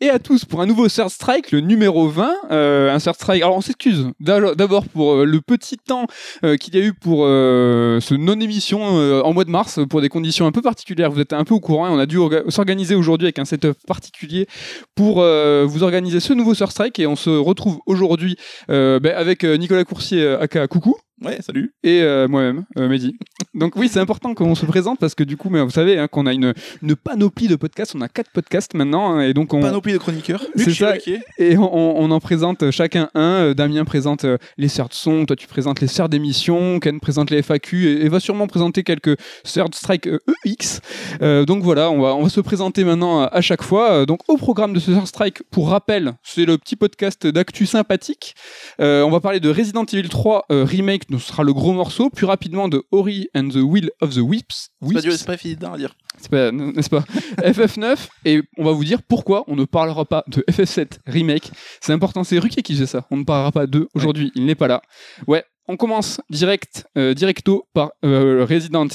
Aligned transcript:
Et 0.00 0.10
à 0.10 0.20
tous 0.20 0.44
pour 0.44 0.60
un 0.60 0.66
nouveau 0.66 0.86
Third 0.86 1.08
Strike, 1.10 1.50
le 1.50 1.58
numéro 1.58 2.06
20. 2.06 2.32
Euh, 2.52 2.94
un 2.94 3.00
Third 3.00 3.16
Strike. 3.16 3.42
Alors 3.42 3.56
on 3.56 3.60
s'excuse 3.60 4.06
d'abord 4.20 4.84
pour 4.86 5.12
euh, 5.14 5.24
le 5.24 5.40
petit 5.40 5.76
temps 5.76 6.06
euh, 6.44 6.56
qu'il 6.56 6.76
y 6.76 6.78
a 6.78 6.84
eu 6.84 6.92
pour 6.92 7.24
euh, 7.24 7.98
ce 7.98 8.14
non-émission 8.14 8.80
en 8.80 9.32
mois 9.32 9.44
de 9.44 9.50
mars 9.50 9.80
pour 9.90 10.00
des 10.00 10.08
conditions 10.08 10.46
un 10.46 10.52
peu 10.52 10.62
particulières. 10.62 11.10
Vous 11.10 11.18
êtes 11.18 11.32
un 11.32 11.42
peu 11.42 11.54
au 11.54 11.58
courant 11.58 11.88
et 11.88 11.90
on 11.90 11.98
a 11.98 12.06
dû 12.06 12.16
orga- 12.18 12.48
s'organiser 12.48 12.94
aujourd'hui 12.94 13.26
avec 13.26 13.40
un 13.40 13.44
setup 13.44 13.76
particulier 13.88 14.46
pour 14.94 15.16
vous 15.16 15.82
organiser 15.82 16.20
ce 16.20 16.32
nouveau 16.32 16.54
Third 16.54 16.70
Strike 16.70 16.98
et 17.00 17.08
on 17.08 17.16
se 17.16 17.30
retrouve 17.30 17.80
aujourd'hui 17.86 18.36
ben, 18.68 19.04
avec 19.06 19.42
Nicolas 19.42 19.84
Coursier, 19.84 20.36
aka 20.40 20.68
Coucou. 20.68 20.96
Ouais, 21.22 21.38
salut. 21.40 21.74
Et 21.82 22.02
euh, 22.02 22.28
moi-même, 22.28 22.64
euh, 22.78 22.88
Mehdi. 22.88 23.16
Donc 23.54 23.74
oui, 23.76 23.88
c'est 23.88 23.98
important 23.98 24.34
qu'on 24.34 24.54
se 24.54 24.66
présente 24.66 24.98
parce 24.98 25.14
que 25.14 25.24
du 25.24 25.36
coup, 25.36 25.50
mais 25.50 25.60
vous 25.62 25.70
savez 25.70 25.98
hein, 25.98 26.06
qu'on 26.06 26.26
a 26.26 26.32
une, 26.32 26.54
une 26.82 26.94
panoplie 26.94 27.48
de 27.48 27.56
podcasts. 27.56 27.94
On 27.96 28.00
a 28.00 28.08
quatre 28.08 28.30
podcasts 28.30 28.74
maintenant 28.74 29.14
hein, 29.14 29.20
et 29.22 29.34
donc 29.34 29.52
on, 29.52 29.60
Panoplie 29.60 29.92
de 29.92 29.98
chroniqueurs. 29.98 30.44
C'est 30.54 30.72
ça. 30.72 30.94
Et 31.38 31.56
on, 31.56 32.00
on 32.00 32.10
en 32.10 32.20
présente 32.20 32.70
chacun 32.70 33.10
un. 33.14 33.38
Euh, 33.38 33.54
Damien 33.54 33.84
présente 33.84 34.24
euh, 34.24 34.38
les 34.56 34.68
serres 34.68 34.88
de 34.88 34.94
son, 34.94 35.26
toi 35.26 35.34
tu 35.34 35.46
présentes 35.46 35.80
les 35.80 35.86
serres 35.86 36.08
d'émission, 36.08 36.78
Ken 36.80 37.00
présente 37.00 37.30
les 37.30 37.42
FAQ 37.42 37.88
et, 37.88 38.04
et 38.04 38.08
va 38.08 38.20
sûrement 38.20 38.46
présenter 38.46 38.82
quelques 38.82 39.16
serres 39.44 39.68
de 39.68 39.74
strike 39.74 40.08
EX. 40.44 40.80
Euh, 41.22 41.44
donc 41.44 41.62
voilà, 41.62 41.90
on 41.90 42.00
va, 42.00 42.14
on 42.14 42.22
va 42.22 42.28
se 42.28 42.40
présenter 42.40 42.84
maintenant 42.84 43.22
à, 43.22 43.40
chaque 43.40 43.62
fois. 43.62 44.06
Donc 44.06 44.20
au 44.28 44.36
programme 44.36 44.72
de 44.72 44.80
ce 44.80 44.90
Third 44.90 45.06
Strike, 45.06 45.42
pour 45.50 45.70
rappel, 45.70 46.14
c'est 46.22 46.44
le 46.44 46.58
petit 46.58 46.76
podcast 46.76 47.26
d'actu 47.26 47.66
sympathique. 47.66 48.34
On 48.78 49.10
va 49.10 49.20
parler 49.20 49.40
de 49.40 49.50
Resident 49.50 49.84
Evil 49.84 50.08
3 50.08 50.46
euh, 50.50 50.64
Remake, 50.64 51.07
donc 51.08 51.20
ce 51.20 51.28
sera 51.28 51.42
le 51.42 51.52
gros 51.52 51.72
morceau. 51.72 52.10
Plus 52.10 52.26
rapidement 52.26 52.68
de 52.68 52.82
Ori 52.90 53.28
and 53.34 53.48
the 53.48 53.56
Will 53.56 53.90
of 54.00 54.14
the 54.14 54.18
Whips. 54.18 54.68
C'est 54.86 54.92
pas, 54.94 55.00
c'est 55.16 55.26
pas 55.26 55.34
évident 55.34 55.72
à 55.72 55.78
dire. 55.78 55.94
C'est 56.20 56.30
pas- 56.30 56.50
n'est-ce 56.52 56.90
pas? 56.90 57.04
FF9 57.42 57.96
et 58.24 58.42
on 58.56 58.64
va 58.64 58.72
vous 58.72 58.84
dire 58.84 59.02
pourquoi 59.02 59.44
on 59.46 59.56
ne 59.56 59.64
parlera 59.64 60.04
pas 60.04 60.24
de 60.28 60.44
FF7 60.50 60.98
remake. 61.06 61.50
C'est 61.80 61.92
important, 61.92 62.24
c'est 62.24 62.38
Ruquier 62.38 62.62
qui 62.62 62.74
faisait 62.74 62.86
ça. 62.86 63.06
On 63.10 63.16
ne 63.16 63.24
parlera 63.24 63.52
pas 63.52 63.66
d'eux 63.66 63.88
aujourd'hui, 63.94 64.32
il 64.34 64.44
n'est 64.46 64.54
pas 64.54 64.68
là. 64.68 64.82
Ouais, 65.26 65.44
on 65.68 65.76
commence 65.76 66.20
direct, 66.30 66.86
euh, 66.96 67.14
directo 67.14 67.66
par 67.74 67.90
euh, 68.04 68.44
Resident 68.48 68.88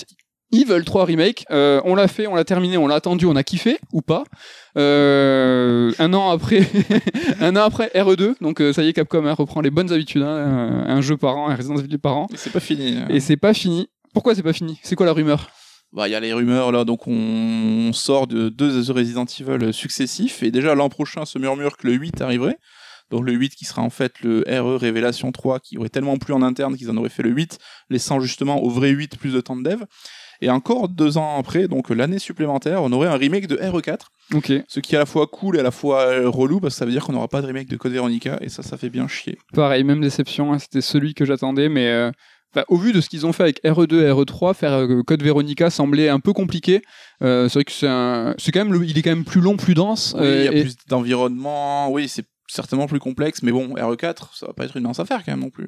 Evil 0.52 0.84
3 0.86 1.06
remake. 1.06 1.46
Euh, 1.52 1.82
on 1.86 1.96
l'a 1.96 2.08
fait, 2.08 2.28
on 2.28 2.36
l'a 2.36 2.44
terminé, 2.46 2.78
on 2.78 2.88
l'a 2.88 2.96
attendu, 2.96 3.26
on 3.26 3.36
a 3.36 3.44
kiffé 3.44 3.80
ou 3.92 4.02
pas? 4.02 4.24
Euh, 4.76 5.92
un 6.00 6.14
an 6.14 6.32
après, 6.32 6.62
un 7.40 7.56
an 7.56 7.64
après 7.64 7.92
RE2, 7.94 8.36
donc 8.42 8.60
euh, 8.62 8.74
ça 8.74 8.84
y 8.84 8.90
est, 8.90 8.94
Capcom 8.94 9.26
hein, 9.26 9.34
reprend 9.34 9.62
les 9.62 9.70
bonnes 9.70 9.92
habitudes, 9.92 10.24
hein, 10.24 10.84
un 10.88 11.02
jeu 11.02 11.16
par 11.18 11.38
an, 11.38 11.50
un 11.50 11.56
Resident 11.56 11.78
Evil 11.78 11.98
par 12.00 12.18
an, 12.18 12.28
Mais 12.32 12.38
c'est 12.38 12.50
pas 12.52 12.60
fini. 12.60 12.98
hein. 12.98 13.08
et 13.10 13.20
c'est 13.20 13.38
pas 13.38 13.54
fini. 13.54 13.88
Pourquoi 14.14 14.36
c'est 14.36 14.44
pas 14.44 14.54
fini? 14.54 14.80
C'est 14.84 14.96
quoi 14.96 15.06
la 15.06 15.14
rumeur? 15.14 15.50
Bah, 15.92 16.08
il 16.08 16.12
y 16.12 16.16
a 16.16 16.20
les 16.20 16.34
rumeurs 16.34 16.72
là, 16.72 16.86
donc 16.86 17.08
on 17.08 17.92
sort 17.94 18.26
de 18.26 18.50
deux 18.50 18.80
Resident 18.92 19.26
Evil 19.26 19.72
successifs 19.74 20.42
et 20.42 20.50
déjà 20.50 20.74
l'an 20.74 20.90
prochain 20.90 21.26
se 21.26 21.38
murmure 21.38 21.78
que 21.78 21.86
le 21.88 21.94
8 21.94 22.22
arriverait. 22.22 22.58
Donc 23.12 23.26
le 23.26 23.34
8 23.34 23.54
qui 23.54 23.66
sera 23.66 23.84
en 23.84 23.92
fait 23.92 24.22
le 24.22 24.44
RE 24.48 24.78
Révélation 24.80 25.32
3 25.32 25.60
qui 25.60 25.78
aurait 25.78 25.90
tellement 25.90 26.18
plu 26.18 26.34
en 26.34 26.42
interne 26.42 26.76
qu'ils 26.76 26.90
en 26.90 26.98
auraient 26.98 27.10
fait 27.10 27.22
le 27.22 27.30
8, 27.30 27.60
laissant 27.92 28.20
justement 28.20 28.64
au 28.64 28.72
vrai 28.72 28.90
8 28.90 29.18
plus 29.20 29.34
de 29.34 29.42
temps 29.42 29.56
de 29.56 29.62
dev. 29.70 29.84
Et 30.42 30.50
encore 30.50 30.90
deux 30.90 31.18
ans 31.18 31.38
après, 31.40 31.68
donc 31.68 31.90
l'année 31.90 32.20
supplémentaire, 32.20 32.84
on 32.84 32.92
aurait 32.92 33.08
un 33.08 33.16
remake 33.18 33.48
de 33.48 33.56
RE4, 33.58 33.98
Ok. 34.34 34.52
ce 34.68 34.80
qui 34.80 34.94
est 34.94 34.98
à 34.98 35.00
la 35.00 35.06
fois 35.06 35.28
cool 35.28 35.58
et 35.58 35.60
à 35.60 35.64
la 35.64 35.72
fois 35.72 36.02
euh, 36.08 36.30
relou 36.30 36.60
parce 36.60 36.76
que 36.76 36.80
ça 36.80 36.86
veut 36.86 36.92
dire 36.92 37.04
qu'on 37.06 37.14
n'aura 37.14 37.28
pas 37.28 37.42
de 37.42 37.48
remake 37.48 37.70
de 37.70 37.78
Code 37.78 37.92
Veronica 37.94 38.38
et 38.42 38.50
ça, 38.50 38.64
ça 38.64 38.78
fait 38.78 38.90
bien 38.90 39.08
chier. 39.08 39.38
Pareil, 39.54 39.84
même 39.84 40.02
déception, 40.02 40.54
hein, 40.54 40.60
c'était 40.60 40.82
celui 40.82 41.14
que 41.14 41.26
j'attendais, 41.26 41.70
mais 41.70 41.88
euh, 41.88 42.12
bah, 42.56 42.66
au 42.68 42.78
vu 42.78 42.92
de 42.94 43.02
ce 43.02 43.10
qu'ils 43.10 43.26
ont 43.26 43.34
fait 43.34 43.44
avec 43.44 43.64
RE2 43.64 43.96
et 44.02 44.12
RE3, 44.12 44.54
faire 44.54 44.74
euh, 44.74 45.02
Code 45.04 45.24
Veronica 45.24 45.70
semblait 45.70 46.10
un 46.10 46.20
peu 46.20 46.34
compliqué. 46.34 46.82
Euh, 47.24 47.48
c'est 47.50 47.56
vrai 47.56 47.64
que 47.64 47.72
c'est 47.72 47.88
un... 47.88 48.36
quand 48.54 48.60
même 48.66 48.74
le- 48.74 48.86
il 48.86 48.98
est 48.98 49.02
quand 49.02 49.10
même 49.10 49.24
plus 49.26 49.42
long, 49.42 49.58
plus 49.58 49.74
dense. 49.74 50.16
Oui, 50.20 50.26
il 50.28 50.44
y 50.44 50.48
a 50.48 50.54
et- 50.54 50.62
plus 50.62 50.76
d'environnement, 50.88 51.92
oui, 51.92 52.08
c'est 52.08 52.26
certainement 52.54 52.88
plus 52.88 53.00
complexe, 53.00 53.42
mais 53.44 53.52
bon, 53.52 53.76
RE4, 53.76 54.36
ça 54.38 54.48
va 54.48 54.54
pas 54.54 54.66
être 54.66 54.78
une 54.78 54.84
mince 54.84 55.00
affaire 55.00 55.24
quand 55.26 55.32
même 55.32 55.42
non 55.42 55.50
plus. 55.50 55.66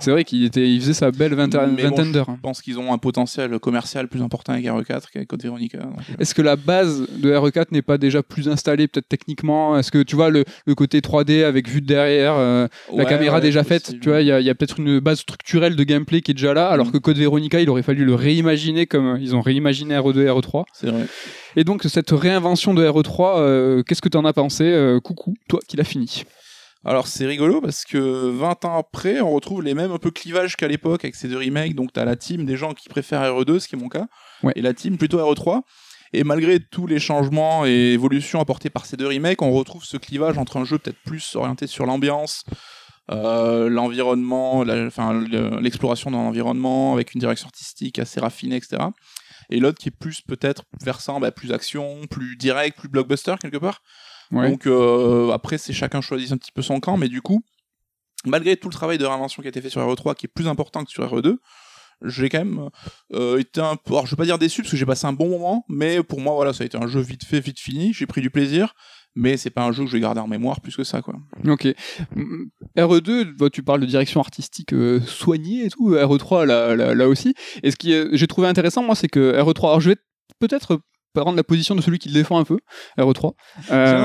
C'est 0.00 0.10
vrai 0.10 0.24
qu'il 0.24 0.44
était, 0.44 0.68
il 0.70 0.80
faisait 0.80 0.94
sa 0.94 1.10
belle 1.10 1.34
vingtaine 1.34 1.76
bon, 1.76 2.10
d'heures. 2.12 2.28
hein. 2.28 2.34
Je 2.36 2.40
pense 2.42 2.62
qu'ils 2.62 2.78
ont 2.78 2.92
un 2.92 2.98
potentiel 2.98 3.58
commercial 3.58 4.08
plus 4.08 4.22
important 4.22 4.52
avec 4.52 4.64
RE4 4.64 5.02
qu'avec 5.12 5.28
Code 5.28 5.42
Veronica. 5.42 5.78
donc, 5.78 5.92
euh, 5.98 6.14
Est-ce 6.18 6.34
que 6.34 6.42
la 6.42 6.56
base 6.56 7.06
de 7.10 7.32
RE4 7.32 7.66
n'est 7.72 7.82
pas 7.82 7.98
déjà 7.98 8.22
plus 8.22 8.48
installée, 8.48 8.88
peut-être 8.88 9.08
techniquement? 9.08 9.78
Est-ce 9.78 9.90
que 9.90 10.02
tu 10.02 10.16
vois 10.16 10.30
le, 10.30 10.44
le 10.66 10.74
côté 10.74 11.00
3D 11.00 11.44
avec 11.44 11.68
vue 11.68 11.80
de 11.80 11.86
derrière, 11.86 12.34
euh, 12.36 12.66
la 12.94 13.04
caméra 13.04 13.36
ouais, 13.36 13.42
déjà 13.42 13.62
faite, 13.64 13.84
possible. 13.84 14.00
tu 14.02 14.08
vois, 14.08 14.20
il 14.22 14.26
y 14.26 14.50
a, 14.50 14.54
peut-être 14.54 14.80
une 14.80 14.98
base 15.00 15.18
structurelle 15.20 15.76
de 15.76 15.84
gameplay 15.84 16.20
qui 16.22 16.30
est 16.30 16.34
déjà 16.34 16.54
là, 16.54 16.68
alors 16.68 16.86
Mm. 16.86 16.92
que 16.92 16.98
Code 16.98 17.18
Veronica, 17.18 17.60
il 17.60 17.68
aurait 17.70 17.82
fallu 17.82 18.04
le 18.04 18.14
réimaginer 18.14 18.86
comme 18.86 19.18
ils 19.20 19.34
ont 19.36 19.40
réimaginé 19.40 19.94
RE2 19.96 20.18
et 20.20 20.28
RE3. 20.28 20.64
C'est 20.72 20.88
vrai. 20.90 21.04
Et 21.56 21.64
donc, 21.64 21.82
cette 21.84 22.10
réinvention 22.10 22.74
de 22.74 22.84
RE3, 22.86 23.38
euh, 23.38 23.82
qu'est-ce 23.82 24.02
que 24.02 24.08
tu 24.08 24.16
en 24.16 24.24
as 24.24 24.32
pensé 24.32 24.64
euh, 24.64 25.00
Coucou, 25.00 25.34
toi 25.48 25.60
qui 25.66 25.76
l'as 25.76 25.84
fini? 25.84 26.24
Alors 26.86 27.06
c'est 27.06 27.24
rigolo 27.24 27.62
parce 27.62 27.84
que 27.86 27.98
20 28.28 28.66
ans 28.66 28.76
après, 28.76 29.22
on 29.22 29.32
retrouve 29.32 29.62
les 29.62 29.72
mêmes 29.72 29.92
un 29.92 29.96
peu 29.98 30.10
clivages 30.10 30.54
qu'à 30.54 30.68
l'époque 30.68 31.02
avec 31.04 31.14
ces 31.14 31.28
deux 31.28 31.38
remakes. 31.38 31.74
Donc 31.74 31.94
t'as 31.94 32.04
la 32.04 32.14
team 32.14 32.44
des 32.44 32.58
gens 32.58 32.74
qui 32.74 32.90
préfèrent 32.90 33.22
RE2, 33.22 33.58
ce 33.58 33.68
qui 33.68 33.74
est 33.74 33.78
mon 33.78 33.88
cas, 33.88 34.06
Ouais. 34.42 34.52
et 34.56 34.60
la 34.60 34.74
team 34.74 34.98
plutôt 34.98 35.18
RE3. 35.18 35.62
Et 36.12 36.24
malgré 36.24 36.60
tous 36.60 36.86
les 36.86 36.98
changements 37.00 37.64
et 37.64 37.92
évolutions 37.94 38.38
apportés 38.38 38.68
par 38.68 38.84
ces 38.84 38.98
deux 38.98 39.08
remakes, 39.08 39.40
on 39.40 39.50
retrouve 39.52 39.82
ce 39.84 39.96
clivage 39.96 40.36
entre 40.36 40.58
un 40.58 40.64
jeu 40.64 40.76
peut-être 40.76 40.98
plus 41.06 41.34
orienté 41.36 41.66
sur 41.66 41.86
l'ambiance, 41.86 42.44
euh, 43.10 43.70
l'environnement, 43.70 44.62
l'exploration 44.62 46.10
dans 46.10 46.22
l'environnement 46.22 46.92
avec 46.92 47.14
une 47.14 47.18
direction 47.20 47.46
artistique 47.46 47.98
assez 47.98 48.20
raffinée, 48.20 48.56
etc. 48.56 48.82
Et 49.50 49.60
l'autre 49.60 49.78
qui 49.78 49.88
est 49.88 49.96
plus 49.96 50.20
peut-être 50.20 50.64
versant 50.82 51.20
bah, 51.20 51.30
plus 51.30 51.52
action, 51.52 52.06
plus 52.08 52.36
direct, 52.36 52.78
plus 52.78 52.88
blockbuster 52.88 53.34
quelque 53.40 53.58
part. 53.58 53.82
Ouais. 54.30 54.50
Donc 54.50 54.66
euh, 54.66 55.30
après, 55.30 55.58
c'est 55.58 55.72
chacun 55.72 56.00
choisit 56.00 56.32
un 56.32 56.36
petit 56.36 56.52
peu 56.52 56.62
son 56.62 56.80
camp, 56.80 56.96
mais 56.96 57.08
du 57.08 57.22
coup, 57.22 57.42
malgré 58.24 58.56
tout 58.56 58.68
le 58.68 58.74
travail 58.74 58.98
de 58.98 59.04
réinvention 59.04 59.42
qui 59.42 59.48
a 59.48 59.50
été 59.50 59.60
fait 59.60 59.70
sur 59.70 59.80
RE3, 59.80 60.14
qui 60.14 60.26
est 60.26 60.32
plus 60.32 60.48
important 60.48 60.84
que 60.84 60.90
sur 60.90 61.04
RE2, 61.04 61.36
j'ai 62.02 62.28
quand 62.28 62.38
même 62.38 62.70
euh, 63.12 63.38
été 63.38 63.60
un 63.60 63.76
peu, 63.76 63.92
alors 63.92 64.06
je 64.06 64.12
vais 64.12 64.16
pas 64.16 64.24
dire 64.24 64.38
déçu 64.38 64.62
parce 64.62 64.72
que 64.72 64.76
j'ai 64.76 64.86
passé 64.86 65.06
un 65.06 65.12
bon 65.12 65.28
moment, 65.28 65.64
mais 65.68 66.02
pour 66.02 66.20
moi 66.20 66.34
voilà, 66.34 66.52
ça 66.52 66.64
a 66.64 66.66
été 66.66 66.76
un 66.76 66.86
jeu 66.86 67.00
vite 67.00 67.24
fait, 67.24 67.40
vite 67.40 67.60
fini, 67.60 67.92
j'ai 67.92 68.06
pris 68.06 68.20
du 68.20 68.30
plaisir, 68.30 68.74
mais 69.14 69.36
c'est 69.36 69.50
pas 69.50 69.64
un 69.64 69.72
jeu 69.72 69.84
que 69.84 69.88
je 69.90 69.96
vais 69.96 70.00
garder 70.00 70.20
en 70.20 70.26
mémoire 70.28 70.60
plus 70.60 70.76
que 70.76 70.84
ça 70.84 71.02
quoi. 71.02 71.14
Ok. 71.46 71.66
Mm, 72.16 72.44
RE2, 72.76 73.36
bah, 73.38 73.50
tu 73.50 73.62
parles 73.62 73.80
de 73.80 73.86
direction 73.86 74.20
artistique 74.20 74.72
euh, 74.72 75.00
soignée 75.00 75.66
et 75.66 75.70
tout. 75.70 75.90
RE3, 75.94 76.44
là, 76.46 76.74
là, 76.76 76.94
là 76.94 77.08
aussi. 77.08 77.34
Et 77.62 77.70
ce 77.70 77.76
qui 77.76 77.92
est- 77.92 78.08
j'ai 78.16 78.26
trouvé 78.26 78.48
intéressant, 78.48 78.82
moi, 78.82 78.94
c'est 78.94 79.08
que 79.08 79.38
RE3. 79.40 79.68
Alors, 79.68 79.80
je 79.80 79.90
vais 79.90 79.96
peut-être 80.40 80.80
prendre 81.22 81.36
la 81.36 81.44
position 81.44 81.74
de 81.74 81.80
celui 81.80 81.98
qui 81.98 82.08
le 82.08 82.14
défend 82.14 82.38
un 82.38 82.44
peu, 82.44 82.58
RE3. 82.98 83.32
Euh, 83.70 84.04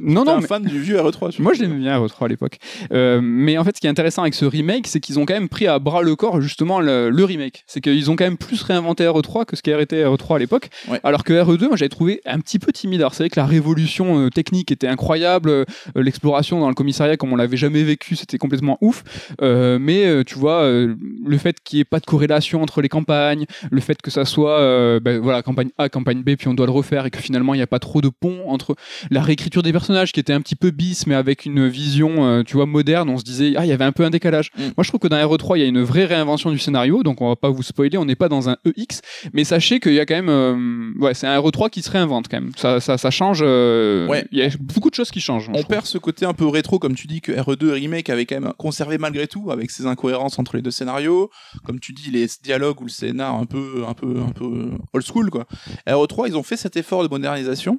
non, 0.00 0.24
non, 0.24 0.28
un 0.28 0.40
mais. 0.40 0.46
fan 0.46 0.62
du 0.62 0.80
vieux 0.80 0.96
RE3 0.98 1.32
tu 1.32 1.42
Moi, 1.42 1.54
je 1.54 1.62
l'aimais 1.62 1.76
bien 1.78 1.98
RE3 1.98 2.24
à 2.24 2.28
l'époque. 2.28 2.58
Euh, 2.92 3.20
mais 3.22 3.56
en 3.58 3.64
fait, 3.64 3.76
ce 3.76 3.80
qui 3.80 3.86
est 3.86 3.90
intéressant 3.90 4.22
avec 4.22 4.34
ce 4.34 4.44
remake, 4.44 4.86
c'est 4.86 5.00
qu'ils 5.00 5.18
ont 5.18 5.26
quand 5.26 5.34
même 5.34 5.48
pris 5.48 5.66
à 5.66 5.78
bras 5.78 6.02
le 6.02 6.16
corps 6.16 6.40
justement 6.40 6.80
le, 6.80 7.10
le 7.10 7.24
remake. 7.24 7.64
C'est 7.66 7.80
qu'ils 7.80 8.10
ont 8.10 8.16
quand 8.16 8.24
même 8.24 8.36
plus 8.36 8.62
réinventé 8.62 9.04
RE3 9.04 9.44
que 9.44 9.56
ce 9.56 9.62
qui 9.62 9.70
été 9.70 10.02
RE3 10.02 10.36
à 10.36 10.38
l'époque. 10.38 10.68
Ouais. 10.88 11.00
Alors 11.04 11.24
que 11.24 11.32
RE2, 11.32 11.68
moi, 11.68 11.76
j'avais 11.76 11.88
trouvé 11.88 12.20
un 12.26 12.40
petit 12.40 12.58
peu 12.58 12.72
timide. 12.72 13.00
Alors, 13.00 13.14
c'est 13.14 13.22
vrai 13.22 13.30
que 13.30 13.38
la 13.38 13.46
révolution 13.46 14.18
euh, 14.26 14.30
technique 14.30 14.72
était 14.72 14.88
incroyable. 14.88 15.50
euh, 15.50 15.64
L'exploration 15.94 16.58
dans 16.60 16.68
le 16.68 16.74
commissariat, 16.74 17.16
comme 17.16 17.32
on 17.32 17.36
l'avait 17.36 17.56
jamais 17.56 17.82
vécu, 17.84 18.16
c'était 18.16 18.38
complètement 18.38 18.78
ouf. 18.80 19.04
Mais 19.40 20.24
tu 20.24 20.38
vois, 20.38 20.66
le 20.68 21.38
fait 21.38 21.56
qu'il 21.62 21.76
n'y 21.76 21.80
ait 21.82 21.84
pas 21.84 22.00
de 22.00 22.06
corrélation 22.06 22.62
entre 22.62 22.80
les 22.80 22.88
campagnes, 22.88 23.46
le 23.70 23.80
fait 23.80 24.00
que 24.02 24.10
ça 24.10 24.24
soit 24.24 25.00
ben, 25.00 25.20
voilà, 25.20 25.42
campagne 25.42 25.70
A, 25.78 25.88
campagne 25.88 26.22
B, 26.22 26.34
puis 26.36 26.47
on 26.48 26.54
doit 26.54 26.66
le 26.66 26.72
refaire 26.72 27.06
et 27.06 27.10
que 27.10 27.18
finalement 27.18 27.54
il 27.54 27.58
n'y 27.58 27.62
a 27.62 27.66
pas 27.66 27.78
trop 27.78 28.00
de 28.00 28.08
pont 28.08 28.42
entre 28.48 28.74
la 29.10 29.22
réécriture 29.22 29.62
des 29.62 29.72
personnages 29.72 30.12
qui 30.12 30.20
était 30.20 30.32
un 30.32 30.40
petit 30.40 30.56
peu 30.56 30.70
bis, 30.70 31.06
mais 31.06 31.14
avec 31.14 31.44
une 31.46 31.68
vision, 31.68 32.26
euh, 32.26 32.42
tu 32.42 32.54
vois, 32.56 32.66
moderne. 32.66 33.08
On 33.10 33.18
se 33.18 33.24
disait, 33.24 33.54
ah, 33.56 33.64
il 33.64 33.68
y 33.68 33.72
avait 33.72 33.84
un 33.84 33.92
peu 33.92 34.04
un 34.04 34.10
décalage. 34.10 34.50
Mm. 34.56 34.62
Moi, 34.76 34.82
je 34.82 34.88
trouve 34.88 35.00
que 35.00 35.08
dans 35.08 35.16
RE3, 35.16 35.56
il 35.56 35.60
y 35.60 35.64
a 35.64 35.68
une 35.68 35.82
vraie 35.82 36.04
réinvention 36.04 36.50
du 36.50 36.58
scénario, 36.58 37.02
donc 37.02 37.20
on 37.20 37.28
va 37.28 37.36
pas 37.36 37.50
vous 37.50 37.62
spoiler, 37.62 37.98
on 37.98 38.04
n'est 38.04 38.16
pas 38.16 38.28
dans 38.28 38.48
un 38.48 38.56
EX, 38.64 39.00
mais 39.32 39.44
sachez 39.44 39.80
qu'il 39.80 39.94
y 39.94 40.00
a 40.00 40.06
quand 40.06 40.14
même, 40.14 40.28
euh, 40.28 40.90
ouais, 40.98 41.14
c'est 41.14 41.26
un 41.26 41.38
RE3 41.38 41.70
qui 41.70 41.82
se 41.82 41.90
réinvente 41.90 42.28
quand 42.28 42.40
même. 42.40 42.52
Ça, 42.56 42.80
ça, 42.80 42.98
ça 42.98 43.10
change. 43.10 43.40
euh, 43.42 44.06
Ouais. 44.08 44.26
Il 44.32 44.38
y 44.38 44.42
a 44.42 44.48
beaucoup 44.60 44.90
de 44.90 44.94
choses 44.94 45.10
qui 45.10 45.20
changent. 45.20 45.48
On 45.48 45.52
trouve. 45.54 45.66
perd 45.66 45.86
ce 45.86 45.98
côté 45.98 46.24
un 46.24 46.34
peu 46.34 46.46
rétro, 46.46 46.78
comme 46.78 46.94
tu 46.94 47.06
dis, 47.06 47.20
que 47.20 47.32
RE2 47.32 47.70
Remake 47.72 48.10
avait 48.10 48.26
quand 48.26 48.40
même 48.40 48.52
conservé 48.58 48.98
malgré 48.98 49.26
tout, 49.26 49.50
avec 49.50 49.70
ses 49.70 49.86
incohérences 49.86 50.38
entre 50.38 50.56
les 50.56 50.62
deux 50.62 50.70
scénarios. 50.70 51.30
Comme 51.64 51.80
tu 51.80 51.92
dis, 51.92 52.10
les 52.10 52.26
dialogues 52.42 52.80
ou 52.80 52.84
le 52.84 52.90
scénar 52.90 53.34
un 53.34 53.44
peu, 53.44 53.84
un 53.88 53.94
peu, 53.94 54.16
un 54.26 54.30
peu 54.32 54.70
old 54.92 55.04
school, 55.06 55.30
quoi. 55.30 55.46
RE3, 55.86 56.28
ils 56.28 56.36
ont 56.36 56.37
fait 56.42 56.56
cet 56.56 56.76
effort 56.76 57.02
de 57.02 57.08
modernisation 57.08 57.78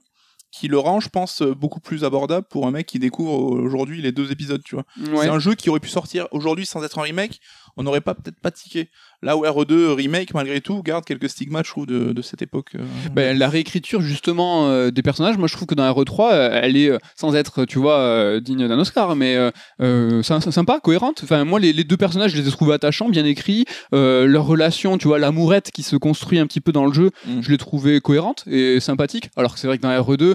qui 0.51 0.67
le 0.67 0.79
rend, 0.79 0.99
je 0.99 1.09
pense, 1.09 1.43
beaucoup 1.43 1.79
plus 1.79 2.03
abordable 2.03 2.47
pour 2.49 2.65
un 2.65 2.71
mec 2.71 2.87
qui 2.87 2.97
découvre 2.97 3.33
aujourd'hui 3.33 4.01
les 4.01 4.11
deux 4.11 4.31
épisodes, 4.31 4.61
tu 4.63 4.75
vois. 4.75 4.85
Ouais. 4.97 5.25
C'est 5.25 5.29
un 5.29 5.37
jeu 5.39 5.53
qui 5.53 5.69
aurait 5.69 5.79
pu 5.79 5.89
sortir 5.89 6.27
aujourd'hui 6.31 6.65
sans 6.65 6.83
être 6.83 6.97
un 6.97 7.03
remake, 7.03 7.39
on 7.77 7.83
n'aurait 7.83 8.01
pas 8.01 8.13
peut-être 8.15 8.39
pas 8.39 8.51
tiqué. 8.51 8.89
Là 9.21 9.35
où 9.35 9.43
RE2 9.43 9.93
Remake, 9.95 10.33
malgré 10.33 10.61
tout, 10.61 10.81
garde 10.81 11.03
quelques 11.03 11.29
stigmates, 11.29 11.65
je 11.65 11.71
trouve, 11.71 11.85
de, 11.85 12.13
de 12.13 12.21
cette 12.21 12.41
époque. 12.41 12.71
euh, 12.75 12.83
Ben, 13.13 13.37
la 13.37 13.49
réécriture 13.49 13.99
justement 14.01 14.69
euh, 14.69 14.91
des 14.91 15.01
personnages, 15.01 15.37
moi 15.37 15.47
je 15.49 15.53
trouve 15.55 15.67
que 15.67 15.75
dans 15.75 15.89
RE3, 15.91 16.31
euh, 16.31 16.59
elle 16.63 16.77
est 16.77 16.91
sans 17.17 17.35
être, 17.35 17.65
tu 17.65 17.79
vois, 17.79 17.97
euh, 17.97 18.39
digne 18.39 18.67
d'un 18.67 18.79
Oscar, 18.79 19.15
mais 19.17 19.35
sy- 19.79 20.41
sy- 20.41 20.51
sympa, 20.51 20.79
cohérente. 20.81 21.21
Enfin, 21.23 21.43
moi 21.43 21.59
les, 21.59 21.73
les 21.73 21.83
deux 21.83 21.97
personnages, 21.97 22.31
je 22.31 22.41
les 22.41 22.47
ai 22.47 22.51
trouvés 22.51 22.73
attachants, 22.73 23.09
bien 23.09 23.25
écrits. 23.25 23.65
Leur 23.91 24.45
relation, 24.45 24.97
tu 24.97 25.07
vois, 25.07 25.19
l'amourette 25.19 25.71
qui 25.71 25.83
se 25.83 25.95
construit 25.97 26.39
un 26.39 26.47
petit 26.47 26.61
peu 26.61 26.71
dans 26.71 26.85
le 26.85 26.93
jeu, 26.93 27.11
Mm. 27.27 27.41
je 27.41 27.51
l'ai 27.51 27.57
trouvé 27.57 27.99
cohérente 27.99 28.43
et 28.47 28.79
sympathique. 28.79 29.29
Alors 29.35 29.53
que 29.53 29.59
c'est 29.59 29.67
vrai 29.67 29.77
que 29.77 29.83
dans 29.83 29.89
RE2, 30.01 30.33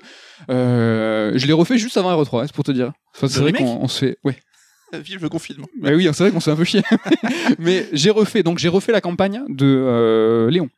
euh, 0.51 1.33
je 1.35 1.47
l'ai 1.47 1.53
refait 1.53 1.79
juste 1.79 1.97
avant 1.97 2.11
RE3, 2.23 2.43
hein, 2.43 2.47
c'est 2.47 2.55
pour 2.55 2.65
te 2.65 2.73
dire. 2.73 2.93
Enfin, 3.17 3.29
c'est 3.29 3.41
vrai 3.41 3.53
qu'on 3.53 3.65
on 3.81 3.89
se 3.89 3.99
fait. 3.99 4.19
Ouais. 4.25 4.37
Vive 5.01 5.23
le 5.23 5.29
confinement. 5.29 5.67
Bah 5.81 5.91
oui, 5.95 6.09
c'est 6.13 6.25
vrai 6.25 6.31
qu'on 6.31 6.41
s'est 6.41 6.51
un 6.51 6.57
peu 6.57 6.65
chié. 6.65 6.83
Mais 7.59 7.87
j'ai 7.93 8.11
refait, 8.11 8.43
donc 8.43 8.59
j'ai 8.59 8.69
refait 8.69 8.93
la 8.93 9.01
campagne 9.01 9.43
de 9.49 9.67
euh, 9.67 10.51
Léon. 10.51 10.69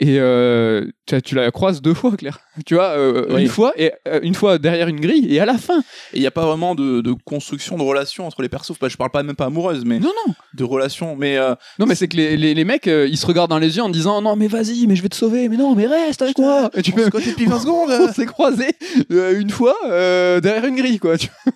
Et 0.00 0.18
euh, 0.20 0.86
tu, 1.24 1.34
la 1.34 1.50
croises 1.50 1.82
deux 1.82 1.94
fois, 1.94 2.16
Claire. 2.16 2.38
Tu 2.66 2.74
vois, 2.74 2.90
euh, 2.90 3.26
Oui. 3.30 3.42
une 3.42 3.48
fois 3.48 3.72
et 3.76 3.92
euh, 4.06 4.20
une 4.22 4.34
fois 4.34 4.58
derrière 4.58 4.86
une 4.88 5.00
grille 5.00 5.34
et 5.34 5.40
à 5.40 5.44
la 5.44 5.58
fin. 5.58 5.80
Et 6.12 6.16
il 6.16 6.20
n'y 6.20 6.26
a 6.26 6.30
pas 6.30 6.44
vraiment 6.46 6.74
de, 6.76 7.00
de 7.00 7.12
construction 7.24 7.76
de 7.76 7.82
relation 7.82 8.26
entre 8.26 8.42
les 8.42 8.48
persos. 8.48 8.78
Bah, 8.80 8.88
je 8.88 8.96
parle 8.96 9.10
pas 9.10 9.22
même 9.24 9.34
pas 9.36 9.46
amoureuse, 9.46 9.84
mais 9.84 9.98
Non, 9.98 10.12
non. 10.26 10.34
de 10.54 10.64
relation. 10.64 11.16
Mais 11.16 11.36
euh, 11.36 11.54
Non, 11.80 11.86
mais 11.86 11.94
c'est 11.96 12.06
que 12.08 12.16
les, 12.16 12.36
les, 12.36 12.54
les 12.54 12.64
mecs, 12.64 12.86
ils 12.86 13.16
se 13.18 13.26
regardent 13.26 13.50
dans 13.50 13.58
les 13.58 13.76
yeux 13.76 13.82
en 13.82 13.88
disant 13.88 14.22
non, 14.22 14.36
mais 14.36 14.46
vas-y, 14.46 14.86
mais 14.86 14.94
je 14.94 15.02
vais 15.02 15.08
te 15.08 15.16
sauver. 15.16 15.48
Mais 15.48 15.56
non, 15.56 15.74
mais 15.74 15.86
reste 15.86 16.22
avec 16.22 16.38
moi. 16.38 16.70
Et 16.74 16.82
tu 16.82 16.92
on 16.92 16.96
fais, 16.98 17.04
se 17.06 17.10
cote 17.10 17.26
depuis 17.26 17.46
20 17.46 17.58
secondes. 17.60 17.90
on 17.90 18.12
s'est 18.12 18.26
croisés 18.26 18.72
euh, 19.10 19.40
une 19.40 19.50
fois 19.50 19.74
euh, 19.86 20.40
derrière 20.40 20.66
une 20.66 20.76
grille, 20.76 20.98
quoi. 21.00 21.16
tu 21.18 21.28
vois. 21.44 21.52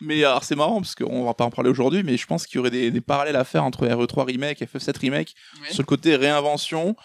Mais 0.00 0.24
alors 0.24 0.44
c'est 0.44 0.56
marrant 0.56 0.80
parce 0.80 0.94
qu'on 0.94 1.24
va 1.24 1.34
pas 1.34 1.44
en 1.44 1.50
parler 1.50 1.70
aujourd'hui, 1.70 2.02
mais 2.02 2.16
je 2.16 2.26
pense 2.26 2.46
qu'il 2.46 2.56
y 2.56 2.58
aurait 2.58 2.70
des, 2.70 2.90
des 2.90 3.00
parallèles 3.00 3.36
à 3.36 3.44
faire 3.44 3.64
entre 3.64 3.86
RE3 3.86 4.26
remake 4.26 4.62
et 4.62 4.66
FF7 4.66 4.98
remake 4.98 5.34
sur 5.70 5.82
le 5.82 5.86
côté 5.86 6.16
réinvention 6.16 6.96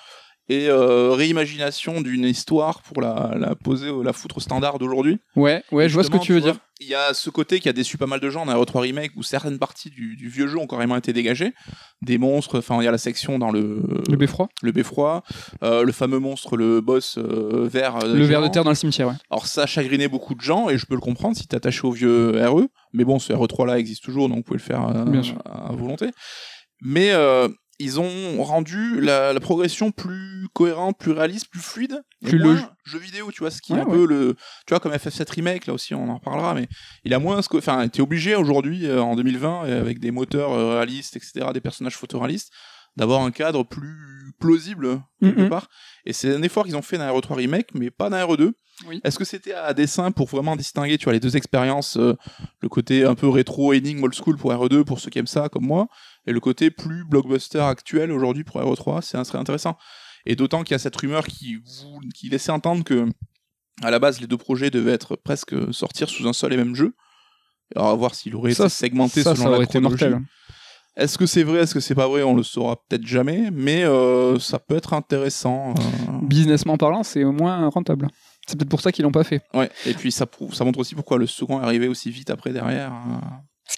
et 0.49 0.67
euh, 0.67 1.11
réimagination 1.11 2.01
d'une 2.01 2.25
histoire 2.25 2.81
pour 2.81 3.01
la, 3.01 3.33
la 3.37 3.55
poser, 3.55 3.91
la 4.03 4.13
foutre 4.13 4.37
au 4.37 4.39
standard 4.39 4.79
d'aujourd'hui. 4.79 5.19
Ouais, 5.35 5.63
ouais, 5.71 5.87
je 5.87 5.93
vois 5.93 6.03
ce 6.03 6.09
que 6.09 6.17
tu 6.17 6.33
veux 6.33 6.39
vois, 6.39 6.51
dire. 6.53 6.59
Il 6.81 6.87
y 6.87 6.95
a 6.95 7.13
ce 7.13 7.29
côté 7.29 7.59
qui 7.59 7.69
a 7.69 7.73
déçu 7.73 7.97
pas 7.97 8.07
mal 8.07 8.19
de 8.19 8.29
gens 8.29 8.45
dans 8.45 8.53
RE3 8.59 8.79
remake 8.79 9.11
où 9.15 9.21
certaines 9.21 9.59
parties 9.59 9.89
du, 9.89 10.15
du 10.15 10.27
vieux 10.29 10.47
jeu 10.47 10.57
ont 10.57 10.65
carrément 10.65 10.95
été 10.95 11.13
dégagées. 11.13 11.53
Des 12.01 12.17
monstres, 12.17 12.59
enfin 12.59 12.77
il 12.81 12.85
y 12.85 12.87
a 12.87 12.91
la 12.91 12.97
section 12.97 13.37
dans 13.37 13.51
le 13.51 13.81
Le 14.09 14.15
beffroi. 14.17 14.47
le 14.63 14.71
beffroi, 14.71 15.23
euh, 15.61 15.83
le 15.83 15.91
fameux 15.91 16.19
monstre, 16.19 16.55
le 16.57 16.79
boss 16.81 17.17
euh, 17.17 17.67
vert. 17.71 17.99
Le 18.05 18.23
ver 18.23 18.39
de 18.39 18.45
géant. 18.45 18.49
terre 18.49 18.63
dans 18.63 18.71
le 18.71 18.75
cimetière, 18.75 19.09
ouais. 19.09 19.13
Alors 19.29 19.45
ça 19.45 19.63
a 19.63 19.65
chagriné 19.67 20.07
beaucoup 20.07 20.33
de 20.35 20.41
gens 20.41 20.69
et 20.69 20.77
je 20.77 20.85
peux 20.85 20.95
le 20.95 21.01
comprendre 21.01 21.35
si 21.37 21.47
t'es 21.47 21.57
attaché 21.57 21.81
au 21.85 21.91
vieux 21.91 22.31
RE. 22.47 22.63
Mais 22.93 23.03
bon, 23.03 23.19
ce 23.19 23.33
RE3 23.33 23.67
là 23.67 23.77
existe 23.77 24.03
toujours, 24.03 24.29
donc 24.29 24.37
vous 24.37 24.43
pouvez 24.43 24.57
le 24.59 24.63
faire 24.63 24.87
Bien 25.05 25.21
sûr. 25.21 25.35
à 25.45 25.71
volonté. 25.73 26.07
Mais 26.81 27.11
ils 27.81 27.99
ont 27.99 28.41
rendu 28.43 28.99
la, 29.01 29.31
la 29.33 29.39
progression 29.39 29.91
plus 29.91 30.38
cohérente, 30.53 30.97
plus 30.97 31.11
réaliste, 31.11 31.47
plus 31.49 31.59
fluide, 31.61 32.01
Plus 32.23 32.37
logi- 32.37 32.65
jeu 32.85 32.99
vidéo, 32.99 33.31
tu 33.31 33.39
vois, 33.39 33.51
ce 33.51 33.61
qui 33.61 33.73
Ouais, 33.73 33.79
est 33.79 33.81
un 33.81 33.85
peu 33.85 34.05
le, 34.05 34.35
tu 34.67 34.71
vois, 34.73 34.79
comme 34.79 34.93
FF7 34.93 35.29
remake 35.31 35.67
là 35.67 35.73
aussi, 35.73 35.93
on 35.95 36.09
en 36.09 36.15
reparlera, 36.15 36.53
mais 36.53 36.67
il 37.03 37.13
a 37.13 37.19
moins, 37.19 37.41
ce 37.41 37.49
que- 37.49 37.57
enfin, 37.57 37.87
t'es 37.87 38.01
obligé 38.01 38.35
aujourd'hui 38.35 38.85
euh, 38.87 39.01
en 39.01 39.15
2020 39.15 39.65
euh, 39.65 39.79
avec 39.81 39.99
des 39.99 40.11
moteurs 40.11 40.51
euh, 40.51 40.75
réalistes, 40.75 41.15
etc., 41.15 41.47
des 41.53 41.61
personnages 41.61 41.95
photoréalistes, 41.95 42.51
d'avoir 42.97 43.21
un 43.21 43.31
cadre 43.31 43.63
plus 43.63 44.33
plausible 44.39 45.01
quelque 45.21 45.49
part. 45.49 45.67
Et 46.05 46.13
c'est 46.13 46.33
un 46.33 46.41
effort 46.43 46.65
qu'ils 46.65 46.75
ont 46.77 46.81
fait 46.81 46.97
dans 46.97 47.07
RE3 47.13 47.35
remake, 47.35 47.69
mais 47.73 47.91
pas 47.91 48.09
dans 48.09 48.17
RE2. 48.17 48.51
Oui. 48.87 49.01
Est-ce 49.03 49.19
que 49.19 49.25
c'était 49.25 49.53
à 49.53 49.73
dessein 49.73 50.11
pour 50.11 50.27
vraiment 50.27 50.55
distinguer, 50.55 50.97
tu 50.97 51.03
vois, 51.05 51.13
les 51.13 51.19
deux 51.19 51.35
expériences, 51.35 51.97
euh, 51.97 52.15
le 52.61 52.69
côté 52.69 53.03
un 53.05 53.15
peu 53.15 53.27
rétro, 53.27 53.73
énigme, 53.73 54.03
old 54.03 54.13
school 54.15 54.37
pour 54.37 54.51
RE2 54.53 54.83
pour 54.85 54.99
ceux 55.01 55.09
qui 55.09 55.19
aiment 55.19 55.27
ça 55.27 55.49
comme 55.49 55.65
moi, 55.65 55.87
et 56.25 56.31
le 56.31 56.39
côté 56.39 56.71
plus 56.71 57.03
blockbuster 57.03 57.59
actuel 57.59 58.11
aujourd'hui 58.13 58.45
pour 58.45 58.61
RE3, 58.61 59.01
c'est 59.01 59.17
un 59.17 59.25
serait 59.25 59.37
intéressant. 59.39 59.77
Et 60.25 60.35
d'autant 60.35 60.63
qu'il 60.63 60.73
y 60.73 60.75
a 60.75 60.79
cette 60.79 60.95
rumeur 60.95 61.25
qui, 61.27 61.55
vous, 61.55 61.99
qui 62.13 62.29
laissait 62.29 62.51
entendre 62.51 62.83
que 62.83 63.07
à 63.81 63.91
la 63.91 63.99
base 63.99 64.19
les 64.19 64.27
deux 64.27 64.37
projets 64.37 64.69
devaient 64.69 64.91
être 64.91 65.15
presque 65.15 65.55
sortir 65.73 66.09
sous 66.09 66.27
un 66.27 66.33
seul 66.33 66.53
et 66.53 66.57
même 66.57 66.75
jeu. 66.75 66.93
Alors 67.75 67.89
à 67.89 67.95
voir 67.95 68.15
s'il 68.15 68.35
aurait 68.35 68.53
Ça, 68.53 68.65
été 68.65 68.73
segmenté 68.73 69.23
ça, 69.23 69.35
selon 69.35 69.45
ça 69.45 69.49
la 69.51 69.55
aurait 69.57 69.65
été 69.65 69.79
chronologie. 69.79 70.05
mortel. 70.05 70.21
Est-ce 70.97 71.17
que 71.17 71.25
c'est 71.25 71.43
vrai, 71.43 71.59
est-ce 71.59 71.73
que 71.73 71.79
c'est 71.79 71.95
pas 71.95 72.07
vrai, 72.07 72.23
on 72.23 72.35
le 72.35 72.43
saura 72.43 72.75
peut-être 72.89 73.05
jamais, 73.05 73.51
mais 73.53 73.83
euh, 73.85 74.37
ça 74.39 74.59
peut 74.59 74.75
être 74.75 74.91
intéressant. 74.93 75.73
euh. 75.77 76.17
Businessment 76.23 76.75
parlant, 76.77 77.03
c'est 77.03 77.23
au 77.23 77.31
moins 77.31 77.69
rentable. 77.69 78.07
C'est 78.47 78.57
peut-être 78.57 78.69
pour 78.69 78.81
ça 78.81 78.91
qu'ils 78.91 79.03
l'ont 79.03 79.11
pas 79.11 79.23
fait. 79.23 79.41
Ouais. 79.53 79.69
Et 79.85 79.93
puis 79.93 80.11
ça 80.11 80.25
prouve, 80.25 80.53
ça 80.53 80.65
montre 80.65 80.79
aussi 80.79 80.95
pourquoi 80.95 81.17
le 81.17 81.27
second 81.27 81.61
est 81.61 81.63
arrivé 81.63 81.87
aussi 81.87 82.09
vite 82.11 82.29
après 82.31 82.51
derrière. 82.51 82.91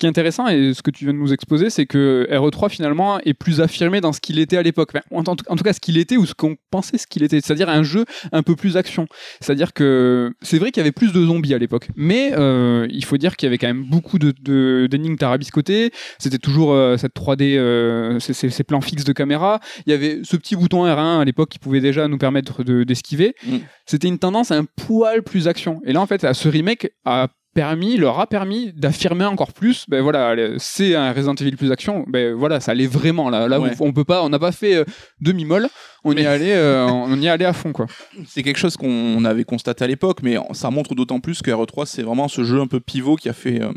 Qui 0.02 0.08
est 0.08 0.10
intéressant 0.10 0.48
et 0.48 0.74
ce 0.74 0.82
que 0.82 0.90
tu 0.90 1.06
viens 1.06 1.14
de 1.14 1.20
nous 1.20 1.32
exposer, 1.32 1.70
c'est 1.70 1.86
que 1.86 2.28
RE3 2.32 2.70
finalement 2.70 3.20
est 3.20 3.36
plus 3.36 3.62
affirmé 3.62 4.02
dans 4.02 4.12
ce 4.14 4.20
qu'il 4.20 4.40
était 4.40 4.58
à 4.58 4.64
l'époque. 4.64 4.92
En, 5.12 5.24
tout 5.24 5.64
cas, 5.64 5.74
ce 5.74 5.80
qu'il 5.80 5.98
était 6.00 6.18
ou 6.18 6.26
ce 6.26 6.34
qu'on 6.34 6.56
pensait 6.72 6.98
ce 6.98 7.06
qu'il 7.06 7.22
était, 7.22 7.40
c'est-à-dire 7.40 7.70
un 7.70 7.84
jeu 7.84 8.06
un 8.32 8.42
peu 8.42 8.56
plus 8.56 8.78
action. 8.78 9.06
C'est-à-dire 9.42 9.74
que 9.74 10.34
c'est 10.42 10.58
vrai 10.58 10.72
qu'il 10.72 10.82
y 10.82 10.84
avait 10.84 10.92
plus 10.92 11.14
de 11.14 11.24
zombies 11.24 11.54
à 11.54 11.60
l'époque, 11.60 11.88
mais 11.96 12.32
euh, 12.36 12.88
il 12.90 13.06
faut 13.06 13.18
dire 13.18 13.36
qu'il 13.36 13.46
y 13.46 13.50
avait 13.50 13.60
quand 13.60 13.68
même 13.68 13.84
beaucoup 13.84 14.18
de 14.18 14.34
de- 14.42 14.88
d'énigmes 14.90 15.18
tarabiscotées. 15.18 15.92
C'était 16.18 16.40
toujours 16.40 16.74
euh, 16.74 16.98
cette 16.98 17.14
3D, 17.14 17.56
euh, 17.58 18.20
ces, 18.20 18.34
ces- 18.34 18.50
ces 18.50 18.64
plans 18.64 18.82
fixes 18.82 19.04
de 19.04 19.14
caméra. 19.14 19.60
Il 19.86 19.92
y 19.92 19.94
avait 19.94 20.22
ce 20.24 20.36
petit 20.36 20.56
bouton 20.56 20.84
R1 20.86 21.20
à 21.22 21.26
l'époque 21.26 21.50
qui 21.50 21.60
pouvait 21.60 21.80
déjà 21.82 22.08
nous 22.08 22.18
permettre 22.18 22.64
de- 22.64 22.84
d'esquiver. 22.84 23.36
Mm. 23.46 23.58
C'était 23.86 24.08
une 24.08 24.18
tendance 24.18 24.50
à 24.50 24.58
un 24.58 24.66
poil 24.66 25.22
plus 25.22 25.48
action. 25.48 25.80
Et 25.86 25.94
là, 25.94 26.02
en 26.02 26.08
fait, 26.08 26.34
ce 26.34 26.50
remake 26.50 26.90
a 27.06 27.28
permis, 27.54 27.98
leur 27.98 28.20
a 28.20 28.28
permis 28.28 28.72
d'affirmer 28.74 29.26
encore 29.26 29.52
plus, 29.54 29.86
ben 29.90 30.02
voilà, 30.02 30.36
c'est 30.58 30.96
un 30.96 31.12
Resident 31.12 31.36
Evil 31.36 31.56
plus 31.58 31.72
action, 31.72 32.06
ben 32.08 32.34
voilà, 32.34 32.60
ça 32.60 32.72
allait 32.72 32.88
vraiment 32.88 33.30
là. 33.30 33.48
Là, 33.48 33.60
Ouais. 33.60 33.72
on, 33.80 33.92
peut 33.94 34.04
pas, 34.06 34.24
on 34.24 34.30
n'a 34.30 34.40
pas 34.40 34.52
fait 34.52 34.76
euh, 34.76 34.86
demi-molle, 35.20 35.68
on 36.04 36.14
y 36.14 36.16
Mais- 36.16 36.26
allé, 36.26 36.52
euh, 36.52 36.86
on 36.90 37.20
y 37.22 37.28
allé 37.28 37.46
à 37.46 37.54
fond 37.54 37.72
quoi. 37.74 37.88
C'est 38.26 38.44
quelque 38.44 38.58
chose 38.60 38.78
qu'on 38.78 39.24
avait 39.26 39.44
constaté 39.44 39.84
à 39.84 39.88
l'époque, 39.88 40.20
mais 40.24 40.38
ça 40.54 40.70
montre 40.72 40.96
d'autant 40.96 41.20
plus 41.20 41.42
que 41.42 41.52
RE3 41.52 41.86
c'est 41.86 42.04
vraiment 42.04 42.28
ce 42.28 42.44
jeu 42.44 42.60
un 42.62 42.68
peu 42.68 42.80
pivot 42.80 43.16
qui 43.18 43.28
a 43.30 43.34
fait, 43.34 43.62
euh, 43.62 43.72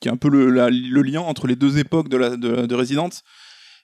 qui 0.00 0.08
est 0.08 0.12
un 0.12 0.16
peu 0.16 0.28
le, 0.30 0.50
la- 0.50 0.70
le 0.70 1.02
lien 1.02 1.20
entre 1.20 1.46
les 1.46 1.56
deux 1.56 1.78
époques 1.78 2.08
de, 2.08 2.16
la, 2.16 2.30
de, 2.36 2.66
de 2.66 2.74
Resident 2.74 3.10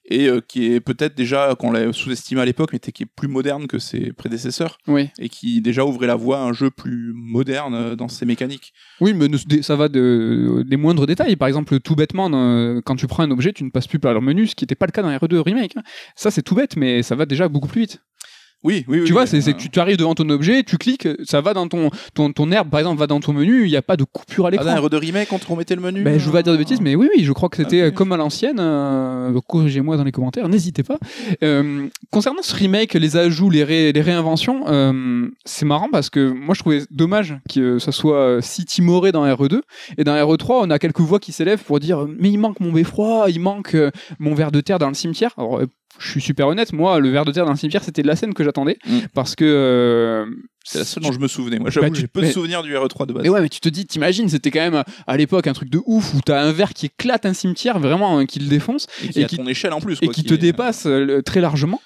et 0.07 0.29
euh, 0.29 0.41
qui 0.47 0.67
est 0.73 0.81
peut-être 0.81 1.15
déjà 1.17 1.55
qu'on 1.59 1.71
l'a 1.73 1.93
sous-estimé 1.93 2.41
à 2.41 2.45
l'époque, 2.45 2.71
mais 2.73 2.79
qui 2.79 3.03
est 3.05 3.07
plus 3.07 3.29
moderne 3.29 3.67
que 3.67 3.79
ses 3.79 4.13
prédécesseurs 4.13 4.79
Oui, 4.87 5.09
et 5.19 5.29
qui 5.29 5.61
déjà 5.63 5.85
ouvrait 5.85 6.07
la 6.07 6.15
voie 6.17 6.39
à 6.39 6.43
un 6.43 6.53
jeu 6.53 6.71
plus 6.71 7.13
moderne 7.15 7.75
euh, 7.75 7.97
dans 7.97 8.09
ses 8.09 8.27
mécaniques. 8.27 8.73
oui, 9.01 9.15
mais 9.15 9.29
ça 9.63 9.77
va 9.77 9.89
de, 9.89 10.63
des 10.67 10.77
moindres 10.77 11.07
détails. 11.07 11.37
Par 11.37 11.49
exemple, 11.49 11.81
tout 11.81 11.97
bêtement, 11.97 12.31
euh, 12.33 12.81
quand 12.85 12.97
tu 12.97 13.07
prends 13.07 13.23
un 13.23 13.31
objet, 13.31 13.53
tu 13.53 13.65
ne 13.65 13.71
passes 13.71 13.87
plus 13.87 13.99
par 13.99 14.13
leur 14.13 14.23
menu, 14.23 14.47
ce 14.47 14.55
qui 14.55 14.65
n'était 14.65 14.75
pas 14.75 14.87
le 14.87 14.93
cas 14.93 15.03
dans 15.03 15.11
RE2 15.11 15.39
remake. 15.39 15.77
hein. 15.77 15.83
Ça, 16.17 16.31
c'est 16.31 16.43
tout 16.43 16.55
bête, 16.55 16.77
mais 16.77 17.03
ça 17.03 17.15
va 17.15 17.25
déjà 17.27 17.49
beaucoup 17.49 17.69
plus 17.69 17.83
vite. 17.83 18.01
Oui, 18.65 18.85
oui, 18.89 19.01
oui. 19.01 19.05
tu 19.07 19.13
vois, 19.13 19.27
c'est 19.27 19.41
c'est 19.43 19.51
euh, 19.51 19.53
que 19.53 19.59
tu, 19.61 19.69
tu 19.71 19.79
arrives 19.79 19.97
devant 19.99 20.15
ton 20.15 20.29
objet, 20.31 20.63
tu 20.63 20.79
cliques, 20.79 21.07
ça 21.25 21.41
va 21.43 21.53
dans 21.55 21.69
ton, 21.69 21.91
ton, 22.15 22.33
ton 22.33 22.51
herbe, 22.51 22.71
par 22.71 22.81
exemple, 22.81 22.99
va 22.99 23.07
dans 23.07 23.21
ton 23.21 23.33
menu, 23.35 23.65
il 23.65 23.71
n'y 23.71 23.77
a 23.77 23.83
pas 23.83 23.97
de 23.97 24.05
coupure 24.05 24.47
à 24.47 24.49
Ah, 24.49 24.51
l'écran. 24.53 24.65
dans 24.75 24.89
RE2 24.89 24.97
Remake, 24.97 25.29
quand 25.29 25.41
on 25.49 25.53
remettait 25.53 25.75
le 25.75 25.83
menu 25.83 26.03
Ben, 26.03 26.19
je 26.19 26.25
veux 26.27 26.33
pas 26.33 26.43
dire 26.43 26.53
de 26.55 26.59
bêtises, 26.59 26.81
mais 26.81 26.95
oui, 26.97 27.09
oui, 27.15 27.25
je 27.25 27.33
crois 27.33 27.49
que 27.51 27.57
c'était 27.59 27.83
Ok. 27.83 27.89
euh, 27.89 27.91
comme 27.91 28.13
à 28.13 28.17
l'ancienne. 28.17 28.59
euh, 28.59 29.39
Corrigez-moi 29.47 29.97
dans 29.97 30.05
les 30.05 30.13
commentaires, 30.13 30.49
n'hésitez 30.49 30.83
pas. 30.83 30.99
Euh, 31.43 31.87
concernant 32.11 32.43
ce 32.43 32.55
remake, 32.57 32.95
les 32.95 33.17
ajouts, 33.17 33.51
les, 33.51 33.65
ré- 33.65 33.93
les 33.93 34.01
réinventions, 34.01 34.65
euh, 34.69 35.27
c'est 35.45 35.67
marrant 35.67 35.89
parce 35.93 36.09
que 36.11 36.31
moi 36.31 36.55
je 36.55 36.61
trouvais 36.61 36.83
dommage 36.91 37.37
que 37.53 37.79
ça 37.79 37.93
soit 37.93 38.17
euh, 38.17 38.41
si 38.41 38.65
timoré 38.65 39.13
dans 39.13 39.27
RE2. 39.27 39.61
Et 39.99 40.05
dans 40.05 40.15
RE3, 40.15 40.61
on 40.63 40.71
a 40.71 40.79
quelques 40.79 41.01
voix 41.01 41.19
qui 41.19 41.33
s'élèvent 41.33 41.63
pour 41.63 41.81
dire 41.81 42.07
Mais 42.19 42.31
il 42.31 42.39
manque 42.39 42.61
mon 42.61 42.73
beffroi, 42.73 43.27
il 43.29 43.41
manque 43.41 43.75
euh, 43.75 43.91
mon 44.19 44.35
ver 44.35 44.51
de 44.53 44.61
terre 44.61 44.79
dans 44.79 44.89
le 44.89 44.95
cimetière. 44.95 45.33
Alors, 45.37 45.59
euh, 45.61 45.67
je 45.99 46.11
suis 46.11 46.21
super 46.21 46.49
honnête, 46.49 46.73
moi, 46.73 46.99
le 47.01 47.09
ver 47.11 47.25
de 47.25 47.33
terre 47.33 47.45
dans 47.45 47.53
le 47.53 47.57
cimetière, 47.59 47.83
c'était 47.85 48.03
la 48.03 48.17
scène 48.17 48.35
que 48.35 48.43
j'attendais. 48.45 48.79
Mm. 48.87 48.99
Parce 49.15 49.35
que. 49.37 49.45
euh, 49.45 50.27
C'est 50.65 50.79
la 50.79 50.85
seule 50.85 51.03
dont 51.03 51.13
je 51.13 51.19
me 51.19 51.29
souvenais. 51.29 51.59
Moi, 51.59 51.71
j'avoue, 51.71 51.91
Bah, 51.91 51.99
j'ai 51.99 52.07
peu 52.07 52.21
mais- 52.23 52.29
de 52.29 52.33
souvenirs 52.33 52.63
du 52.63 52.75
RE3 52.75 53.07
de 53.07 53.13
base. 53.13 53.23
mais 53.23 53.29
ouais, 53.29 53.41
mais 53.43 53.49
tu 53.51 53.61
te 53.61 53.69
dis, 53.69 53.85
t'imagines, 53.87 54.29
c'était 54.29 54.51
quand 54.51 54.61
même 54.71 54.83
à 55.07 55.17
l'époque 55.17 55.47
un 55.47 55.53
truc 55.53 55.69
de 55.71 55.81
ouf 55.87 56.15
où 56.15 56.21
t'as 56.25 56.41
un 56.43 56.53
verre 56.53 56.73
qui 56.73 56.87
éclate 56.87 57.27
un 57.27 57.35
cimetière, 57.35 57.79
vraiment 57.79 58.19
hein, 58.19 58.25
qui 58.27 58.39
le 58.41 58.49
défonce 58.49 58.87
et 59.05 59.09
qui 59.09 59.21
et 59.21 59.25
à 59.25 59.27
qui- 59.27 59.37
ton 59.37 59.47
échelle 59.47 59.73
en 59.75 59.81
plus. 59.81 59.99
et 60.01 60.09
qui 60.09 60.25
te 60.25 60.35
est- 60.35 60.39
dépasse 60.39 60.87
euh, 60.87 61.21
très 61.23 61.41
largement. 61.41 61.81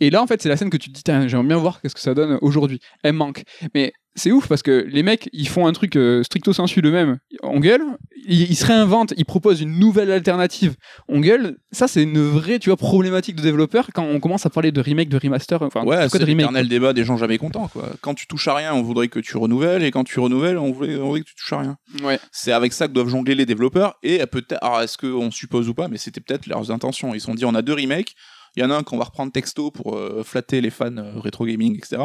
Et 0.00 0.10
là, 0.10 0.22
en 0.22 0.26
fait, 0.26 0.40
c'est 0.42 0.48
la 0.48 0.56
scène 0.56 0.70
que 0.70 0.76
tu 0.76 0.92
te 0.92 0.94
dis, 0.94 1.02
j'aimerais 1.28 1.46
bien 1.48 1.56
voir 1.56 1.80
qu'est-ce 1.80 1.94
que 1.94 2.00
ça 2.00 2.14
donne 2.14 2.38
aujourd'hui. 2.42 2.80
Elle 3.02 3.14
manque. 3.14 3.42
Mais 3.74 3.92
c'est 4.18 4.32
ouf 4.32 4.48
parce 4.48 4.62
que 4.62 4.86
les 4.88 5.02
mecs, 5.02 5.28
ils 5.32 5.48
font 5.48 5.66
un 5.66 5.72
truc 5.72 5.96
euh, 5.96 6.22
stricto 6.22 6.52
sensu 6.52 6.80
eux-mêmes. 6.84 7.18
On 7.42 7.60
gueule, 7.60 7.82
ils, 8.26 8.50
ils 8.50 8.56
se 8.56 8.66
réinventent, 8.66 9.14
ils 9.16 9.24
proposent 9.24 9.60
une 9.60 9.78
nouvelle 9.78 10.10
alternative. 10.10 10.74
On 11.08 11.20
gueule. 11.20 11.56
Ça, 11.72 11.88
c'est 11.88 12.02
une 12.02 12.20
vraie, 12.20 12.58
tu 12.58 12.70
vois, 12.70 12.76
problématique 12.76 13.36
de 13.36 13.42
développeur 13.42 13.88
quand 13.94 14.04
on 14.04 14.20
commence 14.20 14.46
à 14.46 14.50
parler 14.50 14.72
de 14.72 14.80
remake, 14.80 15.08
de 15.08 15.18
remaster, 15.18 15.62
enfin, 15.62 15.80
en 15.80 15.86
Ouais, 15.86 16.08
c'est 16.08 16.18
de 16.18 16.24
l'éternel 16.24 16.68
débat 16.68 16.92
des 16.92 17.04
gens 17.04 17.16
jamais 17.16 17.38
contents. 17.38 17.68
Quoi. 17.68 17.90
Quand 18.00 18.14
tu 18.14 18.26
touches 18.26 18.48
à 18.48 18.54
rien, 18.54 18.74
on 18.74 18.82
voudrait 18.82 19.08
que 19.08 19.20
tu 19.20 19.36
renouvelles, 19.36 19.82
et 19.82 19.90
quand 19.90 20.04
tu 20.04 20.20
renouvelles, 20.20 20.58
on 20.58 20.72
voudrait, 20.72 20.96
on 20.96 21.06
voudrait 21.06 21.20
que 21.20 21.28
tu 21.28 21.34
touches 21.34 21.52
à 21.52 21.60
rien. 21.60 21.78
Ouais. 22.02 22.18
C'est 22.32 22.52
avec 22.52 22.72
ça 22.72 22.88
que 22.88 22.92
doivent 22.92 23.08
jongler 23.08 23.34
les 23.34 23.46
développeurs, 23.46 23.94
et 24.02 24.24
peut-être, 24.26 24.62
alors 24.62 24.80
est-ce 24.82 24.98
qu'on 24.98 25.30
suppose 25.30 25.68
ou 25.68 25.74
pas, 25.74 25.88
mais 25.88 25.98
c'était 25.98 26.20
peut-être 26.20 26.46
leurs 26.46 26.70
intentions. 26.70 27.14
Ils 27.14 27.20
se 27.20 27.26
sont 27.26 27.34
dit, 27.34 27.44
on 27.44 27.54
a 27.54 27.62
deux 27.62 27.74
remakes, 27.74 28.14
il 28.56 28.62
y 28.62 28.64
en 28.64 28.70
a 28.70 28.74
un 28.74 28.82
qu'on 28.82 28.98
va 28.98 29.04
reprendre 29.04 29.32
texto 29.32 29.70
pour 29.70 29.96
euh, 29.96 30.22
flatter 30.24 30.60
les 30.60 30.70
fans 30.70 30.96
euh, 30.96 31.20
rétro 31.20 31.46
gaming, 31.46 31.76
etc. 31.76 32.02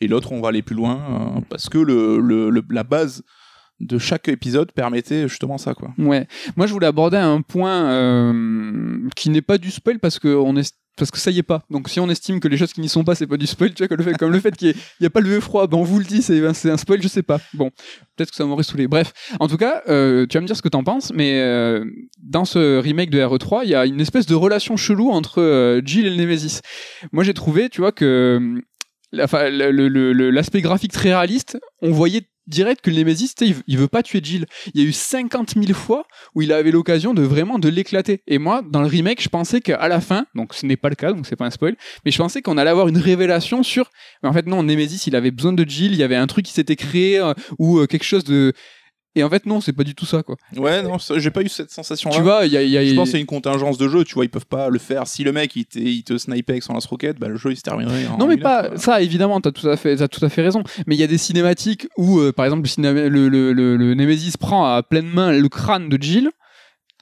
Et 0.00 0.08
l'autre, 0.08 0.32
on 0.32 0.40
va 0.40 0.48
aller 0.48 0.62
plus 0.62 0.76
loin, 0.76 1.36
euh, 1.36 1.40
parce 1.48 1.68
que 1.68 1.78
la 2.72 2.84
base 2.84 3.22
de 3.80 3.98
chaque 3.98 4.28
épisode 4.28 4.72
permettait 4.72 5.28
justement 5.28 5.58
ça. 5.58 5.74
Quoi. 5.74 5.92
Ouais. 5.98 6.26
Moi, 6.56 6.66
je 6.66 6.72
voulais 6.72 6.86
aborder 6.86 7.16
un 7.16 7.42
point 7.42 7.90
euh, 7.90 9.08
qui 9.14 9.30
n'est 9.30 9.42
pas 9.42 9.58
du 9.58 9.70
spoil 9.70 9.98
parce 9.98 10.18
que 10.18 10.36
ça 11.14 11.30
y 11.30 11.38
est 11.38 11.44
pas. 11.44 11.62
Donc 11.70 11.88
si 11.88 12.00
on 12.00 12.10
estime 12.10 12.40
que 12.40 12.48
les 12.48 12.56
choses 12.56 12.72
qui 12.72 12.80
n'y 12.80 12.88
sont 12.88 13.04
pas, 13.04 13.14
c'est 13.14 13.28
pas 13.28 13.36
du 13.36 13.46
spoil, 13.46 13.72
comme 14.18 14.32
le 14.32 14.40
fait, 14.40 14.56
qu'il 14.56 14.74
n'y 15.00 15.06
a 15.06 15.10
pas 15.10 15.20
le 15.20 15.38
froid, 15.38 15.68
ben 15.68 15.78
on 15.78 15.84
vous 15.84 16.00
le 16.00 16.04
dit, 16.04 16.22
c'est 16.22 16.52
c'est 16.54 16.70
un 16.70 16.76
spoil, 16.76 17.00
je 17.00 17.06
sais 17.06 17.22
pas. 17.22 17.38
Bon, 17.54 17.70
peut-être 18.16 18.30
que 18.30 18.36
ça 18.36 18.44
m'aurait 18.44 18.64
saoulé. 18.64 18.88
Bref, 18.88 19.12
en 19.38 19.46
tout 19.46 19.58
cas, 19.58 19.82
euh, 19.88 20.26
tu 20.26 20.36
vas 20.36 20.40
me 20.40 20.46
dire 20.48 20.56
ce 20.56 20.62
que 20.62 20.68
t'en 20.68 20.82
penses, 20.82 21.12
mais 21.14 21.40
dans 22.20 22.44
ce 22.44 22.78
remake 22.78 23.10
de 23.10 23.20
RE3, 23.20 23.60
il 23.62 23.70
y 23.70 23.76
a 23.76 23.86
une 23.86 24.00
espèce 24.00 24.26
de 24.26 24.34
relation 24.34 24.76
chelou 24.76 25.10
entre 25.10 25.80
Jill 25.84 26.06
et 26.06 26.10
le 26.10 26.16
Nemesis. 26.16 26.62
Moi, 27.12 27.22
j'ai 27.22 27.34
trouvé, 27.34 27.68
tu 27.68 27.80
vois, 27.80 27.92
que 27.92 28.60
l'aspect 29.12 30.60
graphique 30.60 30.92
très 30.92 31.10
réaliste, 31.10 31.58
on 31.82 31.90
voyait 31.92 32.22
direct 32.48 32.80
que 32.80 32.90
Nemesis, 32.90 33.34
il, 33.40 33.54
il 33.66 33.78
veut 33.78 33.88
pas 33.88 34.02
tuer 34.02 34.20
Jill. 34.22 34.46
Il 34.74 34.80
y 34.80 34.84
a 34.84 34.88
eu 34.88 34.92
50 34.92 35.54
000 35.54 35.72
fois 35.74 36.06
où 36.34 36.42
il 36.42 36.52
avait 36.52 36.70
l'occasion 36.70 37.14
de 37.14 37.22
vraiment 37.22 37.58
de 37.58 37.68
l'éclater. 37.68 38.22
Et 38.26 38.38
moi, 38.38 38.62
dans 38.68 38.80
le 38.80 38.86
remake, 38.86 39.22
je 39.22 39.28
pensais 39.28 39.60
qu'à 39.60 39.86
la 39.88 40.00
fin, 40.00 40.26
donc 40.34 40.54
ce 40.54 40.66
n'est 40.66 40.76
pas 40.76 40.88
le 40.88 40.94
cas, 40.94 41.12
donc 41.12 41.26
c'est 41.26 41.36
pas 41.36 41.46
un 41.46 41.50
spoil, 41.50 41.76
mais 42.04 42.10
je 42.10 42.18
pensais 42.18 42.42
qu'on 42.42 42.58
allait 42.58 42.70
avoir 42.70 42.88
une 42.88 42.98
révélation 42.98 43.62
sur. 43.62 43.90
Mais 44.22 44.28
en 44.28 44.32
fait, 44.32 44.46
non, 44.46 44.62
Nemesis, 44.62 45.06
il 45.06 45.14
avait 45.14 45.30
besoin 45.30 45.52
de 45.52 45.68
Jill, 45.68 45.92
il 45.92 45.98
y 45.98 46.02
avait 46.02 46.16
un 46.16 46.26
truc 46.26 46.46
qui 46.46 46.52
s'était 46.52 46.76
créé 46.76 47.18
euh, 47.18 47.34
ou 47.58 47.78
euh, 47.78 47.86
quelque 47.86 48.04
chose 48.04 48.24
de. 48.24 48.52
Et 49.18 49.22
en 49.24 49.30
fait, 49.30 49.44
non, 49.46 49.60
c'est 49.60 49.72
pas 49.72 49.84
du 49.84 49.94
tout 49.94 50.06
ça, 50.06 50.22
quoi. 50.22 50.36
Ouais, 50.56 50.82
non, 50.82 50.98
ça, 50.98 51.18
j'ai 51.18 51.30
pas 51.30 51.42
eu 51.42 51.48
cette 51.48 51.70
sensation-là. 51.70 52.16
Tu 52.16 52.22
vois, 52.22 52.46
il 52.46 52.52
y 52.52 52.56
a. 52.56 52.62
il 52.62 52.70
y 52.70 52.78
a- 52.78 52.84
Je 52.84 52.94
pense 52.94 53.08
que 53.08 53.12
c'est 53.12 53.20
une 53.20 53.26
contingence 53.26 53.76
de 53.78 53.88
jeu, 53.88 54.04
tu 54.04 54.14
vois, 54.14 54.24
ils 54.24 54.28
peuvent 54.30 54.46
pas 54.46 54.68
le 54.68 54.78
faire. 54.78 55.06
Si 55.06 55.24
le 55.24 55.32
mec 55.32 55.54
il 55.56 55.64
te, 55.66 55.78
il 55.78 56.04
te 56.04 56.16
snipait 56.16 56.52
avec 56.54 56.62
son 56.62 56.72
lance-roquette, 56.74 57.18
bah, 57.18 57.28
le 57.28 57.36
jeu 57.36 57.50
il 57.52 57.56
se 57.56 57.62
terminerait. 57.62 58.06
en 58.06 58.16
Non 58.18 58.26
mais 58.26 58.36
pas 58.36 58.68
quoi. 58.68 58.78
ça 58.78 59.02
évidemment 59.02 59.40
t'as 59.40 59.50
tout 59.52 59.68
à 59.68 59.76
fait 59.76 59.96
tout 60.08 60.24
à 60.24 60.28
fait 60.28 60.42
raison 60.42 60.62
mais 60.86 60.94
il 60.94 60.98
y 60.98 61.02
a 61.02 61.06
des 61.06 61.18
cinématiques 61.18 61.86
où 61.96 62.18
euh, 62.20 62.32
par 62.32 62.44
exemple 62.46 62.68
le, 62.78 63.08
le, 63.08 63.28
le, 63.28 63.52
le, 63.52 63.76
le 63.76 63.94
Nemesis 63.94 64.36
prend 64.38 64.64
à 64.66 64.82
pleine 64.82 65.06
main 65.08 65.32
le 65.32 65.48
crâne 65.48 65.88
de 65.88 66.00
Jill 66.00 66.30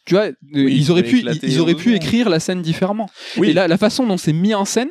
tu 0.04 0.14
vois 0.14 0.28
ils 0.52 0.90
auraient 0.90 1.02
pu 1.02 1.20
ils, 1.20 1.38
ils 1.42 1.60
auraient 1.60 1.74
pu 1.74 1.94
écrire 1.94 2.28
la 2.28 2.40
scène 2.40 2.62
différemment 2.62 3.08
Oui. 3.36 3.50
et 3.50 3.52
là 3.52 3.66
la 3.68 3.76
façon 3.78 4.06
dont 4.06 4.16
c'est 4.16 4.32
mis 4.32 4.54
en 4.54 4.64
scène 4.64 4.90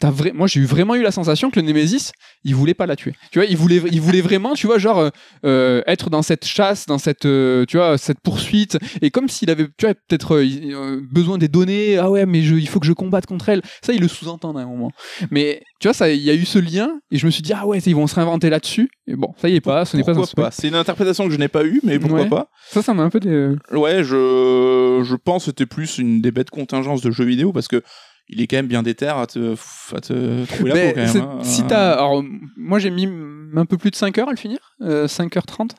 t'as 0.00 0.10
vrai 0.10 0.32
moi 0.32 0.46
j'ai 0.46 0.60
eu 0.60 0.64
vraiment 0.64 0.94
eu 0.94 1.02
la 1.02 1.10
sensation 1.10 1.50
que 1.50 1.58
le 1.58 1.66
Nemesis 1.66 2.12
il 2.44 2.54
voulait 2.54 2.74
pas 2.74 2.86
la 2.86 2.94
tuer. 2.96 3.14
Tu 3.32 3.38
vois 3.38 3.46
il 3.46 3.56
voulait 3.56 3.82
il 3.90 4.00
voulait 4.00 4.20
vraiment 4.20 4.54
tu 4.54 4.66
vois 4.66 4.78
genre 4.78 4.98
euh, 5.00 5.10
euh, 5.44 5.82
être 5.86 6.08
dans 6.10 6.22
cette 6.22 6.44
chasse 6.46 6.86
dans 6.86 6.98
cette 6.98 7.26
euh, 7.26 7.64
tu 7.66 7.76
vois 7.78 7.98
cette 7.98 8.20
poursuite. 8.20 8.78
Et 9.02 9.10
comme 9.10 9.28
s'il 9.28 9.50
avait 9.50 9.66
tu 9.76 9.86
vois 9.86 9.94
peut-être 9.94 10.36
euh, 10.36 11.00
besoin 11.10 11.36
des 11.38 11.48
données 11.48 11.98
ah 11.98 12.10
ouais 12.10 12.26
mais 12.26 12.42
je, 12.42 12.54
il 12.54 12.68
faut 12.68 12.78
que 12.80 12.86
je 12.86 12.92
combatte 12.92 13.26
contre 13.26 13.48
elle 13.48 13.62
ça 13.82 13.92
il 13.92 14.00
le 14.00 14.08
sous-entend 14.08 14.56
à 14.56 14.60
un 14.62 14.66
moment. 14.66 14.92
Mais 15.30 15.62
tu 15.80 15.88
vois 15.88 15.94
ça 15.94 16.10
il 16.10 16.20
y 16.22 16.30
a 16.30 16.34
eu 16.34 16.44
ce 16.44 16.58
lien 16.58 16.90
et 17.10 17.18
je 17.18 17.26
me 17.26 17.30
suis 17.30 17.42
dit 17.42 17.52
ah 17.52 17.66
ouais 17.66 17.78
ils 17.78 17.94
vont 17.96 18.06
se 18.06 18.14
réinventer 18.14 18.50
là-dessus 18.50 18.88
et 19.06 19.16
bon 19.16 19.34
ça 19.38 19.48
y 19.48 19.56
est 19.56 19.60
pas 19.60 19.84
ce 19.84 19.96
n'est 19.96 20.04
pas 20.04 20.14
Pourquoi 20.14 20.44
pas? 20.44 20.50
C'est 20.50 20.68
une 20.68 20.74
interprétation 20.74 21.26
que 21.26 21.32
je 21.32 21.38
n'ai 21.38 21.48
pas 21.48 21.64
eue, 21.64 21.80
mais 21.82 21.98
pourquoi 21.98 22.20
Ouais. 22.22 22.28
pas? 22.28 22.48
Ça 22.70 22.82
ça 22.82 22.94
m'a 22.94 23.02
un 23.02 23.10
peu 23.10 23.20
dé- 23.20 23.54
Ouais, 23.72 24.02
je, 24.04 25.02
je 25.04 25.14
pense 25.16 25.42
que 25.44 25.50
c'était 25.50 25.66
plus 25.66 25.98
une 25.98 26.20
des 26.20 26.30
bêtes 26.30 26.50
contingences 26.50 27.00
de 27.00 27.10
jeux 27.10 27.24
vidéo 27.24 27.52
parce 27.52 27.68
que 27.68 27.82
il 28.28 28.40
est 28.40 28.46
quand 28.46 28.56
même 28.56 28.66
bien 28.66 28.82
déter 28.82 29.06
à 29.08 29.26
te, 29.26 29.54
à 29.94 30.00
te 30.00 30.44
trouver 30.46 30.68
la 30.70 30.74
Mais 30.74 30.88
peau 30.88 30.94
quand 30.94 31.00
même. 31.00 31.08
c'est- 31.12 31.18
hein. 31.20 31.38
si 31.42 31.62
t'as, 31.66 31.92
alors 31.94 32.22
moi 32.56 32.78
j'ai 32.78 32.90
mis 32.90 33.08
un 33.56 33.64
peu 33.64 33.78
plus 33.78 33.90
de 33.90 33.96
5 33.96 34.18
heures 34.18 34.28
à 34.28 34.32
le 34.32 34.36
finir, 34.36 34.58
euh, 34.82 35.06
5h30. 35.08 35.70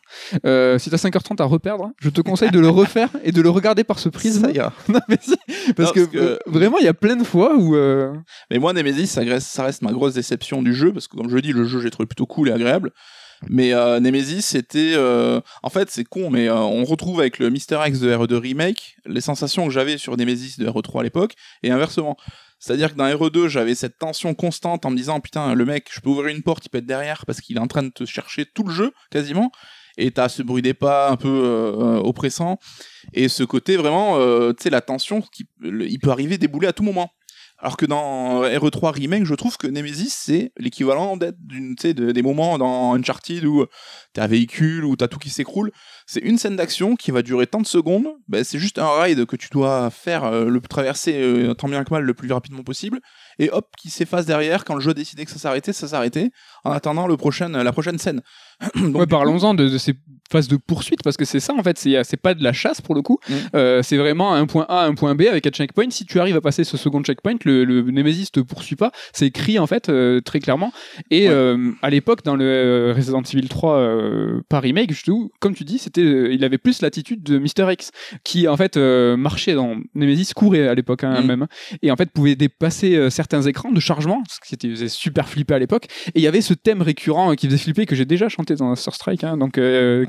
Euh, 0.46 0.80
si 0.80 0.90
t'as 0.90 0.98
5h30 0.98 1.40
à 1.42 1.46
reperdre, 1.46 1.86
hein, 1.86 1.94
je 2.00 2.10
te 2.10 2.22
conseille 2.22 2.50
de 2.50 2.60
le 2.60 2.70
refaire 2.70 3.10
et 3.24 3.32
de 3.32 3.42
le 3.42 3.50
regarder 3.50 3.84
par 3.84 4.00
ce 4.00 4.10
prisme. 4.10 4.46
Ça 4.46 4.52
ira. 4.52 4.74
Non, 4.90 5.00
mais 5.08 5.18
si, 5.22 5.36
parce, 5.76 5.90
Non, 5.90 5.94
que, 5.94 6.00
parce 6.00 6.12
que- 6.12 6.18
euh, 6.18 6.38
vraiment 6.48 6.78
il 6.80 6.86
y 6.86 6.88
a 6.88 6.94
plein 6.96 7.16
de 7.16 7.24
fois 7.24 7.56
où 7.56 7.76
euh, 7.76 8.12
Mais 8.50 8.58
moi, 8.58 8.74
Nemesis, 8.74 9.08
ça 9.08 9.22
reste, 9.22 9.48
ça 9.48 9.64
reste 9.64 9.84
ma 9.84 9.92
grosse 9.92 10.16
déception 10.16 10.64
du 10.64 10.74
jeu, 10.74 10.92
parce 10.92 11.08
que 11.08 11.16
comme 11.16 11.30
je 11.30 11.38
dis, 11.38 11.52
le 11.54 11.66
jeu, 11.66 11.80
j'ai 11.82 11.92
trouvé 11.92 12.08
plutôt 12.08 12.26
cool 12.26 12.50
et 12.50 12.52
agréable. 12.52 12.92
Mais 13.48 13.74
euh, 13.74 14.00
Nemesis, 14.00 14.42
c'était... 14.42 14.94
euh, 14.96 15.40
En 15.64 15.70
fait, 15.70 15.90
c'est 15.90 16.04
con, 16.04 16.30
mais 16.30 16.50
euh, 16.50 16.56
on 16.56 16.84
retrouve 16.84 17.20
avec 17.20 17.40
le 17.40 17.50
Mister 17.50 17.80
X 17.86 18.00
de 18.00 18.14
RE2 18.14 18.36
Remake 18.36 18.98
les 19.06 19.22
sensations 19.22 19.66
que 19.66 19.72
j'avais 19.72 19.98
sur 19.98 20.18
Nemesis 20.18 20.58
de 20.60 20.68
RE3 20.68 21.00
à 21.00 21.04
l'époque, 21.04 21.34
et 21.64 21.72
inversement. 21.72 22.18
C'est-à-dire 22.60 22.92
que 22.92 22.98
dans 22.98 23.06
RE2, 23.06 23.48
j'avais 23.48 23.76
cette 23.76 23.98
tension 23.98 24.34
constante 24.34 24.86
en 24.86 24.92
me 24.92 24.98
disant, 24.98 25.20
putain, 25.22 25.54
le 25.56 25.66
mec, 25.66 25.88
je 25.92 26.02
peux 26.02 26.10
ouvrir 26.10 26.36
une 26.36 26.44
porte, 26.44 26.66
il 26.66 26.70
peut 26.70 26.80
être 26.80 26.86
derrière, 26.86 27.26
parce 27.26 27.40
qu'il 27.40 27.56
est 27.56 27.62
en 27.62 27.68
train 27.68 27.84
de 27.84 27.90
te 27.90 28.06
chercher 28.06 28.46
tout 28.46 28.64
le 28.64 28.74
jeu, 28.74 28.92
quasiment. 29.10 29.52
Et 29.98 30.12
t'as 30.12 30.30
ce 30.30 30.44
bruit 30.44 30.62
des 30.62 30.74
pas 30.74 31.10
un 31.10 31.16
peu 31.16 31.74
oppressant. 32.04 32.60
Et 33.14 33.30
ce 33.30 33.44
côté 33.44 33.78
vraiment, 33.78 34.18
tu 34.52 34.64
sais, 34.64 34.70
la 34.70 34.82
tension, 34.82 35.22
qui, 35.22 35.48
il 35.64 36.00
peut 36.00 36.10
arriver 36.10 36.38
débouler 36.38 36.68
à 36.68 36.74
tout 36.74 36.84
moment. 36.84 37.12
Alors 37.62 37.76
que 37.76 37.86
dans 37.86 38.44
RE3 38.44 38.94
Remake, 38.94 39.26
je 39.26 39.36
trouve 39.36 39.58
que 39.58 39.68
Nemesis, 39.68 40.14
c'est 40.18 40.54
l'équivalent 40.58 41.18
d'être 41.18 41.36
d'une, 41.46 41.76
de- 41.76 42.12
des 42.14 42.22
moments 42.22 42.58
dans 42.58 42.94
Uncharted 42.96 43.44
où 43.44 43.66
t'as 44.14 44.24
un 44.24 44.28
véhicule, 44.28 44.86
où 44.86 44.96
t'as 44.96 45.10
tout 45.10 45.20
qui 45.20 45.30
s'écroule. 45.30 45.72
C'est 46.08 46.22
une 46.22 46.38
scène 46.38 46.56
d'action 46.56 46.96
qui 46.96 47.12
va 47.12 47.22
durer 47.22 47.48
tant 47.48 47.60
de 47.60 47.68
secondes. 47.68 48.08
Ben, 48.30 48.46
c'est 48.46 48.60
juste 48.60 48.80
un 48.80 48.90
ride 49.02 49.26
que 49.26 49.36
tu 49.36 49.50
dois 49.52 49.90
faire, 49.90 50.24
euh, 50.24 50.46
le 50.46 50.62
traverser 50.62 51.16
euh, 51.22 51.54
tant 51.54 51.68
bien 51.68 51.84
que 51.84 51.94
mal 51.94 52.04
le 52.04 52.14
plus 52.14 52.32
rapidement 52.32 52.64
possible. 52.64 53.02
Et 53.40 53.50
hop, 53.52 53.68
qui 53.78 53.90
s'efface 53.90 54.26
derrière. 54.26 54.64
Quand 54.64 54.76
le 54.76 54.82
jeu 54.82 54.92
a 54.92 54.94
décidé 54.94 55.26
que 55.26 55.32
ça 55.32 55.38
s'arrêtait, 55.40 55.74
ça 55.74 55.90
s'arrêtait. 55.90 56.32
En 56.66 56.72
attendant 56.72 57.08
le 57.08 57.18
prochain, 57.18 57.50
la 57.50 57.72
prochaine 57.72 57.98
scène. 57.98 58.22
Donc, 58.76 58.96
ouais, 58.96 59.06
du 59.06 59.10
parlons-en 59.12 59.54
de, 59.54 59.70
de 59.70 59.78
ces 59.78 59.94
phases 60.32 60.48
de 60.48 60.58
poursuite 60.58 61.02
parce 61.04 61.18
que 61.18 61.26
c'est 61.26 61.40
ça 61.40 61.54
en 61.58 61.64
fait, 61.64 61.80
c'est 61.80 62.18
pas 62.22 62.36
de 62.36 62.44
la 62.44 62.54
chasse 62.54 62.82
pour 62.82 62.94
le 62.94 63.02
coup, 63.02 63.18
Mm. 63.30 63.34
Euh, 63.56 63.82
c'est 63.84 63.98
vraiment 63.98 64.34
un 64.34 64.46
point 64.46 64.66
A, 64.70 64.86
un 64.86 64.94
point 64.94 65.16
B 65.16 65.22
avec 65.24 65.46
un 65.48 65.50
checkpoint. 65.50 65.90
Si 65.90 66.06
tu 66.06 66.20
arrives 66.20 66.36
à 66.36 66.42
passer 66.42 66.64
ce 66.64 66.78
second 66.78 67.02
checkpoint, 67.04 67.38
le, 67.46 67.64
le 67.64 67.82
Nemesis 67.84 68.28
te 68.32 68.40
poursuit 68.40 68.76
pas. 68.76 68.92
C'est 69.14 69.26
écrit 69.28 69.58
en 69.60 69.68
fait 69.68 69.90
euh, 69.90 70.22
très 70.22 70.40
clairement. 70.40 70.72
Et 71.12 71.28
Ouais. 71.28 71.34
euh, 71.34 71.72
à 71.82 71.90
l'époque, 71.90 72.24
dans 72.24 72.36
le 72.36 72.94
Resident 72.96 73.22
Evil 73.22 73.48
3 73.48 73.78
euh, 73.78 74.42
par 74.50 74.62
remake, 74.62 74.92
comme 75.40 75.54
tu 75.56 75.64
dis, 75.64 75.78
c'était, 75.80 76.34
il 76.34 76.44
avait 76.44 76.58
plus 76.58 76.82
l'attitude 76.82 77.24
de 77.24 77.38
Mister 77.40 77.68
X 77.72 77.92
qui 78.24 78.48
en 78.48 78.58
fait 78.58 78.78
marchait 78.78 79.54
dans 79.54 79.76
Nemesis 79.96 80.34
courait 80.36 80.68
à 80.68 80.76
l'époque 80.76 81.04
hein, 81.04 81.22
Mm. 81.22 81.26
même 81.26 81.48
et 81.82 81.92
en 81.92 81.96
fait 81.96 82.12
pouvait 82.12 82.36
dépasser 82.36 83.10
certains 83.10 83.42
écrans 83.44 83.72
de 83.72 83.80
chargement, 83.80 84.22
ce 84.30 84.40
qui 84.48 84.56
était 84.56 84.70
faisait 84.70 84.90
super 84.90 85.28
flipper 85.30 85.56
à 85.56 85.60
l'époque. 85.60 85.86
Et 86.08 86.20
il 86.20 86.22
y 86.22 86.28
avait 86.28 86.42
ce 86.50 86.54
thème 86.56 86.82
récurrent 86.82 87.32
euh, 87.32 87.36
qui 87.36 87.48
faisait 87.48 87.60
flipper 87.60 87.86
que 87.86 87.96
j'ai 87.96 88.06
déjà 88.06 88.28
chanté 88.28 88.56
dans 88.56 88.76
Sur 88.76 88.96
Strike, 88.96 89.24
hein, 89.24 89.38
donc 89.38 89.58
euh, 89.58 90.06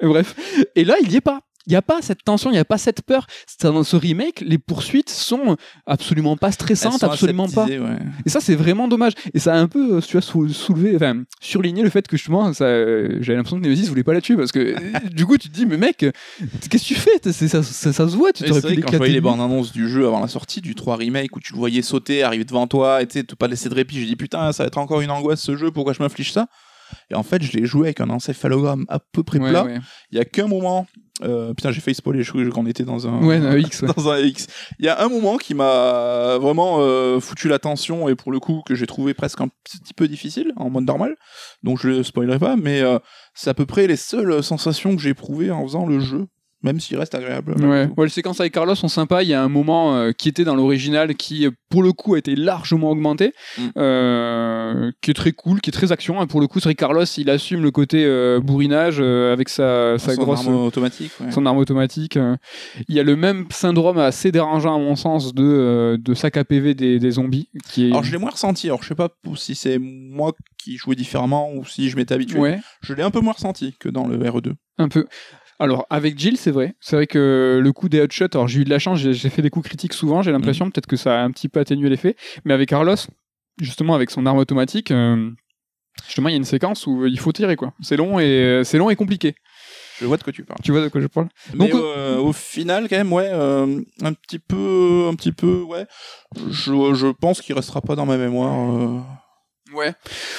Et 0.00 0.06
bref. 0.06 0.36
Et 0.74 0.84
là, 0.84 0.96
il 1.00 1.10
y 1.10 1.16
est 1.16 1.20
pas. 1.22 1.40
Il 1.68 1.72
n'y 1.72 1.76
a 1.76 1.82
pas 1.82 2.00
cette 2.00 2.24
tension, 2.24 2.48
il 2.50 2.54
n'y 2.54 2.58
a 2.58 2.64
pas 2.64 2.78
cette 2.78 3.02
peur. 3.02 3.26
Dans 3.62 3.84
ce 3.84 3.94
remake, 3.94 4.40
les 4.40 4.56
poursuites 4.56 5.10
sont 5.10 5.56
absolument 5.86 6.36
pas 6.38 6.50
stressantes, 6.50 6.94
absolument 7.12 7.46
pas. 7.54 7.66
ouais. 7.78 7.98
Et 8.24 8.30
ça, 8.30 8.40
c'est 8.40 8.54
vraiment 8.54 8.88
dommage. 8.88 9.12
Et 9.34 9.38
ça 9.38 9.52
a 9.54 9.58
un 9.58 9.68
peu, 9.68 9.96
euh, 9.96 10.00
tu 10.00 10.12
vois, 10.12 10.22
sou- 10.22 10.48
soulevé, 10.48 10.96
enfin, 10.96 11.24
surligné 11.42 11.82
le 11.82 11.90
fait 11.90 12.08
que 12.08 12.16
justement, 12.16 12.52
ça, 12.54 12.64
euh, 12.64 13.18
j'avais 13.20 13.36
l'impression 13.36 13.58
que 13.58 13.64
Nemesis 13.64 13.86
voulait 13.88 14.02
pas 14.02 14.14
la 14.14 14.22
tuer 14.22 14.34
parce 14.36 14.50
que 14.50 14.58
euh, 14.60 14.98
du 15.12 15.26
coup, 15.26 15.36
tu 15.36 15.50
te 15.50 15.54
dis, 15.54 15.66
mais 15.66 15.76
mec, 15.76 15.98
qu'est-ce 15.98 16.68
que 16.68 16.78
tu 16.78 16.94
fais? 16.94 17.10
Ça, 17.22 17.62
ça, 17.62 17.92
ça 17.92 18.08
se 18.08 18.16
voit, 18.16 18.32
tu 18.32 18.44
t'aurais 18.48 18.60
pu 18.62 18.66
vrai, 18.68 18.74
quand 18.80 18.88
je 18.92 18.96
voyais 18.96 19.12
les 19.12 19.20
bandes 19.36 19.40
annonces 19.42 19.70
du 19.72 19.88
jeu 19.90 20.06
avant 20.06 20.20
la 20.20 20.28
sortie 20.28 20.62
du 20.62 20.74
3 20.74 20.96
remake 20.96 21.36
où 21.36 21.40
tu 21.40 21.52
le 21.52 21.58
voyais 21.58 21.82
sauter, 21.82 22.22
arriver 22.22 22.44
devant 22.44 22.66
toi, 22.66 23.02
et 23.02 23.06
tu 23.06 23.18
sais, 23.18 23.24
te 23.24 23.34
pas 23.34 23.46
laisser 23.46 23.68
de 23.68 23.74
répit, 23.74 24.00
j'ai 24.00 24.06
dit 24.06 24.16
putain, 24.16 24.52
ça 24.52 24.62
va 24.62 24.68
être 24.68 24.78
encore 24.78 25.02
une 25.02 25.10
angoisse 25.10 25.42
ce 25.42 25.54
jeu, 25.56 25.70
pourquoi 25.70 25.92
je 25.92 26.02
m'inflige 26.02 26.32
ça? 26.32 26.46
Et 27.10 27.14
en 27.14 27.22
fait, 27.22 27.42
je 27.42 27.52
l'ai 27.56 27.66
joué 27.66 27.88
avec 27.88 28.00
un 28.00 28.10
encéphalogramme 28.10 28.84
à 28.88 28.98
peu 28.98 29.22
près 29.22 29.38
Ouais, 29.38 29.50
plat. 29.50 29.64
ouais. 29.64 29.78
Il 30.10 30.18
y 30.18 30.20
a 30.20 30.24
qu'un 30.24 30.46
moment, 30.46 30.86
euh, 31.22 31.52
putain, 31.54 31.70
j'ai 31.72 31.80
failli 31.80 31.94
spoiler, 31.94 32.22
je 32.22 32.30
crois 32.30 32.44
qu'on 32.50 32.66
était 32.66 32.84
dans 32.84 33.06
un, 33.08 33.22
Ouais, 33.24 33.36
un 33.36 33.56
X, 33.58 33.82
ouais. 33.82 33.88
dans 33.96 34.08
un 34.10 34.18
X. 34.18 34.46
Il 34.78 34.84
y 34.86 34.88
a 34.88 35.02
un 35.04 35.08
moment 35.08 35.36
qui 35.36 35.54
m'a 35.54 36.38
vraiment 36.40 36.78
euh, 36.80 37.20
foutu 37.20 37.48
la 37.48 37.58
tension 37.58 38.08
et 38.08 38.14
pour 38.14 38.30
le 38.32 38.40
coup 38.40 38.62
que 38.66 38.74
j'ai 38.74 38.86
trouvé 38.86 39.14
presque 39.14 39.40
un 39.40 39.48
petit 39.64 39.94
peu 39.94 40.08
difficile 40.08 40.52
en 40.56 40.70
mode 40.70 40.84
normal, 40.84 41.16
donc 41.62 41.78
je 41.80 41.88
le 41.88 42.02
spoilerai 42.02 42.38
pas, 42.38 42.56
mais 42.56 42.80
euh, 42.82 42.98
c'est 43.34 43.50
à 43.50 43.54
peu 43.54 43.66
près 43.66 43.86
les 43.86 43.96
seules 43.96 44.42
sensations 44.42 44.94
que 44.96 45.02
j'ai 45.02 45.10
éprouvées 45.10 45.50
en 45.50 45.62
faisant 45.64 45.86
le 45.86 46.00
jeu, 46.00 46.26
même 46.62 46.80
s'il 46.80 46.96
reste 46.98 47.14
agréable. 47.14 47.54
Ouais. 47.64 47.88
ouais, 47.96 48.06
les 48.06 48.10
séquences 48.10 48.40
avec 48.40 48.52
Carlos 48.52 48.74
sont 48.74 48.88
sympas. 48.88 49.22
Il 49.22 49.28
y 49.28 49.34
a 49.34 49.42
un 49.42 49.48
moment 49.48 49.94
euh, 49.96 50.12
qui 50.12 50.28
était 50.28 50.44
dans 50.44 50.56
l'original 50.56 51.14
qui, 51.14 51.46
euh, 51.46 51.50
pour 51.70 51.82
le 51.82 51.92
coup, 51.92 52.14
a 52.14 52.18
été 52.18 52.34
largement 52.34 52.90
augmenté, 52.90 53.32
Mm. 53.58 53.62
euh, 53.78 54.90
qui 55.00 55.10
est 55.10 55.14
très 55.14 55.32
cool, 55.32 55.60
qui 55.60 55.70
est 55.70 55.72
très 55.72 55.92
action. 55.92 56.20
hein. 56.20 56.26
Pour 56.26 56.40
le 56.40 56.46
coup, 56.46 56.60
c'est 56.60 56.74
Carlos, 56.74 57.04
il 57.04 57.30
assume 57.30 57.62
le 57.62 57.70
côté 57.70 58.04
euh, 58.04 58.40
bourrinage 58.40 59.00
avec 59.00 59.48
sa, 59.48 59.98
sa 59.98 60.14
Son 60.14 60.22
grosse. 60.22 60.40
arme 60.40 60.54
automatique. 60.56 61.12
ouais. 61.20 61.30
son 61.32 61.46
arme 61.46 61.58
automatique. 61.58 62.16
euh. 62.16 62.36
Il 62.88 62.94
y 62.94 63.00
a 63.00 63.02
le 63.02 63.16
même 63.16 63.46
syndrome 63.50 63.98
assez 63.98 64.32
dérangeant 64.32 64.74
à 64.76 64.78
mon 64.78 64.96
sens 64.96 65.34
de, 65.34 65.96
de 66.00 66.14
sac 66.14 66.36
à 66.36 66.44
PV 66.44 66.74
des, 66.74 66.98
des 66.98 67.10
zombies. 67.12 67.48
Qui 67.70 67.86
est... 67.88 67.90
Alors 67.90 68.02
je 68.04 68.12
l'ai 68.12 68.18
moins 68.18 68.30
ressenti, 68.30 68.66
alors 68.68 68.82
je 68.82 68.88
sais 68.88 68.94
pas 68.94 69.08
si 69.36 69.54
c'est 69.54 69.78
moi 69.78 70.32
qui 70.62 70.76
jouais 70.76 70.96
différemment 70.96 71.52
ou 71.52 71.64
si 71.64 71.88
je 71.88 71.96
m'étais 71.96 72.14
habitué. 72.14 72.38
Ouais, 72.38 72.58
Je 72.82 72.94
l'ai 72.94 73.02
un 73.02 73.10
peu 73.10 73.20
moins 73.20 73.32
ressenti 73.34 73.74
que 73.78 73.88
dans 73.88 74.06
le 74.06 74.16
E 74.16 74.28
RE2. 74.30 74.52
un 74.78 74.88
peu. 74.88 75.06
Alors, 75.60 75.86
avec 75.90 76.18
Jill, 76.18 76.36
c'est 76.36 76.50
vrai. 76.52 76.74
C'est 76.80 76.94
vrai 76.96 77.06
que 77.06 77.58
le 77.62 77.72
coup 77.72 77.88
des 77.88 77.98
headshots, 77.98 78.28
alors 78.34 78.46
j'ai 78.48 78.60
eu 78.60 78.64
de 78.64 78.70
la 78.70 78.78
chance, 78.78 78.98
j'ai 79.00 79.30
fait 79.30 79.42
des 79.42 79.50
coups 79.50 79.66
critiques 79.68 79.92
souvent, 79.92 80.22
j'ai 80.22 80.30
l'impression, 80.32 80.66
Mm. 80.66 80.70
peut-être 80.72 80.86
que 80.86 80.96
ça 80.96 81.20
a 81.20 81.24
un 81.24 81.30
petit 81.30 81.48
peu 81.48 81.58
atténué 81.60 81.88
l'effet. 81.88 82.14
Mais 82.44 82.54
avec 82.54 82.68
Carlos, 82.68 82.94
justement, 83.60 83.94
avec 83.94 84.10
son 84.10 84.24
arme 84.26 84.38
automatique, 84.38 84.90
euh, 84.92 85.30
justement, 86.06 86.28
il 86.28 86.32
y 86.32 86.34
a 86.34 86.38
une 86.38 86.44
séquence 86.44 86.86
où 86.86 87.06
il 87.06 87.18
faut 87.18 87.32
tirer, 87.32 87.56
quoi. 87.56 87.72
C'est 87.80 87.96
long 87.96 88.20
et, 88.20 88.62
c'est 88.64 88.78
long 88.78 88.88
et 88.90 88.94
compliqué. 88.96 89.34
Je 90.00 90.06
vois 90.06 90.16
de 90.16 90.22
quoi 90.22 90.32
tu 90.32 90.44
parles. 90.44 90.60
Tu 90.62 90.70
vois 90.70 90.80
de 90.80 90.88
quoi 90.88 91.00
je 91.00 91.08
parle? 91.08 91.28
Mais 91.54 91.68
Donc, 91.68 91.74
euh, 91.74 92.18
au 92.18 92.32
final, 92.32 92.88
quand 92.88 92.96
même, 92.96 93.12
ouais, 93.12 93.28
euh, 93.32 93.80
un 94.02 94.12
petit 94.12 94.38
peu, 94.38 95.08
un 95.10 95.14
petit 95.16 95.32
peu, 95.32 95.62
ouais. 95.62 95.86
Je, 96.50 96.94
je 96.94 97.08
pense 97.08 97.40
qu'il 97.40 97.56
restera 97.56 97.80
pas 97.80 97.96
dans 97.96 98.06
ma 98.06 98.16
mémoire. 98.16 98.70
euh. 98.76 99.00
Ouais. 99.74 99.92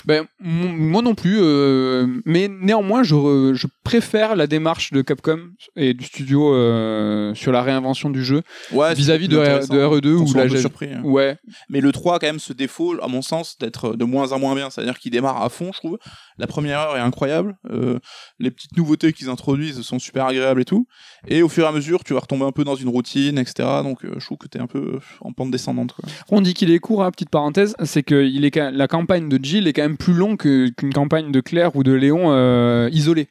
Ben, 0.05 0.25
moi 0.39 1.01
non 1.01 1.15
plus. 1.15 1.37
euh, 1.41 2.07
mais 2.25 2.47
néanmoins, 2.49 3.03
je, 3.03 3.51
je 3.53 3.67
préfère 3.83 4.35
la 4.35 4.47
démarche 4.47 4.91
de 4.91 5.01
Capcom 5.01 5.39
et 5.75 5.93
du 5.93 6.05
studio 6.05 6.53
euh, 6.53 7.33
sur 7.35 7.51
la 7.51 7.61
réinvention 7.61 8.09
du 8.09 8.23
jeu 8.23 8.41
Ouais, 8.71 8.93
vis-à-vis 8.93 9.27
de, 9.27 9.37
plus 9.37 9.45
R- 9.45 9.49
intéressant. 9.49 9.73
de 9.73 9.79
RE2 9.79 10.15
On 10.17 10.21
où 10.23 10.27
soit 10.27 10.41
un 10.41 10.43
là, 10.45 10.49
peu 10.49 10.55
j'ai- 10.55 10.61
surpris. 10.61 10.89
hein. 10.93 11.01
Ouais, 11.03 11.37
Mais 11.69 11.81
le 11.81 11.91
3 11.91 12.15
a 12.15 12.19
quand 12.19 12.27
même 12.27 12.39
ce 12.39 12.53
défaut, 12.53 12.95
à 13.01 13.07
mon 13.07 13.21
sens, 13.21 13.57
d'être 13.59 13.95
de 13.95 14.05
moins 14.05 14.31
en 14.31 14.39
moins 14.39 14.55
bien. 14.55 14.69
C'est-à-dire 14.69 14.97
qu'il 14.99 15.11
démarre 15.11 15.41
à 15.41 15.49
fond, 15.49 15.71
je 15.73 15.77
trouve. 15.79 15.97
La 16.37 16.47
première 16.47 16.79
heure 16.79 16.97
est 16.97 17.01
incroyable. 17.01 17.55
euh, 17.69 17.99
les 18.39 18.51
petites 18.51 18.75
nouveautés 18.77 19.13
qu'ils 19.13 19.29
introduisent 19.29 19.81
sont 19.81 19.99
super 19.99 20.25
agréables 20.25 20.61
et 20.61 20.65
tout. 20.65 20.87
Et 21.27 21.41
au 21.41 21.49
fur 21.49 21.65
et 21.65 21.67
à 21.67 21.71
mesure, 21.71 22.03
tu 22.03 22.13
vas 22.13 22.19
retomber 22.21 22.45
un 22.45 22.51
peu 22.51 22.63
dans 22.63 22.75
une 22.75 22.89
routine, 22.89 23.37
etc. 23.37 23.67
Donc 23.83 23.99
je 24.03 24.25
trouve 24.25 24.37
que 24.37 24.47
t'es 24.47 24.59
un 24.59 24.67
peu 24.67 24.99
en 25.21 25.33
pente 25.33 25.51
descendante. 25.51 25.93
Quoi. 25.93 26.07
on 26.29 26.41
dit 26.41 26.53
qu'il 26.53 26.71
est 26.71 26.79
court, 26.79 27.03
hein, 27.03 27.11
petite 27.11 27.29
parenthèse, 27.29 27.75
c'est 27.83 28.03
que 28.03 28.23
il 28.23 28.45
est, 28.45 28.55
la 28.55 28.87
campagne 28.87 29.18
campagne 29.19 29.29
de 29.39 29.43
Jill 29.43 29.67
est 29.67 29.73
quand 29.73 29.81
même 29.81 29.97
plus 29.97 30.13
longue 30.13 30.37
que- 30.37 30.69
qu'une 30.69 30.93
campagne 30.93 31.31
de 31.31 31.41
Claire 31.41 31.75
ou 31.75 31.83
de 31.83 31.91
Léon 31.93 32.31
euh, 32.31 32.89
isolée. 32.91 33.27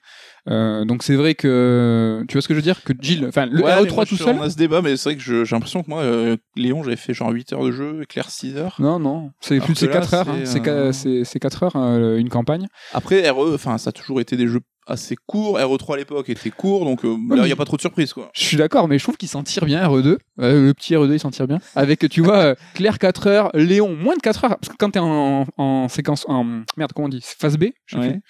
Euh, 0.48 0.84
donc 0.86 1.02
c'est 1.02 1.14
vrai 1.14 1.34
que 1.34 2.24
tu 2.26 2.32
vois 2.34 2.40
ce 2.42 2.48
que 2.48 2.54
je 2.54 2.58
veux 2.58 2.62
dire? 2.62 2.82
Que 2.82 2.92
Jill, 2.98 3.26
enfin 3.28 3.44
le 3.46 3.62
Ouais, 3.62 3.64
mais 3.82 3.88
RE3 3.88 3.94
moi, 3.94 4.06
tout 4.06 4.16
seul. 4.16 4.36
On 4.38 4.42
a 4.42 4.48
ce 4.50 4.56
débat, 4.56 4.80
mais 4.80 4.96
c'est 4.96 5.10
vrai 5.10 5.16
que 5.16 5.22
j'ai 5.44 5.54
l'impression 5.54 5.82
que 5.82 5.90
moi, 5.90 6.00
euh, 6.02 6.36
Léon, 6.56 6.82
j'avais 6.82 6.96
fait 6.96 7.12
genre 7.12 7.30
8 7.30 7.52
heures 7.52 7.64
de 7.64 7.70
jeu, 7.72 8.04
Claire 8.08 8.30
6 8.30 8.56
heures. 8.56 8.76
Non, 8.78 8.98
non, 8.98 9.30
c'est 9.40 9.60
plus 9.60 9.74
que 9.74 9.78
c'est 9.78 9.86
là, 9.88 9.92
4 9.94 10.14
heures. 10.14 10.24
c'est, 10.26 10.30
hein. 10.30 10.44
C'est 10.44 10.68
euh, 10.68 10.86
qua- 10.86 10.92
c'est 10.92 11.24
c'est 11.24 11.38
4 11.38 11.62
heures 11.64 11.76
une 12.16 12.28
campagne. 12.30 12.66
Après, 12.94 13.28
RE, 13.28 13.52
enfin, 13.54 13.76
ça 13.78 13.90
a 13.90 13.92
toujours 13.92 14.20
été 14.20 14.36
des 14.36 14.46
jeux 14.48 14.60
assez 14.88 15.16
courts. 15.26 15.58
RE3 15.58 15.94
à 15.94 15.96
l'époque 15.98 16.28
était 16.28 16.50
court, 16.50 16.84
donc 16.84 17.04
euh, 17.04 17.16
là, 17.30 17.42
il 17.42 17.46
n'y 17.46 17.52
a 17.52 17.56
pas 17.56 17.64
trop 17.64 17.76
de 17.76 17.80
surprises, 17.82 18.12
quoi. 18.12 18.30
Je 18.34 18.42
suis 18.42 18.56
d'accord, 18.56 18.88
mais 18.88 18.98
je 18.98 19.04
trouve 19.04 19.16
qu'il 19.16 19.28
s'en 19.28 19.42
tire 19.42 19.64
bien, 19.64 19.86
RE2. 19.88 20.16
Euh, 20.40 20.66
le 20.66 20.74
petit 20.74 20.94
RE2, 20.94 21.12
il 21.12 21.20
s'en 21.20 21.30
tire 21.30 21.46
bien. 21.46 21.58
Avec, 21.76 22.08
tu 22.08 22.20
vois, 22.22 22.38
euh, 22.38 22.54
Claire 22.74 22.98
4 22.98 23.26
heures, 23.26 23.50
Léon 23.54 23.94
moins 23.94 24.16
de 24.16 24.20
4 24.20 24.44
heures. 24.44 24.56
Parce 24.58 24.68
que 24.72 24.76
quand 24.78 24.90
t'es 24.90 24.98
en, 24.98 25.46
en 25.56 25.88
séquence. 25.88 26.24
En, 26.28 26.44
merde, 26.76 26.92
comment 26.94 27.06
on 27.06 27.10
dit 27.10 27.22
Phase 27.22 27.56
B 27.56 27.66
je 27.86 27.98
Ouais. 27.98 28.20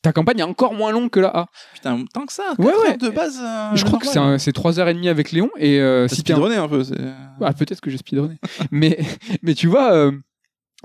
Ta 0.00 0.12
campagne 0.12 0.38
est 0.38 0.44
encore 0.44 0.74
moins 0.74 0.92
longue 0.92 1.10
que 1.10 1.18
la 1.18 1.28
A. 1.36 1.46
Putain, 1.74 2.04
tant 2.14 2.24
que 2.24 2.32
ça, 2.32 2.44
Ouais, 2.58 2.66
4 2.66 2.78
ouais. 2.82 2.88
heures 2.90 2.98
de 2.98 3.08
base. 3.08 3.40
je 3.74 3.84
crois 3.84 3.98
que 3.98 4.06
c'est 4.06 4.14
normal. 4.14 4.34
un- 4.34 4.38
c'est 4.38 4.52
3h30 4.54 5.08
avec 5.08 5.32
Léon. 5.32 5.50
Et 5.58 5.80
si 6.08 6.22
t'es. 6.22 6.32
un- 6.32 6.36
speedrunné 6.36 6.54
un 6.56 6.68
peu. 6.68 6.82
Ah, 7.40 7.52
peut-être 7.52 7.80
que 7.80 7.90
j'ai 7.90 7.96
speedrunné. 7.98 8.36
mais, 8.70 8.98
mais 9.42 9.54
tu 9.54 9.66
vois. 9.66 10.10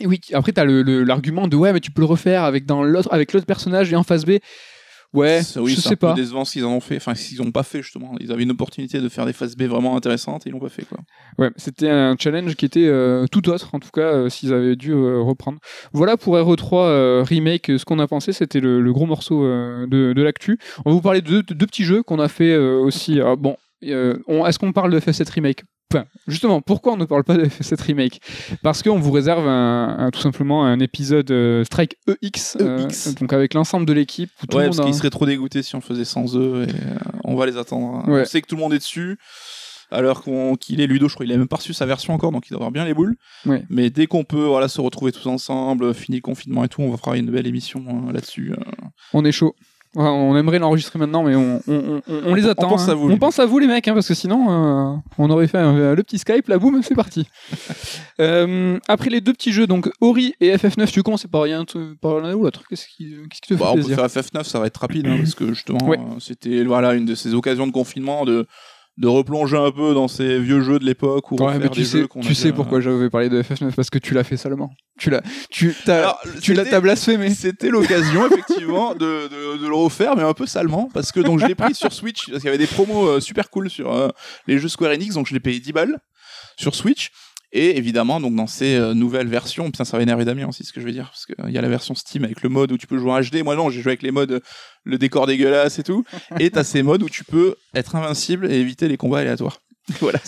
oui, 0.04 0.20
après, 0.34 0.52
t'as 0.52 0.64
le- 0.66 0.82
le- 0.82 1.04
l'argument 1.04 1.48
de 1.48 1.56
ouais, 1.56 1.74
mais 1.74 1.80
tu 1.80 1.92
peux 1.92 2.02
le 2.02 2.08
refaire 2.08 2.44
avec, 2.44 2.64
l'autre, 2.68 3.10
avec 3.12 3.34
l'autre 3.34 3.46
personnage 3.46 3.94
et 3.94 3.96
en 3.96 4.02
phase 4.04 4.26
B. 4.26 4.38
Ouais, 5.14 5.42
oui, 5.58 5.72
je 5.76 5.82
sais 5.82 5.90
un 5.90 5.92
peu 5.92 5.96
pas. 5.98 6.14
décevant 6.14 6.44
ce 6.44 6.54
qu'ils 6.54 6.66
en 6.66 6.72
ont 6.72 6.80
fait. 6.80 6.96
Enfin, 6.98 7.14
qu'ils 7.14 7.40
n'ont 7.42 7.52
pas 7.52 7.64
fait, 7.64 7.82
justement. 7.84 8.16
Ils 8.20 8.32
avaient 8.32 8.44
une 8.44 8.52
opportunité 8.52 9.00
de 9.00 9.10
faire 9.10 9.26
des 9.26 9.34
phases 9.34 9.56
B 9.56 9.64
vraiment 9.64 9.96
intéressantes 9.96 10.46
et 10.46 10.50
ils 10.50 10.54
l'ont 10.54 10.60
pas 10.60 10.70
fait, 10.70 10.86
quoi. 10.86 10.98
Ouais, 11.38 11.52
c'était 11.56 11.90
un 11.90 12.16
challenge 12.18 12.56
qui 12.56 12.66
était 12.66 12.88
euh, 12.88 13.26
tout 13.32 13.48
autre, 13.50 13.70
en 13.74 13.80
tout 13.80 13.92
cas, 13.94 14.02
euh, 14.14 14.30
s'ils 14.30 14.54
avaient 14.54 14.76
dû 14.76 14.92
euh, 14.92 15.20
reprendre. 15.22 15.60
Voilà 15.94 16.18
pour 16.18 16.36
RE3 16.36 16.74
euh, 16.74 17.24
Remake, 17.24 17.72
ce 17.78 17.86
qu'on 17.86 18.00
a 18.00 18.08
pensé, 18.08 18.34
c'était 18.34 18.60
le, 18.60 18.82
le 18.82 18.94
gros 18.94 19.06
morceau 19.06 19.44
de, 19.44 20.14
de 20.14 20.22
l'actu. 20.24 20.58
On 20.86 20.90
va 20.90 20.96
vous 20.96 21.02
parler 21.02 21.22
de 21.22 21.28
deux, 21.28 21.44
de 21.44 21.54
deux 21.54 21.66
petits 21.68 21.84
jeux 21.84 22.02
qu'on 22.04 22.20
a 22.20 22.28
fait 22.28 22.56
aussi. 22.58 23.20
Ah, 23.22 23.36
bon, 23.36 23.56
euh, 23.92 24.18
est-ce 24.48 24.60
qu'on 24.60 24.72
parle 24.74 24.92
de 24.92 25.00
FF7 25.00 25.30
Remake? 25.32 25.64
Enfin, 25.94 26.06
justement, 26.28 26.60
pourquoi 26.62 26.94
on 26.94 26.98
ne 26.98 27.06
parle 27.06 27.24
pas 27.24 27.38
de 27.38 27.46
FF7 27.46 27.82
Remake? 27.84 28.20
Parce 28.64 28.82
qu'on 28.82 28.98
vous 29.00 29.12
réserve 29.12 29.48
un, 29.48 29.96
un- 30.00 30.10
tout 30.12 30.22
simplement 30.22 30.66
un 30.66 30.80
épisode 30.80 31.30
euh, 31.30 31.64
Strike 31.66 31.98
EX, 32.24 32.58
euh, 32.62 32.86
EX. 32.88 33.14
donc 33.16 33.32
avec 33.34 33.54
l'ensemble 33.54 33.86
de 33.86 33.94
l'équipe. 33.94 34.32
ouais, 34.54 34.66
parce 34.66 34.80
a- 34.80 34.84
qu'ils 34.86 34.96
seraient 34.96 35.12
trop 35.12 35.26
dégoûtés 35.28 35.62
si 35.62 35.76
on 35.76 35.82
faisait 35.82 36.06
sans 36.06 36.36
eux 36.36 36.66
et 36.68 36.74
on 37.24 37.36
va 37.36 37.46
les 37.46 37.58
attendre. 37.58 38.04
hein. 38.08 38.12
Ouais. 38.12 38.22
On 38.22 38.26
sait 38.26 38.42
que 38.42 38.48
tout 38.48 38.56
le 38.56 38.62
monde 38.62 38.74
est 38.74 38.80
dessus. 38.80 39.18
Alors 39.92 40.24
qu'il 40.60 40.82
est 40.82 40.88
Ludo, 40.88 41.08
je 41.08 41.14
crois 41.14 41.24
qu'il 41.24 41.36
a 41.36 41.38
même 41.38 41.48
pas 41.48 41.58
reçu 41.58 41.72
sa 41.74 41.86
version 41.86 42.14
encore, 42.16 42.32
donc 42.32 42.48
il 42.48 42.50
doit 42.50 42.58
avoir 42.58 42.72
bien 42.72 42.84
les 42.84 42.96
boules. 42.96 43.16
Ouais. 43.46 43.64
Mais 43.70 43.92
dès 43.92 44.08
qu'on 44.08 44.24
peut 44.24 44.46
voilà, 44.46 44.68
se 44.68 44.82
retrouver 44.82 45.12
tous 45.12 45.28
ensemble, 45.28 45.94
fini 45.94 46.18
le 46.18 46.22
confinement 46.24 46.64
et 46.64 46.68
tout, 46.68 46.82
on 46.82 46.90
va 46.90 46.98
faire 46.98 47.14
une 47.14 47.30
belle 47.30 47.46
émission 47.46 47.84
hein, 47.88 48.12
là-dessus. 48.12 48.54
On 49.14 49.24
est 49.24 49.32
chaud. 49.32 49.54
Ouais, 49.96 50.04
on 50.08 50.36
aimerait 50.36 50.58
l'enregistrer 50.58 50.98
maintenant, 50.98 51.22
mais 51.24 51.36
on, 51.36 51.62
on- 51.68 52.02
on- 52.08 52.22
on 52.26 52.34
les 52.34 52.46
On 52.48 52.50
attend. 52.50 52.70
pense 52.70 52.88
hein. 52.90 52.94
à 52.94 52.96
vous, 52.96 53.12
on 53.12 53.18
pense 53.18 53.38
à 53.38 53.46
vous, 53.46 53.60
les 53.60 53.68
mecs, 53.68 53.88
hein, 53.88 53.94
parce 53.94 54.08
que 54.08 54.16
sinon, 54.16 54.48
euh, 54.50 54.96
on 55.20 55.30
aurait 55.30 55.48
fait 55.48 55.60
un- 55.60 55.94
le 55.94 56.02
petit 56.04 56.18
Skype, 56.18 56.48
là, 56.48 56.58
boum, 56.58 56.82
c'est 56.84 56.96
parti. 56.96 57.28
Euh, 58.20 58.80
après 58.88 59.10
les 59.10 59.22
deux 59.22 59.34
petits 59.34 59.52
jeux, 59.52 59.68
donc 59.68 59.90
Ori 60.02 60.34
et 60.40 60.56
FF9, 60.56 60.92
tu 60.92 61.04
commences 61.04 61.28
par 61.28 61.44
rien, 61.44 61.64
par 62.02 62.20
l'un 62.20 62.34
ou 62.34 62.44
l'autre. 62.44 62.64
Qu'est-ce 62.70 62.88
qui, 62.88 63.16
qu'est-ce 63.30 63.42
qui 63.42 63.50
te 63.50 63.56
fait 63.56 63.60
Bah, 63.60 63.68
on 63.72 63.76
peut 63.76 63.82
plaisir 63.82 63.98
faire 63.98 64.24
FF9, 64.24 64.44
ça 64.44 64.60
va 64.60 64.68
être 64.68 64.78
rapide, 64.78 65.08
hein, 65.08 65.18
parce 65.22 65.36
que 65.36 65.54
justement, 65.54 65.84
Ouais. 65.88 66.00
euh, 66.00 66.20
c'était 66.20 66.64
voilà, 66.64 66.94
une 66.94 67.06
de 67.06 67.16
ces 67.16 67.34
occasions 67.34 67.68
de 67.68 67.72
confinement 67.72 68.26
de, 68.26 68.48
de 68.98 69.08
replonger 69.08 69.58
un 69.58 69.72
peu 69.72 69.94
dans 69.94 70.08
ces 70.08 70.38
vieux 70.40 70.62
jeux 70.62 70.78
de 70.78 70.86
l'époque 70.86 71.32
ou 71.32 71.36
Ouais, 71.44 71.58
mais 71.58 71.68
tu 71.70 71.80
des 71.80 71.86
sais, 71.86 72.00
jeux 72.02 72.08
qu'on 72.08 72.20
a 72.20 72.24
tu 72.24 72.36
sais 72.36 72.52
pourquoi 72.54 72.80
j'avais 72.80 73.10
parlé 73.10 73.28
de 73.30 73.42
FF9 73.42 73.74
parce 73.74 73.90
que 73.90 73.98
tu 73.98 74.14
l'as 74.14 74.24
fait 74.24 74.38
seulement. 74.38 74.72
Tu 75.00 75.10
l'as, 75.10 75.24
tu, 75.50 75.76
t'as, 75.86 76.00
Alors, 76.00 76.20
tu 76.42 76.54
l'as, 76.54 76.66
t'as 76.66 76.80
blasphémé. 76.80 77.32
C'était 77.32 77.70
l'occasion 77.70 78.28
effectivement 78.28 78.94
de, 78.94 79.28
de, 79.28 79.58
de 79.58 79.68
le 79.68 79.74
refaire, 79.74 80.16
mais 80.16 80.22
un 80.22 80.34
peu 80.36 80.46
salement, 80.46 80.90
parce 80.94 81.12
que 81.12 81.20
donc 81.20 81.40
je 81.40 81.48
l'ai 81.48 81.56
pris 81.56 81.74
sur 81.74 81.92
Switch, 81.92 82.30
parce 82.30 82.42
qu'il 82.42 82.46
y 82.46 82.50
avait 82.50 82.58
des 82.60 82.68
promos 82.68 83.08
euh, 83.08 83.20
super 83.20 83.50
cool 83.50 83.70
sur 83.70 83.92
euh, 83.92 84.10
les 84.48 84.60
jeux 84.60 84.70
Square 84.70 84.92
Enix, 84.92 85.16
donc 85.16 85.28
je 85.28 85.34
l'ai 85.34 85.40
payé 85.40 85.60
10 85.60 85.72
balles 85.74 86.00
sur 86.58 86.76
Switch. 86.76 87.10
Et 87.56 87.78
évidemment, 87.78 88.20
donc 88.20 88.36
dans 88.36 88.48
ces 88.48 88.76
euh, 88.76 88.96
nouvelles 88.96 89.28
versions, 89.28 89.66
putain, 89.66 89.86
ça 89.86 89.96
va 89.96 90.02
énerver 90.02 90.26
Damien 90.26 90.48
aussi, 90.48 90.64
ce 90.64 90.74
que 90.74 90.82
je 90.82 90.86
veux 90.88 90.92
dire, 90.92 91.12
parce 91.12 91.28
qu'il 91.28 91.54
y 91.54 91.58
a 91.58 91.62
la 91.62 91.70
version 91.70 91.94
Steam 91.94 92.24
avec 92.24 92.42
le 92.42 92.50
mode 92.50 92.72
où 92.72 92.78
tu 92.80 92.88
peux 92.88 92.98
jouer 92.98 93.12
en 93.12 93.22
HD. 93.22 93.44
Moi 93.44 93.56
non, 93.56 93.70
j'ai 93.70 93.82
joué 93.82 93.92
avec 93.92 94.02
les 94.02 94.10
modes, 94.10 94.32
euh, 94.32 94.40
le 94.84 94.98
décor 94.98 95.28
dégueulasse 95.28 95.78
et 95.78 95.84
tout. 95.84 96.04
Et 96.40 96.50
t'as 96.50 96.64
ces 96.64 96.82
modes 96.82 97.04
où 97.04 97.10
tu 97.10 97.24
peux 97.24 97.56
être 97.76 97.96
invincible 97.96 98.52
et 98.52 98.56
éviter 98.56 98.88
les 98.88 98.98
combats 98.98 99.20
aléatoires. 99.20 99.60
Voilà, 100.00 100.20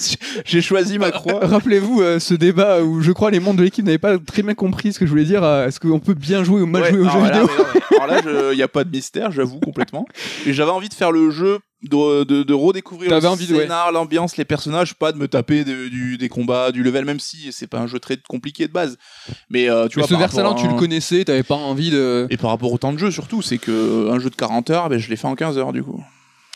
j'ai 0.44 0.62
choisi 0.62 1.00
ma 1.00 1.12
croix. 1.12 1.40
Rappelez-vous 1.46 2.02
euh, 2.02 2.20
ce 2.20 2.34
débat 2.34 2.82
où 2.84 3.02
je 3.02 3.12
crois 3.14 3.32
les 3.32 3.40
membres 3.40 3.58
de 3.58 3.64
l'équipe 3.64 3.86
n'avaient 3.86 3.98
pas 3.98 4.18
très 4.18 4.44
bien 4.44 4.54
compris 4.54 4.92
ce 4.94 5.00
que 5.00 5.06
je 5.06 5.12
voulais 5.12 5.24
dire. 5.24 5.44
euh, 5.44 5.68
est-ce 5.68 5.80
qu'on 5.80 6.00
peut 6.02 6.14
bien 6.14 6.44
jouer 6.44 6.62
ou 6.62 6.66
mal 6.66 6.82
Ouais, 6.84 6.90
jouer 6.92 7.00
aux 7.00 7.10
jeux 7.10 7.20
là, 7.22 7.32
vidéo 7.32 7.50
mais 7.92 7.98
alors 8.02 8.08
là, 8.26 8.52
il 8.52 8.56
n'y 8.58 8.64
a 8.64 8.68
pas 8.68 8.84
de 8.84 8.90
mystère, 8.92 9.32
j'avoue 9.32 9.60
complètement. 9.62 10.06
Et 10.46 10.54
j'avais 10.54 10.72
envie 10.72 10.90
de 10.90 10.94
faire 10.94 11.12
le 11.14 11.32
jeu, 11.32 11.60
de, 11.84 12.24
de, 12.26 12.44
de 12.44 12.54
redécouvrir 12.54 13.10
le 13.18 13.26
envie 13.28 13.48
de- 13.48 13.54
ouais. 13.56 13.62
scénar, 13.62 13.92
l'ambiance, 13.94 14.36
les 14.36 14.44
personnages, 14.46 14.94
pas 14.96 15.14
de 15.14 15.18
me 15.18 15.28
taper 15.30 15.64
de- 15.64 15.88
du, 15.88 16.18
des 16.18 16.28
combats, 16.28 16.72
du 16.74 16.84
level, 16.84 17.06
même 17.06 17.22
si 17.22 17.52
c'est 17.54 17.68
pas 17.68 17.80
un 17.80 17.88
jeu 17.88 18.00
très 18.00 18.18
compliqué 18.28 18.68
de 18.68 18.74
base. 18.74 18.98
Mais 19.50 19.70
euh, 19.70 19.88
tu 19.88 20.00
Mais 20.00 20.06
vois, 20.06 20.10
ce 20.10 20.20
Versailles, 20.20 20.56
tu 20.58 20.68
le 20.68 20.74
connaissais, 20.74 21.24
t'avais 21.24 21.44
pas 21.44 21.56
envie 21.56 21.92
de. 21.92 22.28
Et 22.30 22.36
par 22.38 22.50
rapport 22.50 22.74
au 22.74 22.78
temps 22.78 22.92
de 22.92 22.98
jeu, 23.00 23.10
surtout, 23.12 23.42
c'est 23.42 23.58
que 23.58 24.10
un 24.12 24.20
jeu 24.20 24.30
de 24.30 24.36
40 24.36 24.70
heures, 24.70 24.90
ben, 24.90 25.00
je 25.00 25.10
l'ai 25.10 25.16
fait 25.16 25.28
en 25.28 25.36
15 25.36 25.58
heures 25.58 25.72
du 25.74 25.82
coup. 25.84 26.04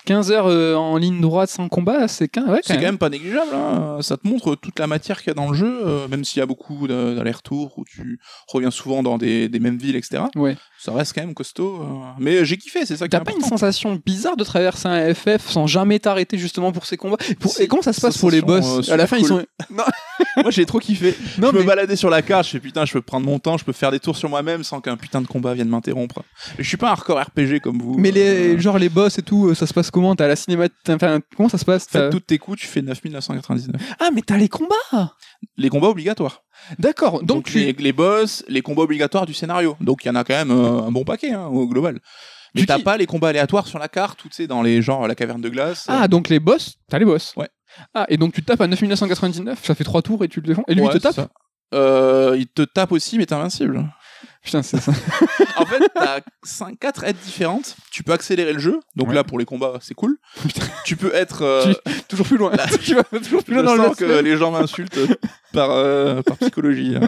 15 0.10 0.32
heures 0.32 0.48
euh, 0.48 0.74
en 0.74 0.98
ligne 0.98 1.22
droite 1.22 1.52
sans 1.52 1.70
combat, 1.70 2.08
c'est 2.08 2.28
qu'un. 2.28 2.48
Ouais, 2.48 2.62
quand 2.68 2.80
même 2.82 2.98
pas 2.98 3.10
négligeable, 3.10 3.52
hein. 3.54 4.00
ça 4.02 4.18
te 4.18 4.28
montre 4.28 4.56
toute 4.56 4.80
la 4.80 4.88
matière 4.88 5.20
qu'il 5.20 5.28
y 5.28 5.30
a 5.30 5.34
dans 5.36 5.50
le 5.52 5.56
jeu, 5.56 5.82
euh, 5.86 6.08
même 6.08 6.26
s'il 6.26 6.40
y 6.40 6.42
a 6.42 6.48
beaucoup 6.48 6.88
d'allers-retours, 6.88 7.78
où 7.78 7.86
tu 7.86 8.20
reviens 8.48 8.72
souvent 8.72 9.04
dans 9.04 9.20
des, 9.20 9.50
des 9.50 9.60
mêmes 9.60 9.78
villes, 9.78 9.96
etc. 9.96 10.24
Ouais. 10.36 10.58
Ça 10.80 10.92
reste 10.94 11.14
quand 11.14 11.22
même 11.22 11.36
costaud. 11.36 11.82
euh. 11.84 11.86
Mais 12.18 12.44
j'ai 12.44 12.58
kiffé, 12.58 12.88
c'est 12.88 12.98
ça 12.98 13.06
qui 13.06 13.12
T'as 13.12 13.20
pas 13.20 13.34
une 13.34 13.42
sensation 13.42 14.02
bizarre 14.04 14.36
de 14.36 14.44
traverser 14.44 14.88
un 14.88 15.14
FF 15.14 15.48
sans 15.48 15.68
jamais 15.68 16.00
t'arrêter 16.00 16.40
justement 16.40 16.72
pour 16.72 16.88
ces 16.88 16.98
combats? 16.98 17.18
Pour- 17.40 17.52
Et 17.60 17.68
comment 17.68 17.84
ça 17.84 17.94
se 17.94 18.02
passe 18.02 18.18
pour 18.18 18.32
les 18.32 18.42
boss? 18.42 18.90
À 18.90 18.98
la 18.98 19.06
fin, 19.06 19.18
ils 19.18 19.26
sont. 19.26 19.44
Non, 19.70 19.84
Moi 20.42 20.52
j'ai 20.52 20.66
trop 20.66 20.80
kiffé. 20.80 21.16
non 21.38 21.50
je 21.52 21.56
me 21.56 21.60
mais. 21.60 21.66
baladais 21.66 21.96
sur 21.96 22.10
la 22.10 22.22
carte, 22.22 22.46
je 22.46 22.52
fais 22.52 22.60
putain, 22.60 22.86
je 22.86 22.94
peux 22.94 23.02
prendre 23.02 23.26
mon 23.26 23.38
temps, 23.40 23.58
je 23.58 23.64
peux 23.66 23.74
faire 23.74 23.92
des 23.92 24.00
tours 24.00 24.16
sur 24.18 24.30
moi-même 24.30 24.64
sans 24.64 24.82
qu'un 24.82 24.98
putain 24.98 25.22
de 25.22 25.28
combat 25.28 25.54
vienne 25.54 25.68
m'interrompre. 25.70 26.24
Je 26.58 26.68
suis 26.68 26.78
pas 26.78 26.88
un 26.90 26.92
hardcore 26.94 27.20
RPG 27.20 27.60
comme 27.62 27.78
vous. 27.80 27.96
Mais 27.98 28.12
les, 28.12 28.58
genre 28.60 28.80
les 28.80 28.90
boss 28.90 29.18
et 29.20 29.22
tout, 29.22 29.54
ça 29.54 29.68
se 29.68 29.74
passe 29.74 29.92
comment 29.92 29.99
T'as 30.16 30.28
la 30.28 30.36
enfin, 30.96 31.20
comment 31.36 31.50
ça 31.50 31.58
se 31.58 31.66
passe 31.66 31.88
Faites 31.88 32.12
toutes 32.12 32.28
tes 32.28 32.38
coups, 32.38 32.60
tu 32.62 32.68
fais 32.68 32.82
9999. 32.82 33.96
Ah, 34.00 34.10
mais 34.14 34.22
t'as 34.22 34.38
les 34.38 34.50
combats 34.50 35.16
Les 35.58 35.70
combats 35.70 35.90
obligatoires. 35.90 36.44
D'accord, 36.78 37.20
donc, 37.20 37.26
Donc, 37.28 37.46
tu. 37.46 37.60
les, 37.60 37.74
les 37.74 37.94
boss, 37.94 38.44
les 38.48 38.62
combats 38.62 38.84
obligatoires 38.84 39.26
du 39.26 39.34
scénario. 39.34 39.78
Donc 39.82 40.04
il 40.04 40.08
y 40.08 40.12
en 40.12 40.16
a 40.16 40.24
quand 40.24 40.34
même 40.36 40.52
euh, 40.52 40.82
un 40.84 40.92
bon 40.92 41.04
paquet 41.04 41.32
hein, 41.32 41.46
au 41.48 41.68
global. 41.68 42.00
Mais 42.56 42.66
t'as 42.66 42.80
pas 42.80 42.98
les 42.98 43.06
combats 43.06 43.30
aléatoires 43.30 43.68
sur 43.68 43.78
la 43.80 43.88
carte, 43.88 44.20
tu 44.24 44.30
sais, 44.32 44.48
dans 44.48 44.62
les 44.64 44.82
genre 44.82 45.08
la 45.08 45.16
caverne 45.16 45.42
de 45.42 45.50
glace. 45.50 45.86
Ah, 45.88 46.08
donc 46.08 46.30
les 46.30 46.40
boss, 46.40 46.76
t'as 46.90 46.98
les 47.00 47.06
boss 47.06 47.34
Ouais. 47.38 47.48
Ah, 47.94 48.06
et 48.10 48.18
donc 48.18 48.34
tu 48.34 48.42
tapes 48.44 48.62
à 48.62 48.68
9999, 48.68 49.64
ça 49.64 49.76
fait 49.76 49.84
3 49.84 50.02
tours 50.02 50.24
et 50.24 50.28
tu 50.28 50.42
le 50.42 50.48
défends. 50.48 50.64
Et 50.68 50.74
lui, 50.74 50.82
Ouais, 50.82 50.90
il 50.94 51.00
te 51.00 51.08
tape. 51.08 51.30
Euh, 51.74 52.36
il 52.40 52.48
te 52.48 52.64
tape 52.64 52.92
aussi, 52.92 53.18
mais 53.20 53.28
t'es 53.28 53.36
invincible. 53.36 53.88
Putain, 54.50 54.64
c'est 54.64 54.80
ça. 54.80 54.92
En 55.58 55.66
fait, 55.66 55.80
t'as 55.94 56.20
5, 56.44 56.80
4 56.80 57.04
aides 57.04 57.18
différentes. 57.24 57.76
Tu 57.92 58.04
peux 58.04 58.14
accélérer 58.14 58.54
le 58.54 58.60
jeu. 58.60 58.80
Donc 58.96 59.10
Ouais. 59.10 59.14
là, 59.16 59.24
pour 59.24 59.38
les 59.40 59.46
combats, 59.46 59.78
c'est 59.82 59.94
cool. 59.94 60.18
tu 60.86 60.96
peux 60.96 61.14
être. 61.14 61.44
euh, 61.44 61.74
toujours 62.08 62.26
plus 62.26 62.38
loin. 62.38 62.52
tu 62.84 62.96
vas 62.96 63.04
toujours 63.04 63.44
plus 63.44 63.56
je 63.56 63.60
loin 63.62 63.76
dans 63.78 63.84
le 63.90 63.96
que 63.96 64.06
les 64.22 64.38
gens 64.38 64.52
m'insultent 64.52 65.00
par, 65.54 65.72
euh, 65.72 66.22
par 66.22 66.38
psychologie. 66.38 66.96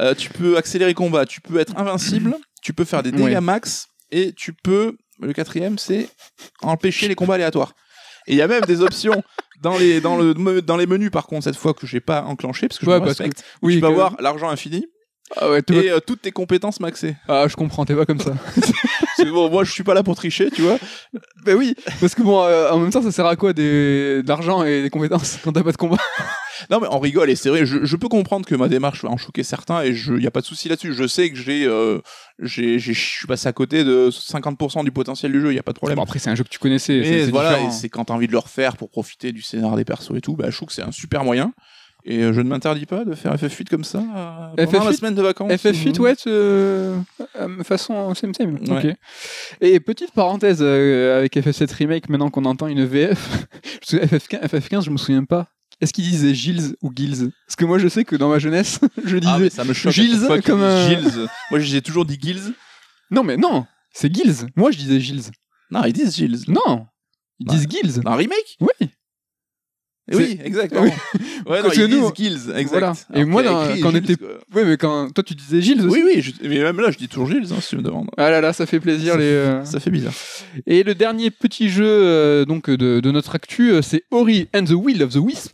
Euh, 0.00 0.14
tu 0.14 0.30
peux 0.30 0.56
accélérer 0.56 0.92
le 0.92 0.94
combat. 0.94 1.26
Tu 1.26 1.42
peux 1.42 1.58
être 1.60 1.76
invincible. 1.76 2.34
Tu 2.62 2.72
peux 2.72 2.86
faire 2.86 3.02
des 3.02 3.12
dégâts 3.12 3.24
Ouais. 3.34 3.40
max. 3.42 3.88
Et 4.10 4.32
tu 4.32 4.54
peux. 4.54 4.96
Le 5.20 5.34
quatrième, 5.34 5.76
c'est 5.76 6.08
empêcher 6.62 7.08
les 7.08 7.14
combats 7.14 7.34
aléatoires. 7.34 7.74
Et 8.26 8.32
il 8.32 8.38
y 8.38 8.42
a 8.42 8.48
même 8.48 8.62
des 8.62 8.80
options 8.80 9.22
dans 9.60 9.76
les, 9.76 10.00
dans, 10.00 10.16
le, 10.16 10.62
dans 10.62 10.76
les 10.78 10.86
menus, 10.86 11.10
par 11.10 11.26
contre, 11.26 11.44
cette 11.44 11.56
fois 11.56 11.74
que 11.74 11.86
j'ai 11.86 12.00
pas 12.00 12.22
enclenché, 12.22 12.68
parce 12.68 12.78
que 12.78 12.86
je 12.86 12.90
Ouais, 12.90 13.00
me 13.00 13.04
parce 13.04 13.18
que- 13.18 13.22
respecte. 13.24 13.44
Oui, 13.60 13.74
tu 13.74 13.80
peux 13.82 13.88
que- 13.88 13.92
avoir 13.92 14.16
l'argent 14.18 14.48
infini 14.48 14.86
Ah 15.36 15.50
ouais, 15.50 15.60
et 15.70 15.90
euh, 15.90 15.98
toutes 16.00 16.22
tes 16.22 16.30
compétences 16.32 16.78
maxées. 16.80 17.16
Ah, 17.28 17.46
je 17.48 17.56
comprends, 17.56 17.84
t'es 17.84 17.94
pas 17.94 18.06
comme 18.06 18.20
ça. 18.20 18.32
Bon, 19.32 19.48
moi, 19.50 19.62
je 19.64 19.70
suis 19.70 19.84
pas 19.84 19.94
là 19.94 20.02
pour 20.02 20.16
tricher, 20.16 20.50
tu 20.50 20.62
vois. 20.62 20.78
bah 21.44 21.52
oui, 21.54 21.74
parce 22.00 22.14
que 22.14 22.22
bon, 22.22 22.42
euh, 22.42 22.70
en 22.70 22.78
même 22.78 22.90
temps, 22.90 23.02
ça 23.02 23.12
sert 23.12 23.24
à 23.26 23.36
quoi 23.36 23.52
des... 23.52 24.22
de 24.22 24.28
l'argent 24.28 24.64
et 24.64 24.82
des 24.82 24.90
compétences 24.90 25.38
quand 25.44 25.52
t'as 25.52 25.62
pas 25.62 25.72
de 25.72 25.76
combat? 25.76 25.96
Non, 26.70 26.78
mais 26.80 26.86
on 26.92 27.00
rigole, 27.00 27.28
et 27.28 27.34
c'est 27.34 27.48
vrai, 27.48 27.66
je, 27.66 27.84
je 27.84 27.96
peux 27.96 28.08
comprendre 28.08 28.46
que 28.46 28.54
ma 28.54 28.68
démarche 28.68 29.02
va 29.02 29.10
en 29.10 29.16
choquer 29.16 29.42
certains, 29.42 29.82
et 29.82 29.88
il 29.88 30.12
n'y 30.18 30.26
a 30.26 30.30
pas 30.30 30.40
de 30.42 30.46
souci 30.46 30.68
là-dessus. 30.68 30.92
Je 30.94 31.08
sais 31.08 31.28
que 31.30 31.36
j'ai, 31.36 31.64
euh, 31.66 31.98
j'ai, 32.38 32.78
je 32.78 32.92
suis 32.92 33.26
passé 33.26 33.48
à 33.48 33.52
côté 33.52 33.82
de 33.82 34.10
50% 34.10 34.84
du 34.84 34.92
potentiel 34.92 35.32
du 35.32 35.40
jeu, 35.40 35.50
il 35.50 35.54
n'y 35.54 35.58
a 35.58 35.64
pas 35.64 35.72
de 35.72 35.78
problème. 35.78 35.96
Bon, 35.96 36.02
après, 36.04 36.20
c'est 36.20 36.30
un 36.30 36.36
jeu 36.36 36.44
que 36.44 36.48
tu 36.50 36.60
connaissais. 36.60 37.00
mais 37.00 37.24
c'est- 37.24 37.30
voilà, 37.32 37.70
c'est 37.70 37.88
quand 37.88 38.04
t'as 38.04 38.14
envie 38.14 38.28
de 38.28 38.32
le 38.32 38.38
refaire 38.38 38.76
pour 38.76 38.90
profiter 38.90 39.32
du 39.32 39.42
scénar 39.42 39.74
des 39.76 39.84
persos 39.84 40.12
et 40.16 40.20
tout, 40.20 40.36
bah, 40.36 40.50
je 40.50 40.56
trouve 40.56 40.68
que 40.68 40.74
c'est 40.74 40.82
un 40.82 40.92
super 40.92 41.24
moyen. 41.24 41.52
Et 42.04 42.18
euh, 42.24 42.32
je 42.32 42.40
ne 42.40 42.48
m'interdis 42.48 42.84
pas 42.86 43.04
de 43.04 43.14
faire 43.14 43.34
FF8 43.36 43.68
comme 43.68 43.84
ça 43.84 43.98
euh, 44.58 44.66
pendant 44.66 44.84
la 44.84 44.90
FF8, 44.90 44.96
semaine 44.96 45.14
de 45.14 45.22
vacances. 45.22 45.52
FF8, 45.52 45.98
ou- 45.98 46.02
ouais, 46.02 46.14
euh, 46.26 46.98
euh, 47.40 47.62
façon 47.62 48.12
same 48.14 48.34
same. 48.34 48.58
Ouais. 48.68 48.96
Et 49.60 49.78
petite 49.78 50.10
parenthèse 50.12 50.58
euh, 50.62 51.18
avec 51.18 51.36
FF7 51.36 51.72
Remake, 51.74 52.08
maintenant 52.08 52.28
qu'on 52.30 52.44
entend 52.44 52.66
une 52.66 52.84
VF, 52.84 53.46
parce 54.10 54.26
que 54.26 54.36
FF15, 54.38 54.48
FF15, 54.48 54.84
je 54.84 54.90
me 54.90 54.96
souviens 54.96 55.24
pas 55.24 55.48
est-ce 55.80 55.92
qu'ils 55.92 56.04
disaient 56.04 56.34
Gilles 56.34 56.76
ou 56.80 56.92
Gilles? 56.94 57.30
Parce 57.46 57.56
que 57.56 57.64
moi, 57.64 57.76
je 57.78 57.88
sais 57.88 58.04
que 58.04 58.14
dans 58.14 58.28
ma 58.28 58.38
jeunesse, 58.38 58.78
je 59.04 59.16
disais. 59.16 59.32
Ah, 59.34 59.38
mais 59.40 59.50
ça 59.50 59.64
me 59.64 59.72
choque. 59.72 59.92
comme 60.44 60.62
un- 60.62 60.88
Gilles. 60.88 61.26
Moi, 61.50 61.58
j'ai 61.58 61.82
toujours 61.82 62.04
dit 62.04 62.16
Gilles. 62.22 62.52
Non, 63.10 63.24
mais 63.24 63.36
non, 63.36 63.66
c'est 63.92 64.14
Gilles. 64.14 64.46
Moi, 64.54 64.70
je 64.70 64.78
disais 64.78 65.00
Gilles. 65.00 65.22
Non, 65.72 65.82
ils 65.84 65.92
disent 65.92 66.14
Gilles. 66.14 66.38
Non, 66.46 66.86
ils 67.40 67.46
Bah, 67.46 67.54
disent 67.54 67.66
Gilles. 67.68 68.00
Un 68.04 68.14
remake? 68.14 68.56
Oui. 68.60 68.88
Oui, 70.12 70.38
exactement. 70.44 70.82
Ouais, 70.82 70.90
non, 70.90 71.62
Parce 71.62 71.76
que 71.76 71.80
ils 71.82 71.88
nous- 71.96 72.10
disent 72.12 72.28
Gilles, 72.44 72.50
exact. 72.56 72.68
Voilà. 72.70 72.92
Et 73.14 73.16
Alors 73.18 73.28
moi, 73.28 73.42
dans- 73.42 73.64
écrit 73.68 73.80
quand 73.80 73.88
on 73.88 73.92
Gilles, 73.92 74.04
était- 74.10 74.16
quoi. 74.16 74.28
Oui, 74.54 74.62
mais 74.66 74.76
quand 74.76 75.10
toi, 75.14 75.22
tu 75.24 75.34
disais 75.34 75.60
Gilles 75.62 75.80
aussi. 75.86 76.02
Oui, 76.02 76.02
oui, 76.04 76.20
je- 76.22 76.48
mais 76.48 76.58
même 76.60 76.80
là, 76.80 76.90
je 76.90 76.98
dis 76.98 77.08
toujours 77.08 77.28
Gilles, 77.30 77.46
hein, 77.52 77.60
si 77.60 77.68
tu 77.70 77.76
me 77.76 77.82
demandes. 77.82 78.08
Ah 78.16 78.30
là 78.30 78.40
là, 78.40 78.52
ça 78.52 78.66
fait 78.66 78.80
plaisir 78.80 79.12
Ça- 79.12 79.18
les. 79.18 79.24
euh, 79.24 79.64
Ça 79.64 79.78
fait 79.80 79.90
bizarre. 79.90 80.12
Et 80.66 80.82
le 80.82 80.94
dernier 80.94 81.30
petit 81.30 81.68
jeu 81.68 81.86
euh, 81.86 82.44
donc 82.44 82.68
de, 82.68 83.00
de 83.00 83.10
notre 83.10 83.34
actu, 83.36 83.70
euh, 83.70 83.80
c'est 83.82 84.02
Ori 84.10 84.48
and 84.54 84.64
the 84.64 84.70
Will 84.72 85.02
of 85.02 85.12
the 85.12 85.16
Wisp. 85.18 85.52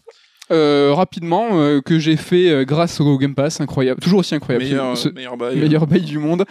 Euh, 0.50 0.92
rapidement, 0.94 1.48
euh, 1.61 1.80
que 1.80 1.98
j'ai 1.98 2.16
fait 2.16 2.48
euh, 2.50 2.64
grâce 2.64 3.00
au 3.00 3.18
Game 3.18 3.34
Pass, 3.34 3.61
incroyable, 3.61 4.00
toujours 4.00 4.20
aussi 4.20 4.34
incroyable. 4.34 4.64
Meilleur, 4.64 4.96
ce- 4.96 5.08
meilleur 5.11 5.37
bail. 5.37 5.56
meilleur 5.58 5.87
bail 5.87 6.00
du 6.00 6.18
monde. 6.18 6.44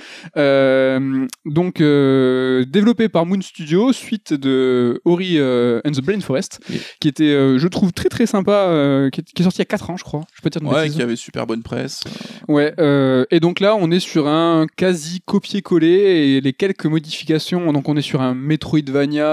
Donc, 1.45 1.77
développé 1.79 3.09
par 3.09 3.25
Moon 3.25 3.41
Studio, 3.41 3.91
suite 3.93 4.33
de 4.33 5.01
Ori 5.05 5.39
and 5.41 5.91
the 5.91 6.01
Blind 6.01 6.21
Forest, 6.23 6.59
Yeah. 6.69 6.79
qui 6.99 7.07
était, 7.07 7.57
je 7.57 7.67
trouve, 7.67 7.91
très 7.93 8.09
très 8.09 8.25
sympa, 8.25 9.09
qui, 9.11 9.21
est, 9.21 9.23
qui 9.23 9.41
est 9.41 9.43
sorti 9.43 9.57
il 9.57 9.61
y 9.61 9.61
a 9.63 9.65
4 9.65 9.89
ans, 9.89 9.97
je 9.97 10.03
crois. 10.03 10.21
Je 10.35 10.41
peux 10.41 10.49
dire 10.49 10.61
Ouais, 10.63 10.89
qui 10.89 11.01
avait 11.01 11.15
super 11.15 11.47
bonne 11.47 11.63
presse. 11.63 12.01
Ouais, 12.47 12.73
et 13.31 13.39
donc 13.39 13.59
là, 13.59 13.75
on 13.79 13.89
est 13.91 13.99
sur 13.99 14.27
un 14.27 14.67
quasi 14.75 15.21
copier-coller 15.25 15.87
et 16.35 16.41
les 16.41 16.53
quelques 16.53 16.85
modifications. 16.85 17.71
Donc, 17.73 17.87
on 17.89 17.97
est 17.97 18.01
sur 18.01 18.21
un 18.21 18.33
Metroidvania 18.35 19.25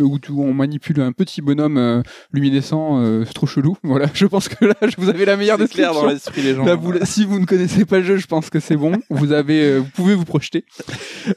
où, 0.00 0.44
on 0.44 0.54
manipule 0.54 1.00
un 1.00 1.12
petit 1.12 1.40
bonhomme 1.42 2.02
luminescent, 2.32 3.09
euh, 3.10 3.24
c'est 3.26 3.34
trop 3.34 3.46
chelou. 3.46 3.76
Voilà, 3.82 4.06
je 4.14 4.26
pense 4.26 4.48
que 4.48 4.64
là, 4.64 4.74
je 4.82 4.94
vous 4.98 5.08
avez 5.08 5.24
la 5.24 5.36
meilleure 5.36 5.58
C'est 5.58 5.68
clair 5.70 5.88
description. 5.90 6.02
dans 6.06 6.12
l'esprit 6.12 6.42
des 6.42 6.54
gens. 6.54 6.64
Là, 6.64 6.74
vous- 6.76 6.94
si 7.04 7.24
vous 7.24 7.38
ne 7.40 7.44
connaissez 7.46 7.84
pas 7.84 7.98
le 7.98 8.04
jeu, 8.04 8.16
je 8.16 8.26
pense 8.26 8.50
que 8.50 8.60
c'est 8.60 8.76
bon. 8.76 8.92
Vous 9.10 9.32
avez, 9.32 9.62
euh, 9.62 9.78
vous 9.78 9.90
pouvez 9.94 10.14
vous 10.14 10.24
projeter. 10.24 10.64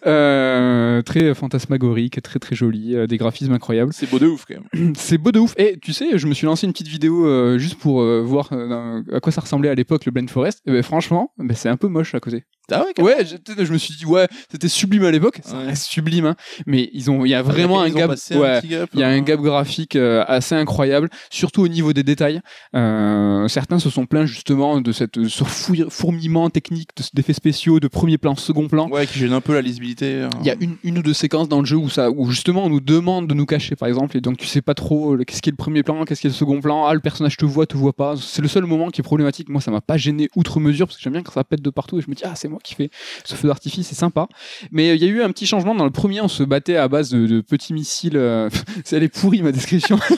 Euh, 0.05 1.01
très 1.01 1.33
fantasmagorique, 1.33 2.21
très 2.21 2.39
très 2.39 2.55
joli, 2.55 2.95
euh, 2.95 3.07
des 3.07 3.17
graphismes 3.17 3.53
incroyables. 3.53 3.91
C'est 3.93 4.09
beau 4.09 4.19
de 4.19 4.27
ouf 4.27 4.45
quand 4.47 4.55
même. 4.73 4.93
C'est 4.97 5.17
beau 5.17 5.31
de 5.31 5.39
ouf. 5.39 5.53
Et 5.57 5.77
tu 5.81 5.93
sais, 5.93 6.17
je 6.17 6.27
me 6.27 6.33
suis 6.33 6.45
lancé 6.45 6.65
une 6.67 6.73
petite 6.73 6.87
vidéo 6.87 7.57
juste 7.57 7.75
pour 7.79 8.03
voir 8.23 8.49
à 8.53 9.19
quoi 9.19 9.31
ça 9.31 9.41
ressemblait 9.41 9.69
à 9.69 9.75
l'époque 9.75 10.05
le 10.05 10.11
Blind 10.11 10.29
Forest. 10.29 10.61
Et 10.65 10.81
franchement, 10.81 11.31
c'est 11.53 11.69
un 11.69 11.77
peu 11.77 11.87
moche 11.87 12.15
à 12.15 12.19
côté. 12.19 12.43
Ah 12.71 12.85
ouais. 12.97 13.03
Ouais, 13.03 13.25
je 13.25 13.73
me 13.73 13.77
suis 13.77 13.93
dit 13.95 14.05
ouais, 14.05 14.27
c'était 14.51 14.67
sublime 14.69 15.03
à 15.05 15.11
l'époque. 15.11 15.39
Ça 15.43 15.57
Ouais. 15.57 15.65
reste 15.65 15.83
sublime, 15.83 16.25
hein. 16.25 16.35
Mais 16.65 16.89
ils 16.93 17.11
ont, 17.11 17.25
il 17.25 17.29
y 17.29 17.33
a 17.33 17.41
vraiment 17.41 17.81
un 17.81 17.89
gap. 17.89 18.11
ouais. 18.11 18.61
Il 18.63 18.71
y 18.71 18.75
a 19.03 19.07
hein. 19.07 19.17
un 19.17 19.21
gap 19.21 19.39
graphique 19.41 19.95
euh, 19.95 20.23
assez 20.27 20.55
incroyable, 20.55 21.09
surtout 21.29 21.61
au 21.61 21.67
niveau 21.67 21.93
des 21.93 22.03
détails. 22.03 22.41
Euh, 22.75 23.47
certains 23.47 23.79
se 23.79 23.89
sont 23.89 24.05
plaints 24.05 24.25
justement 24.25 24.81
de 24.81 24.91
cette, 24.91 25.27
ce 25.27 25.43
fourmillement 25.89 26.49
technique 26.49 26.89
de- 26.97 27.03
d'effets 27.13 27.33
spéciaux, 27.33 27.79
de 27.79 27.87
premier 27.87 28.17
plan, 28.17 28.35
second 28.35 28.67
plan. 28.67 28.89
Ouais, 28.89 29.05
qui 29.07 29.19
gêne 29.19 29.33
un 29.33 29.41
peu 29.41 29.53
la 29.53 29.61
lisibilité. 29.61 30.21
hein. 30.21 30.29
Il 30.41 30.45
y 30.47 30.49
a 30.49 30.55
une, 30.59 30.77
une 30.83 30.97
ou 30.97 31.01
deux 31.01 31.13
séquences 31.13 31.49
dans 31.49 31.59
le 31.59 31.65
jeu 31.65 31.77
où, 31.77 31.89
ça, 31.89 32.09
où 32.11 32.29
justement 32.31 32.65
on 32.65 32.69
nous 32.69 32.79
demande 32.81 33.27
de 33.27 33.33
nous 33.33 33.45
cacher 33.45 33.75
par 33.75 33.87
exemple 33.87 34.17
et 34.17 34.21
donc 34.21 34.37
tu 34.37 34.47
sais 34.47 34.61
pas 34.61 34.73
trop 34.73 35.13
euh, 35.15 35.23
qu'est-ce 35.25 35.41
qui 35.41 35.49
est 35.49 35.51
le 35.51 35.57
premier 35.57 35.83
plan, 35.83 36.03
qu'est-ce 36.05 36.21
qui 36.21 36.27
est 36.27 36.29
le 36.31 36.35
second 36.35 36.61
plan, 36.61 36.85
ah 36.85 36.93
le 36.93 36.99
personnage 36.99 37.37
te 37.37 37.45
voit, 37.45 37.65
te 37.65 37.77
voit 37.77 37.93
pas. 37.93 38.15
C'est 38.17 38.41
le 38.41 38.47
seul 38.47 38.65
moment 38.65 38.89
qui 38.89 39.01
est 39.01 39.03
problématique. 39.03 39.49
Moi 39.49 39.61
ça 39.61 39.71
m'a 39.71 39.81
pas 39.81 39.97
gêné 39.97 40.29
outre 40.35 40.59
mesure 40.59 40.87
parce 40.87 40.97
que 40.97 41.03
j'aime 41.03 41.13
bien 41.13 41.23
quand 41.23 41.33
ça 41.33 41.43
pète 41.43 41.61
de 41.61 41.69
partout 41.69 41.99
et 41.99 42.01
je 42.01 42.09
me 42.09 42.15
dis 42.15 42.23
ah 42.25 42.33
c'est 42.35 42.47
moi 42.53 42.61
qui 42.63 42.75
fais 42.75 42.89
ce 43.25 43.35
feu 43.35 43.47
d'artifice, 43.49 43.87
c'est 43.87 43.95
sympa. 43.95 44.27
Mais 44.71 44.89
euh, 44.91 44.95
il 44.95 45.03
y 45.03 45.05
a 45.05 45.09
eu 45.09 45.21
un 45.21 45.29
petit 45.31 45.45
changement 45.45 45.75
dans 45.75 45.85
le 45.85 45.91
premier, 45.91 46.21
on 46.21 46.27
se 46.27 46.43
battait 46.43 46.77
à 46.77 46.87
base 46.87 47.09
de, 47.11 47.27
de 47.27 47.41
petits 47.41 47.73
missiles. 47.73 48.15
euh, 48.17 48.49
c'est 48.85 48.95
elle 48.97 49.03
est 49.03 49.09
pourrie 49.09 49.41
ma 49.41 49.51
description. 49.51 49.99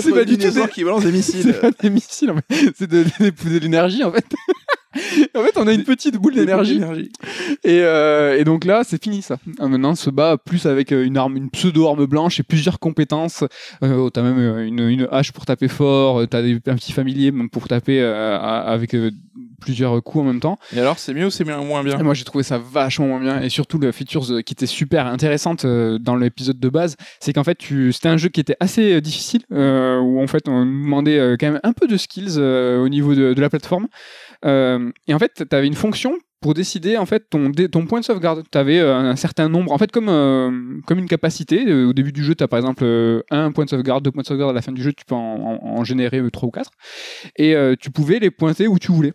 C'est 0.00 0.10
pas 0.12 0.24
du 0.24 0.36
tout 0.38 0.50
des- 0.50 0.68
qui 0.72 0.82
balance 0.84 1.04
des 1.04 1.12
missiles. 1.18 1.42
c'est 1.42 1.60
pas 1.60 1.70
des 1.70 1.90
missiles, 1.90 2.32
c'est 2.76 2.88
de, 2.90 3.04
de- 3.20 3.50
de 3.50 3.58
l'énergie 3.58 4.02
en 4.04 4.10
fait. 4.12 4.24
en 5.36 5.42
fait 5.42 5.52
on 5.56 5.66
a 5.66 5.72
une 5.72 5.84
petite 5.84 6.16
boule 6.16 6.34
d'énergie. 6.34 6.80
Et, 7.64 7.80
euh, 7.80 8.38
et 8.38 8.44
donc 8.44 8.64
là, 8.64 8.82
c'est 8.84 9.02
fini 9.02 9.22
ça. 9.22 9.36
Ah, 9.58 9.66
maintenant, 9.68 9.90
on 9.92 9.94
se 9.96 10.10
bat 10.10 10.36
plus 10.38 10.66
avec 10.66 10.90
une 10.92 11.16
arme, 11.16 11.36
une 11.36 11.50
pseudo-arme 11.50 12.06
blanche 12.06 12.40
et 12.40 12.42
plusieurs 12.42 12.78
compétences. 12.78 13.44
Euh, 13.82 14.08
t'as 14.10 14.22
même 14.22 14.58
une, 14.66 14.80
une 14.88 15.08
hache 15.10 15.32
pour 15.32 15.46
taper 15.46 15.68
fort, 15.68 16.26
t'as 16.28 16.40
un 16.42 16.58
petit 16.76 16.92
familier 16.92 17.32
pour 17.50 17.68
taper 17.68 18.00
euh, 18.00 18.38
avec 18.38 18.94
plusieurs 19.64 20.02
coups 20.02 20.22
en 20.22 20.26
même 20.26 20.40
temps. 20.40 20.58
Et 20.76 20.80
alors, 20.80 20.98
c'est 20.98 21.14
mieux 21.14 21.26
ou 21.26 21.30
c'est 21.30 21.44
moins 21.44 21.82
bien 21.82 21.98
Et 21.98 22.02
moi, 22.02 22.14
j'ai 22.14 22.24
trouvé 22.24 22.44
ça 22.44 22.58
vachement 22.58 23.06
moins 23.06 23.20
bien. 23.20 23.40
Et 23.40 23.48
surtout, 23.48 23.78
le 23.78 23.90
features 23.92 24.30
euh, 24.30 24.42
qui 24.42 24.52
était 24.52 24.66
super 24.66 25.06
intéressante 25.06 25.64
euh, 25.64 25.98
dans 25.98 26.16
l'épisode 26.16 26.60
de 26.60 26.68
base, 26.68 26.96
c'est 27.20 27.32
qu'en 27.32 27.44
fait, 27.44 27.56
tu... 27.56 27.92
c'était 27.92 28.08
un 28.08 28.16
jeu 28.18 28.28
qui 28.28 28.40
était 28.40 28.56
assez 28.60 28.94
euh, 28.94 29.00
difficile, 29.00 29.42
euh, 29.52 29.98
où 30.00 30.20
en 30.22 30.26
fait, 30.26 30.48
on 30.48 30.64
nous 30.64 30.82
demandait 30.84 31.36
quand 31.40 31.50
même 31.50 31.60
un 31.62 31.72
peu 31.72 31.86
de 31.86 31.96
skills 31.96 32.34
euh, 32.38 32.82
au 32.84 32.88
niveau 32.88 33.14
de, 33.14 33.32
de 33.34 33.40
la 33.40 33.48
plateforme. 33.48 33.88
Euh, 34.44 34.90
et 35.08 35.14
en 35.14 35.18
fait, 35.18 35.44
tu 35.48 35.56
avais 35.56 35.66
une 35.66 35.74
fonction 35.74 36.14
pour 36.40 36.52
décider 36.52 36.98
en 36.98 37.06
fait 37.06 37.24
ton, 37.30 37.50
ton 37.52 37.86
point 37.86 38.00
de 38.00 38.04
sauvegarde. 38.04 38.42
Tu 38.52 38.58
avais 38.58 38.78
un 38.78 39.16
certain 39.16 39.48
nombre, 39.48 39.72
en 39.72 39.78
fait 39.78 39.90
comme, 39.90 40.10
euh, 40.10 40.50
comme 40.86 40.98
une 40.98 41.08
capacité. 41.08 41.72
Au 41.72 41.94
début 41.94 42.12
du 42.12 42.22
jeu, 42.22 42.34
tu 42.34 42.44
as 42.44 42.48
par 42.48 42.58
exemple 42.58 42.84
un 43.30 43.50
point 43.50 43.64
de 43.64 43.70
sauvegarde, 43.70 44.04
deux 44.04 44.10
points 44.10 44.20
de 44.22 44.26
sauvegarde. 44.26 44.50
À 44.50 44.54
la 44.54 44.60
fin 44.60 44.72
du 44.72 44.82
jeu, 44.82 44.92
tu 44.92 45.06
peux 45.06 45.14
en, 45.14 45.58
en- 45.62 45.78
en 45.78 45.84
générer 45.84 46.20
trois 46.30 46.48
ou 46.48 46.50
quatre. 46.50 46.70
Et 47.36 47.54
euh, 47.56 47.76
tu 47.80 47.90
pouvais 47.90 48.18
les 48.18 48.30
pointer 48.30 48.68
où 48.68 48.78
tu 48.78 48.92
voulais. 48.92 49.14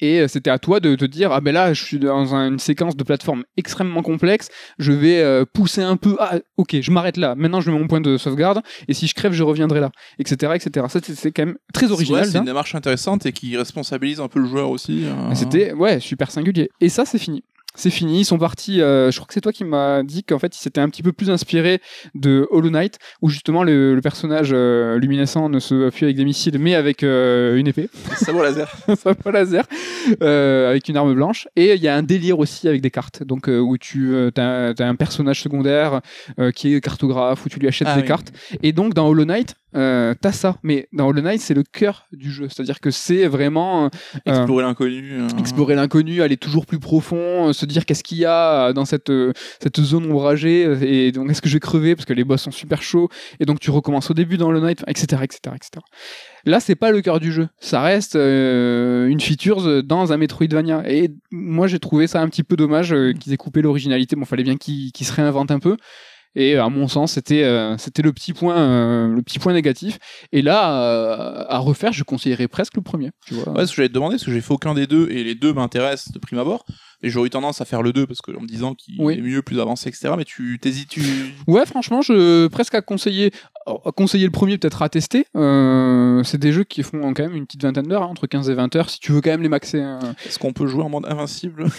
Et 0.00 0.20
euh, 0.20 0.28
c'était 0.28 0.50
à 0.50 0.58
toi 0.58 0.80
de 0.80 0.94
te 0.94 1.04
dire 1.04 1.30
ah 1.32 1.40
ben 1.40 1.52
là 1.52 1.72
je 1.74 1.82
suis 1.84 1.98
dans 1.98 2.34
un- 2.34 2.48
une 2.52 2.58
séquence 2.58 2.96
de 2.96 3.04
plateforme 3.04 3.44
extrêmement 3.56 4.02
complexe 4.02 4.48
je 4.78 4.92
vais 4.92 5.20
euh, 5.20 5.44
pousser 5.52 5.82
un 5.82 5.96
peu 5.96 6.16
ah 6.18 6.38
ok 6.56 6.76
je 6.80 6.90
m'arrête 6.90 7.16
là 7.16 7.34
maintenant 7.34 7.60
je 7.60 7.70
mets 7.70 7.78
mon 7.78 7.86
point 7.86 8.00
de 8.00 8.16
sauvegarde 8.16 8.60
et 8.88 8.94
si 8.94 9.06
je 9.06 9.14
crève 9.14 9.32
je 9.32 9.42
reviendrai 9.42 9.80
là 9.80 9.90
etc 10.18 10.52
etc 10.54 10.86
ça 10.88 11.00
c'est- 11.02 11.30
quand 11.32 11.46
même 11.46 11.56
très 11.74 11.90
original 11.92 12.22
Ouais, 12.22 12.26
c'est 12.30 12.38
une 12.38 12.44
démarche 12.44 12.74
intéressante 12.74 13.26
et 13.26 13.32
qui 13.32 13.56
responsabilise 13.56 14.20
un 14.20 14.28
peu 14.28 14.40
le 14.40 14.46
joueur 14.46 14.70
aussi. 14.70 15.04
hein. 15.06 15.34
C'était 15.34 15.72
ouais 15.72 16.00
super 16.00 16.30
singulier. 16.30 16.70
Et 16.80 16.88
ça 16.88 17.04
c'est 17.04 17.18
fini. 17.18 17.44
C'est 17.76 17.90
fini, 17.90 18.20
ils 18.20 18.24
sont 18.24 18.36
partis. 18.38 18.82
euh, 18.82 19.10
je 19.10 19.16
crois 19.16 19.28
que 19.28 19.32
c'est 19.34 19.40
toi 19.40 19.52
qui 19.52 19.64
m'as 19.64 20.02
dit 20.02 20.24
qu'en 20.24 20.38
fait 20.40 20.54
ils 20.56 20.58
s'étaient 20.58 20.80
un 20.80 20.88
petit 20.88 21.02
peu 21.04 21.12
plus 21.12 21.30
inspirés 21.30 21.80
de 22.16 22.46
Hollow 22.50 22.68
Knight, 22.70 22.98
où 23.22 23.28
justement 23.30 23.62
le, 23.62 23.94
le 23.94 24.00
personnage 24.00 24.50
euh, 24.52 24.98
luminescent 24.98 25.48
ne 25.48 25.60
se 25.60 25.86
appuie 25.86 26.04
avec 26.04 26.16
des 26.16 26.24
missiles, 26.24 26.58
mais 26.58 26.74
avec 26.74 27.02
euh, 27.04 27.56
une 27.56 27.68
épée, 27.68 27.88
sabre 28.16 28.42
laser. 28.42 28.70
ça 28.96 29.14
pas 29.14 29.30
laser, 29.30 29.64
euh, 30.22 30.70
avec 30.70 30.88
une 30.88 30.96
arme 30.96 31.14
blanche. 31.14 31.46
Et 31.56 31.74
il 31.74 31.82
y 31.82 31.88
a 31.88 31.94
un 31.94 32.02
délire 32.02 32.38
aussi 32.40 32.66
avec 32.68 32.80
des 32.80 32.90
cartes, 32.90 33.22
donc 33.22 33.48
euh, 33.48 33.58
où 33.60 33.78
tu 33.78 34.14
as, 34.36 34.74
un 34.78 34.94
personnage 34.96 35.40
secondaire 35.40 36.00
euh, 36.38 36.50
qui 36.50 36.74
est 36.74 36.80
cartographe, 36.80 37.46
où 37.46 37.48
tu 37.48 37.60
lui 37.60 37.68
achètes 37.68 37.88
Ah 37.90 37.94
des 37.94 38.02
oui. 38.02 38.08
cartes. 38.08 38.32
Et 38.62 38.72
donc 38.72 38.94
dans 38.94 39.06
Hollow 39.08 39.24
Knight, 39.24 39.54
euh, 39.76 40.14
t'as 40.20 40.32
ça, 40.32 40.56
mais 40.62 40.88
dans 40.92 41.06
Hollow 41.08 41.22
Knight 41.22 41.40
c'est 41.40 41.54
le 41.54 41.62
cœur 41.62 42.06
du 42.12 42.30
jeu, 42.30 42.48
c'est-à-dire 42.48 42.80
que 42.80 42.90
c'est 42.90 43.26
vraiment 43.26 43.84
euh, 43.86 43.88
Explorer 44.26 44.64
l'inconnu. 44.64 45.20
hein. 45.20 45.28
explorer 45.38 45.74
l'inconnu, 45.74 46.22
aller 46.22 46.36
toujours 46.36 46.66
plus 46.66 46.78
profond, 46.80 47.48
euh, 47.48 47.52
se 47.52 47.66
dire 47.66 47.86
qu'est-ce 47.86 48.02
qu'il 48.02 48.18
y 48.18 48.24
a 48.24 48.68
euh, 48.68 48.72
dans 48.72 48.84
cette, 48.84 49.10
euh, 49.10 49.32
cette 49.62 49.80
zone 49.80 50.06
ombragée, 50.10 50.64
euh, 50.66 50.78
et 50.82 51.12
donc 51.12 51.30
est-ce 51.30 51.40
que 51.42 51.48
je 51.48 51.54
vais 51.54 51.60
crever 51.60 51.94
parce 51.94 52.06
que 52.06 52.12
les 52.12 52.24
boss 52.24 52.42
sont 52.42 52.50
super 52.50 52.82
chauds, 52.82 53.08
et 53.38 53.44
donc 53.44 53.60
tu 53.60 53.70
recommences 53.70 54.10
au 54.10 54.14
début 54.14 54.36
dans 54.36 54.50
le 54.50 54.60
night, 54.60 54.82
etc., 54.86 55.22
etc., 55.22 55.54
etc. 55.54 55.70
Là, 56.46 56.58
c'est 56.58 56.74
pas 56.74 56.90
le 56.90 57.02
cœur 57.02 57.20
du 57.20 57.32
jeu, 57.32 57.48
ça 57.60 57.82
reste 57.82 58.16
euh, 58.16 59.06
une 59.06 59.20
feature 59.20 59.82
dans 59.84 60.12
un 60.12 60.16
Metroidvania, 60.16 60.82
et 60.90 61.10
moi 61.30 61.66
j'ai 61.66 61.78
trouvé 61.78 62.06
ça 62.06 62.20
un 62.20 62.28
petit 62.28 62.42
peu 62.42 62.56
dommage 62.56 62.92
euh, 62.92 63.12
qu'ils 63.12 63.32
aient 63.32 63.36
coupé 63.36 63.62
l'originalité, 63.62 64.16
bon, 64.16 64.24
fallait 64.24 64.42
bien 64.42 64.56
qu'ils 64.56 64.90
qu'ils 64.92 65.06
se 65.06 65.12
réinventent 65.12 65.50
un 65.50 65.58
peu. 65.58 65.76
Et 66.36 66.56
à 66.56 66.68
mon 66.68 66.86
sens, 66.86 67.12
c'était 67.12 67.42
euh, 67.42 67.76
c'était 67.76 68.02
le 68.02 68.12
petit 68.12 68.32
point 68.32 68.56
euh, 68.56 69.08
le 69.08 69.22
petit 69.22 69.38
point 69.38 69.52
négatif. 69.52 69.98
Et 70.32 70.42
là, 70.42 70.82
euh, 70.82 71.44
à 71.48 71.58
refaire, 71.58 71.92
je 71.92 72.04
conseillerais 72.04 72.48
presque 72.48 72.76
le 72.76 72.82
premier. 72.82 73.10
Tu 73.26 73.34
vois. 73.34 73.52
Ouais, 73.52 73.66
ce 73.66 73.72
que 73.72 73.76
j'allais 73.76 73.88
te 73.88 73.94
demander, 73.94 74.14
parce 74.14 74.24
que 74.24 74.32
j'ai 74.32 74.40
fait 74.40 74.54
aucun 74.54 74.74
des 74.74 74.86
deux 74.86 75.08
et 75.10 75.24
les 75.24 75.34
deux 75.34 75.52
m'intéressent 75.52 76.12
de 76.12 76.18
prime 76.18 76.38
abord. 76.38 76.64
Et 77.02 77.10
j'aurais 77.10 77.28
eu 77.28 77.30
tendance 77.30 77.60
à 77.60 77.64
faire 77.64 77.82
le 77.82 77.92
2 77.92 78.06
parce 78.06 78.20
que 78.20 78.30
en 78.36 78.40
me 78.42 78.46
disant 78.46 78.74
qu'il 78.74 78.96
Oui. 78.98 79.14
est 79.18 79.20
mieux, 79.22 79.42
plus 79.42 79.58
avancé, 79.60 79.88
etc. 79.88 80.12
Mais 80.16 80.24
tu 80.24 80.58
t'hésites, 80.60 80.88
tu. 80.88 81.00
Ouais, 81.46 81.64
franchement, 81.66 82.02
je 82.02 82.46
presque 82.48 82.74
à 82.74 82.82
conseiller, 82.82 83.32
à 83.66 83.90
conseiller 83.92 84.24
le 84.26 84.30
premier 84.30 84.58
peut-être 84.58 84.82
à 84.82 84.88
tester. 84.88 85.26
Euh, 85.36 86.22
c'est 86.24 86.38
des 86.38 86.52
jeux 86.52 86.64
qui 86.64 86.82
font 86.82 87.00
quand 87.14 87.22
même 87.22 87.34
une 87.34 87.46
petite 87.46 87.62
vingtaine 87.62 87.86
d'heures, 87.86 88.02
hein, 88.02 88.08
entre 88.10 88.26
15 88.26 88.50
et 88.50 88.54
20 88.54 88.76
heures, 88.76 88.90
si 88.90 88.98
tu 89.00 89.12
veux 89.12 89.20
quand 89.20 89.30
même 89.30 89.42
les 89.42 89.48
maxer. 89.48 89.80
hein. 89.80 89.98
Est-ce 90.26 90.38
qu'on 90.38 90.52
peut 90.52 90.66
jouer 90.66 90.82
en 90.82 90.88
mode 90.90 91.06
invincible? 91.06 91.66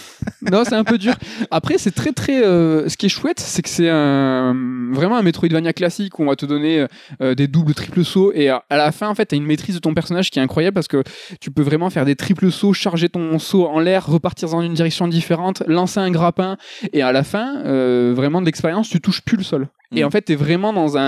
Non, 0.50 0.64
c'est 0.64 0.74
un 0.74 0.82
peu 0.84 0.98
dur. 0.98 1.14
Après, 1.52 1.78
c'est 1.78 1.92
très 1.92 2.10
très. 2.12 2.44
euh, 2.44 2.88
ce 2.88 2.96
qui 2.96 3.06
est 3.06 3.08
chouette, 3.08 3.38
c'est 3.38 3.62
que 3.62 3.68
c'est 3.68 3.88
un 3.88 4.54
vraiment 4.92 5.16
un 5.16 5.22
Metroidvania 5.22 5.72
classique 5.72 6.18
où 6.18 6.24
on 6.24 6.26
va 6.26 6.34
te 6.36 6.44
donner 6.46 6.86
euh, 7.20 7.34
des 7.36 7.46
doubles, 7.46 7.74
triples 7.74 8.04
sauts 8.04 8.32
et 8.34 8.48
à, 8.48 8.64
à 8.68 8.76
la 8.76 8.90
fin, 8.92 9.08
en 9.08 9.14
fait, 9.14 9.26
t'as 9.26 9.36
une 9.36 9.46
maîtrise 9.46 9.76
de 9.76 9.80
ton 9.80 9.94
personnage 9.94 10.30
qui 10.30 10.40
est 10.40 10.42
incroyable 10.42 10.74
parce 10.74 10.88
que 10.88 11.04
tu 11.40 11.50
peux 11.52 11.62
vraiment 11.62 11.90
faire 11.90 12.04
des 12.04 12.16
triples 12.16 12.50
sauts, 12.50 12.72
charger 12.72 13.08
ton 13.08 13.38
saut 13.38 13.66
en 13.66 13.78
l'air, 13.78 14.04
repartir 14.06 14.48
dans 14.50 14.62
une 14.62 14.74
direction 14.74 15.06
différente, 15.12 15.62
lancer 15.66 16.00
un 16.00 16.10
grappin 16.10 16.56
et 16.92 17.02
à 17.02 17.12
la 17.12 17.22
fin, 17.22 17.62
euh, 17.64 18.12
vraiment 18.16 18.40
de 18.40 18.46
l'expérience, 18.46 18.88
tu 18.88 19.00
touches 19.00 19.22
plus 19.22 19.36
le 19.36 19.44
sol. 19.44 19.68
Et 19.94 20.02
Mm. 20.02 20.06
en 20.06 20.10
fait, 20.10 20.22
t'es 20.22 20.34
vraiment 20.34 20.72
dans 20.72 20.96
un, 20.96 21.02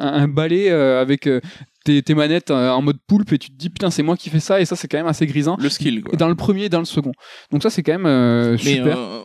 un, 0.00 0.26
balai 0.28 0.70
euh, 0.70 1.00
avec 1.00 1.26
euh, 1.26 1.40
tes, 1.84 2.02
tes 2.02 2.14
manettes 2.14 2.50
en 2.50 2.80
mode 2.80 2.96
poulpe 3.06 3.32
et 3.32 3.38
tu 3.38 3.50
te 3.50 3.56
dis 3.56 3.68
putain, 3.68 3.90
c'est 3.90 4.02
moi 4.02 4.16
qui 4.16 4.30
fais 4.30 4.40
ça 4.40 4.60
et 4.60 4.64
ça, 4.64 4.74
c'est 4.76 4.88
quand 4.88 4.96
même 4.96 5.06
assez 5.06 5.26
grisant. 5.26 5.56
Le 5.60 5.68
skill, 5.68 6.02
quoi. 6.02 6.16
Dans 6.16 6.28
le 6.28 6.34
premier 6.34 6.64
et 6.64 6.68
dans 6.70 6.78
le 6.78 6.86
second. 6.86 7.12
Donc 7.52 7.62
ça, 7.62 7.68
c'est 7.70 7.82
quand 7.82 7.92
même 7.92 8.06
euh, 8.06 8.56
super. 8.56 8.96
euh, 8.98 9.20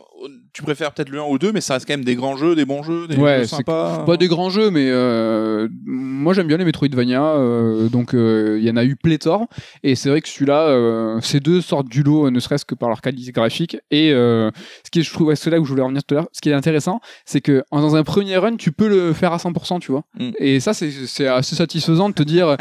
tu 0.52 0.62
préfères 0.62 0.92
peut-être 0.92 1.08
le 1.10 1.18
1 1.20 1.22
ou 1.24 1.32
le 1.34 1.38
2, 1.38 1.52
mais 1.52 1.60
ça 1.60 1.74
reste 1.74 1.86
quand 1.86 1.92
même 1.94 2.04
des 2.04 2.14
grands 2.16 2.36
jeux, 2.36 2.54
des 2.54 2.64
bons 2.64 2.82
jeux, 2.82 3.06
des 3.08 3.16
Ouais, 3.16 3.38
jeux 3.40 3.44
sympas. 3.46 4.04
Pas 4.04 4.16
des 4.16 4.28
grands 4.28 4.50
jeux, 4.50 4.70
mais 4.70 4.88
euh, 4.90 5.68
moi 5.84 6.34
j'aime 6.34 6.46
bien 6.46 6.56
les 6.56 6.64
Metroidvania, 6.64 7.22
euh, 7.22 7.88
donc 7.88 8.14
euh, 8.14 8.56
il 8.60 8.64
y 8.66 8.70
en 8.70 8.76
a 8.76 8.84
eu 8.84 8.96
pléthore, 8.96 9.46
et 9.82 9.94
c'est 9.94 10.08
vrai 10.08 10.20
que 10.20 10.28
celui-là, 10.28 11.18
ces 11.22 11.40
deux 11.40 11.60
sortent 11.60 11.88
du 11.88 12.02
lot, 12.02 12.30
ne 12.30 12.40
serait-ce 12.40 12.64
que 12.64 12.74
par 12.74 12.88
leur 12.88 13.00
qualité 13.00 13.32
graphique, 13.32 13.76
et 13.90 14.10
ce 14.10 14.50
qui 14.90 15.00
est, 15.00 15.02
je 15.02 15.12
trouve, 15.12 15.34
c'est 15.34 15.50
là 15.50 15.58
où 15.60 15.64
je 15.64 15.70
voulais 15.70 15.82
en 15.82 15.88
venir 15.88 16.02
tout 16.04 16.14
à 16.14 16.18
l'heure, 16.18 16.28
ce 16.32 16.40
qui 16.40 16.50
est 16.50 16.54
intéressant, 16.54 17.00
c'est 17.24 17.40
que 17.40 17.62
dans 17.72 17.96
un 17.96 18.02
premier 18.02 18.36
run, 18.36 18.56
tu 18.56 18.72
peux 18.72 18.88
le 18.88 19.12
faire 19.12 19.32
à 19.32 19.38
100%, 19.38 19.80
tu 19.80 19.92
vois, 19.92 20.02
Mm. 20.18 20.30
et 20.38 20.60
ça 20.60 20.72
c'est 20.74 21.26
assez 21.26 21.54
satisfaisant 21.56 22.08
de 22.08 22.14
te 22.14 22.22
dire, 22.22 22.56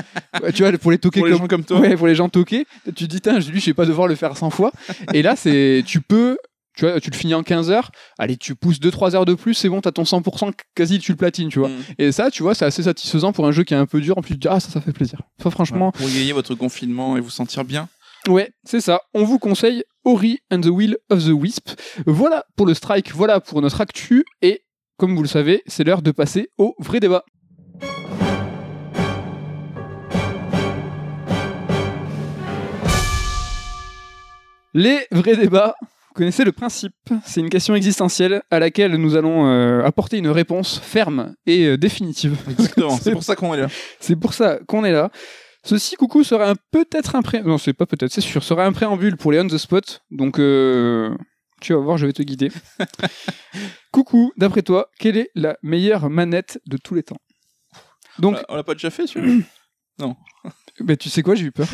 tu 0.54 0.64
vois, 0.64 0.72
pour 0.78 0.92
les 0.92 0.98
toquer 0.98 1.20
Pour 1.22 1.28
les 1.28 1.34
comme 1.34 1.42
gens 1.42 1.48
comme 1.48 1.64
toi. 1.64 1.80
Ouais, 1.80 1.96
pour 1.96 2.08
les 2.08 2.16
gens 2.16 2.30
toqués, 2.30 2.66
tu 2.86 2.92
te 2.94 3.04
dis, 3.06 3.22
Tain, 3.22 3.40
lui, 3.40 3.60
je 3.60 3.66
vais 3.68 3.74
pas 3.74 3.86
devoir 3.86 4.08
le 4.08 4.16
faire 4.16 4.36
100 4.38 4.50
fois. 4.50 4.72
Et 5.14 5.22
là, 5.22 5.36
c'est, 5.36 5.84
tu 5.86 6.02
peux, 6.02 6.38
tu 6.76 6.86
vois, 6.86 7.00
tu 7.02 7.10
le 7.10 7.16
finis 7.16 7.34
en 7.34 7.44
15 7.44 7.72
heures, 7.72 7.92
allez, 8.18 8.38
tu 8.38 8.56
pousses 8.56 8.80
2-3 8.80 9.16
heures 9.16 9.26
de 9.26 9.34
plus, 9.34 9.54
c'est 9.54 9.70
bon, 9.70 9.82
t'as 9.82 9.92
ton 9.92 10.04
100%, 10.04 10.54
quasi 10.76 11.00
tu 11.00 11.12
le 11.12 11.18
platines, 11.18 11.50
tu 11.50 11.60
vois. 11.60 11.70
Mm. 11.70 11.84
Et 11.98 12.12
ça, 12.12 12.32
tu 12.32 12.44
vois, 12.44 12.56
c'est 12.56 12.66
assez 12.66 12.84
satisfaisant 12.84 13.32
pour 13.34 13.46
un 13.46 13.52
jeu 13.52 13.64
qui 13.64 13.74
est 13.74 13.78
un 13.78 13.86
peu 13.86 14.00
dur, 14.02 14.18
en 14.18 14.22
plus, 14.22 14.36
tu 14.36 14.40
te 14.40 14.42
dis, 14.42 14.48
ah, 14.50 14.60
ça, 14.60 14.70
ça 14.70 14.82
fait 14.82 14.94
plaisir. 14.94 15.22
Franchement, 15.40 15.92
Pour 15.92 16.08
égayer 16.08 16.32
votre 16.34 16.56
confinement 16.56 17.18
et 17.18 17.22
vous 17.22 17.30
sentir 17.30 17.64
bien. 17.66 17.90
ouais, 18.28 18.52
c'est 18.64 18.82
ça. 18.82 19.02
On 19.14 19.24
vous 19.24 19.40
conseille 19.40 19.84
Ori 20.06 20.40
and 20.52 20.62
the 20.62 20.68
Will 20.68 20.98
of 21.10 21.24
the 21.26 21.32
Wisp. 21.32 21.72
Voilà 22.06 22.46
pour 22.56 22.66
le 22.66 22.74
strike, 22.74 23.14
voilà 23.14 23.40
pour 23.40 23.62
notre 23.62 23.82
actu, 23.82 24.24
et 24.42 24.64
comme 24.98 25.16
vous 25.16 25.22
le 25.22 25.28
savez, 25.28 25.62
c'est 25.68 25.84
l'heure 25.84 26.02
de 26.02 26.12
passer 26.12 26.50
au 26.58 26.76
vrai 26.80 27.00
débat. 27.00 27.24
Les 34.74 35.08
vrais 35.12 35.36
débats, 35.36 35.76
connaissez 36.20 36.44
le 36.44 36.52
principe. 36.52 36.94
C'est 37.24 37.40
une 37.40 37.50
question 37.50 37.76
existentielle 37.76 38.44
à 38.52 38.60
laquelle 38.60 38.96
nous 38.98 39.16
allons 39.16 39.48
euh, 39.48 39.82
apporter 39.86 40.18
une 40.18 40.28
réponse 40.28 40.78
ferme 40.78 41.34
et 41.46 41.66
euh, 41.66 41.78
définitive. 41.78 42.38
Exactement. 42.50 42.98
c'est 43.02 43.14
pour 43.14 43.24
ça 43.24 43.38
qu'on 43.38 43.54
est 43.54 43.62
là. 43.62 43.68
C'est 44.02 44.18
pour 44.18 44.34
ça 44.34 44.60
qu'on 44.68 44.84
est 44.84 44.92
là. 44.92 45.12
Ceci, 45.64 45.96
coucou, 45.96 46.26
serait 46.26 46.50
un 46.50 46.56
peut-être 46.72 47.16
un 47.16 47.22
pré... 47.22 47.42
Non, 47.42 47.58
c'est 47.58 47.72
pas 47.72 47.86
peut-être, 47.86 48.12
c'est 48.12 48.20
sûr. 48.20 48.44
Serait 48.44 48.64
un 48.64 48.74
préambule 48.74 49.16
pour 49.16 49.32
les 49.32 49.40
on 49.40 49.48
the 49.48 49.58
spot. 49.58 50.02
Donc, 50.12 50.40
euh, 50.40 51.16
tu 51.62 51.72
vas 51.74 51.80
voir, 51.80 51.98
je 51.98 52.06
vais 52.06 52.12
te 52.12 52.22
guider. 52.22 52.52
coucou, 53.92 54.34
d'après 54.36 54.62
toi, 54.62 54.90
quelle 55.00 55.16
est 55.16 55.30
la 55.36 55.58
meilleure 55.64 56.10
manette 56.10 56.60
de 56.68 56.76
tous 56.76 56.96
les 56.96 57.04
temps? 57.04 57.20
Donc, 58.20 58.38
on 58.50 58.58
l'a 58.58 58.64
pas 58.64 58.74
déjà 58.74 58.90
fait, 58.90 59.08
celui-là? 59.08 59.46
Bah, 60.82 60.96
tu 60.96 61.10
sais 61.10 61.24
quoi, 61.24 61.36
j'ai 61.36 61.44
eu 61.46 61.52
peur. 61.52 61.68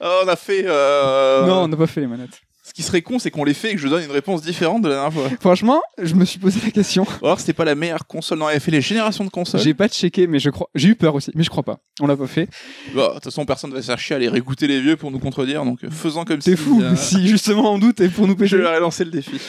Ah, 0.00 0.20
On 0.24 0.28
a 0.28 0.34
fait. 0.34 0.64
euh, 0.66 1.46
Non, 1.46 1.62
on 1.62 1.68
n'a 1.68 1.76
pas 1.76 1.86
fait 1.86 2.00
les 2.00 2.08
manettes. 2.08 2.40
Ce 2.68 2.72
qui 2.74 2.82
serait 2.82 3.00
con, 3.02 3.20
c'est 3.20 3.30
qu'on 3.30 3.44
les 3.44 3.54
fait 3.54 3.70
et 3.70 3.74
que 3.76 3.80
je 3.80 3.86
donne 3.86 4.02
une 4.02 4.10
réponse 4.10 4.42
différente 4.42 4.82
de 4.82 4.88
la 4.88 4.94
dernière 4.96 5.12
fois. 5.12 5.30
Franchement, 5.40 5.80
je 6.02 6.14
me 6.16 6.24
suis 6.24 6.40
posé 6.40 6.58
la 6.64 6.72
question. 6.72 7.06
Alors, 7.22 7.38
c'était 7.38 7.52
pas 7.52 7.64
la 7.64 7.76
meilleure 7.76 8.08
console. 8.08 8.38
Non, 8.40 8.46
on 8.46 8.48
avait 8.48 8.58
fait 8.58 8.72
les 8.72 8.80
générations 8.80 9.24
de 9.24 9.30
consoles. 9.30 9.60
J'ai 9.60 9.72
pas 9.72 9.86
checké, 9.88 10.26
mais 10.26 10.40
je 10.40 10.50
crois. 10.50 10.68
J'ai 10.74 10.88
eu 10.88 10.94
peur 10.96 11.14
aussi, 11.14 11.30
mais 11.36 11.44
je 11.44 11.48
crois 11.50 11.62
pas. 11.62 11.78
On 12.00 12.08
l'a 12.08 12.16
pas 12.16 12.26
fait. 12.26 12.48
Bah, 12.92 13.08
De 13.10 13.14
toute 13.14 13.24
façon, 13.24 13.46
personne 13.46 13.72
va 13.72 13.96
chier 13.96 14.14
à 14.14 14.16
aller 14.16 14.28
réécouter 14.28 14.66
les 14.66 14.80
vieux 14.80 14.96
pour 14.96 15.12
nous 15.12 15.20
contredire, 15.20 15.64
donc 15.64 15.84
euh, 15.84 15.90
faisons 15.90 16.24
comme 16.24 16.40
si. 16.40 16.56
fou. 16.56 16.82
euh, 16.82 16.96
Si 16.96 17.28
justement 17.28 17.72
on 17.72 17.78
doute 17.78 18.00
et 18.00 18.08
pour 18.08 18.26
nous 18.26 18.32
Je 18.36 18.38
pécher. 18.40 18.56
leur 18.58 18.74
ai 18.74 18.80
lancé 18.80 19.04
le 19.04 19.12
défi. 19.12 19.40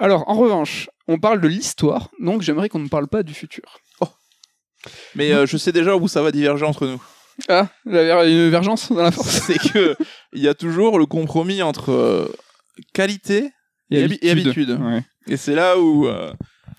Alors, 0.00 0.28
en 0.28 0.34
revanche, 0.34 0.90
on 1.06 1.20
parle 1.20 1.40
de 1.40 1.46
l'histoire, 1.46 2.08
donc 2.18 2.42
j'aimerais 2.42 2.68
qu'on 2.68 2.80
ne 2.80 2.88
parle 2.88 3.06
pas 3.06 3.22
du 3.22 3.34
futur. 3.34 3.62
Mais 5.14 5.32
euh, 5.32 5.46
je 5.46 5.56
sais 5.56 5.72
déjà 5.72 5.96
où 5.96 6.08
ça 6.08 6.22
va 6.22 6.30
diverger 6.32 6.64
entre 6.66 6.86
nous. 6.86 7.00
Ah, 7.48 7.68
il 7.86 7.94
y 7.94 7.98
a 7.98 8.24
une 8.24 8.44
divergence 8.46 8.90
dans 8.92 9.02
la 9.02 9.10
force. 9.12 9.28
C'est 9.46 9.58
que 9.58 9.96
il 10.32 10.42
y 10.42 10.48
a 10.48 10.54
toujours 10.54 10.98
le 10.98 11.06
compromis 11.06 11.62
entre 11.62 11.90
euh, 11.92 12.28
qualité 12.92 13.50
Et 13.90 14.04
habi- 14.04 14.18
et 14.22 14.30
habitude. 14.30 14.70
Ouais. 14.80 15.02
et 15.28 15.36
c'est 15.36 15.54
là 15.54 15.78
où 15.78 16.06
euh, 16.06 16.32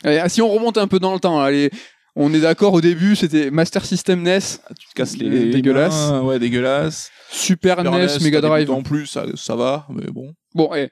Allez, 0.03 0.17
ah, 0.19 0.29
si 0.29 0.41
on 0.41 0.49
remonte 0.49 0.77
un 0.77 0.87
peu 0.87 0.99
dans 0.99 1.13
le 1.13 1.19
temps, 1.19 1.39
allez, 1.39 1.69
on 2.15 2.33
est 2.33 2.39
d'accord 2.41 2.73
au 2.73 2.81
début, 2.81 3.15
c'était 3.15 3.49
Master 3.51 3.83
System 3.85 4.21
NES, 4.21 4.39
tu 4.79 4.87
te 4.89 4.93
casses 4.93 5.17
les, 5.17 5.25
Euh, 5.27 5.29
les 5.29 5.49
dégueulasse. 5.51 5.93
mains, 6.11 6.21
ouais, 6.21 6.39
dégueulasse. 6.39 7.09
Super, 7.31 7.77
Super 7.79 7.91
NES, 7.91 8.05
NES, 8.05 8.19
Mega 8.23 8.41
Drive. 8.41 8.69
En 8.71 8.83
plus, 8.83 9.07
ça, 9.07 9.25
ça 9.35 9.55
va, 9.55 9.87
mais 9.89 10.09
bon. 10.11 10.33
Bon, 10.53 10.69
eh, 10.75 10.89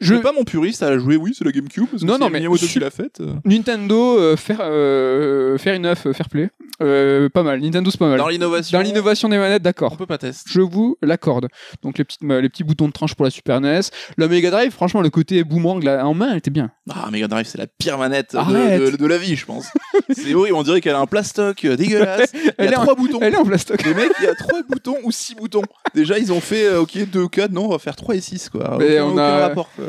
Je 0.00 0.12
suis 0.14 0.22
pas 0.22 0.32
mon 0.32 0.44
puriste 0.44 0.82
à 0.82 0.90
la 0.90 0.98
jouer, 0.98 1.16
oui, 1.16 1.34
c'est 1.36 1.44
la 1.44 1.52
GameCube. 1.52 1.84
Parce 1.90 2.02
Non, 2.02 2.18
non, 2.18 2.28
mais 2.30 2.38
Miyamoto 2.40 2.66
qui 2.66 2.78
l'a 2.78 2.90
faite. 2.90 3.20
Nintendo, 3.44 4.18
euh, 4.18 4.36
faire, 4.36 4.58
euh, 4.62 5.58
faire 5.58 5.74
une 5.74 5.86
œuf, 5.86 6.10
fair 6.12 6.28
play, 6.28 6.50
Euh, 6.82 7.28
pas 7.28 7.42
mal. 7.44 7.60
Nintendo, 7.60 7.90
c'est 7.90 7.98
pas 7.98 8.08
mal. 8.08 8.18
Dans 8.18 8.28
l'innovation, 8.28 8.76
Dans 8.78 8.82
l'innovation 8.82 9.28
des 9.28 9.38
manettes, 9.38 9.60
on 9.62 9.64
d'accord. 9.64 9.96
peut 9.96 10.06
pas 10.06 10.18
tester. 10.18 10.50
Je 10.52 10.60
vous 10.60 10.96
l'accorde. 11.02 11.48
Donc 11.82 11.98
les, 11.98 12.04
petites, 12.04 12.22
les 12.22 12.48
petits 12.48 12.64
boutons 12.64 12.88
de 12.88 12.92
tranche 12.92 13.14
pour 13.14 13.24
la 13.24 13.30
Super 13.30 13.60
NES. 13.60 13.80
La 14.18 14.26
Mega 14.28 14.50
Drive, 14.50 14.72
franchement, 14.72 15.00
le 15.00 15.10
côté 15.10 15.44
boomerang 15.44 15.82
là, 15.84 16.04
en 16.06 16.14
main, 16.14 16.30
elle 16.32 16.38
était 16.38 16.50
bien. 16.50 16.70
Ah, 16.90 17.08
Mega 17.12 17.28
Drive, 17.28 17.46
c'est 17.46 17.58
la 17.58 17.66
pire 17.66 17.96
manette 17.98 18.32
de, 18.32 18.38
Arrête. 18.38 18.92
de- 18.92 18.96
de 18.96 19.06
la 19.06 19.18
vie, 19.18 19.36
je 19.36 19.46
pense. 19.46 19.66
c'est 20.10 20.34
horrible, 20.34 20.56
on 20.56 20.62
dirait 20.64 20.80
qu'elle 20.80 20.94
a 20.96 21.00
un 21.00 21.06
plastoc 21.06 21.64
euh, 21.64 21.76
dégueulasse. 21.76 22.32
Il 22.34 22.40
y 22.40 22.50
Elle 22.58 22.72
est 22.72 22.74
a 22.74 22.80
en- 22.80 22.82
trois 22.82 22.94
boutons. 22.96 23.18
Elle 23.22 23.34
est 23.34 23.38
en 23.38 23.44
plastoc. 23.44 23.82
Les 23.84 23.94
mecs, 23.94 24.10
il 24.20 24.24
y 24.24 24.28
a 24.28 24.34
trois 24.34 24.62
boutons 24.68 24.96
ou 25.04 25.12
six 25.12 25.34
boutons. 25.36 25.62
Déjà, 25.94 26.18
ils 26.18 26.32
ont 26.32 26.40
fait, 26.40 26.66
euh, 26.66 26.80
ok, 26.80 26.98
2, 27.08 27.28
4, 27.28 27.52
non, 27.52 27.66
on 27.66 27.68
va 27.68 27.78
faire 27.78 27.94
3 27.96 28.16
et 28.16 28.20
6, 28.20 28.48
quoi. 28.48 28.76
Mais 28.78 28.98
Aucun- 28.98 29.04
on 29.04 29.12
aucun 29.12 29.22
a- 29.22 29.38
rapport, 29.48 29.70
quoi. 29.76 29.83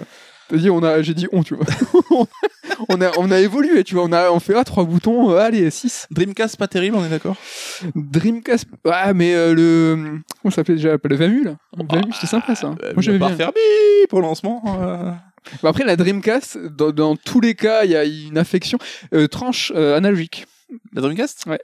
T'as 0.49 0.57
dit, 0.57 0.69
on 0.69 0.83
a, 0.83 1.01
j'ai 1.01 1.13
dit 1.15 1.27
on, 1.31 1.41
tu 1.43 1.55
vois. 1.55 1.65
on, 2.89 3.01
a, 3.01 3.11
on 3.17 3.31
a 3.31 3.39
évolué, 3.39 3.83
tu 3.83 3.95
vois. 3.95 4.03
On, 4.03 4.11
a, 4.11 4.29
on 4.29 4.39
fait 4.39 4.53
ah, 4.55 4.63
trois 4.63 4.83
boutons, 4.83 5.31
euh, 5.31 5.37
allez, 5.39 5.69
6. 5.71 6.07
Dreamcast, 6.11 6.57
pas 6.57 6.67
terrible, 6.67 6.95
on 6.97 7.03
est 7.05 7.09
d'accord? 7.09 7.35
Dreamcast. 7.95 8.67
Ah, 8.85 9.13
mais 9.13 9.33
euh, 9.33 9.53
le. 9.53 10.19
Comment 10.41 10.51
ça 10.51 10.57
s'appelait 10.57 10.75
déjà? 10.75 10.95
Le 11.03 11.15
VAMU, 11.15 11.43
là 11.45 11.55
Le 11.77 11.85
VAMU, 11.89 12.13
c'était 12.13 12.27
sympa 12.27 12.55
ça. 12.55 12.75
Euh, 12.83 12.93
Moi, 12.93 13.01
j'aimais 13.01 13.17
bien. 13.17 13.29
faire 13.35 13.51
bip 13.51 14.09
pour 14.09 14.21
le 14.21 14.27
lancement. 14.27 14.61
euh. 14.79 15.11
Bah, 15.63 15.69
après, 15.69 15.83
la 15.83 15.95
Dreamcast, 15.95 16.57
dans, 16.57 16.91
dans 16.91 17.15
tous 17.15 17.39
les 17.41 17.55
cas, 17.55 17.83
il 17.85 17.91
y 17.91 17.95
a 17.95 18.03
une 18.05 18.37
affection. 18.37 18.77
Euh, 19.13 19.27
tranche 19.27 19.71
euh, 19.75 19.95
analogique. 19.97 20.45
La 20.93 21.01
Dreamcast? 21.01 21.45
Ouais. 21.47 21.59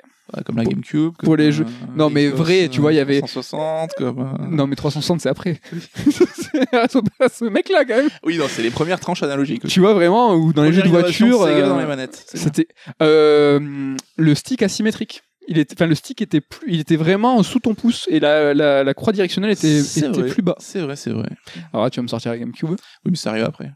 Comme 0.45 0.57
la 0.57 0.63
GameCube. 0.65 1.13
pour 1.23 1.35
les 1.35 1.51
jeux. 1.51 1.65
euh, 1.65 1.85
Non, 1.95 2.09
mais 2.09 2.27
vrai, 2.29 2.69
tu 2.69 2.79
vois, 2.81 2.93
il 2.93 2.95
y 2.95 2.99
euh, 2.99 3.03
avait- 3.03 3.19
160, 3.19 3.91
comme. 3.97 4.19
euh, 4.19 4.45
Non, 4.49 4.67
mais 4.67 4.75
360, 4.75 5.21
c'est 5.21 5.29
après. 5.29 5.59
C'est 5.95 6.89
ce- 6.91 7.35
ce 7.39 7.45
mec-là, 7.45 7.85
quand 7.85 7.95
même. 7.97 8.09
Oui, 8.23 8.37
non, 8.37 8.45
c'est 8.49 8.61
les 8.61 8.69
premières 8.71 8.99
tranches 8.99 9.23
analogiques. 9.23 9.67
Tu 9.67 9.79
vois 9.79 9.93
vraiment, 9.93 10.35
ou 10.35 10.53
dans 10.53 10.63
les 10.63 10.73
jeux 10.73 10.81
de 10.83 10.87
voiture. 10.89 11.39
Dans 11.39 11.79
les 11.79 11.85
manettes. 11.85 12.23
C'était 12.33 12.67
le 12.99 14.35
stick 14.35 14.61
asymétrique. 14.63 15.21
Il 15.47 15.57
était, 15.57 15.73
enfin, 15.75 15.87
le 15.87 15.95
stick 15.95 16.21
était 16.21 16.39
plus, 16.39 16.71
il 16.71 16.79
était 16.79 16.95
vraiment 16.95 17.41
sous 17.41 17.59
ton 17.59 17.73
pouce 17.73 18.07
et 18.11 18.19
la, 18.19 18.53
la, 18.53 18.83
la 18.83 18.93
croix 18.93 19.11
directionnelle 19.11 19.49
était, 19.51 19.79
était 19.79 20.07
vrai. 20.07 20.27
plus 20.29 20.43
bas. 20.43 20.55
C'est 20.59 20.81
vrai, 20.81 20.95
c'est 20.95 21.09
vrai. 21.09 21.29
Alors 21.73 21.85
là, 21.85 21.89
tu 21.89 21.97
vas 21.99 22.03
me 22.03 22.07
sortir 22.07 22.31
la 22.31 22.37
GameCube. 22.37 22.69
Oui, 22.69 22.75
mais 23.05 23.15
ça 23.15 23.31
arrive 23.31 23.45
après. 23.45 23.71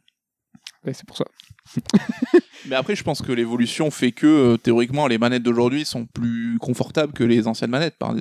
Ouais, 0.86 0.94
c'est 0.94 1.06
pour 1.08 1.18
ça. 1.18 1.26
Mais 2.68 2.76
après, 2.76 2.96
je 2.96 3.04
pense 3.04 3.22
que 3.22 3.32
l'évolution 3.32 3.92
fait 3.92 4.12
que 4.12 4.26
euh, 4.28 4.58
théoriquement, 4.58 5.08
les 5.08 5.18
manettes 5.18 5.44
d'aujourd'hui 5.44 5.86
sont 5.86 6.06
plus 6.06 6.58
confortables 6.60 7.14
que 7.14 7.24
les 7.24 7.48
anciennes 7.48 7.70
manettes 7.70 7.98
par 7.98 8.16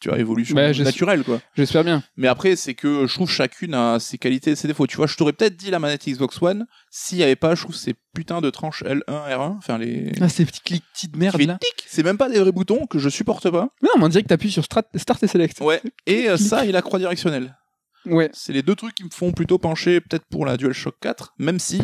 tu 0.00 0.08
vois, 0.10 0.18
évolution 0.18 0.54
Bah, 0.54 0.70
naturelle, 0.72 1.22
quoi. 1.24 1.40
J'espère 1.56 1.82
bien. 1.84 2.02
Mais 2.16 2.28
après, 2.28 2.56
c'est 2.56 2.74
que 2.74 3.06
je 3.06 3.14
trouve 3.14 3.30
chacune 3.30 3.72
a 3.74 3.98
ses 3.98 4.18
qualités 4.18 4.50
et 4.50 4.56
ses 4.56 4.68
défauts. 4.68 4.86
Tu 4.86 4.96
vois, 4.98 5.06
je 5.06 5.16
t'aurais 5.16 5.32
peut-être 5.32 5.56
dit 5.56 5.70
la 5.70 5.78
manette 5.78 6.06
Xbox 6.06 6.42
One 6.42 6.66
s'il 6.90 7.18
n'y 7.18 7.24
avait 7.24 7.36
pas, 7.36 7.54
je 7.54 7.62
trouve, 7.62 7.74
ces 7.74 7.94
putains 8.14 8.40
de 8.42 8.50
tranches 8.50 8.82
L1, 8.84 9.02
R1, 9.08 9.56
enfin 9.56 9.78
les. 9.78 10.12
Ah, 10.20 10.28
ces 10.28 10.44
petits 10.44 10.60
clics 10.60 10.84
petites 10.92 11.16
merde 11.16 11.40
là. 11.42 11.58
C'est 11.86 12.02
même 12.02 12.18
pas 12.18 12.28
des 12.28 12.38
vrais 12.38 12.52
boutons 12.52 12.86
que 12.86 12.98
je 12.98 13.08
supporte 13.08 13.50
pas. 13.50 13.68
Non, 13.82 13.90
mais 13.96 14.04
on 14.04 14.08
dirait 14.08 14.22
que 14.22 14.28
t'appuies 14.28 14.50
sur 14.50 14.62
Strat- 14.62 14.84
Start 14.96 15.22
et 15.22 15.26
Select. 15.26 15.60
Ouais. 15.60 15.80
Et 16.06 16.28
euh, 16.28 16.36
ça 16.36 16.66
et 16.66 16.72
la 16.72 16.82
croix 16.82 16.98
directionnelle. 16.98 17.56
Ouais. 18.04 18.28
C'est 18.34 18.52
les 18.52 18.62
deux 18.62 18.74
trucs 18.74 18.94
qui 18.94 19.04
me 19.04 19.10
font 19.10 19.32
plutôt 19.32 19.56
pencher 19.56 20.02
peut-être 20.02 20.26
pour 20.30 20.44
la 20.44 20.58
DualShock 20.58 20.96
4, 21.00 21.32
même 21.38 21.58
si 21.58 21.80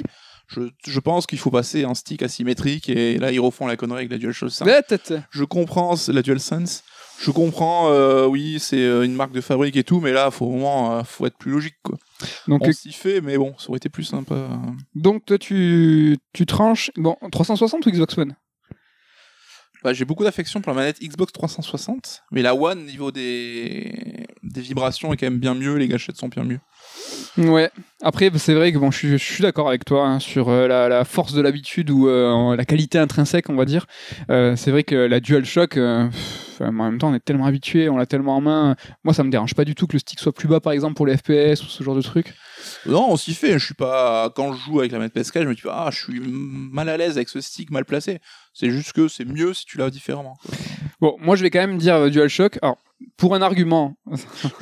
je, 0.51 0.63
je 0.87 1.01
pense 1.01 1.27
qu'il 1.27 1.39
faut 1.39 1.51
passer 1.51 1.85
un 1.85 1.95
stick 1.95 2.23
asymétrique 2.23 2.89
et 2.89 3.19
là 3.19 3.31
ils 3.33 3.41
refont 3.41 3.67
la 3.67 3.77
connerie 3.77 4.01
avec 4.01 4.11
la 4.11 4.19
DualShock 4.19 4.51
5. 4.51 4.65
Ouais, 4.67 4.83
peut-être. 4.83 5.23
Je 5.31 5.45
comprends 5.45 5.95
la 6.09 6.23
DualSense. 6.23 6.83
Je 7.21 7.31
comprends, 7.31 7.91
euh, 7.91 8.25
oui, 8.27 8.59
c'est 8.59 8.79
euh, 8.79 9.05
une 9.05 9.13
marque 9.13 9.33
de 9.33 9.43
fabrique 9.43 9.77
et 9.77 9.85
tout, 9.85 10.01
mais 10.01 10.11
là, 10.11 10.31
faut 10.31 10.49
vraiment, 10.49 10.97
euh, 10.97 11.03
faut 11.05 11.27
être 11.27 11.37
plus 11.37 11.51
logique, 11.51 11.77
quoi. 11.83 11.99
Donc, 12.49 12.63
On 12.65 12.73
s'y 12.73 12.93
fait, 12.93 13.21
mais 13.21 13.37
bon, 13.37 13.55
ça 13.59 13.69
aurait 13.69 13.77
été 13.77 13.91
plus 13.91 14.05
sympa. 14.05 14.49
donc 14.95 15.27
toi, 15.27 15.37
tu, 15.37 16.17
tu 16.33 16.47
tranches. 16.47 16.91
Bon, 16.97 17.17
360 17.31 17.85
ou 17.85 17.91
Xbox 17.91 18.17
One? 18.17 18.37
Bah, 19.85 19.93
j'ai 19.93 20.07
beaucoup 20.07 20.25
d'affection 20.25 20.63
pour 20.63 20.73
la 20.73 20.77
manette 20.77 21.01
Xbox 21.01 21.33
360, 21.33 22.23
mais 22.33 22.41
la 22.41 22.55
One, 22.55 22.87
niveau 22.87 23.11
des, 23.13 24.27
des 24.43 24.61
vibrations, 24.63 25.13
est 25.13 25.19
quand 25.19 25.27
même 25.27 25.39
bien 25.41 25.55
mieux, 25.55 25.77
les 25.77 25.89
gâchettes 25.89 26.17
sont 26.17 26.29
bien 26.29 26.45
mieux. 26.45 26.61
Ouais. 27.37 27.71
Après, 28.03 28.31
c'est 28.37 28.55
vrai 28.55 28.73
que 28.73 28.79
bon, 28.79 28.91
je 28.91 28.97
suis, 28.97 29.09
je 29.11 29.17
suis 29.17 29.43
d'accord 29.43 29.69
avec 29.69 29.85
toi 29.85 30.07
hein, 30.07 30.21
sur 30.21 30.49
euh, 30.49 30.67
la, 30.67 30.89
la 30.89 31.05
force 31.05 31.35
de 31.35 31.43
l'habitude 31.43 31.91
ou 31.91 32.09
euh, 32.09 32.57
la 32.57 32.65
qualité 32.65 32.99
intrinsèque, 32.99 33.51
on 33.51 33.57
va 33.57 33.67
dire. 33.67 33.87
Euh, 34.31 34.57
c'est 34.57 34.71
vrai 34.71 34.85
que 34.85 34.95
la 34.95 35.21
DualShock, 35.21 35.77
euh, 35.77 36.09
pff, 36.09 36.63
en 36.63 36.73
même 36.73 36.97
temps, 36.97 37.11
on 37.11 37.15
est 37.15 37.25
tellement 37.25 37.45
habitué, 37.45 37.91
on 37.91 37.99
l'a 37.99 38.07
tellement 38.07 38.37
en 38.37 38.41
main. 38.41 38.75
Moi, 39.05 39.13
ça 39.13 39.23
me 39.23 39.31
dérange 39.31 39.55
pas 39.55 39.67
du 39.67 39.75
tout 39.75 39.87
que 39.87 39.93
le 39.93 39.99
stick 39.99 40.19
soit 40.19 40.33
plus 40.33 40.49
bas, 40.49 40.61
par 40.61 40.73
exemple, 40.73 40.95
pour 40.95 41.07
les 41.07 41.15
FPS 41.15 41.63
ou 41.63 41.67
ce 41.67 41.85
genre 41.85 41.95
de 41.95 42.01
truc. 42.01 42.33
Non, 42.87 43.11
on 43.11 43.19
s'y 43.19 43.35
fait. 43.35 43.59
Je 43.59 43.65
suis 43.67 43.75
pas. 43.75 44.33
Quand 44.35 44.55
je 44.55 44.65
joue 44.65 44.81
avec 44.81 44.93
la 44.93 44.99
manette 44.99 45.15
PS4, 45.15 45.43
je 45.43 45.49
me 45.49 45.55
dis 45.55 45.63
pas, 45.63 45.85
ah, 45.87 45.91
je 45.91 45.99
suis 45.99 46.21
mal 46.21 46.89
à 46.89 46.97
l'aise 46.97 47.17
avec 47.17 47.29
ce 47.29 47.43
stick 47.43 47.71
mal 47.71 47.85
placé. 47.85 48.21
C'est 48.55 48.71
juste 48.71 48.93
que 48.93 49.09
c'est 49.09 49.27
mieux 49.27 49.53
si 49.53 49.67
tu 49.67 49.77
l'as 49.77 49.91
différemment. 49.91 50.39
Bon, 51.03 51.17
moi, 51.21 51.37
je 51.37 51.43
vais 51.43 51.51
quand 51.51 51.61
même 51.61 51.77
dire 51.77 52.11
DualShock. 52.11 52.59
Alors, 52.63 52.79
pour 53.17 53.35
un 53.35 53.43
argument, 53.43 53.95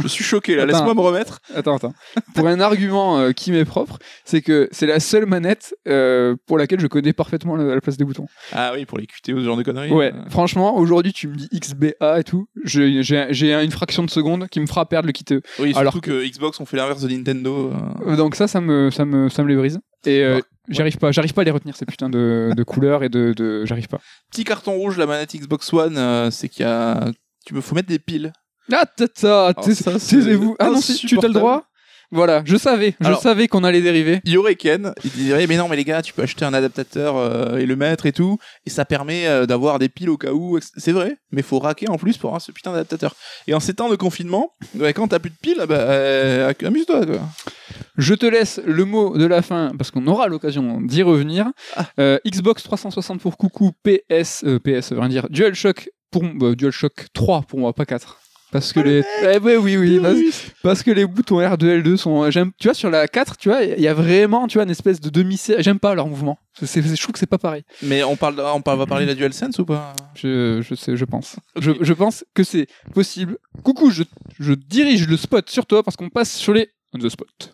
Je 0.01 0.09
suis 0.09 0.25
choqué 0.25 0.57
là, 0.57 0.67
laisse-moi 0.67 0.95
me 0.95 1.01
remettre. 1.01 1.41
attends, 1.55 1.77
attends, 1.77 1.95
pour 2.35 2.47
un 2.49 2.61
argument 2.61 3.19
euh, 3.19 3.33
qui 3.33 3.53
m'est 3.53 3.65
propre, 3.65 3.99
c'est 4.25 4.43
que 4.43 4.69
c'est 4.73 4.87
la 4.87 5.01
seule 5.01 5.27
manette 5.27 5.75
euh, 5.87 6.35
pour 6.47 6.59
laquelle 6.59 6.81
je 6.81 6.87
connais 6.87 7.13
parfaitement 7.13 7.57
la, 7.57 7.65
la 7.75 7.81
place 7.81 7.97
des 7.97 8.05
boutons. 8.05 8.27
Ah 8.53 8.73
oui, 8.75 8.85
pour 8.85 8.99
les 8.99 9.07
QTO, 9.07 9.39
ce 9.39 9.45
genre 9.45 9.57
de 9.57 9.63
conneries. 9.63 9.91
Ouais, 9.93 10.13
Euh, 10.15 10.29
franchement, 10.31 10.77
aujourd'hui, 10.77 11.13
tu 11.13 11.29
me 11.29 11.35
dis 11.37 11.49
XBA 11.53 12.21
et 12.21 12.25
tout, 12.25 12.47
j'ai 12.65 13.55
une 13.55 13.71
fraction 13.71 14.03
de 14.05 14.11
seconde 14.11 14.49
qui 14.49 14.61
me 14.61 14.67
fera 14.67 14.87
perdre 14.89 15.07
le 15.07 15.13
kit 15.13 15.25
E. 15.31 15.41
Oui, 15.59 15.69
surtout 15.69 15.79
Alors 15.81 16.01
que... 16.01 16.27
Xbox 16.29 16.59
ont 16.61 16.67
fait 16.67 16.77
l'inverse 16.77 17.03
de 17.03 17.09
Nintendo. 17.09 17.73
euh. 18.07 18.17
Donc 18.17 18.35
ça, 18.35 18.49
ça 18.49 18.61
me, 18.61 18.91
ça 18.91 19.05
me, 19.05 19.29
ça 19.29 19.43
me 19.43 19.49
les 19.49 19.57
brise. 19.57 19.79
Et 20.07 20.23
euh, 20.23 20.37
Ouais. 20.37 20.43
j'arrive 20.69 20.99
pas, 20.99 21.11
j'arrive 21.13 21.33
pas 21.33 21.41
à 21.43 21.45
les 21.45 21.51
retenir 21.51 21.77
ces 21.77 21.87
putains 21.87 22.11
de, 22.11 22.51
de 22.57 22.63
couleurs 22.63 23.03
et 23.03 23.09
de, 23.09 23.33
de 23.37 23.65
j'arrive 23.65 23.89
pas. 23.89 24.01
Petit 24.31 24.45
carton 24.45 24.73
rouge, 24.73 24.97
la 24.99 25.07
manette 25.07 25.35
Xbox 25.35 25.73
One, 25.73 25.97
euh, 25.97 26.31
c'est 26.31 26.49
qu'il 26.49 26.63
y 26.65 26.69
a. 26.69 27.11
Tu 27.49 27.55
me 27.55 27.63
faut 27.63 27.75
mettre 27.75 27.89
des 27.89 27.99
piles. 27.99 28.31
Ah, 28.71 28.85
tata, 28.85 29.55
taisez-vous. 29.55 30.55
Ah 30.59 30.67
non, 30.69 30.83
si, 30.83 31.07
tu 31.07 31.17
t'as 31.17 31.29
le 31.29 31.33
droit. 31.33 31.65
Voilà, 32.11 32.43
je 32.45 32.59
savais, 32.59 32.95
je 33.01 33.07
Alors- 33.07 33.23
savais 33.23 33.49
qu'on 33.49 33.65
allait 33.65 33.81
dériver. 33.81 34.21
Il 34.25 34.33
y 34.33 34.37
aurait 34.37 34.55
Ken, 34.55 34.93
il 35.03 35.11
dirait 35.11 35.47
mais 35.47 35.57
non 35.57 35.69
mais 35.69 35.77
les 35.77 35.85
gars 35.85 36.01
tu 36.01 36.15
peux 36.15 36.23
acheter 36.23 36.45
un 36.47 36.55
adaptateur 36.55 37.17
euh, 37.19 37.57
et 37.59 37.67
le 37.67 37.77
mettre 37.77 38.07
et 38.07 38.13
tout 38.13 38.39
et 38.65 38.71
ça 38.71 38.87
permet 38.87 39.27
euh, 39.27 39.45
d'avoir 39.45 39.79
des 39.79 39.91
piles 39.91 40.09
au 40.09 40.17
cas 40.17 40.33
où 40.33 40.59
c'est 40.79 40.93
vrai 40.93 41.19
mais 41.33 41.43
faut 41.43 41.59
raquer 41.59 41.91
en 41.91 41.99
plus 41.99 42.17
pour 42.17 42.31
avoir 42.31 42.41
ce 42.41 42.51
putain 42.51 42.73
d'adaptateur 42.73 43.15
et 43.47 43.53
en 43.53 43.61
ces 43.61 43.75
temps 43.75 43.91
de 43.91 43.97
confinement 43.97 44.55
quand 44.95 45.09
t'as 45.09 45.19
plus 45.19 45.29
de 45.29 45.37
piles 45.37 45.63
bah 45.69 45.75
euh, 45.81 46.51
amuse-toi 46.65 47.05
quoi. 47.05 47.21
Je 47.99 48.15
te 48.15 48.25
laisse 48.25 48.59
le 48.65 48.87
mot 48.87 49.19
de 49.19 49.27
la 49.27 49.43
fin 49.43 49.73
parce 49.77 49.91
qu'on 49.91 50.07
aura 50.07 50.29
l'occasion 50.29 50.81
d'y 50.81 51.03
revenir. 51.03 51.51
Ah. 51.77 52.19
Xbox 52.27 52.63
360 52.63 53.21
pour 53.21 53.37
coucou, 53.37 53.73
PS, 53.83 54.45
PS, 54.65 54.93
veut 54.93 55.01
rien 55.01 55.09
dire, 55.09 55.27
DualShock 55.29 55.91
pour 56.11 56.23
bah, 56.35 56.55
DualShock 56.55 57.07
3 57.13 57.43
pour 57.43 57.59
moi, 57.59 57.73
pas 57.73 57.87
4. 57.87 58.19
Parce 58.51 58.73
que 58.73 58.81
les. 58.81 59.05
Eh 59.25 59.39
ouais, 59.41 59.59
oui, 59.59 59.77
oui, 59.77 60.01
parce, 60.01 60.17
parce 60.63 60.83
que 60.83 60.91
les 60.91 61.05
boutons 61.05 61.39
R2, 61.39 61.83
L2 61.83 61.97
sont. 61.99 62.31
J'aime. 62.31 62.51
Tu 62.59 62.69
vois, 62.69 62.73
sur 62.75 62.89
la 62.89 63.07
4, 63.07 63.37
tu 63.37 63.51
vois, 63.51 63.63
il 63.63 63.79
y 63.81 63.89
a 63.89 63.93
vraiment, 63.93 64.47
tu 64.49 64.57
vois, 64.57 64.65
une 64.65 64.71
espèce 64.71 65.01
de 65.01 65.11
demi 65.11 65.39
J'aime 65.59 65.79
pas 65.79 65.95
leur 65.95 66.07
mouvement. 66.09 66.39
C'est- 66.63 66.81
je 66.83 67.03
trouve 67.03 67.13
que 67.13 67.19
c'est 67.19 67.27
pas 67.27 67.37
pareil. 67.37 67.63
mais 67.83 68.03
on 68.03 68.17
parle 68.17 68.41
on 68.41 68.63
parle, 68.63 68.79
va 68.79 68.87
parler 68.87 69.05
de 69.05 69.11
la 69.11 69.15
DualSense 69.15 69.59
ou 69.59 69.67
pas? 69.67 69.93
Je, 70.15 70.63
je 70.63 70.75
sais, 70.75 70.97
je 70.97 71.05
pense. 71.05 71.37
Je, 71.61 71.73
je 71.79 71.93
pense 71.93 72.25
que 72.33 72.43
c'est 72.43 72.69
possible. 72.95 73.37
Coucou, 73.63 73.91
je, 73.91 74.05
je 74.41 74.55
dirige 74.55 75.07
le 75.07 75.19
spot 75.19 75.49
sur 75.51 75.67
toi 75.67 75.83
parce 75.83 75.97
qu'on 75.99 76.09
passe 76.09 76.33
sur 76.33 76.55
les 76.55 76.71
on 76.95 76.99
the 76.99 77.11
spot. 77.11 77.53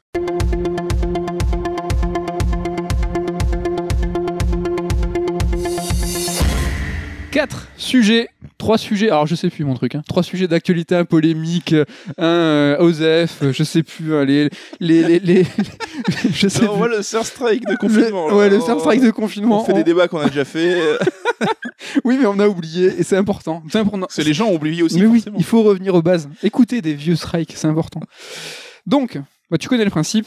Quatre 7.31 7.69
sujets, 7.77 8.29
trois 8.65 8.79
sujets. 8.79 9.09
Alors 9.11 9.27
je 9.27 9.35
sais 9.35 9.51
plus 9.51 9.63
mon 9.65 9.75
truc. 9.75 9.95
Hein. 9.95 10.03
Trois 10.09 10.23
sujets 10.23 10.49
d'actualité, 10.49 10.97
un 10.97 11.05
polémique, 11.05 11.75
un 12.17 12.25
euh, 12.25 12.79
OSEF, 12.79 13.43
euh, 13.43 13.53
je 13.53 13.63
sais 13.63 13.83
plus. 13.83 14.15
hein, 14.15 14.25
les, 14.25 14.49
les, 14.81 15.03
les, 15.03 15.19
les- 15.21 15.47
je 16.33 16.49
sais 16.49 16.65
Non, 16.65 16.73
on 16.73 16.77
voit 16.79 16.89
plus. 16.89 16.97
le 16.97 17.03
Sir 17.03 17.25
Strike 17.27 17.67
de 17.67 17.77
confinement 17.77 18.25
Le- 18.27 18.31
là. 18.33 18.37
ouais, 18.39 18.49
le. 18.51 18.61
Star 18.61 18.81
Strike 18.81 19.03
de 19.03 19.11
confinement. 19.11 19.61
on 19.63 19.65
fait 19.67 19.75
des 19.75 19.85
débats 19.85 20.09
qu'on 20.09 20.19
a 20.21 20.29
déjà 20.29 20.45
fait 20.47 20.81
euh, 20.81 20.97
Oui, 22.05 22.17
mais 22.19 22.25
on 22.27 22.39
a 22.39 22.49
oublié 22.49 22.87
et 22.99 23.03
c'est 23.03 23.17
important. 23.19 23.63
C'est 23.71 23.79
important. 23.79 24.07
c'est 24.09 24.25
les 24.25 24.33
gens 24.33 24.47
ont 24.49 24.55
oublié 24.55 24.83
aussi 24.83 24.99
Mais 24.99 25.07
oui, 25.07 25.19
forcément. 25.19 25.37
il 25.39 25.45
faut 25.45 25.63
revenir 25.63 25.95
aux 25.95 26.03
bases. 26.03 26.29
Écoutez 26.43 26.81
des 26.81 26.95
vieux 26.95 27.17
strikes, 27.17 27.53
c'est 27.57 27.67
important. 27.69 28.01
Donc, 28.87 29.21
bah, 29.51 29.59
tu 29.59 29.69
connais 29.69 29.85
le 29.85 29.91
principe. 29.91 30.27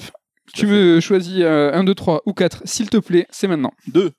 Tu 0.53 0.65
à 0.65 0.69
me 0.69 0.99
choisis 0.99 1.37
euh, 1.39 1.73
1, 1.73 1.83
2, 1.85 1.95
3 1.95 2.21
ou 2.27 2.33
4, 2.33 2.61
s'il 2.65 2.89
te 2.89 2.97
plaît, 2.97 3.25
c'est 3.31 3.47
maintenant. 3.47 3.71
deux 3.87 4.11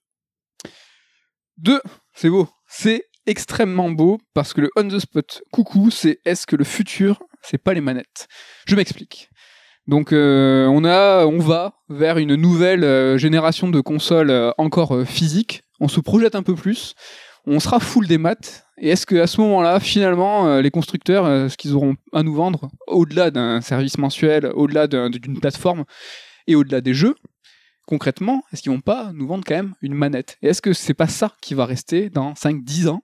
2, 1.58 1.80
c'est 2.14 2.28
beau. 2.30 2.48
C'est 2.68 3.02
extrêmement 3.28 3.90
beau 3.90 4.18
parce 4.34 4.52
que 4.52 4.60
le 4.62 4.70
on 4.76 4.88
the 4.88 4.98
spot 4.98 5.42
coucou, 5.52 5.90
c'est 5.90 6.20
est-ce 6.24 6.46
que 6.46 6.56
le 6.56 6.64
futur, 6.64 7.22
c'est 7.42 7.58
pas 7.58 7.74
les 7.74 7.80
manettes? 7.80 8.26
Je 8.66 8.74
m'explique. 8.74 9.28
Donc 9.86 10.12
euh, 10.12 10.66
on 10.66 10.84
a, 10.84 11.24
on 11.26 11.38
va 11.38 11.74
vers 11.88 12.18
une 12.18 12.34
nouvelle 12.34 12.84
euh, 12.84 13.16
génération 13.18 13.68
de 13.68 13.80
consoles 13.80 14.30
euh, 14.30 14.50
encore 14.58 15.02
physiques. 15.06 15.62
On 15.80 15.88
se 15.88 16.00
projette 16.00 16.34
un 16.34 16.42
peu 16.42 16.54
plus. 16.54 16.94
On 17.46 17.60
sera 17.60 17.80
full 17.80 18.06
des 18.06 18.18
maths. 18.18 18.64
Et 18.80 18.90
est-ce 18.90 19.06
qu'à 19.06 19.26
ce 19.26 19.40
moment-là, 19.40 19.80
finalement, 19.80 20.58
les 20.60 20.70
constructeurs, 20.70 21.50
ce 21.50 21.56
qu'ils 21.56 21.74
auront 21.74 21.96
à 22.12 22.22
nous 22.22 22.34
vendre, 22.34 22.68
au-delà 22.86 23.30
d'un 23.30 23.60
service 23.60 23.96
mensuel, 23.98 24.52
au-delà 24.54 24.86
d'un- 24.86 25.08
d'une 25.10 25.40
plateforme 25.40 25.84
et 26.46 26.54
au-delà 26.54 26.80
des 26.80 26.94
jeux, 26.94 27.14
concrètement, 27.86 28.42
est-ce 28.52 28.62
qu'ils 28.62 28.70
vont 28.72 28.80
pas 28.80 29.10
nous 29.14 29.26
vendre 29.26 29.44
quand 29.46 29.54
même 29.56 29.74
une 29.82 29.94
manette? 29.94 30.36
Et 30.42 30.48
est-ce 30.48 30.60
que 30.62 30.72
c'est 30.74 30.94
pas 30.94 31.08
ça 31.08 31.32
qui 31.40 31.54
va 31.54 31.64
rester 31.64 32.10
dans 32.10 32.34
5-10 32.34 32.88
ans? 32.88 33.02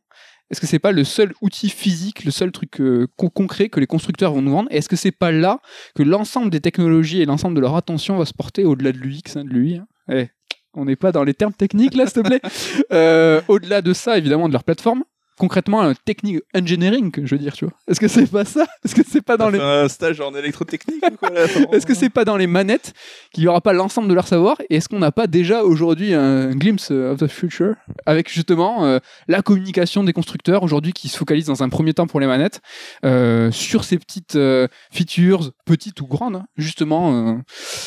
Est-ce 0.54 0.60
que 0.60 0.68
c'est 0.68 0.78
pas 0.78 0.92
le 0.92 1.02
seul 1.02 1.32
outil 1.40 1.68
physique, 1.68 2.24
le 2.24 2.30
seul 2.30 2.52
truc 2.52 2.80
euh, 2.80 3.08
con- 3.16 3.28
concret 3.28 3.68
que 3.70 3.80
les 3.80 3.88
constructeurs 3.88 4.32
vont 4.32 4.40
nous 4.40 4.52
vendre? 4.52 4.68
Et 4.70 4.76
est-ce 4.76 4.88
que 4.88 4.94
c'est 4.94 5.10
pas 5.10 5.32
là 5.32 5.58
que 5.96 6.04
l'ensemble 6.04 6.48
des 6.48 6.60
technologies 6.60 7.20
et 7.20 7.24
l'ensemble 7.24 7.56
de 7.56 7.60
leur 7.60 7.74
attention 7.74 8.16
va 8.18 8.24
se 8.24 8.32
porter 8.32 8.64
au-delà 8.64 8.92
de 8.92 8.98
l'UX, 8.98 9.34
hein, 9.34 9.42
de 9.44 9.50
l'UI 9.50 9.78
hein? 9.78 9.86
Eh, 10.12 10.28
On 10.74 10.84
n'est 10.84 10.94
pas 10.94 11.10
dans 11.10 11.24
les 11.24 11.34
termes 11.34 11.54
techniques 11.54 11.96
là, 11.96 12.06
s'il 12.06 12.22
te 12.22 12.28
plaît. 12.28 12.40
Euh, 12.92 13.40
au-delà 13.48 13.82
de 13.82 13.92
ça, 13.92 14.16
évidemment, 14.16 14.46
de 14.46 14.52
leur 14.52 14.62
plateforme. 14.62 15.02
Concrètement, 15.38 15.82
un 15.82 15.94
technique 15.94 16.42
engineering, 16.54 17.12
je 17.24 17.34
veux 17.34 17.40
dire, 17.40 17.54
tu 17.54 17.64
vois. 17.64 17.74
Est-ce 17.88 17.98
que 17.98 18.06
c'est 18.06 18.30
pas 18.30 18.44
ça? 18.44 18.66
Est-ce 18.84 18.94
que 18.94 19.02
c'est 19.06 19.20
pas 19.20 19.36
dans 19.36 19.50
les 19.50 19.58
un 19.58 19.88
stage 19.88 20.20
en 20.20 20.34
électrotechnique 20.34 21.04
ou 21.10 21.16
quoi 21.16 21.30
est-ce 21.72 21.86
que 21.86 21.94
c'est 21.94 22.10
pas 22.10 22.24
dans 22.24 22.36
les 22.36 22.46
manettes 22.46 22.92
qu'il 23.32 23.42
n'y 23.42 23.48
aura 23.48 23.60
pas 23.60 23.72
l'ensemble 23.72 24.08
de 24.08 24.14
leur 24.14 24.28
savoir? 24.28 24.60
Et 24.70 24.76
est-ce 24.76 24.88
qu'on 24.88 25.00
n'a 25.00 25.12
pas 25.12 25.26
déjà 25.26 25.64
aujourd'hui 25.64 26.14
un 26.14 26.50
glimpse 26.52 26.90
of 26.90 27.18
the 27.18 27.26
future 27.26 27.74
avec 28.06 28.30
justement 28.30 28.84
euh, 28.84 28.98
la 29.28 29.42
communication 29.42 30.04
des 30.04 30.12
constructeurs 30.12 30.62
aujourd'hui 30.62 30.92
qui 30.92 31.08
se 31.08 31.16
focalisent 31.16 31.46
dans 31.46 31.62
un 31.62 31.68
premier 31.68 31.94
temps 31.94 32.06
pour 32.06 32.20
les 32.20 32.26
manettes 32.26 32.60
euh, 33.04 33.50
sur 33.50 33.84
ces 33.84 33.98
petites 33.98 34.36
euh, 34.36 34.68
features, 34.92 35.52
petites 35.64 36.00
ou 36.00 36.06
grandes, 36.06 36.36
hein, 36.36 36.46
justement. 36.56 37.42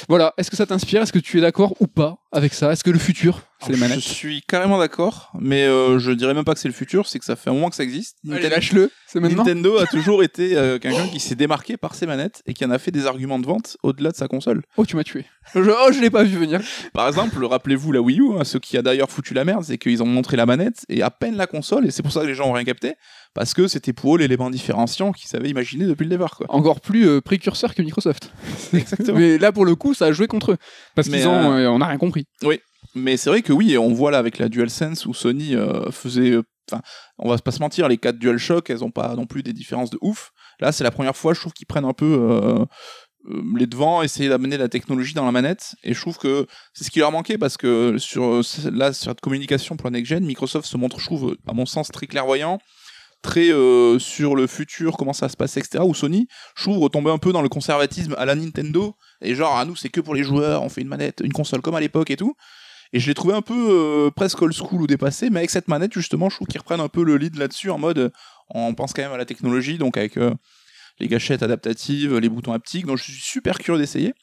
voilà, 0.09 0.33
est-ce 0.37 0.51
que 0.51 0.57
ça 0.57 0.65
t'inspire? 0.65 1.01
Est-ce 1.01 1.13
que 1.13 1.19
tu 1.19 1.37
es 1.37 1.41
d'accord 1.41 1.73
ou 1.79 1.87
pas 1.87 2.17
avec 2.31 2.53
ça 2.53 2.71
Est-ce 2.71 2.83
que 2.83 2.89
le 2.89 2.99
futur, 2.99 3.41
c'est 3.61 3.71
les 3.71 3.77
manettes 3.77 3.99
Je 4.01 4.09
suis 4.09 4.41
carrément 4.41 4.77
d'accord, 4.77 5.31
mais 5.39 5.63
euh, 5.65 5.97
je 5.97 6.11
dirais 6.11 6.33
même 6.33 6.43
pas 6.43 6.53
que 6.53 6.59
c'est 6.59 6.67
le 6.67 6.73
futur, 6.73 7.07
c'est 7.07 7.19
que 7.19 7.25
ça 7.25 7.35
fait 7.35 7.49
un 7.49 7.53
moment 7.53 7.69
que 7.69 7.75
ça 7.75 7.83
existe. 7.83 8.17
Nintendo- 8.23 8.49
lâche-le, 8.49 8.91
c'est 9.07 9.19
maintenant. 9.19 9.43
Nintendo 9.43 9.77
a 9.77 9.85
toujours 9.91 10.23
été 10.23 10.57
euh, 10.57 10.77
quelqu'un 10.79 11.07
qui 11.07 11.19
s'est 11.19 11.35
démarqué 11.35 11.77
par 11.77 11.95
ses 11.95 12.05
manettes 12.05 12.41
et 12.45 12.53
qui 12.53 12.65
en 12.65 12.71
a 12.71 12.79
fait 12.79 12.91
des 12.91 13.05
arguments 13.05 13.39
de 13.39 13.45
vente 13.45 13.77
au-delà 13.83 14.11
de 14.11 14.15
sa 14.15 14.27
console. 14.27 14.63
Oh, 14.75 14.85
tu 14.85 14.95
m'as 14.95 15.03
tué. 15.03 15.25
Je, 15.55 15.61
oh, 15.61 15.91
je 15.93 15.99
l'ai 16.01 16.09
pas 16.09 16.23
vu 16.23 16.37
venir. 16.37 16.59
Par 16.93 17.07
exemple, 17.07 17.43
rappelez-vous 17.45 17.91
la 17.93 18.01
Wii 18.01 18.19
U, 18.19 18.37
hein, 18.37 18.43
ce 18.43 18.57
qui 18.57 18.77
a 18.77 18.81
d'ailleurs 18.81 19.09
foutu 19.09 19.33
la 19.33 19.45
merde, 19.45 19.63
c'est 19.63 19.77
qu'ils 19.77 20.03
ont 20.03 20.07
montré 20.07 20.35
la 20.35 20.45
manette 20.45 20.85
et 20.89 21.01
à 21.01 21.09
peine 21.09 21.37
la 21.37 21.47
console, 21.47 21.85
et 21.85 21.91
c'est 21.91 22.03
pour 22.03 22.11
ça 22.11 22.21
que 22.21 22.27
les 22.27 22.35
gens 22.35 22.49
ont 22.49 22.53
rien 22.53 22.65
capté, 22.65 22.95
parce 23.37 23.53
que 23.53 23.67
c'était 23.67 23.93
pour 23.93 24.15
eux 24.15 24.17
l'élément 24.17 24.49
différenciant 24.49 25.11
qu'ils 25.11 25.27
savaient 25.29 25.49
imaginer 25.49 25.85
depuis 25.85 26.05
le 26.05 26.09
départ. 26.09 26.35
Quoi. 26.37 26.47
Encore 26.49 26.81
plus 26.81 27.07
euh, 27.07 27.21
précurseur 27.21 27.75
que 27.75 27.83
Microsoft. 27.83 28.31
Exactement. 28.73 29.19
Mais 29.19 29.37
là, 29.37 29.51
pour 29.51 29.63
le 29.63 29.75
coup, 29.75 29.93
ça 29.93 30.05
a 30.07 30.11
joué 30.11 30.25
contre 30.25 30.53
eux. 30.53 30.57
Parce 30.95 31.07
qu'ils 31.07 31.27
ont, 31.27 31.53
euh, 31.53 31.67
on 31.67 31.77
n'a 31.77 31.85
rien 31.85 31.99
compris. 31.99 32.25
Mais 32.95 33.15
c'est 33.15 33.29
vrai 33.29 33.43
que 33.43 33.53
oui, 33.53 33.73
et 33.73 33.77
on 33.77 33.93
voit 33.93 34.09
là 34.09 34.17
avec 34.17 34.39
la 34.39 34.49
DualSense 34.49 35.05
où 35.05 35.13
Sony 35.13 35.55
euh, 35.55 35.91
faisait. 35.91 36.31
euh, 36.31 36.41
Enfin, 36.69 36.81
on 37.17 37.29
va 37.29 37.37
pas 37.37 37.51
se 37.51 37.59
mentir, 37.59 37.87
les 37.87 37.97
4 37.97 38.17
DualShock, 38.19 38.69
elles 38.69 38.83
ont 38.83 38.91
pas 38.91 39.15
non 39.15 39.25
plus 39.25 39.41
des 39.41 39.53
différences 39.53 39.89
de 39.89 39.97
ouf. 40.01 40.31
Là, 40.59 40.73
c'est 40.73 40.83
la 40.83 40.91
première 40.91 41.15
fois, 41.15 41.33
je 41.33 41.39
trouve, 41.39 41.53
qu'ils 41.53 41.65
prennent 41.67 41.85
un 41.85 41.93
peu 41.93 42.05
euh, 42.05 42.65
euh, 43.29 43.41
les 43.57 43.67
devants, 43.67 44.01
essayer 44.01 44.27
d'amener 44.27 44.57
la 44.57 44.67
technologie 44.67 45.13
dans 45.13 45.25
la 45.25 45.31
manette. 45.31 45.75
Et 45.85 45.93
je 45.93 46.01
trouve 46.01 46.17
que 46.17 46.45
c'est 46.73 46.83
ce 46.83 46.91
qui 46.91 46.99
leur 46.99 47.13
manquait 47.13 47.37
parce 47.37 47.55
que 47.55 47.97
sur, 47.97 48.23
euh, 48.25 48.41
là, 48.73 48.91
sur 48.91 49.11
cette 49.11 49.21
communication 49.21 49.77
pour 49.77 49.87
la 49.87 49.91
next-gen, 49.91 50.25
Microsoft 50.25 50.67
se 50.67 50.75
montre, 50.75 50.99
je 50.99 51.05
trouve, 51.05 51.37
à 51.47 51.53
mon 51.53 51.65
sens, 51.65 51.87
très 51.89 52.05
clairvoyant. 52.07 52.59
Euh, 53.35 53.99
sur 53.99 54.35
le 54.35 54.47
futur, 54.47 54.97
comment 54.97 55.13
ça 55.13 55.29
se 55.29 55.37
passer, 55.37 55.59
etc. 55.59 55.83
Où 55.83 55.93
Sony, 55.93 56.27
je 56.55 56.63
trouve, 56.63 56.79
retomber 56.79 57.11
un 57.11 57.17
peu 57.17 57.31
dans 57.31 57.41
le 57.41 57.49
conservatisme 57.49 58.15
à 58.17 58.25
la 58.25 58.35
Nintendo. 58.35 58.95
Et 59.21 59.35
genre, 59.35 59.57
à 59.57 59.65
nous, 59.65 59.75
c'est 59.75 59.89
que 59.89 60.01
pour 60.01 60.15
les 60.15 60.23
joueurs, 60.23 60.63
on 60.63 60.69
fait 60.69 60.81
une 60.81 60.87
manette, 60.87 61.21
une 61.23 61.33
console 61.33 61.61
comme 61.61 61.75
à 61.75 61.79
l'époque 61.79 62.09
et 62.11 62.17
tout. 62.17 62.35
Et 62.93 62.99
je 62.99 63.07
l'ai 63.07 63.13
trouvé 63.13 63.33
un 63.33 63.41
peu 63.41 63.53
euh, 63.53 64.11
presque 64.11 64.41
old 64.41 64.53
school 64.53 64.81
ou 64.81 64.87
dépassé, 64.87 65.29
mais 65.29 65.39
avec 65.39 65.49
cette 65.49 65.67
manette, 65.67 65.93
justement, 65.93 66.29
je 66.29 66.35
trouve 66.35 66.47
qu'ils 66.47 66.59
reprennent 66.59 66.79
un 66.79 66.87
peu 66.87 67.03
le 67.03 67.17
lead 67.17 67.35
là-dessus 67.35 67.69
en 67.69 67.77
mode 67.77 68.11
on 68.49 68.73
pense 68.73 68.93
quand 68.93 69.01
même 69.01 69.11
à 69.11 69.17
la 69.17 69.25
technologie, 69.25 69.77
donc 69.77 69.97
avec 69.97 70.15
euh, 70.15 70.33
les 70.99 71.09
gâchettes 71.09 71.43
adaptatives, 71.43 72.17
les 72.17 72.29
boutons 72.29 72.53
haptiques, 72.53 72.85
donc 72.85 72.97
je 72.97 73.03
suis 73.03 73.21
super 73.21 73.57
curieux 73.57 73.79
d'essayer. 73.79 74.13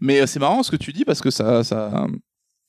Mais 0.00 0.26
c'est 0.26 0.40
marrant 0.40 0.62
ce 0.62 0.70
que 0.70 0.76
tu 0.76 0.94
dis 0.94 1.04
parce 1.04 1.20
que 1.20 1.30
ça, 1.30 1.62
ça 1.62 2.06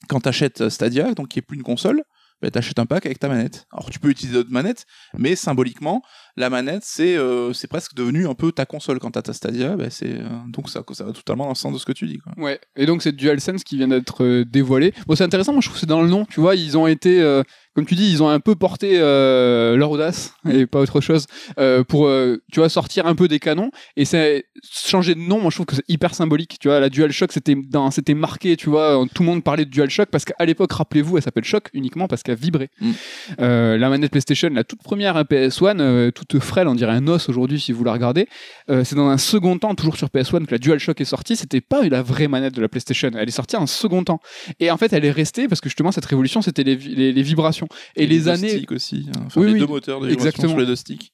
quand 0.10 0.20
t'achètes 0.20 0.68
Stadia, 0.68 1.14
donc 1.14 1.30
qui 1.30 1.40
est 1.40 1.42
plus 1.42 1.56
une 1.56 1.64
console, 1.64 2.04
bah, 2.42 2.52
t'achètes 2.52 2.80
un 2.80 2.86
pack 2.86 3.06
avec 3.06 3.20
ta 3.20 3.28
manette. 3.28 3.68
Alors 3.72 3.90
tu 3.90 4.00
peux 4.00 4.10
utiliser 4.10 4.38
d'autres 4.38 4.52
manettes, 4.52 4.86
mais 5.18 5.36
symboliquement, 5.36 6.02
la 6.38 6.50
manette 6.50 6.84
c'est 6.84 7.16
euh, 7.16 7.54
c'est 7.54 7.68
presque 7.68 7.94
devenu 7.94 8.28
un 8.28 8.34
peu 8.34 8.52
ta 8.52 8.66
console 8.66 9.00
quand 9.00 9.12
t'as 9.12 9.22
ta 9.22 9.34
Stadia. 9.34 9.76
bah, 9.76 9.90
c'est 9.90 10.12
euh, 10.12 10.28
donc 10.48 10.70
ça, 10.70 10.84
ça 10.92 11.04
va 11.04 11.12
totalement 11.12 11.46
dans 11.46 11.52
le 11.52 11.56
sens 11.56 11.74
de 11.74 11.78
ce 11.78 11.86
que 11.86 11.92
tu 11.92 12.08
dis. 12.08 12.18
Quoi. 12.18 12.34
Ouais. 12.38 12.60
Et 12.76 12.86
donc, 12.86 13.02
c'est 13.02 13.12
DualSense 13.12 13.64
qui 13.64 13.78
vient 13.78 13.88
d'être 13.88 14.24
euh, 14.24 14.46
dévoilé. 14.46 14.94
Bon, 15.08 15.16
c'est 15.16 15.24
intéressant, 15.24 15.54
moi, 15.54 15.62
je 15.62 15.68
trouve 15.68 15.76
que 15.76 15.80
c'est 15.80 15.86
dans 15.86 16.02
le 16.02 16.10
nom. 16.10 16.26
Tu 16.26 16.40
vois, 16.40 16.56
ils 16.56 16.78
ont 16.78 16.88
été, 16.88 17.22
euh, 17.22 17.44
comme 17.76 17.86
tu 17.86 17.96
dis, 17.96 18.10
ils 18.12 18.24
ont 18.24 18.30
un 18.30 18.40
peu 18.40 18.56
porté 18.56 19.00
euh, 19.00 19.76
leur 19.76 19.92
audace 19.92 20.34
et 20.50 20.66
pas 20.66 20.80
autre 20.80 21.02
chose 21.02 21.26
euh, 21.60 21.84
pour, 21.84 22.08
euh, 22.08 22.38
tu 22.52 22.60
vois, 22.60 22.70
sortir 22.70 23.06
un 23.06 23.16
peu 23.16 23.28
des 23.28 23.40
canons. 23.40 23.72
Et 23.96 24.06
c'est 24.06 24.46
changer 24.64 25.16
de 25.16 25.20
nom, 25.20 25.40
moi, 25.40 25.50
je 25.50 25.58
trouve 25.58 25.66
que 25.66 25.76
c'est 25.76 25.90
hyper 25.90 26.16
symbolique. 26.16 26.58
Tu 26.60 26.68
vois, 26.68 26.80
la 26.80 26.90
DualShock, 26.90 27.32
c'était 27.32 27.56
dans, 27.56 27.92
c'était 27.92 28.14
marqué, 28.14 28.58
tu 28.58 28.70
vois, 28.70 29.04
tout 29.14 29.24
le 29.24 29.30
monde 29.30 29.44
parlait 29.44 29.66
de 29.66 29.70
DualShock 29.70 30.10
parce 30.10 30.26
qu'à 30.26 30.46
l'époque, 30.46 30.72
rappelez-vous, 30.72 31.18
elle 31.18 31.24
s'appelle 31.24 31.44
Shock 31.44 31.70
uniquement 31.74 32.08
parce 32.08 32.24
qu'elle 32.24 32.38
vibrait. 32.38 32.70
Mm. 32.80 32.92
La 33.38 33.90
manette 33.90 34.12
PlayStation, 34.12 34.50
la 34.50 34.64
toute 34.64 34.84
première 34.84 35.22
PS1, 35.24 35.80
euh, 35.80 36.12
tout 36.12 36.21
toute 36.28 36.44
frêle, 36.44 36.68
on 36.68 36.76
dirait 36.76 36.94
un 36.94 37.08
os 37.08 37.30
aujourd'hui 37.30 37.60
si 37.60 37.72
vous 37.72 37.84
la 37.84 37.94
regardez. 37.94 38.28
Euh, 38.70 38.84
c'est 38.84 38.96
dans 38.96 39.08
un 39.10 39.18
second 39.18 39.58
temps, 39.58 39.76
toujours 39.76 39.98
sur 39.98 40.08
PS1, 40.10 40.46
que 40.46 40.52
la 40.52 40.58
DualShock 40.58 41.00
est 41.02 41.06
sortie. 41.06 41.36
C'était 41.36 41.62
pas 41.62 41.88
la 41.88 42.02
vraie 42.02 42.28
manette 42.28 42.54
de 42.56 42.62
la 42.62 42.70
PlayStation. 42.70 43.10
Elle 43.16 43.28
est 43.28 43.32
sortie 43.32 43.56
en 43.58 43.68
second 43.68 44.04
temps. 44.04 44.20
Et 44.60 44.72
en 44.72 44.78
fait, 44.78 44.94
elle 44.94 45.06
est 45.06 45.12
restée 45.12 45.48
parce 45.48 45.62
que 45.62 45.70
justement, 45.70 45.92
cette 45.92 46.06
révolution, 46.06 46.42
c'était 46.42 46.64
les, 46.64 46.76
vi- 46.76 46.96
les- 46.96 47.12
les 47.14 47.24
vibrations. 47.24 47.68
Et, 47.96 48.08
les, 48.08 48.28
années. 48.28 48.66
aussi. 48.72 49.08
hein. 49.16 49.22
Enfin, 49.26 49.42
Oui, 49.42 49.48
les 49.48 49.54
oui, 49.54 49.60
deux 49.60 49.68
moteurs 49.68 50.00
de 50.02 50.08
vibration 50.08 50.28
exactement. 50.28 50.50
sur 50.50 50.60
les 50.60 50.66
deux 50.66 50.76
sticks. 50.76 51.12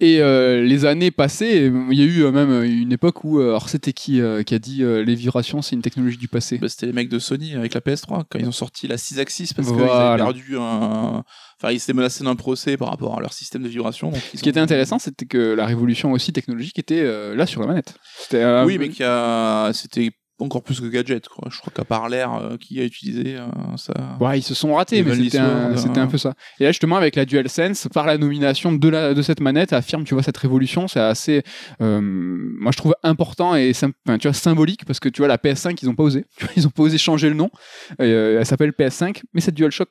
Et 0.00 0.20
euh, 0.20 0.62
les 0.62 0.84
années 0.84 1.10
passées, 1.10 1.68
euh, 1.68 1.84
il 1.90 1.98
y 1.98 2.02
a 2.02 2.06
eu 2.06 2.22
euh, 2.24 2.30
même 2.32 2.62
une 2.62 2.92
époque 2.92 3.24
où, 3.24 3.40
euh, 3.40 3.48
alors 3.50 3.68
c'était 3.68 3.92
qui 3.92 4.20
euh, 4.20 4.42
qui 4.42 4.54
a 4.54 4.58
dit 4.58 4.82
euh, 4.82 5.02
les 5.04 5.14
vibrations, 5.14 5.60
c'est 5.62 5.74
une 5.74 5.82
technologie 5.82 6.16
du 6.18 6.28
passé 6.28 6.58
Bah, 6.58 6.68
C'était 6.68 6.86
les 6.86 6.92
mecs 6.92 7.08
de 7.08 7.18
Sony 7.18 7.54
avec 7.54 7.74
la 7.74 7.80
PS3 7.80 8.24
quand 8.30 8.38
ils 8.38 8.46
ont 8.46 8.52
sorti 8.52 8.86
la 8.86 8.96
6 8.98 9.18
axis 9.18 9.52
parce 9.52 9.68
qu'ils 9.68 9.80
avaient 9.80 10.16
perdu 10.16 10.56
un. 10.58 11.24
Enfin, 11.62 11.72
ils 11.72 11.76
étaient 11.76 11.92
menacés 11.92 12.24
d'un 12.24 12.36
procès 12.36 12.76
par 12.76 12.88
rapport 12.88 13.18
à 13.18 13.20
leur 13.20 13.32
système 13.32 13.62
de 13.62 13.68
vibration. 13.68 14.10
donc 14.10 14.20
Ce 14.34 14.40
qui 14.40 14.48
ont- 14.48 14.50
était 14.50 14.60
intéressant, 14.60 14.98
c'était 14.98 15.26
que 15.26 15.54
la 15.54 15.66
révolution 15.66 16.12
aussi 16.12 16.32
technologique 16.32 16.78
était 16.78 17.00
euh, 17.02 17.34
là 17.34 17.44
sur 17.46 17.60
la 17.60 17.66
manette. 17.66 17.94
Euh, 18.34 18.64
Oui, 18.64 18.78
mais 18.78 18.88
qui 18.88 19.02
a... 19.02 19.70
c'était 19.74 20.10
encore 20.40 20.62
plus 20.62 20.80
que 20.80 20.86
gadget. 20.86 21.28
Quoi. 21.28 21.48
Je 21.50 21.58
crois 21.58 21.72
qu'à 21.74 21.84
part 21.84 22.08
l'air 22.08 22.34
euh, 22.34 22.56
qui 22.56 22.80
a 22.80 22.84
utilisé 22.84 23.36
euh, 23.36 23.46
ça. 23.76 23.92
Ouais, 24.20 24.38
ils 24.38 24.42
se 24.42 24.54
sont 24.54 24.74
ratés, 24.74 25.02
mais 25.02 25.14
c'était 25.14 25.38
un, 25.38 25.74
hein. 25.74 26.06
peu 26.06 26.18
ça. 26.18 26.34
Et 26.58 26.64
là, 26.64 26.70
justement, 26.70 26.96
avec 26.96 27.16
la 27.16 27.24
DualSense, 27.24 27.88
par 27.92 28.06
la 28.06 28.18
nomination 28.18 28.72
de, 28.72 28.88
la, 28.88 29.14
de 29.14 29.22
cette 29.22 29.40
manette, 29.40 29.72
affirme, 29.72 30.04
tu 30.04 30.14
vois, 30.14 30.22
cette 30.22 30.36
révolution, 30.36 30.88
c'est 30.88 31.00
assez, 31.00 31.42
euh, 31.80 32.00
moi, 32.02 32.72
je 32.72 32.76
trouve 32.76 32.94
important 33.02 33.54
et 33.54 33.70
enfin, 33.70 34.18
tu 34.18 34.28
vois, 34.28 34.34
symbolique, 34.34 34.84
parce 34.84 35.00
que 35.00 35.08
tu 35.08 35.20
vois, 35.20 35.28
la 35.28 35.36
PS5, 35.36 35.78
ils 35.82 35.88
ont 35.88 35.94
pas 35.94 36.04
osé. 36.04 36.24
Tu 36.36 36.44
vois, 36.44 36.54
Ils 36.56 36.66
ont 36.66 36.70
pas 36.70 36.82
osé 36.82 36.96
changer 36.98 37.28
le 37.28 37.34
nom. 37.34 37.50
Elle 37.98 38.44
s'appelle 38.46 38.70
PS5, 38.70 39.22
mais 39.34 39.40
cette 39.40 39.54
DualShock. 39.54 39.88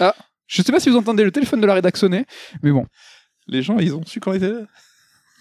Ah, 0.00 0.14
je 0.46 0.62
sais 0.62 0.72
pas 0.72 0.80
si 0.80 0.90
vous 0.90 0.96
entendez 0.96 1.24
le 1.24 1.30
téléphone 1.30 1.60
de 1.60 1.66
la 1.66 1.74
rédac 1.74 1.96
sonner, 1.96 2.26
mais 2.62 2.70
bon. 2.70 2.86
Les 3.46 3.62
gens, 3.62 3.78
ils 3.78 3.94
ont 3.94 4.04
su 4.04 4.20
quand 4.20 4.32
ils 4.32 4.36
étaient 4.36 4.52
là? 4.52 4.66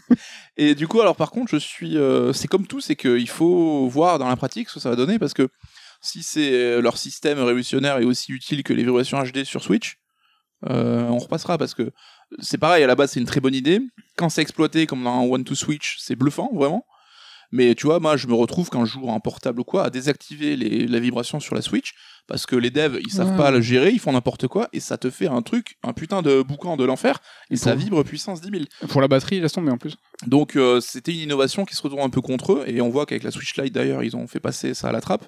Et 0.58 0.76
du 0.76 0.88
coup, 0.88 1.02
alors 1.02 1.16
par 1.16 1.32
contre, 1.32 1.52
je 1.52 1.58
suis. 1.58 1.98
euh, 1.98 2.34
c'est 2.34 2.48
comme 2.48 2.68
tout, 2.68 2.82
c'est 2.82 2.96
qu'il 2.96 3.30
faut 3.30 3.88
voir 3.88 4.20
dans 4.20 4.28
la 4.28 4.36
pratique 4.36 4.70
ce 4.70 4.76
que 4.76 4.80
ça 4.80 4.90
va 4.90 4.96
donner 4.96 5.20
parce 5.20 5.34
que 5.34 5.50
si 6.02 6.22
c'est 6.22 6.54
euh, 6.54 6.82
leur 6.82 6.98
système 6.98 7.40
révolutionnaire 7.40 7.98
est 7.98 8.06
aussi 8.06 8.32
utile 8.32 8.64
que 8.64 8.74
les 8.74 8.84
vibrations 8.84 9.22
HD 9.24 9.44
sur 9.46 9.64
Switch, 9.64 9.98
euh, 10.70 11.08
on 11.08 11.18
repassera 11.18 11.58
parce 11.58 11.74
que 11.74 11.92
c'est 12.40 12.58
pareil, 12.58 12.84
à 12.84 12.88
la 12.88 12.96
base, 12.96 13.12
c'est 13.12 13.20
une 13.20 13.26
très 13.26 13.40
bonne 13.40 13.56
idée. 13.56 13.80
Quand 14.18 14.30
c'est 14.30 14.42
exploité 14.42 14.86
comme 14.86 15.04
dans 15.04 15.22
un 15.22 15.28
One-to-Switch, 15.28 15.98
c'est 16.00 16.16
bluffant, 16.16 16.52
vraiment. 16.54 16.86
Mais 17.56 17.76
tu 17.76 17.86
vois, 17.86 18.00
moi, 18.00 18.18
je 18.18 18.26
me 18.28 18.34
retrouve 18.34 18.70
quand 18.72 18.84
je 18.84 18.94
joue 18.94 19.08
en 19.08 19.20
portable 19.20 19.60
ou 19.60 19.64
quoi, 19.64 19.86
à 19.86 19.90
désactiver 19.92 20.56
les, 20.56 20.88
la 20.88 21.00
vibration 21.00 21.40
sur 21.40 21.54
la 21.54 21.62
Switch 21.62 21.94
parce 22.26 22.48
que 22.48 22.56
les 22.56 22.72
devs, 22.72 22.98
ils 23.06 23.12
savent 23.12 23.30
Ouais. 23.32 23.38
pas 23.38 23.52
le 23.52 23.62
gérer, 23.62 23.92
ils 23.92 24.00
font 24.00 24.12
n'importe 24.14 24.48
quoi 24.48 24.70
et 24.74 24.80
ça 24.80 24.98
te 24.98 25.10
fait 25.12 25.28
un 25.28 25.42
truc, 25.44 25.76
un 25.84 25.94
putain 25.94 26.22
de 26.24 26.42
boucan 26.42 26.78
de 26.78 26.84
l'enfer 26.84 27.20
et 27.52 27.56
ça 27.58 27.76
vibre 27.76 28.04
puissance 28.04 28.42
10 28.42 28.50
000. 28.50 28.64
Pour 28.90 29.02
la 29.02 29.08
batterie, 29.08 29.40
laisse 29.40 29.52
tomber 29.52 29.72
en 29.72 29.78
plus. 29.78 29.96
Donc 30.26 30.56
euh, 30.56 30.80
c'était 30.82 31.14
une 31.14 31.20
innovation 31.20 31.64
qui 31.66 31.76
se 31.76 31.82
retourne 31.84 32.02
un 32.02 32.10
peu 32.10 32.22
contre 32.22 32.54
eux 32.54 32.64
et 32.66 32.82
on 32.82 32.90
voit 32.90 33.06
qu'avec 33.06 33.24
la 33.24 33.30
Switch 33.32 33.56
Lite 33.58 33.74
d'ailleurs 33.74 34.04
ils 34.04 34.16
ont 34.16 34.26
fait 34.26 34.40
passer 34.40 34.74
ça 34.74 34.88
à 34.90 34.92
la 34.92 35.02
trappe. 35.02 35.26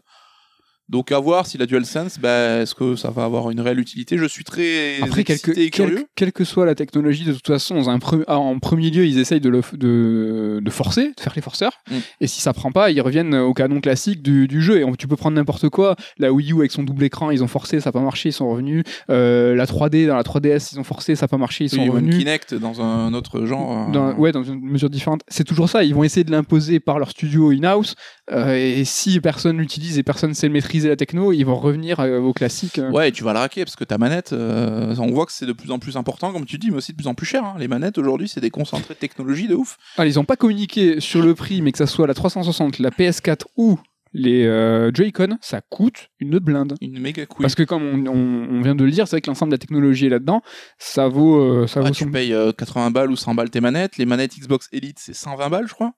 Donc 0.87 1.11
à 1.11 1.19
voir 1.19 1.47
si 1.47 1.57
la 1.57 1.65
DualSense, 1.65 2.19
bah, 2.19 2.61
est-ce 2.61 2.75
que 2.75 2.95
ça 2.95 3.09
va 3.09 3.23
avoir 3.25 3.49
une 3.49 3.59
réelle 3.59 3.79
utilité? 3.79 4.17
Je 4.17 4.25
suis 4.25 4.43
très 4.43 5.01
Après, 5.01 5.21
excité 5.21 5.53
quelque, 5.53 5.59
et 5.59 5.69
curieux. 5.71 5.95
quelle, 5.95 6.05
quelle 6.15 6.31
que 6.31 6.43
soit 6.43 6.65
la 6.65 6.75
technologie, 6.75 7.23
de 7.25 7.33
toute 7.33 7.47
façon, 7.47 7.79
pre- 7.97 8.23
ah, 8.27 8.37
en 8.37 8.59
premier 8.59 8.91
lieu, 8.91 9.05
ils 9.05 9.17
essayent 9.17 9.41
de, 9.41 9.49
le, 9.49 9.61
de, 9.73 10.59
de 10.63 10.69
forcer, 10.69 11.07
de 11.15 11.19
faire 11.19 11.33
les 11.35 11.41
forceurs. 11.41 11.73
Mm. 11.89 11.95
Et 12.21 12.27
si 12.27 12.39
ça 12.39 12.53
prend 12.53 12.71
pas, 12.71 12.91
ils 12.91 13.01
reviennent 13.01 13.33
au 13.35 13.53
canon 13.53 13.81
classique 13.81 14.21
du, 14.21 14.47
du 14.47 14.61
jeu. 14.61 14.77
Et 14.79 14.83
on- 14.83 14.93
tu 14.95 15.07
peux 15.07 15.15
prendre 15.15 15.35
n'importe 15.35 15.69
quoi. 15.69 15.95
La 16.19 16.31
Wii 16.31 16.51
U 16.53 16.57
avec 16.59 16.71
son 16.71 16.83
double 16.83 17.03
écran, 17.03 17.31
ils 17.31 17.43
ont 17.43 17.47
forcé, 17.47 17.79
ça 17.79 17.89
n'a 17.89 17.91
pas 17.93 18.01
marché, 18.01 18.29
ils 18.29 18.33
sont 18.33 18.49
revenus. 18.49 18.83
Euh, 19.09 19.55
la 19.55 19.65
3D 19.65 20.05
dans 20.07 20.15
la 20.15 20.23
3DS, 20.23 20.69
ils 20.73 20.79
ont 20.79 20.83
forcé, 20.83 21.15
ça 21.15 21.23
n'a 21.23 21.27
pas 21.29 21.37
marché, 21.37 21.63
ils 21.65 21.69
sont 21.69 21.77
Oui, 21.77 21.83
ou 21.89 21.97
une 21.97 22.05
revenus. 22.05 22.17
Kinect 22.19 22.53
dans 22.53 22.81
un 22.81 23.13
autre 23.15 23.45
genre. 23.47 23.87
euh, 23.89 23.91
Dans, 23.91 24.13
ouais, 24.17 24.31
dans 24.31 24.43
une 24.43 24.61
mesure 24.61 24.89
différente. 24.91 25.21
C'est 25.27 25.43
toujours 25.45 25.67
ça. 25.67 25.83
Ils 25.83 25.95
vont 25.95 26.03
essayer 26.03 26.23
de 26.23 26.31
l'imposer 26.31 26.79
par 26.79 26.99
leur 26.99 27.09
studio 27.09 27.49
in-house. 27.51 27.95
euh, 28.31 28.55
et 28.55 28.85
si 28.85 29.19
personne 29.19 29.57
l'utilise 29.57 29.97
et 29.97 30.03
personne 30.03 30.33
sait 30.35 30.47
maîtriser 30.49 30.74
la 30.81 30.95
techno, 30.95 31.31
ils 31.31 31.43
vont 31.43 31.55
revenir 31.55 31.99
euh, 31.99 32.19
au 32.19 32.33
classique. 32.33 32.79
euh. 32.79 32.89
Ouais, 32.91 33.11
tu 33.11 33.23
vas 33.23 33.33
la 33.33 33.39
raquer 33.41 33.63
parce 33.65 33.75
que 33.75 33.83
ta 33.83 33.97
manette, 33.97 34.33
euh, 34.33 34.95
on 34.99 35.11
voit 35.11 35.25
que 35.25 35.31
c'est 35.31 35.45
de 35.45 35.53
plus 35.53 35.71
en 35.71 35.79
plus 35.79 35.97
important, 35.97 36.31
comme 36.33 36.45
tu 36.45 36.57
dis, 36.57 36.71
mais 36.71 36.77
aussi 36.77 36.91
de 36.91 36.97
plus 36.97 37.07
en 37.07 37.13
plus 37.15 37.25
cher. 37.25 37.43
hein. 37.45 37.55
Les 37.57 37.67
manettes 37.67 37.97
aujourd'hui, 37.97 38.27
c'est 38.27 38.41
des 38.41 38.49
concentrés 38.51 38.93
de 38.93 38.99
technologie 38.99 39.47
de 39.47 39.55
ouf. 39.55 39.77
Ah, 39.97 40.05
ils 40.05 40.15
n'ont 40.15 40.25
pas 40.25 40.35
communiqué 40.35 40.99
sur 40.99 41.21
le 41.21 41.33
prix, 41.35 41.61
mais 41.61 41.71
que 41.71 41.77
ça 41.77 41.87
soit 41.87 42.07
la 42.07 42.13
360, 42.13 42.79
la 42.79 42.89
PS4 42.89 43.43
ou 43.57 43.79
les 44.17 44.45
euh, 44.45 44.91
Joy-Con, 44.93 45.37
ça 45.41 45.59
coûte 45.59 46.09
une 46.19 46.39
blinde. 46.39 46.75
Une 46.79 46.99
méga 46.99 47.25
couille. 47.25 47.43
Parce 47.43 47.53
que 47.55 47.63
comme 47.63 47.83
on, 47.83 48.09
on- 48.09 48.47
on 48.49 48.61
vient 48.61 48.73
de 48.75 48.83
le 48.85 48.89
dire, 48.91 49.07
c'est 49.09 49.15
vrai 49.17 49.21
que 49.21 49.27
l'ensemble 49.29 49.51
de 49.51 49.55
la 49.55 49.59
technologie 49.59 50.05
est 50.05 50.09
là-dedans, 50.09 50.41
ça 50.79 51.09
vaut, 51.09 51.37
euh, 51.41 51.67
ça 51.67 51.81
Ah, 51.83 51.87
vaut 51.87 51.93
tu 51.93 52.05
son... 52.05 52.11
payes 52.11 52.33
euh, 52.33 52.53
80 52.53 52.91
balles 52.91 53.11
ou 53.11 53.17
100 53.17 53.35
balles 53.35 53.49
tes 53.49 53.59
manettes. 53.59 53.97
Les 53.97 54.05
manettes 54.05 54.37
Xbox 54.39 54.69
Elite, 54.71 54.99
c'est 54.99 55.13
120 55.13 55.49
balles, 55.49 55.67
je 55.67 55.73
crois. 55.73 55.91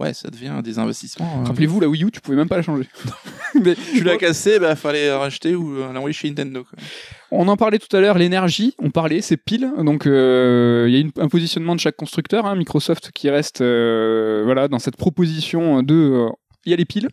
Ouais, 0.00 0.14
ça 0.14 0.30
devient 0.30 0.60
des 0.64 0.78
investissements. 0.78 1.42
euh, 1.42 1.44
Rappelez-vous, 1.44 1.78
la 1.78 1.86
Wii 1.88 2.04
U, 2.04 2.10
tu 2.10 2.20
pouvais 2.22 2.36
même 2.36 2.48
pas 2.48 2.56
la 2.56 2.62
changer. 2.62 2.88
Mais 3.62 3.74
Tu 3.74 4.02
l'as 4.02 4.16
cassé, 4.16 4.58
bah 4.58 4.74
fallait 4.74 5.12
racheter 5.12 5.54
ou 5.54 5.76
euh, 5.76 5.92
l'envoyer 5.92 6.14
chez 6.14 6.28
Nintendo. 6.28 6.64
Quoi. 6.64 6.78
on 7.30 7.46
en 7.48 7.56
parlait 7.56 7.78
tout 7.78 7.94
à 7.94 8.00
l'heure, 8.00 8.16
l'énergie, 8.16 8.74
on 8.78 8.90
parlait, 8.90 9.20
c'est 9.20 9.36
pile. 9.36 9.70
Donc 9.78 10.06
euh, 10.06 10.86
il 10.88 10.94
y 10.94 10.96
a 10.96 11.00
une- 11.00 11.10
un 11.18 11.28
positionnement 11.28 11.74
de 11.74 11.80
chaque 11.80 11.96
constructeur, 11.96 12.46
hein, 12.46 12.54
Microsoft 12.56 13.10
qui 13.12 13.28
reste 13.28 13.60
euh, 13.60 14.42
voilà, 14.44 14.68
dans 14.68 14.78
cette 14.78 14.96
proposition 14.96 15.82
de... 15.82 15.94
euh, 15.94 16.28
il 16.66 16.70
y 16.70 16.72
a 16.72 16.76
les 16.76 16.84
piles. 16.84 17.08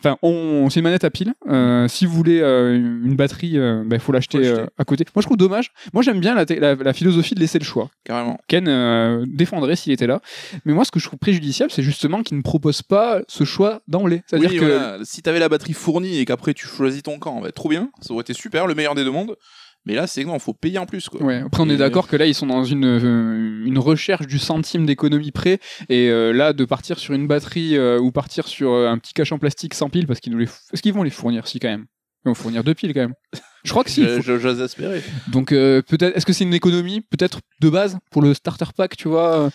Enfin, 0.00 0.16
on, 0.22 0.68
c'est 0.70 0.80
une 0.80 0.84
manette 0.84 1.04
à 1.04 1.10
piles. 1.10 1.34
Euh, 1.48 1.88
si 1.88 2.06
vous 2.06 2.12
voulez 2.14 2.40
euh, 2.40 2.74
une 2.76 3.16
batterie, 3.16 3.54
il 3.54 3.98
faut 4.00 4.12
l'acheter 4.12 4.38
Faut 4.38 4.44
l'acheter. 4.44 4.60
euh, 4.62 4.66
à 4.78 4.84
côté. 4.84 5.04
Moi, 5.14 5.20
je 5.22 5.26
trouve 5.26 5.36
dommage. 5.36 5.72
Moi, 5.92 6.02
j'aime 6.02 6.20
bien 6.20 6.34
la, 6.34 6.46
te- 6.46 6.52
la- 6.54 6.74
la 6.74 6.92
philosophie 6.92 7.34
de 7.34 7.40
laisser 7.40 7.58
le 7.58 7.64
choix. 7.64 7.90
Carrément. 8.04 8.38
Ken 8.48 8.66
euh, 8.68 9.24
défendrait 9.28 9.76
s'il 9.76 9.92
était 9.92 10.06
là. 10.06 10.20
Mais 10.64 10.72
moi, 10.72 10.84
ce 10.84 10.90
que 10.90 11.00
je 11.00 11.06
trouve 11.06 11.18
préjudiciable, 11.18 11.70
c'est 11.72 11.82
justement 11.82 12.22
qu'il 12.22 12.36
ne 12.36 12.42
propose 12.42 12.82
pas 12.82 13.20
ce 13.28 13.44
choix 13.44 13.80
d'emblée. 13.88 14.22
C'est-à-dire 14.26 14.50
Oui, 14.50 14.56
que 14.58 14.64
voilà, 14.64 14.98
si 15.04 15.22
t'avais 15.22 15.38
la 15.40 15.48
batterie 15.48 15.72
fournie 15.72 16.18
et 16.18 16.24
qu'après 16.24 16.54
tu 16.54 16.66
choisis 16.66 17.02
ton 17.02 17.18
camp, 17.18 17.40
bah, 17.40 17.50
trop 17.52 17.68
bien, 17.68 17.90
ça 18.00 18.12
aurait 18.12 18.22
été 18.22 18.34
super, 18.34 18.66
le 18.66 18.74
meilleur 18.74 18.94
des 18.94 19.04
deux 19.04 19.10
mondes. 19.10 19.36
Mais 19.86 19.94
là, 19.94 20.06
c'est 20.06 20.24
non, 20.24 20.38
faut 20.38 20.54
payer 20.54 20.78
en 20.78 20.86
plus. 20.86 21.08
Quoi. 21.10 21.22
Ouais, 21.22 21.42
après 21.44 21.62
on 21.62 21.68
est 21.68 21.76
d'accord 21.76 22.08
que 22.08 22.16
là 22.16 22.24
ils 22.26 22.34
sont 22.34 22.46
dans 22.46 22.64
une, 22.64 22.86
euh, 22.86 23.64
une 23.66 23.78
recherche 23.78 24.26
du 24.26 24.38
centime 24.38 24.86
d'économie 24.86 25.30
près 25.30 25.58
et 25.90 26.08
euh, 26.08 26.32
là 26.32 26.52
de 26.54 26.64
partir 26.64 26.98
sur 26.98 27.12
une 27.14 27.26
batterie 27.26 27.76
euh, 27.76 27.98
ou 28.00 28.10
partir 28.10 28.48
sur 28.48 28.70
euh, 28.72 28.88
un 28.88 28.96
petit 28.98 29.12
cache 29.12 29.32
en 29.32 29.38
plastique 29.38 29.74
sans 29.74 29.90
pile 29.90 30.06
parce 30.06 30.20
qu'ils 30.20 30.32
nous 30.32 30.38
les 30.38 30.48
est-ce 30.72 30.80
qu'ils 30.80 30.94
vont 30.94 31.02
les 31.02 31.10
fournir 31.10 31.46
si 31.46 31.60
quand 31.60 31.68
même 31.68 31.84
ils 32.24 32.28
vont 32.30 32.34
fournir 32.34 32.64
deux 32.64 32.72
piles 32.74 32.94
quand 32.94 33.00
même 33.00 33.14
je 33.64 33.70
crois 33.70 33.84
que 33.84 33.90
si 33.90 34.06
faut- 34.06 34.22
J'ose 34.22 34.60
espérer. 34.60 35.02
donc 35.28 35.52
euh, 35.52 35.82
peut-être 35.82 36.16
est-ce 36.16 36.24
que 36.24 36.32
c'est 36.32 36.44
une 36.44 36.54
économie 36.54 37.02
peut-être 37.02 37.40
de 37.60 37.68
base 37.68 37.98
pour 38.10 38.22
le 38.22 38.32
starter 38.32 38.64
pack 38.74 38.96
tu 38.96 39.08
vois 39.08 39.34
euh, 39.38 39.50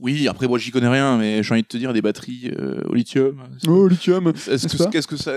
Oui, 0.00 0.28
après, 0.28 0.46
moi, 0.46 0.58
j'y 0.58 0.70
connais 0.70 0.88
rien, 0.88 1.16
mais 1.18 1.42
j'ai 1.42 1.52
envie 1.54 1.62
de 1.62 1.66
te 1.66 1.76
dire 1.76 1.92
des 1.92 2.02
batteries 2.02 2.52
euh, 2.58 2.80
au 2.88 2.94
lithium. 2.94 3.42
oh 3.66 3.88
lithium 3.88 4.28
Est-ce 4.48 4.68
que 4.68 4.90
qu'est-ce 4.90 5.08
que 5.08 5.16
ça, 5.16 5.32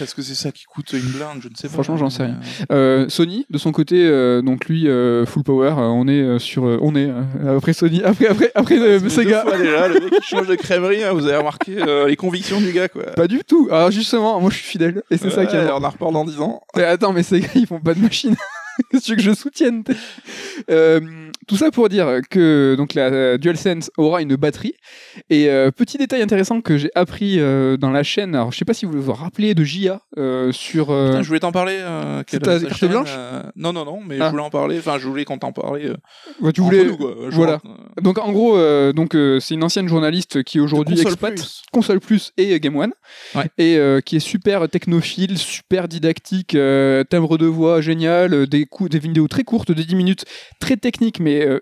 est-ce 0.00 0.14
que 0.14 0.22
c'est 0.22 0.34
ça 0.36 0.52
qui 0.52 0.64
coûte 0.64 0.92
une 0.92 1.00
blinde? 1.10 1.40
Je 1.40 1.48
ne 1.48 1.54
sais 1.56 1.66
pas. 1.68 1.74
Franchement, 1.74 1.96
j'en 1.96 2.10
sais 2.10 2.24
rien. 2.24 2.38
Euh, 2.70 2.86
Euh, 2.86 3.08
Sony 3.08 3.46
de 3.50 3.58
son 3.58 3.72
côté 3.72 4.06
euh, 4.06 4.42
donc 4.42 4.66
lui 4.66 4.86
euh, 4.88 5.26
full 5.26 5.42
power 5.42 5.70
euh, 5.70 5.82
on 5.82 6.06
est 6.06 6.38
sur 6.38 6.66
euh, 6.66 6.78
on 6.82 6.94
est 6.94 7.10
après 7.56 7.72
Sony 7.72 8.02
après 8.04 8.28
après 8.28 8.52
après 8.54 9.00
Sega 9.08 9.42
fois 9.42 9.58
déjà, 9.58 9.88
le 9.88 9.94
mec 10.00 10.10
qui 10.20 10.22
change 10.28 10.46
de 10.46 10.54
crèmerie, 10.54 11.02
hein, 11.02 11.12
vous 11.12 11.26
avez 11.26 11.36
remarqué 11.36 11.76
euh, 11.78 12.06
les 12.06 12.16
convictions 12.16 12.60
du 12.60 12.72
gars, 12.72 12.88
quoi. 12.88 13.02
pas 13.12 13.26
du 13.26 13.40
tout 13.44 13.68
alors 13.70 13.90
justement 13.90 14.40
moi 14.40 14.50
je 14.50 14.56
suis 14.56 14.66
fidèle 14.66 15.02
et 15.10 15.16
c'est 15.16 15.30
ça 15.30 15.46
qui 15.46 15.56
on 15.56 15.82
en 15.84 15.88
reparle 15.90 16.12
dans 16.14 16.24
10 16.24 16.40
ans. 16.40 16.62
Mais 16.76 16.84
attends, 16.84 17.12
mais 17.12 17.22
ces 17.22 17.40
gars, 17.40 17.48
ils 17.54 17.66
font 17.66 17.80
pas 17.80 17.94
de 17.94 18.00
machine. 18.00 18.36
Que 18.92 18.98
tu 18.98 19.10
veux 19.12 19.16
que 19.16 19.22
je 19.22 19.32
soutienne 19.34 19.82
Euh, 20.70 21.00
Tout 21.48 21.56
ça 21.56 21.70
pour 21.70 21.88
dire 21.88 22.20
que 22.30 22.74
donc 22.76 22.94
la 22.94 23.06
euh, 23.06 23.38
DualSense 23.38 23.90
aura 23.96 24.20
une 24.22 24.36
batterie. 24.36 24.74
Et 25.30 25.48
euh, 25.48 25.70
petit 25.70 25.96
détail 25.98 26.22
intéressant 26.22 26.60
que 26.60 26.76
j'ai 26.76 26.90
appris 26.94 27.38
euh, 27.38 27.76
dans 27.76 27.90
la 27.90 28.02
chaîne. 28.02 28.34
Alors, 28.34 28.52
je 28.52 28.58
sais 28.58 28.64
pas 28.64 28.74
si 28.74 28.84
vous 28.86 29.00
vous 29.00 29.12
rappelez 29.12 29.54
de 29.54 29.64
euh, 30.18 30.50
sur. 30.52 30.86
Putain, 30.86 31.22
je 31.22 31.28
voulais 31.28 31.40
t'en 31.40 31.52
parler. 31.52 31.78
Quelle- 32.26 32.40
ta 32.40 32.58
carte 32.60 32.74
chaîne, 32.76 32.88
blanche 32.90 33.10
Non, 33.54 33.72
non, 33.72 33.84
non, 33.84 34.00
mais 34.06 34.16
Ah. 34.20 34.26
je 34.26 34.30
voulais 34.30 34.42
en 34.42 34.50
parler. 34.50 34.78
Enfin, 34.78 34.98
je 34.98 35.06
voulais 35.06 35.24
qu'on 35.24 35.38
t'en 35.38 35.52
ouais, 36.40 36.52
tu 36.52 36.60
voulais. 36.60 36.84
nous, 36.84 36.96
quoi. 36.96 37.14
Je 37.28 37.34
voilà. 37.36 37.60
Donc 38.02 38.18
en 38.18 38.32
gros, 38.32 38.58
donc 38.92 39.16
c'est 39.40 39.54
une 39.54 39.64
ancienne 39.64 39.88
journaliste 39.88 40.42
qui 40.42 40.60
aujourd'hui 40.60 40.96
Plus. 41.36 41.62
console 41.72 42.00
plus 42.00 42.32
et 42.36 42.58
Game 42.60 42.76
One, 42.76 42.92
Ouais. 43.34 43.48
et 43.58 43.78
qui 44.04 44.16
est 44.16 44.20
super 44.20 44.68
technophile, 44.68 45.38
super 45.38 45.88
didactique, 45.88 46.56
timbre 47.10 47.38
de 47.38 47.46
voix 47.46 47.80
génial, 47.80 48.34
euh, 48.34 48.46
des, 48.88 48.98
vidéos 48.98 49.28
très 49.28 49.44
courtes 49.44 49.72
de 49.72 49.82
10 49.82 49.94
minutes, 49.94 50.24
très 50.60 50.76
techniques 50.76 51.20
mais 51.20 51.44
euh, 51.46 51.60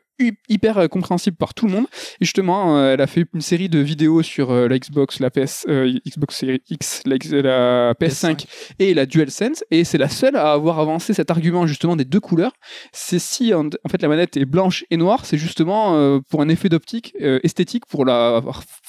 hyper 0.48 0.78
euh, 0.78 0.86
compréhensibles 0.88 1.36
par 1.36 1.54
tout 1.54 1.66
le 1.66 1.72
monde. 1.72 1.86
Et 2.20 2.24
justement, 2.24 2.78
euh, 2.78 2.94
elle 2.94 3.00
a 3.00 3.06
fait 3.06 3.24
une 3.34 3.40
série 3.40 3.68
de 3.68 3.78
vidéos 3.78 4.22
sur 4.22 4.50
euh, 4.50 4.68
la 4.68 4.78
Xbox, 4.78 5.20
la 5.20 5.30
PS, 5.30 5.66
euh, 5.68 5.92
Xbox 6.06 6.36
Series 6.36 6.62
X, 6.70 7.02
la, 7.06 7.16
X- 7.16 7.30
la 7.32 7.94
PS5 7.94 8.46
et 8.78 8.94
la 8.94 9.06
DualSense, 9.06 9.64
et 9.70 9.84
c'est 9.84 9.98
la 9.98 10.08
seule 10.08 10.36
à 10.36 10.52
avoir 10.52 10.78
avancé 10.78 11.14
cet 11.14 11.30
argument 11.30 11.66
justement 11.66 11.96
des 11.96 12.04
deux 12.04 12.20
couleurs. 12.20 12.52
C'est 12.92 13.18
si 13.18 13.52
en, 13.54 13.66
en 13.66 13.88
fait 13.90 14.00
la 14.02 14.08
manette 14.08 14.36
est 14.36 14.44
blanche 14.44 14.84
et 14.90 14.96
noire, 14.96 15.24
c'est 15.26 15.38
justement 15.38 16.20
pour 16.28 16.40
un 16.42 16.48
effet 16.48 16.68
d'optique 16.68 17.14
esthétique 17.42 17.86
pour 17.86 18.04
la, 18.04 18.40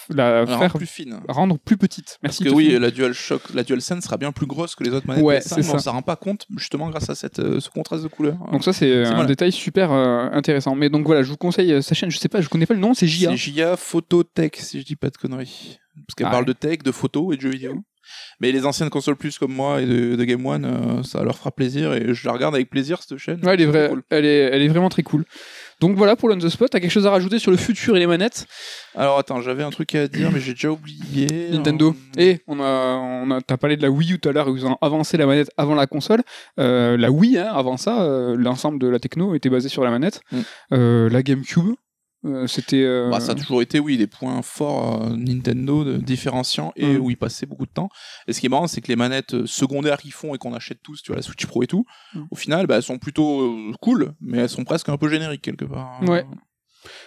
faire 0.10 0.74
plus 0.74 0.86
fine. 0.88 1.20
rendre 1.28 1.58
plus 1.58 1.78
petite. 1.78 2.18
Parce 2.22 2.40
Merci. 2.40 2.44
que 2.44 2.50
de 2.50 2.54
oui, 2.56 2.78
la 2.80 2.92
DualShock, 2.92 3.42
la 3.54 3.64
DualSense 3.64 4.04
sera 4.04 4.18
bien 4.18 4.32
plus 4.32 4.46
grosse 4.46 4.76
que 4.76 4.84
les 4.84 4.92
autres 4.92 5.08
manettes 5.08 5.24
Ouais, 5.24 5.40
PS5, 5.40 5.44
c'est 5.48 5.56
mais 5.58 5.64
ça. 5.64 5.74
on 5.76 5.80
s'en 5.80 5.92
rend 5.94 6.02
pas 6.02 6.16
compte 6.16 6.46
justement 6.58 6.90
grâce 6.90 7.10
à 7.10 7.16
cette, 7.16 7.38
ce 7.60 7.70
contraste 7.70 8.04
de 8.04 8.08
couleurs. 8.08 8.38
Donc 8.52 8.64
ça 8.64 8.74
c'est 8.74 9.06
un 9.06 9.26
détail 9.26 9.52
super 9.52 9.92
intéressant. 9.92 10.76
Mais 10.76 10.90
donc 10.90 11.06
voilà, 11.06 11.15
voilà, 11.16 11.24
je 11.24 11.30
vous 11.32 11.38
conseille 11.38 11.72
euh, 11.72 11.82
sa 11.82 11.96
chaîne. 11.96 12.12
Je 12.12 12.18
sais 12.18 12.28
pas, 12.28 12.42
je 12.42 12.50
connais 12.50 12.66
pas 12.66 12.74
le 12.74 12.80
nom, 12.82 12.94
c'est 12.94 13.08
JA. 13.08 13.32
C'est 13.32 13.38
JA 13.38 13.78
Phototech, 13.78 14.58
si 14.58 14.82
je 14.82 14.86
dis 14.86 14.96
pas 14.98 15.10
de 15.10 15.16
conneries. 15.18 15.80
Parce 16.06 16.16
qu'elle 16.16 16.28
Ah 16.28 16.32
parle 16.32 16.46
de 16.46 16.52
tech, 16.54 16.80
de 16.80 16.92
photos 16.92 17.34
et 17.34 17.38
de 17.38 17.42
jeux 17.42 17.52
vidéo. 17.52 17.82
Mais 18.40 18.52
les 18.52 18.66
anciennes 18.66 18.90
consoles 18.90 19.16
plus 19.16 19.40
comme 19.40 19.54
moi 19.54 19.82
et 19.82 19.86
de, 19.86 20.16
de 20.16 20.24
Game 20.26 20.46
One, 20.46 20.66
euh, 20.66 21.04
ça 21.04 21.24
leur 21.24 21.38
fera 21.38 21.52
plaisir 21.52 21.94
et 21.94 22.14
je 22.14 22.28
la 22.28 22.34
regarde 22.34 22.54
avec 22.54 22.70
plaisir 22.70 23.02
cette 23.02 23.18
chaîne. 23.18 23.40
Ouais, 23.46 23.54
elle 23.54 23.62
est, 23.62 23.90
cool. 23.90 24.04
elle, 24.10 24.26
est, 24.26 24.38
elle 24.38 24.62
est 24.62 24.68
vraiment 24.68 24.90
très 24.90 25.04
cool. 25.04 25.26
Donc 25.82 25.98
voilà 25.98 26.16
pour 26.16 26.30
l'on 26.30 26.38
the 26.38 26.50
spot. 26.50 26.70
T'as 26.72 26.80
quelque 26.80 26.92
chose 26.92 27.06
à 27.06 27.12
rajouter 27.12 27.40
sur 27.40 27.52
le 27.52 27.58
futur 27.58 27.96
et 27.96 28.00
les 28.00 28.08
manettes? 28.08 28.48
Alors 28.96 29.18
attends, 29.18 29.42
j'avais 29.42 29.64
un 29.64 29.72
truc 29.72 29.94
à 29.96 30.08
dire, 30.08 30.32
mais 30.32 30.40
j'ai 30.40 30.54
déjà 30.54 30.72
oublié. 30.72 31.50
Nintendo. 31.52 31.96
Euh, 32.18 32.22
Et 32.22 32.42
on 32.48 32.60
a, 32.60 32.96
on 32.96 33.32
a, 33.32 33.42
t'as 33.42 33.58
parlé 33.58 33.76
de 33.76 33.82
la 33.82 33.90
Wii 33.90 34.14
U 34.14 34.20
tout 34.20 34.30
à 34.30 34.32
l'heure, 34.32 34.48
ils 34.50 34.66
ont 34.66 34.78
avancé 34.82 35.18
la 35.18 35.26
manette 35.26 35.50
avant 35.58 35.76
la 35.76 35.88
console. 35.88 36.22
Euh, 36.60 36.98
la 36.98 37.12
Wii, 37.12 37.38
hein, 37.38 37.52
avant 37.54 37.78
ça, 37.78 38.04
euh, 38.04 38.36
l'ensemble 38.38 38.80
de 38.80 38.88
la 38.88 39.00
techno 39.00 39.36
était 39.36 39.50
basé 39.50 39.70
sur 39.70 39.84
la 39.84 39.92
manette. 39.92 40.22
Mm. 40.32 40.40
Euh, 40.74 41.10
la 41.10 41.24
GameCube, 41.24 41.76
euh, 42.26 42.48
c'était. 42.48 42.84
euh, 42.84 43.10
Bah, 43.10 43.20
ça 43.20 43.34
a 43.34 43.36
toujours 43.36 43.62
été, 43.62 43.80
oui, 43.80 43.98
des 43.98 44.08
points 44.08 44.42
forts 44.42 45.04
euh, 45.04 45.16
Nintendo, 45.16 45.84
de, 45.84 45.98
différenciants, 45.98 46.74
et 46.76 46.86
Mm. 46.98 47.00
où 47.02 47.10
ils 47.12 47.18
passaient 47.18 47.46
beaucoup 47.46 47.66
de 47.66 47.72
temps. 47.72 47.90
Et 48.28 48.34
ce 48.34 48.40
qui 48.40 48.48
est 48.48 48.50
marrant, 48.50 48.68
c'est 48.68 48.82
que 48.82 48.88
les 48.88 48.96
manettes 48.96 49.46
secondaires 49.46 49.98
qu'ils 49.98 50.12
font 50.14 50.34
et 50.36 50.38
qu'on 50.38 50.54
achète 50.54 50.82
tous, 50.84 51.02
tu 51.02 51.12
vois, 51.12 51.18
la 51.18 51.22
Switch 51.22 51.46
Pro 51.46 51.64
et 51.64 51.68
tout, 51.68 51.86
Mm. 52.14 52.24
au 52.32 52.36
final, 52.36 52.68
bah, 52.68 52.76
elles 52.78 52.84
sont 52.84 52.98
plutôt 52.98 53.56
cool, 53.82 54.14
mais 54.22 54.40
elles 54.40 54.50
sont 54.50 54.64
presque 54.64 54.90
un 54.90 54.98
peu 54.98 55.08
génériques 55.10 55.42
quelque 55.44 55.66
part. 55.66 56.02
Ouais. 56.04 56.26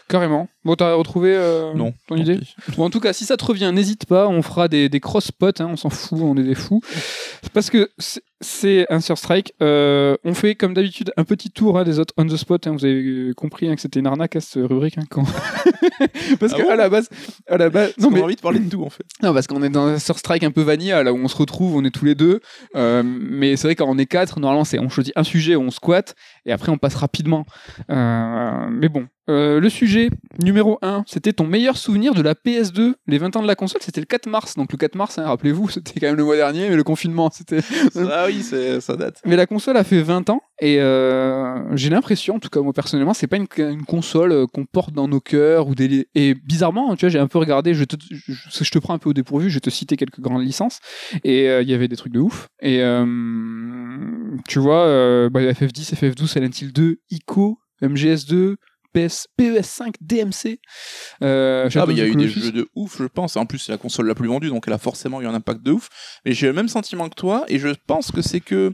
Carrément. 0.09 0.49
Bon, 0.69 0.75
t'as 0.75 0.93
retrouvé 0.93 1.33
euh, 1.35 1.73
Non. 1.73 1.95
ton 2.09 2.17
idée 2.17 2.37
pis. 2.37 2.55
Bon, 2.77 2.85
en 2.85 2.91
tout 2.91 3.01
cas, 3.01 3.15
si 3.15 3.25
ça 3.25 3.39
te 3.39 3.45
revient, 3.47 3.71
n'hésite 3.75 4.05
pas, 4.05 4.29
on 4.29 4.43
fera 4.43 4.69
des, 4.69 4.91
des 4.91 5.01
cross-pots, 5.01 5.47
hein, 5.61 5.69
on 5.71 5.77
s'en 5.77 5.89
fout, 5.89 6.19
on 6.21 6.37
est 6.37 6.43
des 6.43 6.55
fous. 6.55 6.83
Parce 7.55 7.71
que 7.71 7.89
c'est- 7.99 8.21
un 8.91 9.01
sur 9.01 9.17
strike. 9.19 9.53
Euh, 9.63 10.17
on 10.25 10.33
fait 10.35 10.55
comme 10.55 10.73
d'habitude 10.75 11.11
un 11.17 11.25
petit 11.25 11.51
tour 11.51 11.77
hein, 11.79 11.83
des 11.85 11.99
autres 11.99 12.15
on 12.19 12.25
the 12.27 12.37
spot. 12.37 12.67
hein, 12.69 12.73
vous 12.79 12.85
avez 12.85 12.95
euh, 13.03 13.33
compris 13.35 13.75
que 13.75 13.81
c'était 13.81 13.99
une 13.99 14.07
arnaque 14.07 14.37
à 14.37 14.41
cette 14.41 14.63
rubrique. 14.65 14.97
hein, 14.99 15.05
quand... 15.11 15.25
parce 16.39 16.53
Ah 16.53 16.57
que 16.59 16.63
bon 16.63 16.71
à 16.71 16.77
la 16.77 16.89
base, 16.89 17.09
à 17.49 17.57
la 17.57 17.69
base, 17.71 17.95
Non, 17.99 18.11
mais 18.11 18.21
envie 18.23 18.37
de 18.37 18.41
parler 18.41 18.61
de 18.61 18.69
tout 18.71 18.85
en 18.85 18.91
fait. 18.91 19.03
non, 19.25 19.33
parce 19.35 19.47
qu'on 19.49 19.63
est 19.65 19.71
dans 19.71 19.87
un 19.87 19.99
sur 19.99 20.19
strike 20.19 20.45
un 20.45 20.51
peu 20.53 20.61
vanilla, 20.63 21.03
là 21.03 21.13
où 21.13 21.17
on 21.17 21.27
se 21.29 21.37
retrouve, 21.37 21.75
on 21.77 21.85
est 21.85 21.91
tous 21.91 22.05
les 22.05 22.15
deux. 22.15 22.41
Euh, 22.77 23.03
mais 23.05 23.57
c'est 23.57 23.67
vrai 23.69 23.75
quand 23.75 23.89
on 23.89 23.99
est 23.99 24.07
quatre, 24.07 24.39
normalement, 24.39 24.65
c'est 24.65 24.79
on 24.79 24.89
choisit 24.89 25.13
un 25.17 25.25
sujet, 25.25 25.57
on 25.57 25.71
squatte, 25.71 26.15
et 26.47 26.53
après 26.53 26.71
on 26.71 26.79
passe 26.79 26.95
rapidement. 26.95 27.45
Mais 27.89 28.89
bon, 28.89 29.07
le 29.27 29.69
sujet 29.69 30.11
numéro 30.43 30.58
1, 30.83 31.05
c'était 31.07 31.33
ton 31.33 31.47
meilleur 31.47 31.77
souvenir 31.77 32.15
de 32.15 32.23
la 32.23 32.35
PS2, 32.35 32.95
les 33.07 33.19
20 33.19 33.37
ans 33.37 33.43
de 33.43 33.47
la 33.47 33.55
console, 33.55 33.81
c'était 33.83 34.01
le 34.01 34.07
4 34.07 34.27
mars. 34.29 34.55
Donc 34.57 34.73
le 34.73 34.79
4 34.79 34.95
mars, 34.95 35.19
hein, 35.19 35.25
rappelez-vous, 35.27 35.69
c'était 35.71 36.01
quand 36.01 36.07
même 36.09 36.17
le 36.17 36.25
mois 36.25 36.37
dernier, 36.37 36.69
mais 36.69 36.77
le 36.77 36.85
confinement, 36.85 37.31
c'était. 37.33 37.61
ah 38.11 38.25
oui, 38.27 38.43
ça 38.43 38.97
date. 38.97 39.21
Mais 39.25 39.37
la 39.37 39.47
console 39.47 39.77
a 39.77 39.85
fait 39.85 40.01
20 40.03 40.31
ans 40.31 40.41
et 40.61 40.81
euh, 40.81 41.77
j'ai 41.77 41.89
l'impression, 41.91 42.35
en 42.37 42.39
tout 42.41 42.49
cas 42.49 42.61
moi 42.61 42.73
personnellement, 42.73 43.15
c'est 43.15 43.29
pas 43.29 43.37
une, 43.37 43.47
une 43.59 43.85
console 43.85 44.33
euh, 44.33 44.47
qu'on 44.53 44.65
porte 44.67 44.93
dans 44.93 45.07
nos 45.07 45.21
cœurs 45.21 45.69
ou 45.69 45.75
des 45.75 46.09
et 46.15 46.35
bizarrement, 46.35 46.95
tu 46.97 47.05
vois, 47.07 47.11
j'ai 47.11 47.19
un 47.21 47.29
peu 47.29 47.39
regardé, 47.39 47.75
je 47.75 47.85
te, 47.85 47.97
je, 48.11 48.33
je- 48.33 48.65
je 48.65 48.71
te 48.71 48.79
prends 48.79 48.95
un 48.95 48.99
peu 48.99 49.11
au 49.11 49.15
dépourvu, 49.15 49.49
je 49.51 49.55
vais 49.55 49.61
te 49.61 49.71
citer 49.71 49.97
quelques 49.97 50.21
grandes 50.21 50.43
licences 50.43 50.81
et 51.25 51.49
euh, 51.49 51.63
il 51.63 51.71
y 51.71 51.75
avait 51.75 51.87
des 51.89 51.97
trucs 51.97 52.13
de 52.13 52.19
ouf 52.21 52.49
et 52.61 52.83
euh, 52.83 53.07
tu 54.49 54.59
vois, 54.59 54.85
euh, 54.87 55.31
bah, 55.31 55.41
FF10, 55.41 55.95
FF12, 55.95 56.27
Silent 56.27 56.51
Hill 56.61 56.73
2, 56.73 56.97
ICO, 57.11 57.59
MGS2. 57.83 58.57
PS, 58.95 59.27
PES5, 59.39 59.95
DMC. 60.01 60.61
Euh, 61.23 61.69
Ah, 61.75 61.85
mais 61.87 61.95
il 61.95 61.99
y 61.99 62.03
a 62.03 62.07
eu 62.07 62.15
des 62.17 62.29
jeux 62.29 62.53
de 62.53 62.69
ouf, 62.75 62.99
je 62.99 63.05
pense. 63.05 63.37
En 63.37 63.47
plus, 63.47 63.59
c'est 63.59 63.73
la 63.73 63.79
console 63.79 64.07
la 64.07 64.15
plus 64.15 64.29
vendue, 64.29 64.49
donc 64.49 64.65
elle 64.67 64.73
a 64.73 64.79
forcément 64.79 65.21
eu 65.21 65.27
un 65.27 65.35
impact 65.35 65.63
de 65.63 65.73
ouf. 65.73 65.89
Mais 66.25 66.33
j'ai 66.33 66.47
le 66.47 66.53
même 66.53 66.69
sentiment 66.69 67.09
que 67.09 67.15
toi, 67.15 67.45
et 67.49 67.59
je 67.59 67.69
pense 67.87 68.11
que 68.11 68.23
c'est 68.23 68.41
que 68.41 68.73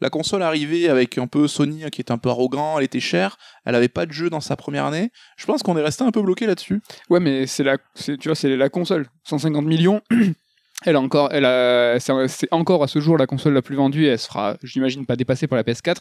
la 0.00 0.10
console 0.10 0.42
arrivait 0.42 0.88
avec 0.88 1.16
un 1.16 1.28
peu 1.28 1.46
Sony 1.46 1.84
hein, 1.84 1.88
qui 1.88 2.00
était 2.00 2.10
un 2.10 2.18
peu 2.18 2.28
arrogant, 2.28 2.76
elle 2.76 2.84
était 2.84 2.98
chère, 2.98 3.36
elle 3.64 3.76
avait 3.76 3.88
pas 3.88 4.04
de 4.04 4.10
jeu 4.12 4.30
dans 4.30 4.40
sa 4.40 4.56
première 4.56 4.84
année. 4.86 5.10
Je 5.36 5.46
pense 5.46 5.62
qu'on 5.62 5.76
est 5.76 5.82
resté 5.82 6.02
un 6.02 6.10
peu 6.10 6.20
bloqué 6.22 6.46
là-dessus. 6.46 6.82
Ouais, 7.08 7.20
mais 7.20 7.46
c'est 7.46 7.62
la, 7.62 7.78
tu 7.94 8.18
vois, 8.24 8.34
c'est 8.34 8.56
la 8.56 8.68
console. 8.68 9.06
150 9.28 9.64
millions. 9.64 10.00
Elle 10.84 10.96
a 10.96 11.00
encore, 11.00 11.28
elle 11.32 11.44
a, 11.44 11.98
c'est 12.00 12.48
encore 12.52 12.82
à 12.82 12.88
ce 12.88 12.98
jour 13.00 13.16
la 13.18 13.26
console 13.26 13.54
la 13.54 13.62
plus 13.62 13.76
vendue 13.76 14.04
et 14.04 14.08
elle 14.08 14.18
sera, 14.18 14.56
j'imagine, 14.62 15.06
pas 15.06 15.16
dépassée 15.16 15.46
par 15.46 15.56
la 15.56 15.62
PS4. 15.62 15.96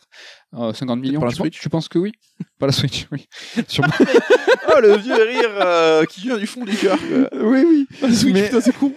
Euh, 0.56 0.74
50 0.74 1.00
millions. 1.00 1.20
par 1.20 1.28
la 1.30 1.34
tu, 1.34 1.38
penses- 1.38 1.46
Switch 1.48 1.60
tu 1.62 1.70
penses 1.70 1.88
que 1.88 2.00
oui? 2.00 2.12
Pas 2.60 2.66
la 2.68 2.72
Switch, 2.74 3.08
oui. 3.12 3.28
Sûrement. 3.68 3.94
oh, 4.00 4.80
le 4.82 4.98
vieux 4.98 5.14
rire 5.24 5.50
euh, 5.62 6.06
qui 6.06 6.22
vient 6.22 6.38
du 6.38 6.48
fond 6.48 6.64
du 6.66 6.76
cœur. 6.76 6.98
oui, 7.42 7.64
oui. 7.68 7.88
Ah, 8.02 8.12
Switch, 8.12 8.34
Mais- 8.34 8.44
putain, 8.46 8.62
c'est 8.62 8.76
con. 8.76 8.92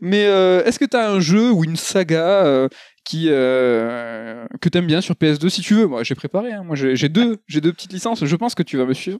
Mais 0.00 0.26
euh, 0.26 0.64
est-ce 0.64 0.78
que 0.78 0.84
t'as 0.84 1.08
un 1.10 1.20
jeu 1.20 1.50
ou 1.52 1.64
une 1.64 1.76
saga 1.76 2.44
euh, 2.44 2.68
qui 3.04 3.26
euh, 3.30 4.44
que 4.60 4.68
t'aimes 4.68 4.86
bien 4.86 5.00
sur 5.00 5.14
PS2 5.14 5.48
si 5.48 5.60
tu 5.62 5.74
veux? 5.74 5.86
Moi, 5.86 6.02
j'ai 6.02 6.14
préparé. 6.16 6.52
hein. 6.52 6.62
Moi, 6.64 6.74
j'ai 6.76 7.08
deux, 7.08 7.38
j'ai 7.46 7.60
deux 7.60 7.72
petites 7.72 7.92
licences. 7.92 8.24
Je 8.24 8.36
pense 8.36 8.54
que 8.54 8.62
tu 8.64 8.76
vas 8.76 8.84
me 8.84 8.94
suivre. 8.94 9.18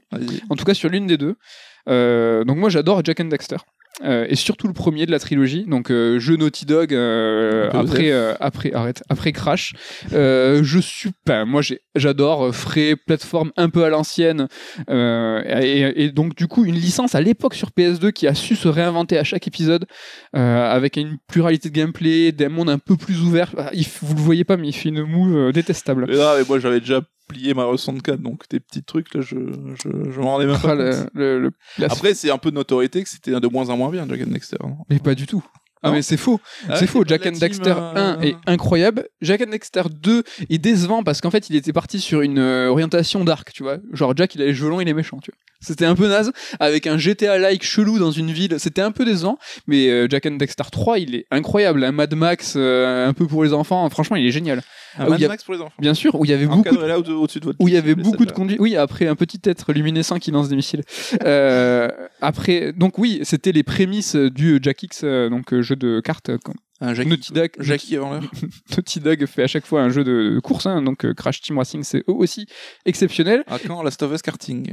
En 0.49 0.55
tout 0.55 0.65
cas, 0.65 0.73
sur 0.73 0.89
l'une 0.89 1.07
des 1.07 1.17
deux. 1.17 1.35
Euh, 1.87 2.43
donc 2.43 2.57
moi, 2.57 2.69
j'adore 2.69 3.03
Jack 3.03 3.19
and 3.19 3.25
Dexter. 3.25 3.57
Euh, 4.03 4.25
et 4.27 4.35
surtout 4.35 4.67
le 4.67 4.73
premier 4.73 5.05
de 5.05 5.11
la 5.11 5.19
trilogie, 5.19 5.63
donc 5.65 5.89
euh, 5.89 6.19
jeu 6.19 6.35
Naughty 6.35 6.65
Dog 6.65 6.93
euh, 6.93 7.69
après, 7.71 8.11
après 8.41 8.73
arrête 8.73 9.03
après 9.07 9.31
Crash. 9.31 9.73
Je 10.11 10.79
suis, 10.81 11.11
ben, 11.25 11.45
moi 11.45 11.61
j'adore 11.95 12.53
frais 12.53 12.95
plateforme 12.97 13.51
un 13.55 13.69
peu 13.69 13.85
à 13.85 13.89
l'ancienne 13.89 14.47
et, 14.89 15.93
et 15.95 16.11
donc 16.11 16.35
du 16.35 16.47
coup 16.47 16.65
une 16.65 16.75
licence 16.75 17.15
à 17.15 17.21
l'époque 17.21 17.53
sur 17.53 17.69
PS2 17.69 18.11
qui 18.11 18.27
a 18.27 18.35
su 18.35 18.57
se 18.57 18.67
réinventer 18.67 19.17
à 19.17 19.23
chaque 19.23 19.47
épisode 19.47 19.85
avec 20.33 20.97
une 20.97 21.17
pluralité 21.27 21.69
de 21.69 21.75
gameplay, 21.75 22.33
des 22.33 22.49
mondes 22.49 22.69
un 22.69 22.79
peu 22.79 22.97
plus 22.97 23.21
ouverts. 23.21 23.51
Ah, 23.57 23.71
vous 24.01 24.15
le 24.15 24.21
voyez 24.21 24.43
pas 24.43 24.57
mais 24.57 24.67
il 24.67 24.73
fait 24.73 24.89
une 24.89 25.03
moue 25.03 25.37
euh, 25.37 25.51
détestable. 25.53 26.05
Mais 26.09 26.15
là, 26.15 26.35
mais 26.37 26.43
moi 26.47 26.59
j'avais 26.59 26.81
déjà 26.81 27.01
plié 27.27 27.53
ma 27.53 27.63
64, 27.63 28.21
donc 28.21 28.47
tes 28.47 28.59
petits 28.59 28.83
trucs 28.83 29.13
là, 29.13 29.21
je, 29.21 29.35
je, 29.83 30.11
je 30.11 30.19
m'en 30.19 30.31
rendais 30.33 30.45
même 30.45 30.59
pas 30.59 30.71
Ah, 30.71 30.75
le- 30.75 30.91
compte. 30.91 31.09
le- 31.13 31.39
le- 31.39 31.51
la- 31.77 31.87
Après, 31.87 32.13
c'est 32.13 32.29
un 32.31 32.37
peu 32.37 32.51
de 32.51 32.55
notoriété 32.55 33.03
que 33.03 33.09
c'était 33.09 33.39
de 33.39 33.47
moins 33.47 33.69
en 33.69 33.77
moins 33.77 33.89
bien, 33.89 34.07
Jack 34.07 34.21
and 34.21 34.31
Dexter. 34.31 34.57
non? 34.61 34.77
Mais 34.89 34.99
pas 34.99 35.15
du 35.15 35.25
tout. 35.27 35.43
Ah 35.83 35.91
mais 35.91 36.01
c'est 36.01 36.17
faux. 36.17 36.39
Ah, 36.67 36.77
c'est 36.77 36.87
faux, 36.87 37.03
Jack 37.05 37.27
and 37.27 37.31
Dexter 37.39 37.75
euh, 37.77 38.15
1 38.17 38.21
est 38.21 38.35
incroyable. 38.47 39.07
Jack 39.21 39.41
and 39.41 39.51
Dexter 39.51 39.83
2 39.93 40.23
est 40.49 40.57
décevant 40.57 41.03
parce 41.03 41.21
qu'en 41.21 41.29
fait, 41.29 41.49
il 41.49 41.55
était 41.55 41.73
parti 41.73 41.99
sur 41.99 42.21
une 42.21 42.39
euh, 42.39 42.69
orientation 42.69 43.23
dark, 43.23 43.51
tu 43.53 43.61
vois. 43.61 43.77
Genre, 43.93 44.13
Jack, 44.15 44.33
il 44.35 44.41
a 44.41 44.45
les 44.45 44.55
cheveux 44.55 44.69
longs, 44.69 44.79
il 44.81 44.87
est 44.89 44.93
méchant, 44.93 45.19
tu 45.21 45.29
vois. 45.31 45.37
C'était 45.61 45.85
un 45.85 45.95
peu 45.95 46.07
naze, 46.07 46.31
avec 46.59 46.85
un 46.85 46.97
GTA-like 46.97 47.63
chelou 47.63 47.97
dans 47.97 48.11
une 48.11 48.31
ville. 48.31 48.55
C'était 48.59 48.81
un 48.81 48.91
peu 48.91 49.05
décevant, 49.05 49.37
mais 49.67 49.89
euh, 49.89 50.07
Jack 50.09 50.25
and 50.25 50.35
Dexter 50.35 50.63
3, 50.71 50.99
il 50.99 51.15
est 51.15 51.25
incroyable. 51.31 51.83
Un 51.83 51.91
Mad 51.91 52.13
Max, 52.13 52.53
euh, 52.55 53.07
un 53.07 53.13
peu 53.13 53.25
pour 53.27 53.43
les 53.43 53.53
enfants. 53.53 53.87
Franchement, 53.89 54.15
il 54.15 54.25
est 54.27 54.31
génial. 54.31 54.61
Un 54.97 55.09
Mad 55.09 55.23
a- 55.23 55.27
Max 55.27 55.43
pour 55.43 55.53
les 55.55 55.61
enfants. 55.61 55.73
Bien 55.79 55.93
sûr, 55.93 56.15
où 56.15 56.25
il 56.25 56.31
y 56.31 56.33
avait 56.33 56.45
beaucoup 56.45 56.61
de 56.63 56.69
Encadré 56.69 56.87
là 56.87 56.99
au- 56.99 57.03
au-dessus 57.03 57.39
de 57.39 57.45
votre 57.45 57.57
où 57.59 57.67
il 57.67 57.73
y 57.73 57.77
avait 57.77 57.95
beaucoup 57.95 58.25
de 58.25 58.31
conduite. 58.31 58.59
Oui, 58.59 58.75
après 58.75 59.07
un 59.07 59.15
petit 59.15 59.39
être 59.45 59.73
luminescent 59.73 60.19
qui 60.19 60.31
lance 60.31 60.49
des 60.49 60.55
missiles. 60.55 60.83
Euh, 61.25 61.89
après, 62.21 62.71
donc 62.73 62.97
oui, 62.97 63.19
c'était 63.23 63.51
les 63.51 63.63
prémices 63.63 64.15
du 64.15 64.59
Jack 64.61 64.83
X, 64.83 65.01
euh, 65.03 65.29
donc 65.29 65.53
euh, 65.53 65.61
jeu 65.75 65.95
de 65.95 65.99
cartes. 66.01 66.29
euh, 66.29 66.37
Un 66.81 66.93
Jackie, 66.93 67.09
Naughty 67.09 67.33
Dog, 67.33 67.49
Jackie 67.59 67.95
avant 67.95 68.11
l'heure. 68.11 68.23
Naughty 68.75 68.99
Dog 68.99 69.25
fait 69.25 69.43
à 69.43 69.47
chaque 69.47 69.65
fois 69.65 69.81
un 69.81 69.89
jeu 69.89 70.03
de 70.03 70.39
course, 70.43 70.65
hein, 70.65 70.81
donc 70.81 71.05
euh, 71.05 71.13
Crash 71.13 71.41
Team 71.41 71.57
Racing, 71.57 71.83
c'est 71.83 72.03
aussi 72.07 72.47
exceptionnel. 72.85 73.43
À 73.47 73.59
quand 73.59 73.81
Last 73.83 74.01
of 74.03 74.11
Us 74.13 74.21
Karting? 74.21 74.71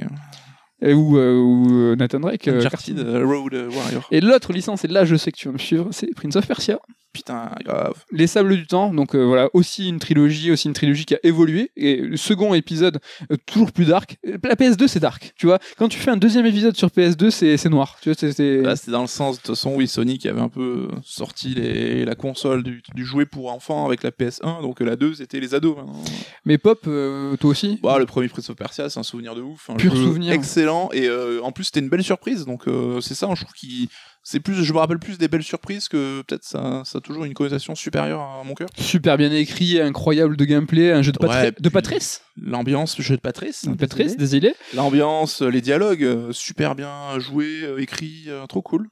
Et 0.85 0.95
où, 0.95 1.17
euh, 1.17 1.37
où, 1.39 1.73
euh, 1.93 1.95
Nathan 1.97 2.19
Drake. 2.19 2.49
Uncharted 2.49 2.99
Road 2.99 3.55
Warrior. 3.55 4.09
Et 4.11 4.21
l'autre 4.21 4.53
licence, 4.53 4.85
et 4.85 4.89
là 4.89 5.05
je 5.05 5.15
sais 5.15 5.31
que 5.31 5.37
tu 5.39 5.47
vas 5.47 5.53
me 5.53 5.59
suivre, 5.59 5.89
c'est 5.93 6.13
Prince 6.15 6.35
of 6.37 6.47
Persia. 6.47 6.81
Putain, 7.13 7.51
grave. 7.65 7.95
Les 8.11 8.27
Sables 8.27 8.57
du 8.57 8.67
Temps, 8.67 8.93
donc 8.95 9.15
euh, 9.15 9.23
voilà, 9.25 9.51
aussi 9.53 9.89
une 9.89 9.99
trilogie, 9.99 10.51
aussi 10.51 10.69
une 10.69 10.75
trilogie 10.75 11.05
qui 11.05 11.15
a 11.15 11.19
évolué. 11.23 11.71
Et 11.77 11.97
le 11.97 12.17
second 12.17 12.55
épisode, 12.55 13.01
euh, 13.31 13.37
toujours 13.47 13.71
plus 13.71 13.85
dark. 13.85 14.17
Euh, 14.27 14.39
La 14.43 14.55
PS2, 14.55 14.87
c'est 14.89 14.99
dark, 15.01 15.33
tu 15.37 15.47
vois. 15.47 15.59
Quand 15.77 15.89
tu 15.89 15.99
fais 15.99 16.11
un 16.11 16.17
deuxième 16.17 16.47
épisode 16.47 16.75
sur 16.77 16.89
PS2, 16.89 17.29
c'est 17.31 17.57
c'est 17.59 17.69
noir. 17.69 17.99
Tu 18.01 18.09
vois, 18.09 18.17
c'est- 18.19 18.33
c'est. 18.33 18.63
Là, 18.63 18.77
c'était 18.77 18.93
dans 18.93 19.03
le 19.03 19.07
sens, 19.09 19.37
de 19.37 19.43
toute 19.43 19.55
façon, 19.55 19.75
oui, 19.77 19.87
Sony 19.89 20.17
qui 20.19 20.29
avait 20.29 20.41
un 20.41 20.49
peu 20.49 20.89
sorti 21.05 21.49
les, 21.55 22.05
la 22.07 22.15
console 22.15 22.63
du, 22.63 22.83
du 22.95 23.05
jouet 23.05 23.27
pour 23.27 23.53
enfants 23.53 23.85
avec 23.85 24.03
la 24.03 24.11
PS1, 24.11 24.63
donc 24.63 24.81
euh, 24.81 24.85
la 24.87 24.97
2, 24.97 25.15
c'était 25.15 25.39
les 25.41 25.55
ados. 25.55 25.77
maintenant. 25.77 26.03
Mais 26.47 26.57
Pop, 26.57 26.81
euh, 26.87 27.37
toi 27.37 27.51
aussi? 27.51 27.79
Bah, 27.83 27.99
le 27.99 28.07
premier 28.07 28.29
Prince 28.29 28.49
of 28.49 28.57
Persia, 28.57 28.89
c'est 28.89 28.99
un 28.99 29.03
souvenir 29.03 29.35
de 29.35 29.43
ouf. 29.43 29.69
Un 29.69 29.75
Pur 29.75 29.95
jeu 29.95 30.03
souvenir. 30.03 30.33
Excellent. 30.33 30.89
Et 30.93 31.09
euh, 31.09 31.41
en 31.43 31.53
plus, 31.53 31.65
c'était 31.65 31.81
une 31.81 31.89
belle 31.91 32.03
surprise. 32.05 32.47
Donc, 32.47 32.67
euh, 32.69 33.01
c'est 33.03 33.15
ça, 33.15 33.29
je 33.35 33.43
trouve 33.43 33.53
qu'il. 33.55 33.89
C'est 34.25 34.39
plus, 34.41 34.63
je 34.63 34.73
me 34.73 34.79
rappelle 34.79 34.99
plus 35.01 35.19
des 35.19 35.27
belles 35.27 35.43
surprises 35.43 35.89
que 35.89 36.23
peut-être 36.23 36.45
ça, 36.45 36.83
ça 36.85 36.99
a 36.99 37.01
toujours 37.01 37.25
une 37.25 37.35
connotation 37.35 37.75
supérieure 37.75 38.21
à 38.21 38.45
mon 38.45 38.55
cœur. 38.55 38.69
Super 38.79 39.17
bien 39.17 39.33
écrit, 39.33 39.81
incroyable 39.81 40.37
de 40.37 40.45
gameplay, 40.45 40.93
un 40.93 41.03
jeu 41.03 41.11
de, 41.11 41.19
Patri- 41.19 41.37
Ouais, 41.47 41.51
de 41.51 41.57
puis- 41.61 41.71
Patrice. 41.71 42.23
L'ambiance, 42.41 43.01
jeu 43.01 43.17
de 43.17 43.21
Patrice. 43.21 43.67
hein, 43.67 43.75
Patrice, 43.77 44.17
désolé. 44.17 44.55
L'ambiance, 44.75 45.43
les 45.43 45.61
dialogues, 45.61 46.05
euh, 46.05 46.31
super 46.33 46.75
bien 46.77 47.19
joués, 47.19 47.63
euh, 47.65 47.79
écrits, 47.83 48.27
euh, 48.29 48.47
trop 48.47 48.63
cool. 48.63 48.87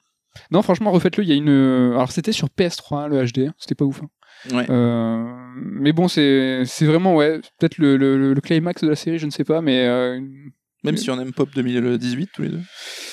Non, 0.50 0.62
franchement, 0.62 0.90
refaites-le. 0.90 1.22
Il 1.24 1.28
y 1.28 1.32
a 1.32 1.36
une. 1.36 1.48
euh, 1.48 1.92
Alors, 1.92 2.10
c'était 2.12 2.32
sur 2.32 2.48
PS3, 2.48 3.04
hein, 3.04 3.08
le 3.08 3.24
HD. 3.24 3.46
hein, 3.48 3.54
C'était 3.58 3.74
pas 3.76 3.84
ouf. 3.84 4.02
hein. 4.02 4.08
Ouais. 4.56 4.66
Euh, 4.70 5.24
Mais 5.56 5.92
bon, 5.92 6.08
c'est 6.08 6.62
c'est 6.66 6.86
vraiment, 6.86 7.14
ouais, 7.14 7.40
peut-être 7.58 7.78
le, 7.78 7.96
le- 7.96 8.32
le 8.34 8.40
climax 8.40 8.82
de 8.82 8.88
la 8.88 8.96
série, 8.96 9.18
je 9.18 9.26
ne 9.26 9.30
sais 9.30 9.44
pas, 9.44 9.60
mais. 9.60 9.86
euh, 9.86 10.20
Même 10.82 10.96
si 10.96 11.10
on 11.10 11.20
aime 11.20 11.32
Pop 11.32 11.50
2018 11.54 12.30
tous 12.34 12.42
les 12.42 12.48
deux. 12.48 12.60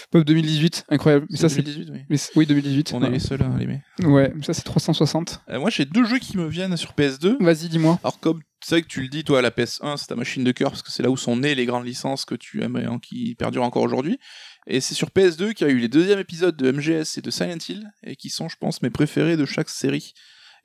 Pop 0.10 0.24
2018, 0.24 0.86
incroyable. 0.90 1.28
Mais 1.30 1.38
ça, 1.38 1.50
c'est. 1.50 1.62
2018, 1.62 1.92
oui. 1.92 2.00
mais 2.10 2.18
oui, 2.36 2.46
2018. 2.46 2.94
On 2.94 3.04
est 3.04 3.10
les 3.10 3.20
seuls 3.20 3.42
à 3.42 3.58
l'aimer. 3.58 3.82
Ouais, 4.04 4.32
mais 4.34 4.44
ça, 4.44 4.54
c'est 4.54 4.64
360. 4.64 5.42
Euh, 5.50 5.60
moi, 5.60 5.70
j'ai 5.70 5.86
deux 5.86 6.06
jeux 6.06 6.20
qui 6.20 6.38
me 6.38 6.48
viennent 6.48 6.78
sur 6.78 6.94
PS2. 6.94 7.44
Vas-y, 7.44 7.68
dis-moi. 7.68 8.00
Alors, 8.04 8.20
comme 8.20 8.42
c'est 8.64 8.76
vrai 8.76 8.82
que 8.82 8.88
tu 8.88 9.02
le 9.02 9.10
dis, 9.10 9.24
toi, 9.24 9.42
la 9.42 9.52
PS1, 9.52 9.98
c'est 9.98 10.08
ta 10.08 10.16
machine 10.16 10.44
de 10.44 10.52
cœur 10.52 10.72
parce 10.72 10.82
que 10.82 10.92
c'est 10.92 11.04
là 11.04 11.10
où 11.10 11.18
sont 11.18 11.38
nées 11.38 11.56
les 11.56 11.66
grandes 11.66 11.86
licences 11.86 12.26
que 12.26 12.36
tu 12.36 12.64
aimes 12.64 12.78
et 12.78 12.86
hein, 12.86 13.00
qui 13.02 13.36
perdurent 13.36 13.64
encore 13.64 13.84
aujourd'hui. 13.84 14.18
Et 14.66 14.82
c'est 14.82 14.96
sur 14.96 15.10
PS2 15.10 15.54
qu'il 15.54 15.68
y 15.68 15.70
a 15.70 15.74
eu 15.74 15.78
les 15.78 15.88
deuxièmes 15.88 16.20
épisodes 16.20 16.56
de 16.56 16.72
MGS 16.72 17.18
et 17.18 17.22
de 17.22 17.30
Silent 17.30 17.58
Hill 17.68 17.88
et 18.04 18.16
qui 18.16 18.30
sont, 18.30 18.50
je 18.50 18.56
pense, 18.58 18.82
mes 18.82 18.90
préférés 18.90 19.38
de 19.38 19.46
chaque 19.46 19.70
série. 19.70 20.14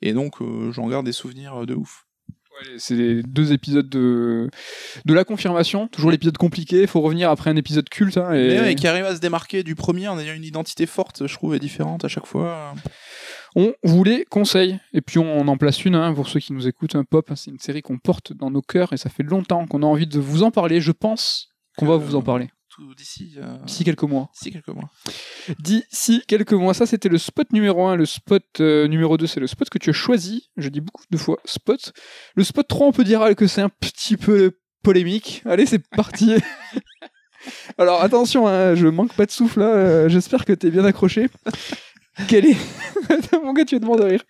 Et 0.01 0.13
donc, 0.13 0.41
euh, 0.41 0.71
j'en 0.71 0.87
garde 0.89 1.05
des 1.05 1.13
souvenirs 1.13 1.63
euh, 1.63 1.65
de 1.65 1.75
ouf. 1.75 2.05
Ouais, 2.53 2.75
c'est 2.77 2.95
les 2.95 3.23
deux 3.23 3.51
épisodes 3.51 3.89
de, 3.89 4.49
de 5.05 5.13
la 5.13 5.23
confirmation. 5.23 5.87
Toujours 5.87 6.11
l'épisode 6.11 6.37
compliqué. 6.37 6.81
Il 6.81 6.87
faut 6.87 7.01
revenir 7.01 7.29
après 7.31 7.49
un 7.49 7.55
épisode 7.55 7.89
culte. 7.89 8.17
hein, 8.17 8.31
et... 8.33 8.75
Qui 8.75 8.87
arrive 8.87 9.05
à 9.05 9.15
se 9.15 9.19
démarquer 9.21 9.63
du 9.63 9.75
premier 9.75 10.07
en 10.07 10.19
ayant 10.19 10.33
une 10.33 10.43
identité 10.43 10.85
forte, 10.85 11.25
je 11.27 11.33
trouve, 11.33 11.55
et 11.55 11.59
différente 11.59 12.05
à 12.05 12.07
chaque 12.07 12.27
fois. 12.27 12.73
On 13.55 13.73
vous 13.83 14.03
les 14.03 14.25
conseille. 14.25 14.79
Et 14.93 15.01
puis 15.01 15.19
on 15.19 15.47
en 15.47 15.57
place 15.57 15.83
une 15.85 15.95
hein, 15.95 16.13
pour 16.13 16.27
ceux 16.27 16.39
qui 16.39 16.53
nous 16.53 16.67
écoutent. 16.67 16.95
Un 16.95 17.03
pop, 17.03 17.29
hein, 17.31 17.35
c'est 17.35 17.49
une 17.51 17.59
série 17.59 17.81
qu'on 17.81 17.97
porte 17.97 18.33
dans 18.33 18.51
nos 18.51 18.61
cœurs 18.61 18.93
et 18.93 18.97
ça 18.97 19.09
fait 19.09 19.23
longtemps 19.23 19.65
qu'on 19.65 19.81
a 19.83 19.85
envie 19.85 20.07
de 20.07 20.19
vous 20.19 20.43
en 20.43 20.51
parler. 20.51 20.79
Je 20.81 20.91
pense 20.91 21.49
qu'on 21.77 21.85
va 21.87 21.93
Euh, 21.95 21.97
vous 21.97 22.15
en 22.15 22.21
parler 22.21 22.49
d'ici. 22.95 23.35
euh, 23.37 23.57
d'ici 23.65 23.83
quelques 23.83 24.03
mois. 24.03 24.29
d'ici 24.33 24.51
quelques 24.51 24.67
mois. 24.69 24.89
D'ici 25.59 26.21
quelques 26.27 26.53
mois. 26.53 26.73
Ça, 26.73 26.85
c'était 26.85 27.09
le 27.09 27.17
spot 27.17 27.51
numéro 27.53 27.85
1. 27.87 27.95
Le 27.95 28.05
spot 28.05 28.43
euh, 28.59 28.87
numéro 28.87 29.17
2, 29.17 29.27
c'est 29.27 29.39
le 29.39 29.47
spot 29.47 29.69
que 29.69 29.77
tu 29.77 29.89
as 29.89 29.93
choisi. 29.93 30.49
Je 30.57 30.69
dis 30.69 30.81
beaucoup 30.81 31.03
de 31.09 31.17
fois 31.17 31.37
spot. 31.45 31.93
Le 32.35 32.43
spot 32.43 32.67
3, 32.67 32.87
on 32.87 32.91
peut 32.91 33.03
dire 33.03 33.35
que 33.35 33.47
c'est 33.47 33.61
un 33.61 33.69
petit 33.69 34.17
peu 34.17 34.57
polémique. 34.83 35.41
Allez, 35.45 35.65
c'est 35.65 35.87
parti. 35.89 36.33
Alors 37.77 38.01
attention, 38.01 38.47
hein, 38.47 38.75
je 38.75 38.87
manque 38.87 39.13
pas 39.13 39.25
de 39.25 39.31
souffle 39.31 39.59
là. 39.59 39.67
euh, 39.67 40.09
J'espère 40.09 40.45
que 40.45 40.53
t'es 40.53 40.71
bien 40.71 40.85
accroché. 40.85 41.29
Quelle 42.27 42.45
est. 42.45 42.57
Mon 43.43 43.53
gars, 43.53 43.65
tu 43.65 43.79
te 43.79 43.85
de 43.85 44.03
rire. 44.03 44.23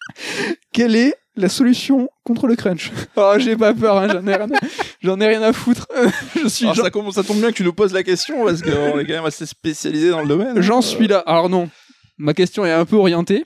Quelle 0.71 0.95
est 0.95 1.13
la 1.35 1.49
solution 1.49 2.09
contre 2.23 2.47
le 2.47 2.55
crunch 2.55 2.91
Oh, 3.15 3.33
j'ai 3.37 3.55
pas 3.57 3.73
peur, 3.73 3.97
hein, 3.97 4.07
j'en 4.11 4.25
ai, 4.27 4.35
rien 4.35 4.51
à- 4.51 4.59
j'en 5.01 5.19
ai 5.19 5.27
rien 5.27 5.41
à 5.41 5.53
foutre. 5.53 5.87
je 6.41 6.47
suis. 6.47 6.65
Alors, 6.65 6.75
j'en- 6.75 6.83
ça, 6.83 6.89
commence- 6.91 7.15
ça 7.15 7.23
tombe 7.23 7.37
bien 7.39 7.49
que 7.51 7.55
tu 7.57 7.63
nous 7.63 7.73
poses 7.73 7.93
la 7.93 8.03
question 8.03 8.45
parce 8.45 8.61
qu'on 8.61 8.99
est 8.99 9.05
quand 9.05 9.13
même 9.13 9.25
assez 9.25 9.45
spécialisé 9.45 10.09
dans 10.09 10.21
le 10.21 10.27
domaine. 10.27 10.61
J'en 10.61 10.79
Euh, 10.79 10.81
suis 10.81 11.07
là. 11.07 11.19
Alors 11.25 11.49
non, 11.49 11.69
ma 12.17 12.33
question 12.33 12.65
est 12.65 12.71
un 12.71 12.85
peu 12.85 12.95
orientée. 12.97 13.45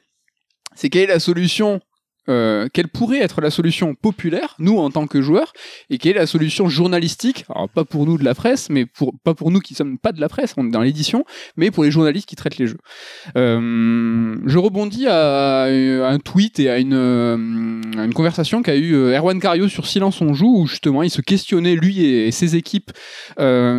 C'est 0.76 0.90
quelle 0.90 1.04
est 1.04 1.14
la 1.14 1.20
solution 1.20 1.80
euh, 2.30 2.68
quelle 2.72 2.88
pourrait 2.88 3.20
être 3.20 3.42
la 3.42 3.50
solution 3.50 3.96
populaire, 3.96 4.56
nous 4.60 4.78
en 4.78 4.90
tant 4.90 5.08
que 5.08 5.22
joueurs, 5.22 5.54
et 5.90 5.98
quelle 5.98 6.18
est 6.18 6.20
la 6.20 6.28
solution 6.28 6.68
journalistique, 6.68 7.46
alors 7.50 7.70
pas 7.70 7.86
pour 7.86 8.06
nous 8.06 8.18
de 8.18 8.26
la 8.26 8.36
presse, 8.36 8.70
mais 8.70 8.86
pour, 8.86 9.14
pas 9.24 9.34
pour 9.34 9.52
nous 9.52 9.60
qui 9.60 9.76
sommes 9.76 9.98
pas 9.98 10.12
de 10.12 10.20
la 10.20 10.28
presse, 10.28 10.54
on 10.58 10.68
est 10.68 10.72
dans 10.72 10.82
l'édition, 10.82 11.26
mais 11.56 11.72
pour 11.72 11.84
les 11.84 11.92
journalistes 11.92 12.28
qui 12.28 12.36
traitent 12.36 12.58
les 12.58 12.68
jeux. 12.68 12.80
Euh, 13.38 14.36
je 14.46 14.58
rebondis 14.58 15.08
à, 15.08 15.64
un 15.64 16.20
tweet 16.20 16.60
et 16.60 16.70
à 16.70 16.80
une, 16.80 16.94
euh, 16.94 17.36
une 17.38 18.14
conversation 18.14 18.62
qu'a 18.62 18.76
eu 18.76 18.94
Erwan 18.94 19.40
Cario 19.40 19.68
sur 19.68 19.88
Silence 19.88 20.22
on 20.22 20.34
joue, 20.34 20.62
où 20.62 20.68
justement 20.68 21.04
il 21.04 21.10
se 21.10 21.22
questionnait, 21.22 21.76
lui 21.76 22.04
et, 22.04 22.32
ses 22.32 22.56
équipes, 22.56 22.92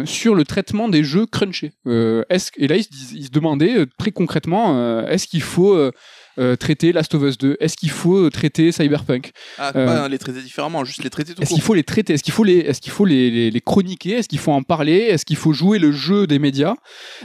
sur 0.05 0.34
le 0.34 0.44
traitement 0.44 0.88
des 0.88 1.05
jeux 1.05 1.26
crunchés. 1.26 1.72
Et 1.86 2.66
là, 2.68 2.76
il 2.76 3.24
se, 3.24 3.30
demandait 3.30 3.84
très 3.99 4.11
concrètement, 4.11 5.07
est-ce 5.07 5.26
qu'il 5.26 5.42
faut 5.42 5.90
euh, 6.39 6.57
traiter 6.57 6.93
Last 6.93 7.14
of 7.14 7.22
Us 7.22 7.36
2 7.39 7.57
Est-ce 7.61 7.76
qu'il 7.76 7.91
faut 7.91 8.16
euh, 8.16 8.30
traiter 8.30 8.72
Cyberpunk? 8.72 9.32
Ah, 9.59 9.72
euh, 9.76 9.86
pas 9.86 10.09
les 10.09 10.18
traiter 10.18 10.41
différemment, 10.43 10.84
juste 10.84 11.03
les 11.05 11.11
traiter 11.11 11.34
tout 11.34 11.43
Est-ce 11.43 11.53
qu'il 11.55 11.62
faut 11.62 11.74
les 11.74 11.82
traiter? 11.84 12.14
Est-ce 12.14 12.22
qu'il 12.22 12.32
faut 12.32 12.45
les, 12.45 12.59
est-ce 12.59 12.80
qu'il 12.80 12.93
faut 12.93 13.05
les, 13.05 13.30
les, 13.30 13.51
les 13.51 13.61
chroniquer? 13.61 14.12
Est-ce 14.12 14.28
qu'il 14.28 14.39
faut 14.39 14.53
en 14.53 14.62
parler? 14.62 14.97
Est-ce 14.99 15.24
qu'il 15.24 15.36
faut 15.36 15.53
jouer 15.53 15.78
le 15.78 15.93
jeu 15.93 16.26
des 16.26 16.39
médias? 16.39 16.74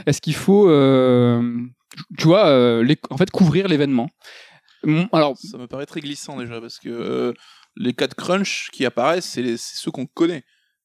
Est-ce 0.06 0.20
qu'il 0.20 0.34
faut, 0.34 0.64
tu 2.18 2.24
vois, 2.26 2.82
les- 2.82 2.98
en 3.10 3.16
fait, 3.16 3.30
couvrir 3.30 3.68
l'événement? 3.68 4.08
Alors, 5.12 5.36
Ça 5.38 5.56
me 5.58 5.66
paraît 5.66 5.86
très 5.86 6.00
glissant 6.00 6.36
déjà 6.38 6.60
parce 6.60 6.78
que 6.78 7.32
les 7.76 7.92
cas 7.94 8.06
de 8.06 8.14
crunch 8.14 8.68
qui 8.72 8.84
apparaissent, 8.84 9.26
c'est 9.26 9.56
ceux 9.56 9.90
qu'on 9.90 10.06
connaît. 10.06 10.42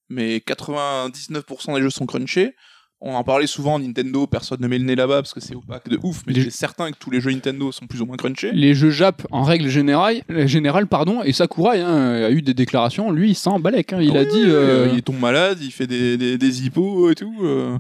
Mais 0.10 0.38
99% 0.40 1.76
des 1.76 1.82
jeux 1.82 1.90
sont 1.90 2.06
crunchés. 2.06 2.54
On 3.02 3.16
en 3.16 3.24
parlait 3.24 3.48
souvent, 3.48 3.80
Nintendo, 3.80 4.28
personne 4.28 4.60
ne 4.62 4.68
met 4.68 4.78
le 4.78 4.84
nez 4.84 4.96
là-bas 4.96 5.22
parce 5.22 5.34
que 5.34 5.40
c'est 5.40 5.56
opaque 5.56 5.88
de 5.88 5.98
ouf, 6.04 6.24
mais 6.28 6.34
j'ai 6.34 6.50
certain 6.50 6.92
que 6.92 6.98
tous 6.98 7.10
les 7.12 7.22
jeux 7.22 7.32
Nintendo 7.32 7.72
sont 7.72 7.88
plus 7.88 8.02
ou 8.02 8.06
moins 8.06 8.18
crunchés. 8.18 8.52
les 8.52 8.74
jeux 8.74 8.90
Jap, 8.90 9.26
en 9.32 9.44
règle 9.44 9.70
générale, 9.70 10.22
euh, 10.30 10.48
générale 10.48 10.86
pardon, 10.86 11.24
et 11.24 11.32
Sakurai 11.32 11.80
hein, 11.80 12.26
a 12.26 12.30
eu 12.30 12.42
des 12.42 12.54
déclarations, 12.54 13.10
lui, 13.12 13.30
il 13.30 13.36
s'en 13.36 13.58
balèque. 13.60 13.94
hein, 13.94 14.02
il 14.02 14.18
a 14.18 14.26
dit. 14.26 14.44
euh, 14.46 14.90
Il 14.94 15.02
tombe 15.02 15.20
malade, 15.20 15.60
il 15.62 15.72
fait 15.72 15.88
des, 15.88 16.18
des, 16.18 16.38
des 16.38 16.66
hippos 16.66 17.10
et 17.10 17.16
tout. 17.16 17.34
euh. 17.44 17.78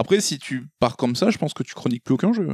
Après, 0.00 0.20
si 0.20 0.38
tu 0.38 0.68
pars 0.78 0.96
comme 0.96 1.16
ça, 1.16 1.28
je 1.28 1.38
pense 1.38 1.52
que 1.52 1.64
tu 1.64 1.74
chroniques 1.74 2.04
plus 2.04 2.14
aucun 2.14 2.32
jeu. 2.32 2.48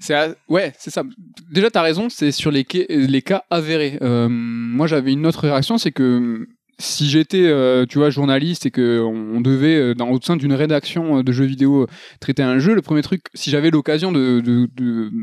C'est 0.00 0.14
à- 0.14 0.34
ouais, 0.48 0.74
c'est 0.78 0.90
ça. 0.90 1.02
Déjà, 1.50 1.70
t'as 1.70 1.80
raison, 1.82 2.10
c'est 2.10 2.30
sur 2.30 2.50
les, 2.50 2.64
ca- 2.70 2.84
les 2.90 3.22
cas 3.22 3.42
avérés. 3.50 3.98
Euh, 4.02 4.28
moi, 4.30 4.86
j'avais 4.86 5.12
une 5.14 5.26
autre 5.26 5.40
réaction, 5.40 5.78
c'est 5.78 5.92
que 5.92 6.46
si 6.78 7.08
j'étais, 7.08 7.46
euh, 7.46 7.86
tu 7.86 7.98
vois, 7.98 8.10
journaliste 8.10 8.66
et 8.66 8.70
que 8.70 9.00
on 9.00 9.40
devait, 9.40 9.76
euh, 9.76 9.94
dans, 9.94 10.10
au 10.10 10.20
sein 10.20 10.36
d'une 10.36 10.52
rédaction 10.52 11.18
euh, 11.18 11.22
de 11.22 11.32
jeux 11.32 11.44
vidéo, 11.44 11.82
euh, 11.82 11.86
traiter 12.20 12.42
un 12.42 12.58
jeu, 12.58 12.74
le 12.74 12.82
premier 12.82 13.02
truc, 13.02 13.22
si 13.34 13.50
j'avais 13.50 13.70
l'occasion 13.70 14.12
de, 14.12 14.68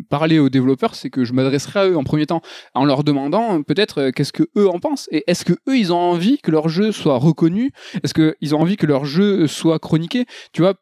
parler 0.10 0.40
aux 0.40 0.50
développeurs, 0.50 0.96
c'est 0.96 1.10
que 1.10 1.24
je 1.24 1.34
m'adresserais 1.34 1.80
à 1.80 1.88
eux 1.88 1.98
en 1.98 2.04
premier 2.04 2.26
temps, 2.26 2.42
en 2.74 2.86
leur 2.86 3.04
demandant 3.04 3.64
peut-être 3.64 4.12
qu'est-ce 4.12 4.34
que 4.34 4.44
eux 4.58 4.70
en 4.70 4.80
pensent 4.80 5.08
et 5.12 5.24
est-ce 5.28 5.46
que 5.46 5.54
eux 5.68 5.78
ils 5.78 5.94
ont 5.94 5.98
envie 5.98 6.38
que 6.40 6.52
leur 6.52 6.70
jeu 6.70 6.92
soit 6.92 7.18
reconnu, 7.18 7.72
est-ce 8.04 8.14
que 8.14 8.36
ils 8.42 8.54
ont 8.54 8.60
envie 8.60 8.78
que 8.78 8.86
leur 8.86 9.06
jeu 9.06 9.48
soit 9.48 9.80
chroniqué, 9.80 10.26
tu 10.52 10.62
vois. 10.62 10.76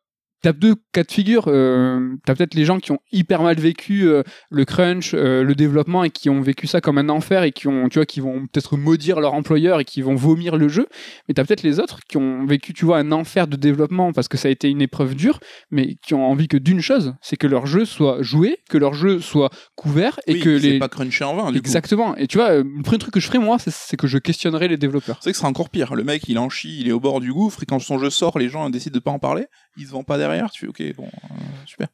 T'as 0.44 0.52
deux 0.54 0.76
cas 0.92 1.04
de 1.04 1.12
figure. 1.12 1.46
Euh, 1.48 2.16
t'as 2.26 2.36
peut-être 2.36 2.54
les 2.54 2.66
gens 2.66 2.80
qui 2.80 2.92
ont 2.92 3.00
hyper 3.14 3.42
mal 3.42 3.58
vécu 3.58 4.08
euh, 4.10 4.24
le 4.52 4.66
crunch, 4.66 5.14
euh, 5.14 5.42
le 5.42 5.56
développement 5.56 6.04
et 6.04 6.10
qui 6.10 6.30
ont 6.30 6.42
vécu 6.42 6.68
ça 6.68 6.82
comme 6.82 6.98
un 6.98 7.08
enfer 7.08 7.44
et 7.44 7.52
qui 7.54 7.68
ont, 7.70 7.88
tu 7.88 7.98
vois, 7.98 8.06
qui 8.06 8.20
vont 8.20 8.42
peut-être 8.42 8.76
maudire 8.76 9.22
leur 9.22 9.34
employeur 9.36 9.80
et 9.80 9.86
qui 9.86 10.02
vont 10.02 10.16
vomir 10.16 10.58
le 10.58 10.68
jeu. 10.68 10.86
Mais 11.28 11.34
t'as 11.34 11.46
peut-être 11.46 11.64
les 11.64 11.80
autres 11.80 12.00
qui 12.10 12.18
ont 12.18 12.46
vécu, 12.46 12.74
tu 12.74 12.84
vois, 12.84 12.98
un 13.00 13.14
enfer 13.14 13.48
de 13.48 13.56
développement 13.56 14.12
parce 14.12 14.28
que 14.28 14.36
ça 14.38 14.50
a 14.50 14.52
été 14.52 14.68
une 14.70 14.82
épreuve 14.82 15.16
dure, 15.16 15.40
mais 15.72 15.96
qui 16.06 16.14
ont 16.14 16.26
envie 16.30 16.50
que 16.50 16.58
d'une 16.58 16.82
chose, 16.82 17.16
c'est 17.22 17.38
que 17.38 17.48
leur 17.48 17.66
jeu 17.66 17.86
soit 17.86 18.22
joué, 18.22 18.58
que 18.70 18.78
leur 18.78 18.94
jeu 18.94 19.20
soit 19.22 19.50
couvert 19.76 20.20
et 20.28 20.34
Oui, 20.34 20.40
que 20.42 20.50
les 20.50 20.78
pas 20.78 20.90
crunché 20.90 21.24
en 21.24 21.36
vain. 21.38 21.46
du 21.54 21.62
coup. 21.62 21.66
exactement. 21.66 22.18
Et 22.18 22.28
tu 22.28 22.38
vois, 22.38 22.56
le 22.58 22.82
premier 22.84 22.98
truc 22.98 23.14
que 23.14 23.22
je 23.22 23.28
ferais 23.28 23.40
moi, 23.40 23.60
c'est- 23.60 23.96
que 23.96 24.08
je 24.08 24.18
questionnerais 24.18 24.68
les 24.68 24.76
développeurs. 24.78 25.20
C'est 25.22 25.30
que 25.32 25.36
ce 25.38 25.40
sera 25.40 25.50
encore 25.50 25.70
pire. 25.70 25.96
Le 25.96 26.04
mec, 26.04 26.24
il 26.28 26.38
en 26.38 26.50
chie, 26.50 26.80
il 26.82 26.90
est 26.90 26.92
au 26.92 27.00
bord 27.00 27.22
du 27.22 27.32
gouffre, 27.32 27.64
et 27.64 27.66
quand 27.66 27.80
son 27.80 27.98
jeu 27.98 28.10
sort, 28.10 28.38
les 28.40 28.50
gens 28.50 28.70
décident 28.70 28.94
de 28.96 29.00
pas 29.00 29.12
en 29.12 29.20
parler. 29.20 29.46
Il 29.78 29.86
se 29.86 29.92
vend 29.92 30.04
pas 30.04 30.18
derrière. 30.18 30.33
Tu 30.54 30.60
fais, 30.62 30.68
ok, 30.68 30.96
bon, 30.96 31.06
euh, 31.06 31.36
super. 31.66 31.88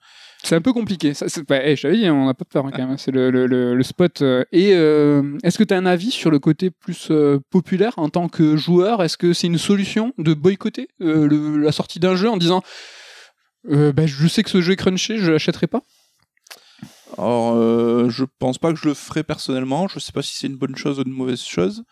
C'est 0.44 0.56
un 0.56 0.62
peu 0.62 0.72
compliqué. 0.74 1.14
Ça, 1.14 1.28
c'est- 1.28 1.46
bah, 1.48 1.60
eh, 1.64 1.76
je 1.76 1.82
t'avais 1.82 1.98
dit, 1.98 2.10
on 2.10 2.26
n'a 2.26 2.34
pas 2.34 2.46
peur 2.46 2.66
hein, 2.66 2.72
quand 2.74 2.88
même. 2.88 2.98
C'est 2.98 3.12
le, 3.12 3.30
le- 3.30 3.46
le- 3.46 3.76
le 3.76 3.84
spot. 3.84 4.22
euh. 4.22 4.44
Et 4.52 4.74
euh, 4.74 5.38
est-ce 5.44 5.58
que 5.58 5.64
tu 5.66 5.74
as 5.74 5.78
un 5.78 5.86
avis 5.86 6.12
sur 6.12 6.32
le 6.32 6.40
côté 6.40 6.70
plus 6.72 7.08
euh, 7.12 7.40
populaire 7.50 7.94
en 7.98 8.10
tant 8.10 8.30
que 8.30 8.56
joueur? 8.56 9.04
Est-ce 9.04 9.18
que 9.18 9.34
c'est 9.34 9.48
une 9.48 9.58
solution 9.58 10.14
de 10.18 10.34
boycotter 10.34 10.88
la 11.00 11.72
sortie 11.72 12.00
d'un 12.00 12.16
jeu 12.16 12.30
en 12.30 12.38
disant 12.38 12.62
bah, 13.66 14.06
je 14.06 14.28
sais 14.28 14.44
que 14.44 14.50
ce 14.50 14.62
jeu 14.62 14.72
est 14.74 14.76
crunché, 14.78 15.18
je 15.18 15.32
l'achèterai 15.32 15.68
pas? 15.68 15.82
Alors, 17.18 17.56
euh, 17.56 18.08
je 18.10 18.24
pense 18.40 18.58
pas 18.60 18.72
que 18.72 18.80
je 18.80 18.88
le 18.88 18.94
ferai 18.94 19.24
personnellement. 19.24 19.88
Je 19.90 20.00
sais 20.00 20.12
pas 20.14 20.22
si 20.22 20.38
c'est 20.38 20.48
une 20.48 20.56
bonne 20.56 20.76
chose 20.78 21.00
ou 21.00 21.04
une 21.04 21.12
mauvaise 21.12 21.42
chose. 21.42 21.84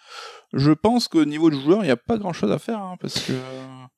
Je 0.53 0.71
pense 0.71 1.07
qu'au 1.09 1.25
niveau 1.25 1.49
du 1.49 1.59
joueur, 1.59 1.79
il 1.83 1.87
n'y 1.87 1.91
a 1.91 1.97
pas 1.97 2.17
grand 2.17 2.31
chose 2.33 2.51
à 2.51 2.59
faire, 2.59 2.79
hein, 2.79 2.95
parce 3.01 3.19
que. 3.19 3.33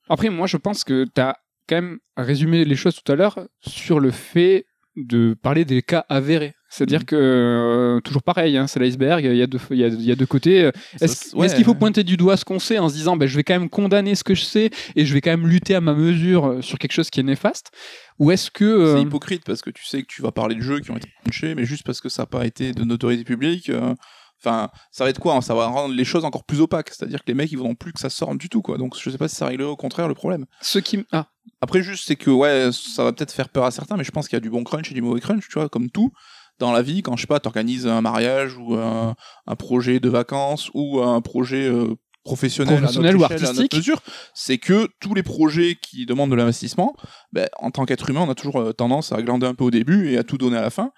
Après, 0.10 0.30
moi, 0.30 0.48
je 0.48 0.58
pense 0.58 0.84
que 0.84 1.06
tu 1.14 1.22
as 1.22 1.38
quand 1.70 1.76
même 1.78 2.00
résumé 2.18 2.66
les 2.66 2.76
choses 2.76 2.96
tout 2.96 3.12
à 3.12 3.16
l'heure 3.16 3.40
sur 3.62 4.00
le 4.00 4.12
fait 4.12 4.66
de 4.96 5.36
parler 5.42 5.64
des 5.66 5.82
cas 5.82 6.06
avérés. 6.10 6.54
C'est-à-dire 6.72 7.00
Mhm. 7.00 7.06
que, 7.06 7.16
euh, 7.16 8.00
toujours 8.02 8.22
pareil, 8.22 8.56
hein, 8.58 8.68
c'est 8.68 8.80
l'iceberg, 8.80 9.24
il 9.26 9.36
y, 9.36 9.42
a 9.42 9.48
deux- 9.48 9.60
il 9.72 9.78
y, 9.78 9.84
a, 9.84 9.88
y 9.88 10.12
a 10.12 10.16
deux 10.16 10.26
côtés. 10.26 10.70
Est-ce 11.02 11.56
qu'il 11.56 11.64
faut 11.66 11.74
pointer 11.74 12.04
du 12.04 12.16
doigt 12.18 12.38
ce 12.38 12.46
qu'on 12.46 12.60
sait 12.60 12.78
en 12.80 12.90
se 12.90 12.94
disant 12.96 13.16
ben, 13.18 13.28
je 13.28 13.36
vais 13.36 13.44
quand 13.44 13.54
même 13.58 13.70
condamner 13.70 14.14
ce 14.16 14.24
que 14.24 14.36
je 14.36 14.44
sais 14.44 14.70
et 14.96 15.06
je 15.06 15.14
vais 15.14 15.22
quand 15.22 15.32
même 15.32 15.48
lutter 15.48 15.74
à 15.76 15.82
ma 15.82 15.94
mesure 15.94 16.46
euh, 16.48 16.62
sur 16.62 16.78
quelque 16.78 16.92
chose 16.92 17.10
qui 17.10 17.20
est 17.22 17.24
néfaste? 17.24 17.72
Ou 18.20 18.32
est-ce 18.32 18.52
que. 18.52 18.66
euh, 18.66 18.96
C'est 18.98 19.02
hypocrite 19.04 19.44
parce 19.46 19.62
que 19.62 19.70
tu 19.72 19.86
sais 19.86 20.02
que 20.02 20.08
tu 20.08 20.22
vas 20.22 20.32
parler 20.32 20.56
de 20.56 20.62
jeux 20.62 20.80
qui 20.80 20.92
ont 20.92 20.98
été 20.98 21.10
crunchés, 21.24 21.56
mais 21.56 21.66
juste 21.66 21.84
parce 21.86 22.02
que 22.02 22.10
ça 22.10 22.24
n'a 22.24 22.28
pas 22.28 22.46
été 22.46 22.72
de 22.74 22.84
notoriété 22.84 23.24
publique. 23.24 23.70
euh, 23.70 23.96
Enfin, 24.42 24.70
ça 24.90 25.04
va 25.04 25.10
être 25.10 25.20
quoi 25.20 25.36
hein? 25.36 25.42
Ça 25.42 25.54
va 25.54 25.66
rendre 25.68 25.94
les 25.94 26.06
choses 26.06 26.24
encore 26.24 26.46
plus 26.46 26.62
opaques. 26.62 26.92
C'est-à-dire 26.94 27.20
que 27.20 27.26
les 27.28 27.34
mecs, 27.34 27.52
ils 27.52 27.58
voudront 27.58 27.76
plus 27.76 27.92
que 27.92 28.00
ça 28.00 28.10
sorte 28.10 28.38
du 28.38 28.48
tout, 28.48 28.62
quoi. 28.62 28.78
Donc, 28.78 28.96
je 28.98 29.10
sais 29.10 29.18
pas 29.18 29.28
si 29.28 29.36
ça 29.36 29.48
réglerait 29.48 29.70
au 29.70 29.76
contraire 29.76 30.08
le 30.08 30.14
problème. 30.14 30.46
ce 30.62 30.80
qui. 30.80 31.04
Ah, 31.12 31.28
Après, 31.62 31.82
juste, 31.82 32.06
c'est 32.08 32.16
que, 32.16 32.30
ouais, 32.30 32.70
ça 32.72 33.04
va 33.04 33.14
peut-être 33.14 33.32
faire 33.32 33.50
peur 33.50 33.66
à 33.66 33.72
certains, 33.72 33.98
mais 33.98 34.04
je 34.04 34.12
pense 34.12 34.28
qu'il 34.28 34.36
y 34.36 34.38
a 34.38 34.42
du 34.42 34.50
bon 34.50 34.64
crunch 34.64 34.92
et 34.92 34.94
du 34.94 35.02
mauvais 35.02 35.22
crunch, 35.22 35.48
tu 35.48 35.54
vois, 35.54 35.70
comme 35.70 35.90
tout. 35.90 36.12
Dans 36.60 36.72
la 36.72 36.82
vie, 36.82 37.02
quand, 37.02 37.16
je 37.16 37.22
sais 37.22 37.28
pas, 37.28 37.40
t'organises 37.40 37.88
un 37.88 38.02
mariage 38.02 38.58
ou 38.58 38.76
un, 38.76 39.16
un 39.48 39.56
projet 39.56 40.00
de 40.00 40.10
vacances 40.10 40.70
ou 40.74 41.02
un 41.02 41.22
projet 41.22 41.68
euh, 41.68 41.96
professionnel, 42.24 42.76
à 42.76 42.80
Professionnel 42.80 43.16
notre 43.16 43.32
ou 43.32 43.34
échelle, 43.34 43.38
à 43.38 43.48
notre 43.48 43.60
artistique. 43.60 43.78
mesure, 43.78 44.02
c'est 44.34 44.58
que 44.58 44.90
tous 45.00 45.14
les 45.14 45.24
projets 45.24 45.78
qui 45.82 46.06
demandent 46.06 46.32
de 46.32 46.36
l'investissement, 46.36 46.96
ben, 47.32 47.48
en 47.60 47.72
tant 47.72 47.86
qu'être 47.86 48.10
humain, 48.10 48.22
on 48.28 48.30
a 48.30 48.36
toujours 48.36 48.60
euh, 48.60 48.74
tendance 48.74 49.12
à 49.12 49.22
glander 49.22 49.48
un 49.48 49.56
peu 49.56 49.64
au 49.64 49.72
début 49.72 50.12
et 50.12 50.18
à 50.18 50.24
tout 50.24 50.38
donner 50.38 50.58
à 50.58 50.62
la 50.62 50.70
fin. 50.70 50.92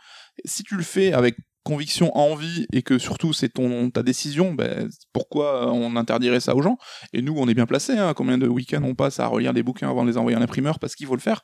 Et 0.44 0.48
si 0.48 0.64
tu 0.64 0.76
le 0.76 0.84
fais 0.84 1.14
avec 1.14 1.36
conviction, 1.64 2.16
envie 2.18 2.66
et 2.74 2.82
que 2.82 2.98
surtout 2.98 3.34
c'est 3.34 3.50
ton 3.50 3.90
ta 3.90 4.04
décision, 4.04 4.54
ben, 4.54 4.90
pourquoi 5.14 5.72
on 5.72 5.96
interdirait 5.96 6.40
ça 6.40 6.56
aux 6.56 6.62
gens? 6.62 6.78
Et 7.14 7.22
nous, 7.22 7.36
on 7.38 7.48
est 7.48 7.54
bien 7.54 7.66
placés. 7.66 7.98
Hein, 7.98 8.14
combien 8.16 8.38
de 8.38 8.48
week-ends 8.48 8.84
on 8.84 8.96
passe 8.96 9.20
à 9.20 9.28
relire 9.28 9.54
des 9.54 9.64
bouquins 9.64 9.90
avant 9.90 10.04
de 10.04 10.10
les 10.10 10.18
envoyer 10.18 10.36
à 10.36 10.40
l'imprimeur? 10.40 10.80
Parce 10.80 10.96
qu'il 10.96 11.08
faut 11.08 11.16
le 11.16 11.22
faire 11.22 11.44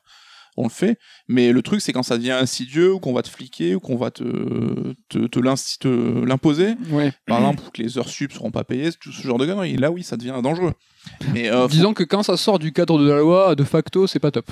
on 0.58 0.64
le 0.64 0.70
fait. 0.70 0.98
Mais 1.28 1.52
le 1.52 1.62
truc, 1.62 1.80
c'est 1.80 1.92
quand 1.92 2.02
ça 2.02 2.18
devient 2.18 2.32
insidieux, 2.32 2.92
ou 2.92 2.98
qu'on 2.98 3.12
va 3.12 3.22
te 3.22 3.28
fliquer, 3.28 3.76
ou 3.76 3.80
qu'on 3.80 3.96
va 3.96 4.10
te, 4.10 4.24
te, 5.08 5.26
te 5.26 5.38
l'imposer. 6.26 6.74
Ouais. 6.90 7.12
Par 7.26 7.38
exemple, 7.38 7.62
que 7.72 7.80
les 7.80 7.96
heures 7.96 8.08
sup 8.08 8.32
seront 8.32 8.50
pas 8.50 8.64
payées, 8.64 8.90
tout 9.00 9.12
ce 9.12 9.22
genre 9.22 9.38
de 9.38 9.46
conneries. 9.46 9.76
Là, 9.76 9.90
oui, 9.90 10.02
ça 10.02 10.16
devient 10.16 10.40
dangereux. 10.42 10.72
Mais 11.34 11.50
euh, 11.50 11.62
faut- 11.62 11.68
Disons 11.68 11.94
que 11.94 12.04
quand 12.04 12.22
ça 12.22 12.36
sort 12.36 12.58
du 12.58 12.72
cadre 12.72 12.98
de 12.98 13.08
la 13.08 13.18
loi, 13.18 13.54
de 13.54 13.64
facto, 13.64 14.06
c'est 14.06 14.18
pas 14.18 14.30
top. 14.30 14.50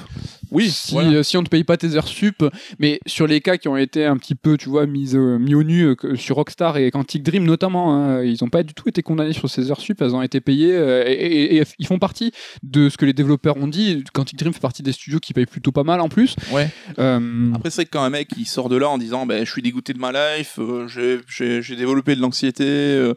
oui, 0.51 0.71
si, 0.71 0.93
voilà. 0.93 1.11
euh, 1.11 1.23
si 1.23 1.37
on 1.37 1.41
ne 1.41 1.47
te 1.47 1.51
paye 1.51 1.65
pas 1.65 1.77
tes 1.77 1.95
heures 1.97 2.09
sup, 2.09 2.45
mais 2.79 3.01
sur 3.07 3.27
les 3.27 3.41
cas 3.41 3.57
qui 3.57 3.69
ont 3.69 3.77
été 3.77 4.05
un 4.05 4.17
petit 4.17 4.35
peu, 4.35 4.57
tu 4.57 4.69
vois, 4.69 4.87
mis, 4.87 5.15
euh, 5.17 5.39
mis 5.39 5.55
au 5.55 5.63
nu 5.63 5.85
euh, 5.85 6.17
sur 6.17 6.37
Rockstar 6.37 6.77
et 6.77 6.91
Quantic 6.91 7.23
Dream 7.23 7.45
notamment, 7.45 7.95
hein, 7.95 8.23
ils 8.23 8.37
n'ont 8.43 8.49
pas 8.51 8.63
du 8.63 8.75
tout 8.75 8.89
été 8.89 9.03
condamnés 9.03 9.33
sur 9.33 9.49
ces 9.49 9.71
heures 9.71 9.81
sup, 9.81 10.01
elles 10.03 10.15
ont 10.15 10.23
été 10.23 10.41
payées 10.41 10.75
et, 11.07 11.13
et- 11.13 11.57
et 11.59 11.63
ils 11.79 11.87
font 11.87 11.99
partie 11.99 12.33
de 12.63 12.89
ce 12.89 12.97
que 12.97 13.05
les 13.07 13.13
développeurs 13.13 13.57
ont 13.57 13.69
dit. 13.69 14.05
Quantic 14.13 14.39
Dream 14.39 14.53
fait 14.53 14.61
partie 14.61 14.83
des 14.83 14.93
studios 14.93 15.21
qui 15.21 15.33
payent 15.33 15.47
plutôt 15.47 15.73
pas 15.73 15.85
mal 15.85 16.01
en 16.01 16.09
plus. 16.09 16.37
Ouais. 16.53 16.69
Après, 17.55 17.71
c'est 17.71 17.87
quand 17.87 18.03
un 18.03 18.11
mec 18.11 18.29
il 18.37 18.47
sort 18.47 18.69
de 18.69 18.77
là 18.77 18.89
en 18.89 18.99
disant 18.99 19.27
ben, 19.27 19.45
Je 19.45 19.51
suis 19.51 19.63
dégoûté 19.63 19.93
de 19.93 19.99
ma 19.99 20.13
life, 20.13 20.59
j'ai 21.29 21.77
développé 21.77 22.17
de 22.17 22.21
l'anxiété, 22.21 23.13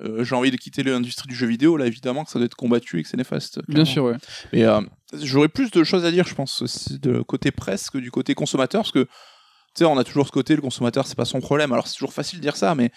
euh, 0.00 0.20
euh, 0.20 0.24
j'ai 0.24 0.34
envie 0.34 0.50
de 0.50 0.56
quitter 0.56 0.82
l'industrie 0.82 1.28
du 1.28 1.34
jeu 1.34 1.46
vidéo, 1.46 1.76
là 1.76 1.86
évidemment 1.86 2.24
que 2.24 2.30
ça 2.30 2.38
doit 2.38 2.46
être 2.46 2.54
combattu 2.54 2.98
et 2.98 3.02
que 3.02 3.08
c'est 3.08 3.16
néfaste. 3.16 3.60
bien 3.68 3.84
sûr, 3.84 4.04
ouais. 4.04 4.16
Mais 4.52 4.64
euh, 4.64 4.80
j'aurais 5.20 5.48
plus 5.48 5.70
de 5.70 5.84
choses 5.84 6.04
à 6.04 6.10
dire, 6.10 6.26
je 6.26 6.34
pense, 6.34 6.92
de 6.92 7.22
côté 7.22 7.50
presse 7.50 7.90
que 7.90 7.98
du 7.98 8.10
côté 8.10 8.34
consommateur, 8.34 8.82
parce 8.82 8.92
que 8.92 9.04
tu 9.04 9.78
sais, 9.78 9.84
on 9.84 9.98
a 9.98 10.04
toujours 10.04 10.26
ce 10.26 10.32
côté, 10.32 10.56
le 10.56 10.62
consommateur, 10.62 11.06
c'est 11.06 11.16
pas 11.16 11.24
son 11.24 11.40
problème. 11.40 11.72
Alors 11.72 11.86
c'est 11.86 11.94
toujours 11.94 12.12
facile 12.12 12.38
de 12.38 12.42
dire 12.42 12.56
ça, 12.56 12.74
mais 12.74 12.90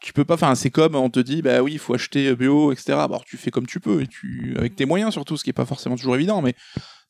tu 0.00 0.12
peux 0.12 0.24
pas. 0.24 0.34
Enfin, 0.34 0.54
c'est 0.54 0.70
comme 0.70 0.94
on 0.94 1.10
te 1.10 1.20
dit, 1.20 1.42
bah 1.42 1.62
oui, 1.62 1.72
il 1.72 1.78
faut 1.78 1.94
acheter 1.94 2.34
bio, 2.36 2.72
etc. 2.72 2.92
Alors 2.92 3.24
tu 3.24 3.36
fais 3.36 3.50
comme 3.50 3.66
tu 3.66 3.80
peux, 3.80 4.02
et 4.02 4.06
tu 4.06 4.54
avec 4.56 4.76
tes 4.76 4.84
moyens 4.84 5.12
surtout, 5.12 5.36
ce 5.36 5.44
qui 5.44 5.50
est 5.50 5.54
pas 5.54 5.66
forcément 5.66 5.96
toujours 5.96 6.14
évident, 6.14 6.42
mais 6.42 6.54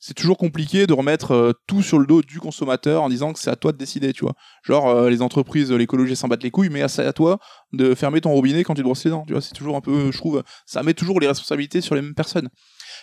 c'est 0.06 0.14
toujours 0.14 0.38
compliqué 0.38 0.86
de 0.86 0.92
remettre 0.92 1.32
euh, 1.32 1.52
tout 1.66 1.82
sur 1.82 1.98
le 1.98 2.06
dos 2.06 2.22
du 2.22 2.38
consommateur 2.38 3.02
en 3.02 3.08
disant 3.08 3.32
que 3.32 3.40
c'est 3.40 3.50
à 3.50 3.56
toi 3.56 3.72
de 3.72 3.76
décider, 3.76 4.12
tu 4.12 4.22
vois. 4.22 4.34
Genre 4.62 4.86
euh, 4.86 5.10
les 5.10 5.20
entreprises, 5.20 5.72
l'écologie 5.72 6.14
s'en 6.14 6.28
battent 6.28 6.44
les 6.44 6.52
couilles, 6.52 6.68
mais 6.68 6.86
c'est 6.86 7.04
à 7.04 7.12
toi 7.12 7.40
de 7.72 7.92
fermer 7.92 8.20
ton 8.20 8.30
robinet 8.30 8.62
quand 8.62 8.74
tu 8.74 8.84
brosses 8.84 9.04
les 9.04 9.10
dents, 9.10 9.24
tu 9.26 9.32
vois. 9.32 9.42
C'est 9.42 9.54
toujours 9.54 9.74
un 9.74 9.80
peu, 9.80 10.12
je 10.12 10.16
trouve, 10.16 10.44
ça 10.64 10.84
met 10.84 10.94
toujours 10.94 11.18
les 11.18 11.26
responsabilités 11.26 11.80
sur 11.80 11.96
les 11.96 12.02
mêmes 12.02 12.14
personnes. 12.14 12.48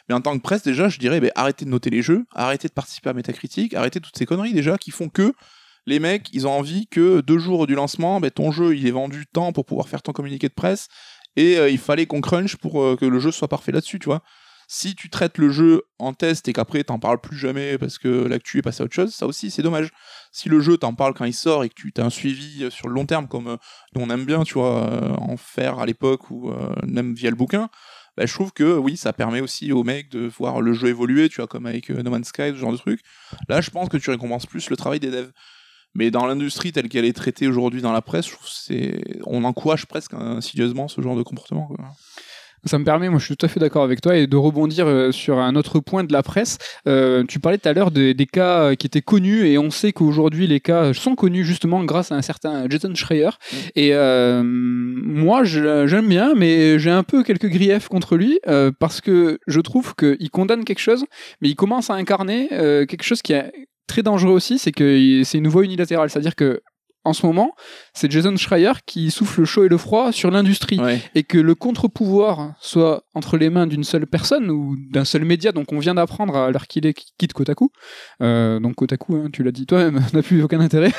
Mais 0.07 0.15
en 0.15 0.21
tant 0.21 0.33
que 0.37 0.41
presse, 0.41 0.63
déjà, 0.63 0.87
je 0.87 0.97
dirais, 0.97 1.19
ben, 1.19 1.29
arrêtez 1.35 1.65
de 1.65 1.69
noter 1.69 1.89
les 1.89 2.01
jeux, 2.01 2.23
arrêtez 2.33 2.69
de 2.69 2.73
participer 2.73 3.09
à 3.09 3.13
Metacritic, 3.13 3.73
arrêtez 3.73 3.99
toutes 3.99 4.17
ces 4.17 4.25
conneries 4.25 4.53
déjà 4.53 4.77
qui 4.77 4.91
font 4.91 5.09
que 5.09 5.33
les 5.85 5.99
mecs, 5.99 6.29
ils 6.31 6.47
ont 6.47 6.51
envie 6.51 6.87
que 6.87 7.19
deux 7.19 7.37
jours 7.37 7.67
du 7.67 7.75
lancement, 7.75 8.21
ben, 8.21 8.31
ton 8.31 8.53
jeu, 8.53 8.77
il 8.77 8.87
est 8.87 8.91
vendu 8.91 9.25
tant 9.25 9.51
pour 9.51 9.65
pouvoir 9.65 9.89
faire 9.89 10.03
ton 10.03 10.13
communiqué 10.13 10.47
de 10.47 10.53
presse, 10.53 10.87
et 11.35 11.57
euh, 11.57 11.69
il 11.69 11.79
fallait 11.79 12.05
qu'on 12.05 12.21
crunch 12.21 12.55
pour 12.55 12.81
euh, 12.81 12.95
que 12.95 13.05
le 13.05 13.19
jeu 13.19 13.31
soit 13.31 13.49
parfait 13.49 13.73
là-dessus, 13.73 13.99
tu 13.99 14.05
vois. 14.05 14.21
Si 14.75 14.95
tu 14.95 15.11
traites 15.11 15.37
le 15.37 15.51
jeu 15.51 15.83
en 15.99 16.13
test 16.13 16.47
et 16.47 16.53
qu'après 16.53 16.83
t'en 16.83 16.97
parles 16.97 17.21
plus 17.21 17.37
jamais 17.37 17.77
parce 17.77 17.99
que 17.99 18.07
l'actu 18.25 18.57
est 18.57 18.63
passé 18.63 18.81
à 18.81 18.85
autre 18.85 18.95
chose, 18.95 19.13
ça 19.13 19.27
aussi 19.27 19.51
c'est 19.51 19.61
dommage. 19.61 19.91
Si 20.31 20.49
le 20.49 20.61
jeu 20.61 20.79
t'en 20.79 20.95
parle 20.95 21.13
quand 21.13 21.25
il 21.25 21.33
sort 21.33 21.63
et 21.63 21.69
que 21.69 21.75
tu 21.75 21.93
t'as 21.93 22.03
un 22.03 22.09
suivi 22.09 22.63
euh, 22.63 22.71
sur 22.71 22.87
le 22.87 22.95
long 22.95 23.05
terme 23.05 23.27
comme 23.27 23.49
euh, 23.49 23.57
on 23.95 24.09
aime 24.09 24.25
bien, 24.25 24.43
tu 24.43 24.55
vois, 24.55 24.91
euh, 24.91 25.13
en 25.19 25.37
faire 25.37 25.77
à 25.77 25.85
l'époque 25.85 26.31
ou 26.31 26.51
même 26.87 27.13
via 27.13 27.29
le 27.29 27.35
bouquin, 27.35 27.69
bah, 28.17 28.25
je 28.25 28.33
trouve 28.33 28.51
que 28.51 28.75
oui, 28.75 28.97
ça 28.97 29.13
permet 29.13 29.41
aussi 29.41 29.71
aux 29.71 29.83
mecs 29.83 30.09
de 30.09 30.27
voir 30.27 30.59
le 30.59 30.73
jeu 30.73 30.87
évoluer, 30.87 31.29
tu 31.29 31.35
vois, 31.35 31.47
comme 31.47 31.67
avec 31.67 31.91
No 31.91 32.09
Man's 32.09 32.29
Sky, 32.29 32.49
ce 32.49 32.55
genre 32.55 32.71
de 32.71 32.77
truc. 32.77 33.01
Là, 33.49 33.61
je 33.61 33.69
pense 33.69 33.89
que 33.89 33.97
tu 33.97 34.09
récompenses 34.09 34.47
plus 34.47 34.71
le 34.71 34.75
travail 34.75 34.99
des 34.99 35.11
devs. 35.11 35.31
Mais 35.93 36.09
dans 36.09 36.25
l'industrie 36.25 36.71
telle 36.71 36.89
qu'elle 36.89 37.05
est 37.05 37.13
traitée 37.13 37.47
aujourd'hui 37.47 37.83
dans 37.83 37.93
la 37.93 38.01
presse, 38.01 38.35
c'est 38.47 39.03
on 39.27 39.43
encourage 39.43 39.85
presque 39.85 40.15
insidieusement 40.15 40.87
ce 40.87 40.99
genre 40.99 41.15
de 41.15 41.21
comportement. 41.21 41.69
Ça 42.65 42.79
me 42.79 42.85
permet, 42.85 43.09
moi 43.09 43.19
je 43.19 43.25
suis 43.25 43.35
tout 43.35 43.45
à 43.45 43.49
fait 43.49 43.59
d'accord 43.59 43.83
avec 43.83 43.99
toi, 43.99 44.15
et 44.15 44.27
de 44.27 44.37
rebondir 44.37 44.87
euh, 44.87 45.11
sur 45.11 45.39
un 45.39 45.55
autre 45.55 45.79
point 45.79 46.03
de 46.03 46.13
la 46.13 46.23
presse. 46.23 46.57
Euh, 46.87 47.23
tu 47.27 47.39
parlais 47.39 47.57
tout 47.57 47.67
à 47.67 47.73
l'heure 47.73 47.91
des, 47.91 48.13
des 48.13 48.25
cas 48.25 48.59
euh, 48.59 48.75
qui 48.75 48.87
étaient 48.87 49.01
connus, 49.01 49.45
et 49.45 49.57
on 49.57 49.69
sait 49.69 49.91
qu'aujourd'hui 49.91 50.47
les 50.47 50.59
cas 50.59 50.93
sont 50.93 51.15
connus 51.15 51.43
justement 51.43 51.83
grâce 51.83 52.11
à 52.11 52.15
un 52.15 52.21
certain 52.21 52.69
Jason 52.69 52.95
Schreier. 52.95 53.29
Mm. 53.29 53.55
Et 53.75 53.89
euh, 53.93 54.41
moi 54.43 55.43
j'aime 55.43 56.07
bien, 56.07 56.33
mais 56.35 56.79
j'ai 56.79 56.91
un 56.91 57.03
peu 57.03 57.23
quelques 57.23 57.49
griefs 57.49 57.87
contre 57.87 58.15
lui, 58.15 58.39
euh, 58.47 58.71
parce 58.77 59.01
que 59.01 59.39
je 59.47 59.59
trouve 59.59 59.95
qu'il 59.95 60.29
condamne 60.29 60.63
quelque 60.63 60.79
chose, 60.79 61.05
mais 61.41 61.49
il 61.49 61.55
commence 61.55 61.89
à 61.89 61.95
incarner 61.95 62.49
euh, 62.53 62.85
quelque 62.85 63.03
chose 63.03 63.21
qui 63.21 63.33
est 63.33 63.51
très 63.87 64.03
dangereux 64.03 64.33
aussi, 64.33 64.57
c'est 64.57 64.71
que 64.71 65.21
c'est 65.23 65.37
une 65.37 65.47
voie 65.47 65.65
unilatérale. 65.65 66.09
C'est-à-dire 66.09 66.35
que 66.35 66.61
en 67.05 67.13
ce 67.13 67.25
moment, 67.25 67.53
c'est 67.93 68.09
Jason 68.11 68.35
Schreier 68.37 68.71
qui 68.85 69.11
souffle 69.11 69.41
le 69.41 69.45
chaud 69.45 69.65
et 69.65 69.67
le 69.69 69.77
froid 69.77 70.11
sur 70.11 70.31
l'industrie 70.31 70.79
Ouais. 70.79 71.01
et 71.15 71.23
que 71.23 71.37
le 71.37 71.53
contre-pouvoir 71.55 72.53
soit 72.61 73.03
entre 73.13 73.37
les 73.37 73.49
mains 73.49 73.67
d'une 73.67 73.83
seule 73.83 74.07
personne 74.07 74.49
ou 74.49 74.75
d'un 74.91 75.03
seul 75.05 75.25
média, 75.25 75.51
donc 75.51 75.73
on 75.73 75.79
vient 75.79 75.95
d'apprendre 75.95 76.35
à 76.35 76.49
l'heure 76.51 76.67
qu'il 76.67 76.85
est 76.85 76.93
quitte 77.17 77.33
Kotaku. 77.33 77.71
Euh, 78.21 78.59
donc 78.59 78.75
Kotaku, 78.75 79.15
hein, 79.15 79.29
tu 79.33 79.43
l'as 79.43 79.51
dit 79.51 79.65
toi-même, 79.65 80.01
n'a 80.13 80.21
plus 80.21 80.41
aucun 80.43 80.59
intérêt. 80.61 80.91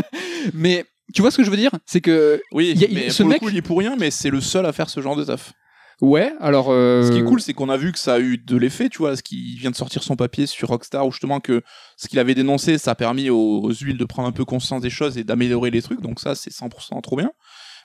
mais 0.54 0.84
tu 1.14 1.22
vois 1.22 1.30
ce 1.30 1.36
que 1.38 1.44
je 1.44 1.50
veux 1.50 1.56
dire? 1.56 1.70
C'est 1.86 2.00
que 2.00 2.40
Oui, 2.52 2.72
Il 2.74 2.80
y 2.80 2.84
a- 2.84 2.88
mais 2.92 3.10
ce 3.10 3.22
pour 3.22 3.30
mec- 3.30 3.40
le 3.40 3.46
coup, 3.46 3.52
il 3.52 3.56
est 3.58 3.62
pour 3.62 3.78
rien, 3.78 3.96
mais 3.98 4.10
c'est 4.10 4.30
le 4.30 4.40
seul 4.40 4.66
à 4.66 4.72
faire 4.72 4.90
ce 4.90 5.00
genre 5.00 5.16
de 5.16 5.24
taf. 5.24 5.52
Ouais, 6.00 6.32
alors 6.40 6.68
euh, 6.70 7.02
Ce 7.02 7.12
qui 7.12 7.18
est 7.18 7.24
cool, 7.24 7.40
c'est 7.40 7.52
qu'on 7.54 7.68
a 7.68 7.76
vu 7.76 7.92
que 7.92 7.98
ça 7.98 8.14
a 8.14 8.18
eu 8.20 8.38
de 8.38 8.56
l'effet, 8.56 8.88
tu 8.88 8.98
vois, 8.98 9.16
ce 9.16 9.22
qui 9.22 9.56
vient 9.56 9.70
de 9.70 9.76
sortir 9.76 10.02
son 10.02 10.16
papier 10.16 10.46
sur 10.46 10.68
Rockstar, 10.68 11.06
où 11.06 11.10
justement 11.10 11.40
que 11.40 11.62
ce 11.96 12.08
qu'il 12.08 12.18
avait 12.18 12.34
dénoncé, 12.34 12.78
ça 12.78 12.92
a 12.92 12.94
permis 12.94 13.30
aux, 13.30 13.60
aux 13.62 13.72
huiles 13.72 13.98
de 13.98 14.04
prendre 14.04 14.28
un 14.28 14.32
peu 14.32 14.44
conscience 14.44 14.82
des 14.82 14.90
choses 14.90 15.18
et 15.18 15.24
d'améliorer 15.24 15.70
les 15.70 15.82
trucs, 15.82 16.00
donc 16.00 16.20
ça, 16.20 16.34
c'est 16.34 16.52
100% 16.52 17.00
trop 17.02 17.16
bien. 17.16 17.30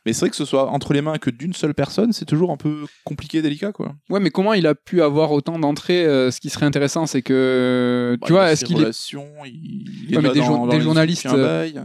Mais 0.05 0.14
c'est 0.14 0.22
vrai 0.22 0.30
que 0.32 0.36
ce 0.36 0.45
soit 0.45 0.68
entre 0.70 0.93
les 0.93 1.01
mains 1.01 1.20
que 1.20 1.30
d'une 1.30 1.53
seule 1.53 1.76
personne, 1.76 2.12
c'est 2.12 2.26
toujours 2.26 2.51
un 2.51 2.57
peu 2.57 2.86
compliqué, 3.03 3.43
délicat, 3.43 3.72
quoi. 3.72 3.93
Ouais, 4.09 4.20
mais 4.20 4.32
comment 4.32 4.53
il 4.53 4.66
a 4.66 4.74
pu 4.74 5.03
avoir 5.03 5.32
autant 5.32 5.59
d'entrées 5.59 6.05
euh, 6.05 6.32
Ce 6.32 6.39
qui 6.39 6.49
serait 6.49 6.66
intéressant, 6.66 7.05
c'est 7.05 7.22
que 7.22 8.18
Bah, 8.20 8.28
tu 8.28 8.34
vois, 8.34 8.51
est-ce 8.51 8.66
qu'il 8.66 8.82
est 8.82 9.12
il, 9.45 10.07
il 10.07 10.14
est 10.14 10.16
Ouais, 10.16 10.22
mais 10.24 10.30
là 10.30 10.34
des 10.34 10.39
dans 10.39 10.80
journalistes, 10.80 11.28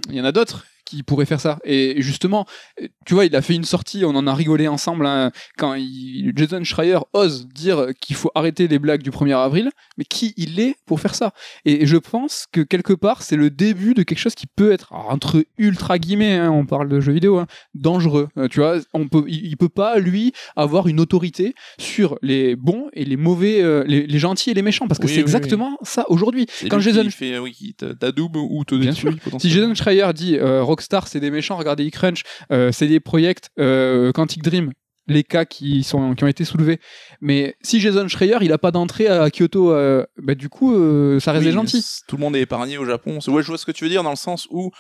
il 0.09 0.17
y 0.17 0.21
en 0.21 0.25
a 0.25 0.33
d'autres 0.33 0.65
qui 0.87 1.03
pourraient 1.03 1.27
faire 1.27 1.41
ça. 1.41 1.59
Et 1.65 2.01
justement, 2.01 2.47
euh, 2.81 2.87
tu 3.05 3.15
vois, 3.15 3.27
il 3.27 3.37
a 3.37 3.43
fait 3.43 3.55
une 3.55 3.65
sortie, 3.65 4.05
on 4.05 4.11
en 4.15 4.27
a 4.27 4.35
rigolé 4.35 4.69
ensemble, 4.69 5.05
hein, 5.07 5.31
quand 5.59 5.75
il, 5.75 6.33
Jason 6.35 6.65
Schreier 6.65 6.99
ose 7.13 7.47
dire 7.49 7.89
qu'il 8.01 8.17
faut 8.17 8.31
arrêter 8.35 8.69
les 8.69 8.79
blagues 8.79 9.03
du 9.03 9.11
1er 9.11 9.37
avril, 9.37 9.71
mais 9.99 10.05
qui 10.05 10.33
il 10.37 10.59
est 10.61 10.77
pour 10.87 11.01
faire 11.01 11.15
ça? 11.15 11.33
Et 11.65 11.87
je 11.87 11.97
pense 11.97 12.47
que 12.51 12.61
quelque 12.63 12.93
part, 12.95 13.23
c'est 13.23 13.37
le 13.37 13.51
début 13.51 13.93
de 13.95 14.03
quelque 14.03 14.19
chose 14.19 14.35
qui 14.35 14.47
peut 14.47 14.73
être, 14.73 14.93
entre 14.93 15.45
ultra 15.59 15.99
guillemets, 15.99 16.35
hein, 16.37 16.51
on 16.51 16.65
parle 16.65 16.89
de 16.89 17.01
jeux 17.01 17.13
vidéo, 17.13 17.39
hein, 17.39 17.47
dangereux. 17.75 18.29
Euh, 18.39 18.49
tu 18.49 18.61
vois, 18.61 18.79
on 18.95 19.09
peut, 19.09 19.25
il, 19.29 19.47
il 19.47 19.57
peut 19.57 19.69
pas, 19.69 19.99
lui, 19.99 20.33
avoir 20.55 20.87
une 20.89 21.01
autorité 21.01 21.55
sur 21.79 22.17
les 22.23 22.55
bons 22.57 22.89
et 22.93 23.05
les 23.05 23.17
mauvais, 23.17 23.61
euh, 23.63 23.85
les, 23.87 24.07
les 24.07 24.19
gentils 24.19 24.51
et 24.51 24.55
les 24.55 24.63
méchants, 24.63 24.87
parce 24.87 24.99
que 25.01 25.07
Oui, 25.07 25.11
c'est 25.13 25.17
oui, 25.19 25.25
oui. 25.25 25.37
exactement 25.37 25.77
ça 25.83 26.05
aujourd'hui. 26.09 26.47
Quand 26.71 26.79
Jason 26.79 27.03
qui 27.03 27.11
fait, 27.11 27.39
oui, 27.39 27.75
t'adoube 27.99 28.37
ou 28.37 28.65
te 28.65 28.75
Bien 28.75 28.91
détruit, 28.93 29.17
Si. 29.39 29.51
Jason 29.51 29.75
Schreier 29.75 30.13
dit 30.15 30.37
euh, 30.37 30.63
Rockstar 30.77 31.09
c'est 31.09 31.21
des 31.21 31.31
méchants, 31.31 31.57
regardez 31.57 31.91
crunch 31.91 32.23
euh, 32.53 32.71
c'est 32.73 32.87
des 32.87 33.01
projets 33.01 33.35
euh, 33.59 34.13
Quantic 34.13 34.43
Dream, 34.43 34.73
les 35.09 35.23
cas 35.25 35.45
qui, 35.45 35.83
sont, 35.85 36.15
qui 36.15 36.25
ont 36.25 36.29
été 36.29 36.45
soulevés. 36.45 36.81
Mais 37.21 37.55
si 37.63 37.81
Jason 37.81 38.09
Schreier 38.09 38.39
il 38.43 38.53
a 38.53 38.59
pas 38.59 38.71
d'entrée 38.73 39.07
à 39.09 39.31
Kyoto, 39.31 39.73
euh, 39.73 40.05
bah, 40.23 40.35
du 40.35 40.49
coup 40.49 40.75
euh, 40.75 41.19
ça 41.21 41.33
reste 41.33 41.43
Oui, 41.45 41.51
des 41.51 41.55
gentils. 41.55 41.83
c- 41.83 42.01
Tout 42.09 42.17
le 42.17 42.23
monde 42.23 42.37
est 42.37 42.43
épargné 42.43 42.77
au 42.79 42.85
Japon. 42.85 43.19
Ouais, 43.29 43.43
je 43.43 43.47
vois 43.49 43.59
ce 43.59 43.65
que 43.65 43.73
tu 43.73 43.85
veux 43.85 43.91
dire 43.91 44.03
dans 44.03 44.11
le 44.11 44.17
sens 44.17 44.47
où 44.51 44.71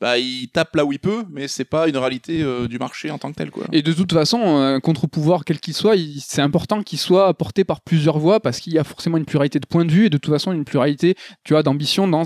bah, 0.00 0.18
il 0.18 0.48
tape 0.52 0.74
là 0.74 0.84
où 0.84 0.92
il 0.92 0.98
peut, 0.98 1.24
mais 1.30 1.46
c'est 1.46 1.64
pas 1.64 1.86
une 1.88 1.96
réalité 1.96 2.42
euh, 2.42 2.66
du 2.66 2.78
marché 2.78 3.10
en 3.12 3.18
tant 3.18 3.30
que 3.30 3.36
tel. 3.36 3.50
Quoi. 3.52 3.66
Et 3.72 3.82
de 3.82 3.92
toute 3.92 4.12
façon, 4.12 4.40
un 4.56 4.80
contre-pouvoir 4.80 5.44
quel 5.44 5.60
qu'il 5.60 5.74
soit, 5.74 5.94
il- 5.94 6.20
c'est 6.20 6.42
important 6.42 6.82
qu'il 6.82 6.98
soit 6.98 7.32
porté 7.34 7.62
par 7.64 7.80
plusieurs 7.82 8.18
voix 8.18 8.40
parce 8.40 8.58
qu'il 8.60 8.72
y 8.72 8.78
a 8.78 8.84
forcément 8.84 9.16
une 9.16 9.24
pluralité 9.26 9.60
de 9.60 9.66
points 9.66 9.84
de 9.84 9.92
vue 9.92 10.06
et 10.06 10.10
de 10.10 10.18
toute 10.18 10.32
façon 10.32 10.50
une 10.52 10.64
pluralité, 10.64 11.14
tu 11.44 11.52
vois, 11.54 11.62
d'ambition 11.62 12.08
dans 12.08 12.24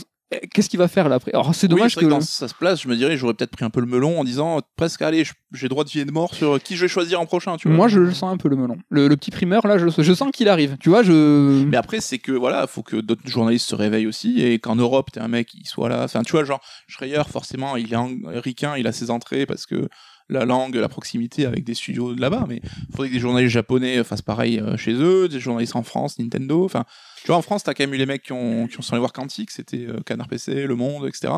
qu'est-ce 0.53 0.69
qu'il 0.69 0.79
va 0.79 0.89
faire 0.89 1.09
là 1.09 1.17
après? 1.17 1.33
Alors 1.33 1.55
c'est 1.55 1.67
Oui, 1.69 1.77
dommage 1.77 1.95
c'est 1.95 2.01
que 2.01 2.07
vrai 2.07 2.15
dans 2.15 2.21
sa 2.21 2.47
place, 2.49 2.83
je 2.83 2.89
me 2.89 2.97
dirais, 2.97 3.17
j'aurais 3.17 3.35
peut-être 3.35 3.53
pris 3.53 3.65
un 3.65 3.71
peu 3.71 3.81
le 3.81 3.87
melon 3.87 4.19
en 4.19 4.25
disant 4.25 4.61
presque, 4.77 5.03
allez, 5.03 5.25
j'ai 5.53 5.69
droit 5.69 5.85
de 5.85 5.89
vie 5.89 6.01
et 6.01 6.05
de 6.05 6.11
mort 6.11 6.35
sur 6.35 6.61
qui 6.61 6.77
je 6.77 6.83
vais 6.83 6.89
choisir 6.89 7.21
en 7.21 7.27
prochain. 7.27 7.57
Tu 7.57 7.69
vois. 7.69 7.77
moi 7.77 7.89
je 7.89 8.01
le 8.01 8.13
sens 8.13 8.33
un 8.33 8.37
peu 8.37 8.49
le 8.49 8.57
melon. 8.57 8.77
Le, 8.91 9.07
le 9.09 9.17
petit 9.17 9.31
primeur 9.31 9.67
là, 9.67 9.79
je, 9.79 9.85
le 9.85 9.91
sens- 9.91 10.05
je 10.05 10.13
sens 10.13 10.31
qu'il 10.33 10.49
arrive. 10.49 10.77
Tu 10.81 10.89
vois, 10.89 11.03
je 11.03 11.65
Mais 11.65 11.77
après, 11.77 12.01
c'est 12.01 12.19
que 12.19 12.33
voilà, 12.33 12.67
faut 12.67 12.83
que 12.83 12.97
d'autres 12.97 13.27
journalistes 13.29 13.69
se 13.69 13.75
réveillent 13.77 14.07
aussi 14.09 14.43
et 14.43 14.59
qu'en 14.59 14.77
Europe, 14.77 15.11
t'es 15.13 15.21
un 15.21 15.29
mec 15.29 15.47
qui 15.49 15.65
soit 15.65 15.89
là. 15.89 16.03
Enfin, 16.05 16.23
tu 16.23 16.33
vois, 16.33 16.45
genre 16.45 16.61
Schreier, 16.89 17.23
forcément, 17.31 17.77
il 17.77 17.93
est 17.93 17.97
américain, 17.97 18.77
il 18.77 18.87
a 18.87 18.93
ses 18.93 19.11
entrées 19.11 19.47
parce 19.47 19.65
que 19.67 19.89
la 20.29 20.45
langue, 20.45 20.75
la 20.75 20.89
proximité 20.89 21.47
avec 21.47 21.65
des 21.65 21.75
studios 21.75 22.15
de 22.15 22.21
là-bas. 22.21 22.45
Mais 22.49 22.61
il 22.63 22.93
faudrait 22.93 23.09
que 23.09 23.15
des 23.15 23.21
journalistes 23.21 23.53
japonais 23.53 24.03
fassent 24.05 24.23
pareil 24.23 24.59
euh, 24.59 24.77
chez 24.77 24.95
eux, 24.95 25.29
des 25.29 25.41
journalistes 25.41 25.77
en 25.77 25.83
France, 25.83 26.19
Nintendo. 26.19 26.65
Enfin, 26.65 26.85
tu 27.21 27.29
vois, 27.29 27.37
en 27.37 27.43
France, 27.43 27.63
t'as 27.65 27.75
quand 27.75 27.85
même 27.85 27.95
eu 27.95 27.99
les 27.99 28.07
mecs 28.07 28.23
qui 28.23 28.33
ont 28.33 28.67
qui 28.67 28.83
sont 28.83 28.93
allés 28.93 29.01
voir 29.01 29.13
Quantique, 29.13 29.51
c'était 29.51 29.87
euh, 29.87 30.01
Canard 30.05 30.29
PC, 30.29 30.67
Le 30.67 30.77
Monde, 30.77 31.07
etc. 31.07 31.33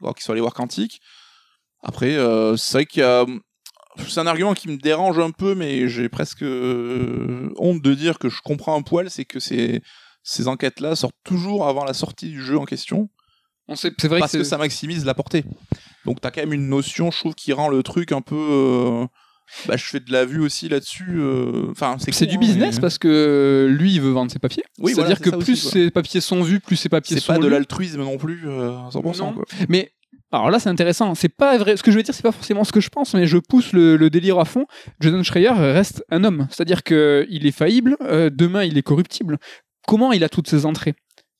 Alors 0.00 0.14
qui 0.14 0.22
sont 0.22 0.32
allés 0.32 0.40
voir 0.40 0.54
Quantique. 0.54 1.00
Après, 1.82 2.16
euh, 2.16 2.56
c'est 2.56 2.78
vrai 2.78 2.86
qu'il 2.86 3.02
y 3.02 3.04
a 3.04 3.24
c'est 4.06 4.20
un 4.20 4.28
argument 4.28 4.54
qui 4.54 4.68
me 4.68 4.76
dérange 4.76 5.18
un 5.18 5.32
peu, 5.32 5.56
mais 5.56 5.88
j'ai 5.88 6.08
presque 6.08 6.42
honte 6.42 7.82
de 7.82 7.94
dire 7.94 8.20
que 8.20 8.28
je 8.28 8.40
comprends 8.42 8.76
un 8.76 8.82
poil, 8.82 9.10
c'est 9.10 9.24
que 9.24 9.40
ces 9.40 9.82
enquêtes-là 10.46 10.94
sortent 10.94 11.16
toujours 11.24 11.66
avant 11.66 11.84
la 11.84 11.94
sortie 11.94 12.28
du 12.28 12.40
jeu 12.40 12.56
en 12.56 12.64
question, 12.64 13.10
on 13.68 13.76
sait 13.76 13.92
c'est 14.00 14.08
vrai 14.08 14.18
parce 14.20 14.32
que, 14.32 14.38
que 14.38 14.44
c'est- 14.44 14.50
ça 14.50 14.58
maximise 14.58 15.04
la 15.04 15.14
portée. 15.14 15.44
Donc 16.04 16.20
t'as 16.20 16.30
quand 16.30 16.40
même 16.40 16.52
une 16.52 16.68
notion, 16.68 17.10
je 17.10 17.18
trouve, 17.18 17.34
qui 17.34 17.52
rend 17.52 17.68
le 17.68 17.82
truc 17.82 18.12
un 18.12 18.20
peu... 18.22 18.34
euh, 18.36 19.06
Bah, 19.66 19.76
je 19.76 19.84
fais 19.84 20.00
de 20.00 20.12
la 20.12 20.24
vue 20.24 20.40
aussi 20.40 20.68
là-dessus. 20.68 21.06
euh, 21.18 21.68
Enfin, 21.70 21.96
c'est 21.98 22.12
C'est 22.12 22.26
du 22.26 22.36
business 22.38 22.76
mais- 22.76 22.80
parce 22.80 22.98
que 22.98 23.66
lui, 23.70 23.94
il 23.94 24.00
veut 24.00 24.10
vendre 24.10 24.30
ses 24.30 24.38
papiers. 24.38 24.62
Oui, 24.78 24.92
voilà, 24.92 25.08
C'est-à-dire 25.10 25.24
c'est 25.24 25.30
que 25.30 25.36
aussi, 25.36 25.44
plus 25.52 25.62
quoi. 25.62 25.70
ses 25.72 25.90
papiers 25.90 26.20
sont 26.20 26.42
vus, 26.42 26.60
plus 26.60 26.76
ses 26.76 26.88
papiers 26.88 27.16
C'est 27.16 27.22
sont 27.22 27.32
pas 27.34 27.38
de 27.38 27.46
l'altruisme 27.48 28.00
non 28.02 28.18
plus 28.18 28.42
euh, 28.46 28.72
à 28.78 28.90
100%. 28.90 29.18
Non. 29.18 29.32
Quoi. 29.34 29.44
Mais 29.68 29.92
alors 30.32 30.50
là, 30.50 30.58
c'est 30.58 30.68
intéressant. 30.68 31.14
C'est 31.14 31.30
pas 31.30 31.56
vrai. 31.58 31.76
Ce 31.78 31.82
que 31.82 31.90
je 31.90 31.96
veux 31.96 32.02
dire, 32.02 32.14
c'est 32.14 32.22
pas 32.22 32.32
forcément 32.32 32.62
ce 32.64 32.72
que 32.72 32.80
je 32.80 32.90
pense, 32.90 33.14
mais 33.14 33.26
je 33.26 33.38
pousse 33.38 33.72
le, 33.72 33.96
le 33.96 34.10
délire 34.10 34.38
à 34.38 34.44
fond. 34.44 34.66
Jason 35.00 35.22
Schreier 35.22 35.48
reste 35.50 36.04
un 36.10 36.24
homme. 36.24 36.46
C'est-à-dire 36.50 36.82
que 36.82 37.26
il 37.30 37.46
est 37.46 37.52
faillible. 37.52 37.96
euh, 38.02 38.28
demain, 38.30 38.64
il 38.64 38.76
est 38.76 38.82
corruptible. 38.82 39.38
Comment 39.86 40.12
il 40.12 40.24
a 40.24 40.28
toutes 40.28 40.48
ses 40.48 40.66
entrées? 40.66 40.94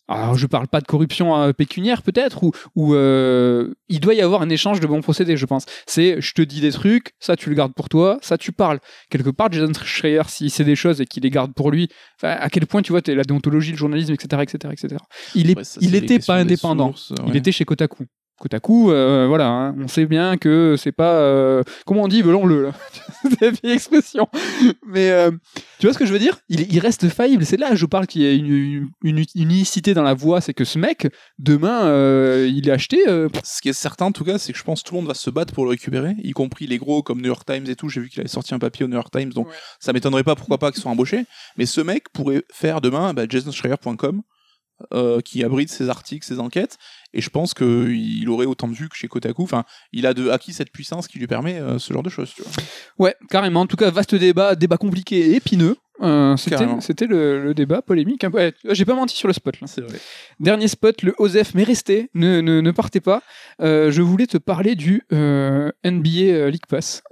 Alors, 0.09 0.37
je 0.37 0.47
parle 0.47 0.69
pas 0.69 0.81
de 0.81 0.87
corruption 0.87 1.37
euh, 1.37 1.53
pécuniaire 1.53 2.03
peut-être, 2.03 2.43
ou, 2.43 2.53
ou 2.75 2.95
euh, 2.95 3.75
il 3.91 4.01
doit 4.01 4.15
y 4.15 4.23
avoir 4.23 4.41
un 4.41 4.49
échange 4.49 4.81
de 4.81 4.87
bons 4.87 5.03
procédés, 5.03 5.37
je 5.37 5.45
pense. 5.45 5.67
C'est, 5.87 6.21
je 6.21 6.33
te 6.33 6.41
dis 6.41 6.63
des 6.63 6.73
trucs, 6.73 7.13
ça 7.21 7.37
tu 7.37 7.51
le 7.51 7.55
gardes 7.55 7.75
pour 7.75 7.91
toi, 7.91 8.19
ça 8.23 8.39
tu 8.39 8.51
parles. 8.51 8.81
Quelque 9.11 9.29
part, 9.29 9.53
Jason 9.53 9.73
Schreier, 9.85 10.23
s'il 10.29 10.51
sait 10.51 10.65
des 10.65 10.77
choses 10.77 11.03
et 11.03 11.07
qu'il 11.07 11.25
les 11.25 11.31
garde 11.31 11.53
pour 11.53 11.71
lui, 11.71 11.91
à 12.23 12.49
quel 12.49 12.67
point 12.67 12.81
tu 12.81 12.93
vois, 12.93 13.03
t'es 13.03 13.15
la 13.15 13.25
déontologie, 13.25 13.73
le 13.73 13.77
journalisme, 13.77 14.15
etc., 14.15 14.43
etc., 14.43 14.73
etc. 14.73 14.97
Il 15.35 15.51
est, 15.51 15.63
ça, 15.63 15.79
il 15.83 15.95
était 15.95 16.19
pas 16.21 16.37
indépendant. 16.37 16.95
sources, 16.95 17.13
Il 17.27 17.37
était 17.37 17.53
chez 17.53 17.67
Kotaku. 17.67 18.07
Kotaku, 18.39 18.91
euh, 18.93 19.27
voilà, 19.27 19.49
hein, 19.49 19.75
on 19.83 19.89
sait 19.89 20.07
bien 20.07 20.37
que 20.37 20.77
c'est 20.79 20.93
pas. 20.93 21.15
euh, 21.15 21.63
comment 21.87 22.03
on 22.05 22.09
dit, 22.09 22.23
melon-le, 22.23 22.63
là 22.67 22.73
C'est 23.23 23.41
la 23.41 23.51
vieille 23.51 23.73
expression. 23.73 24.29
Mais 24.87 25.11
euh, 25.11 25.31
tu 25.81 25.87
vois 25.87 25.93
ce 25.93 25.99
que 25.99 26.07
je 26.07 26.13
veux 26.13 26.19
dire? 26.21 26.39
Il, 26.49 26.73
il 26.73 26.79
reste 26.79 27.09
faillible. 27.09 27.45
C'est 27.45 27.57
là 27.57 27.71
que 27.71 27.77
je 27.77 27.85
parle 27.87 28.07
qu'il 28.07 28.23
y 28.23 28.27
a 28.27 28.33
une, 28.33 28.47
une, 29.03 29.19
une 29.19 29.25
unicité 29.35 29.93
dans 29.93 30.03
la 30.05 30.15
voix. 30.15 30.41
C'est 30.41 30.55
que 30.55 30.65
ce 30.65 30.79
mec, 30.79 31.09
demain, 31.39 31.85
euh, 31.87 32.49
il 32.49 32.69
est 32.69 32.73
acheté. 32.73 33.09
euh, 33.09 33.29
Ce 33.43 33.61
qui 33.61 33.69
est 33.71 33.73
certain, 33.73 34.07
en 34.07 34.13
tout 34.13 34.25
cas, 34.25 34.39
c'est 34.39 34.53
que 34.53 34.59
je 34.59 34.65
pense 34.65 34.83
que 34.83 34.89
tout 34.89 34.95
le 34.95 35.01
monde 35.01 35.09
va 35.09 35.15
se 35.15 35.31
battre 35.31 35.53
pour 35.53 35.65
le 35.65 35.71
récupérer, 35.71 36.15
y 36.23 36.31
compris 36.31 36.67
les 36.69 36.79
gros 36.79 37.03
comme 37.03 37.19
New 37.21 37.27
York 37.29 37.45
Times 37.45 37.65
et 37.69 37.75
tout. 37.75 37.89
J'ai 37.89 38.01
vu 38.01 38.09
qu'il 38.09 38.21
avait 38.21 38.29
sorti 38.29 38.55
un 38.55 38.59
papier 38.61 38.85
au 38.85 38.89
New 38.89 38.95
York 38.95 39.11
Times, 39.11 39.31
donc 39.33 39.49
Ouais. 39.49 39.55
ça 39.81 39.93
m'étonnerait 39.93 40.23
pas, 40.25 40.37
pourquoi 40.37 40.59
pas, 40.59 40.71
qu'ils 40.71 40.81
soient 40.83 40.93
embauchés. 40.93 41.25
Mais 41.57 41.67
ce 41.67 41.81
mec 41.81 42.05
pourrait 42.13 42.45
faire 42.53 42.81
demain 42.81 43.13
bah, 43.15 43.25
jasonschreier.com, 43.29 44.23
euh, 44.95 45.21
qui 45.21 45.43
abrite 45.43 45.71
ses 45.71 45.89
articles, 45.89 46.25
ses 46.25 46.39
enquêtes, 46.39 46.79
et 47.13 47.21
je 47.21 47.31
pense 47.31 47.55
qu'il 47.55 48.29
aurait 48.29 48.47
autant 48.47 48.69
de 48.69 48.75
vues 48.75 48.89
que 48.89 48.97
chez 48.97 49.09
Kotaku. 49.09 49.43
Enfin, 49.43 49.65
il 49.93 50.07
a 50.07 50.15
de, 50.15 50.31
acquis 50.31 50.53
cette 50.53 50.71
puissance 50.71 51.09
qui 51.09 51.19
lui 51.19 51.27
permet 51.27 51.59
euh, 51.59 51.79
ce 51.79 51.93
genre 51.93 52.03
de 52.03 52.11
choses. 52.11 52.33
Tu 52.35 52.43
vois. 52.43 52.53
Ouais, 52.99 53.17
carrément. 53.31 53.63
En 53.63 53.67
tout 53.67 53.77
cas, 53.77 53.91
vaste 53.91 54.15
débat, 54.15 54.55
débat 54.55 54.77
compliqué 54.77 55.19
et 55.19 55.35
épineux. 55.37 55.77
Euh, 56.01 56.37
c'était, 56.37 57.07
le, 57.07 57.43
le 57.43 57.55
débat 57.55 57.83
polémique. 57.83 58.25
un 58.25 58.31
peu. 58.31 58.39
Ouais, 58.39 58.55
j'ai 58.71 58.85
pas 58.85 58.95
menti 58.95 59.17
sur 59.17 59.27
le 59.29 59.35
spot 59.35 59.61
là. 59.61 59.67
Vrai. 59.85 59.99
Dernier 60.41 60.69
spot, 60.69 61.03
le 61.03 61.15
OSEF, 61.19 61.55
mais 61.55 61.65
restez, 61.65 62.11
ne, 62.15 62.41
ne, 62.41 62.61
ne 62.61 62.71
partez 62.71 63.01
pas. 63.01 63.23
Euh, 63.61 63.91
je 63.91 64.03
voulais 64.03 64.27
te 64.27 64.39
parler 64.39 64.75
du 64.77 65.03
euh, 65.13 65.71
NBA 65.85 66.09
euh, 66.33 66.51
League 66.51 66.67
Pass, 66.69 67.03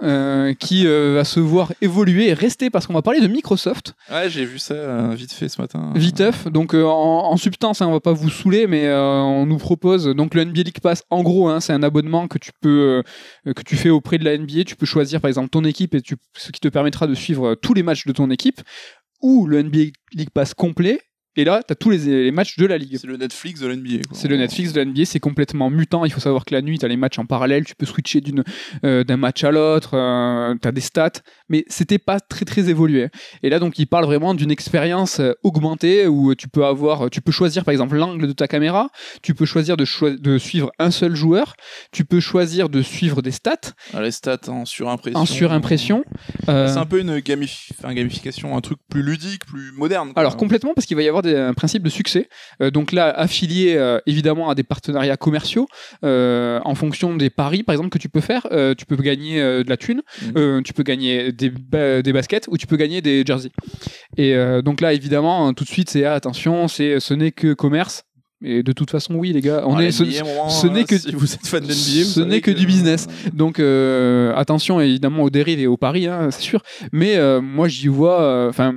qui 0.59 0.85
va 0.85 1.23
se 1.23 1.39
voir 1.39 1.73
évoluer 1.81 2.29
et 2.29 2.33
rester 2.33 2.69
parce 2.69 2.87
qu'on 2.87 2.93
va 2.93 3.01
parler 3.01 3.19
de 3.19 3.27
Microsoft, 3.27 3.93
Ouais, 4.11 4.29
j'ai 4.29 4.45
vu 4.45 4.59
ça 4.59 5.09
vite 5.15 5.33
fait 5.33 5.49
ce 5.49 5.61
matin. 5.61 5.91
viteuf. 5.95 6.47
Donc 6.47 6.73
en, 6.73 7.31
en 7.31 7.37
substance, 7.37 7.81
hein, 7.81 7.87
on 7.87 7.91
va 7.91 7.99
pas 7.99 8.13
vous 8.13 8.29
saouler, 8.29 8.67
mais 8.67 8.89
on 8.93 9.45
nous 9.45 9.57
propose 9.57 10.05
donc 10.07 10.33
le 10.33 10.45
NBA 10.45 10.61
League 10.63 10.79
Pass. 10.81 11.03
En 11.09 11.23
gros, 11.23 11.49
hein, 11.49 11.59
c'est 11.59 11.73
un 11.73 11.83
abonnement 11.83 12.27
que 12.27 12.37
tu 12.37 12.51
peux 12.61 13.03
que 13.45 13.61
tu 13.63 13.75
fais 13.75 13.89
auprès 13.89 14.17
de 14.17 14.23
la 14.25 14.37
NBA. 14.37 14.63
Tu 14.65 14.75
peux 14.75 14.85
choisir 14.85 15.19
par 15.21 15.27
exemple 15.29 15.49
ton 15.49 15.63
équipe 15.63 15.93
et 15.95 16.01
tu, 16.01 16.15
ce 16.35 16.51
qui 16.51 16.59
te 16.59 16.67
permettra 16.69 17.07
de 17.07 17.13
suivre 17.15 17.55
tous 17.55 17.73
les 17.73 17.83
matchs 17.83 18.05
de 18.05 18.11
ton 18.13 18.29
équipe, 18.31 18.61
ou 19.21 19.47
le 19.47 19.63
NBA 19.63 19.91
League 20.13 20.29
Pass 20.33 20.53
complet. 20.53 20.99
Et 21.37 21.43
là, 21.43 21.61
tu 21.65 21.71
as 21.71 21.75
tous 21.75 21.91
les, 21.91 22.23
les 22.23 22.31
matchs 22.31 22.57
de 22.57 22.65
la 22.65 22.77
ligue. 22.77 22.97
C'est 22.99 23.07
le 23.07 23.15
Netflix 23.15 23.59
de 23.61 23.67
l'NBA. 23.67 24.01
C'est 24.11 24.27
le 24.27 24.37
Netflix 24.37 24.73
de 24.73 24.79
la 24.79 24.85
NBA, 24.85 25.05
c'est 25.05 25.19
complètement 25.19 25.69
mutant. 25.69 26.03
Il 26.03 26.11
faut 26.11 26.19
savoir 26.19 26.45
que 26.45 26.53
la 26.53 26.61
nuit, 26.63 26.79
tu 26.79 26.85
as 26.85 26.87
les 26.87 26.97
matchs 26.97 27.19
en 27.19 27.25
parallèle, 27.25 27.63
tu 27.63 27.75
peux 27.75 27.85
switcher 27.85 28.21
euh, 28.83 29.03
d'un 29.03 29.17
match 29.17 29.43
à 29.43 29.51
l'autre, 29.51 29.91
tu 30.61 30.67
as 30.67 30.71
des 30.71 30.81
stats, 30.81 31.11
mais 31.49 31.63
c'était 31.67 31.99
pas 31.99 32.19
très 32.19 32.43
très 32.45 32.69
évolué. 32.69 33.09
Et 33.43 33.49
là, 33.49 33.59
donc, 33.59 33.77
il 33.79 33.85
parle 33.85 34.05
vraiment 34.05 34.33
d'une 34.33 34.51
expérience 34.51 35.19
euh, 35.19 35.33
augmentée 35.43 36.07
où 36.07 36.33
tu 36.35 36.47
peux 36.47 36.65
avoir, 36.65 37.09
tu 37.09 37.21
peux 37.21 37.31
choisir 37.31 37.63
par 37.63 37.71
exemple 37.71 37.95
l'angle 37.95 38.27
de 38.27 38.33
ta 38.33 38.47
caméra, 38.47 38.89
tu 39.21 39.35
peux 39.35 39.45
choisir 39.45 39.77
de, 39.77 39.85
suivre 40.37 40.71
un 40.79 40.91
seul 40.91 41.15
joueur, 41.15 41.55
tu 41.91 42.03
peux 42.03 42.19
choisir 42.19 42.69
de 42.69 42.81
suivre 42.81 43.21
des 43.21 43.31
stats 43.31 43.55
Ah, 43.93 44.01
les 44.01 44.11
stats 44.11 44.39
en 44.47 44.65
surimpression. 44.65 45.19
en 45.19 45.25
surimpression. 45.25 46.03
Euh, 46.49 46.67
C'est 46.67 46.79
un 46.79 46.85
peu 46.85 46.99
une 46.99 47.19
gamif- 47.19 47.71
gamification, 47.83 48.57
un 48.57 48.61
truc 48.61 48.79
plus 48.89 49.03
ludique, 49.03 49.45
plus 49.45 49.71
moderne. 49.73 50.13
quoi. 50.13 50.21
Alors 50.21 50.35
complètement 50.37 50.73
parce 50.73 50.87
qu'il 50.87 50.97
va 50.97 51.03
y 51.03 51.07
avoir 51.07 51.21
des, 51.21 51.26
un 51.35 51.53
principe 51.53 51.83
de 51.83 51.89
succès. 51.89 52.29
Euh, 52.61 52.69
donc 52.71 52.91
là, 52.91 53.09
affilié 53.09 53.73
euh, 53.75 53.99
évidemment 54.05 54.49
à 54.49 54.55
des 54.55 54.63
partenariats 54.63 55.17
commerciaux 55.17 55.67
euh, 56.03 56.59
en 56.63 56.75
fonction 56.75 57.15
des 57.15 57.29
paris, 57.29 57.63
par 57.63 57.73
exemple 57.73 57.89
que 57.89 57.97
tu 57.97 58.09
peux 58.09 58.21
faire, 58.21 58.47
tu 58.77 58.85
peux 58.85 58.95
gagner 58.97 59.41
de 59.41 59.67
la 59.69 59.77
thune, 59.77 60.01
Mhm. 60.35 60.63
tu 60.63 60.73
peux 60.73 60.83
gagner 60.83 61.31
des, 61.31 61.49
ba- 61.49 62.01
des 62.01 62.13
baskets 62.13 62.47
ou 62.49 62.57
tu 62.57 62.67
peux 62.67 62.77
gagner 62.77 63.01
des 63.01 63.23
jerseys. 63.25 63.51
Et 64.17 64.35
donc 64.63 64.81
là, 64.81 64.93
évidemment, 64.93 65.53
tout 65.53 65.63
de 65.63 65.69
suite, 65.69 65.89
c'est 65.89 66.05
ah, 66.05 66.13
attention, 66.13 66.67
c'est 66.67 66.99
ce 66.99 67.13
n'est 67.13 67.31
que 67.31 67.53
commerce. 67.53 68.03
Et 68.43 68.61
de 68.61 68.71
toute 68.71 68.91
façon, 68.91 69.15
oui, 69.15 69.33
les 69.33 69.41
gars, 69.41 69.63
on 69.65 69.77
Ah, 69.77 69.83
est. 69.85 69.91
ce- 69.91 70.03
n'est 70.67 70.83
que- 70.83 70.97
Si 70.97 71.11
vous 71.15 71.33
êtes 71.33 71.47
fan 71.47 71.65
de 71.65 71.71
ce 71.71 72.19
n'est 72.19 72.39
que 72.41 72.51
du 72.51 72.67
business. 72.67 73.07
donc 73.33 73.59
euh, 73.59 74.31
attention 74.35 74.79
évidemment 74.79 75.23
aux 75.23 75.31
dérives 75.31 75.59
et 75.59 75.65
aux 75.65 75.77
paris, 75.77 76.05
hein, 76.05 76.29
c'est 76.29 76.43
sûr. 76.43 76.61
Mais 76.91 77.15
euh, 77.17 77.41
moi 77.41 77.67
j'y 77.67 77.87
vois, 77.87 78.21
euh, 78.21 78.49
enfin, 78.49 78.75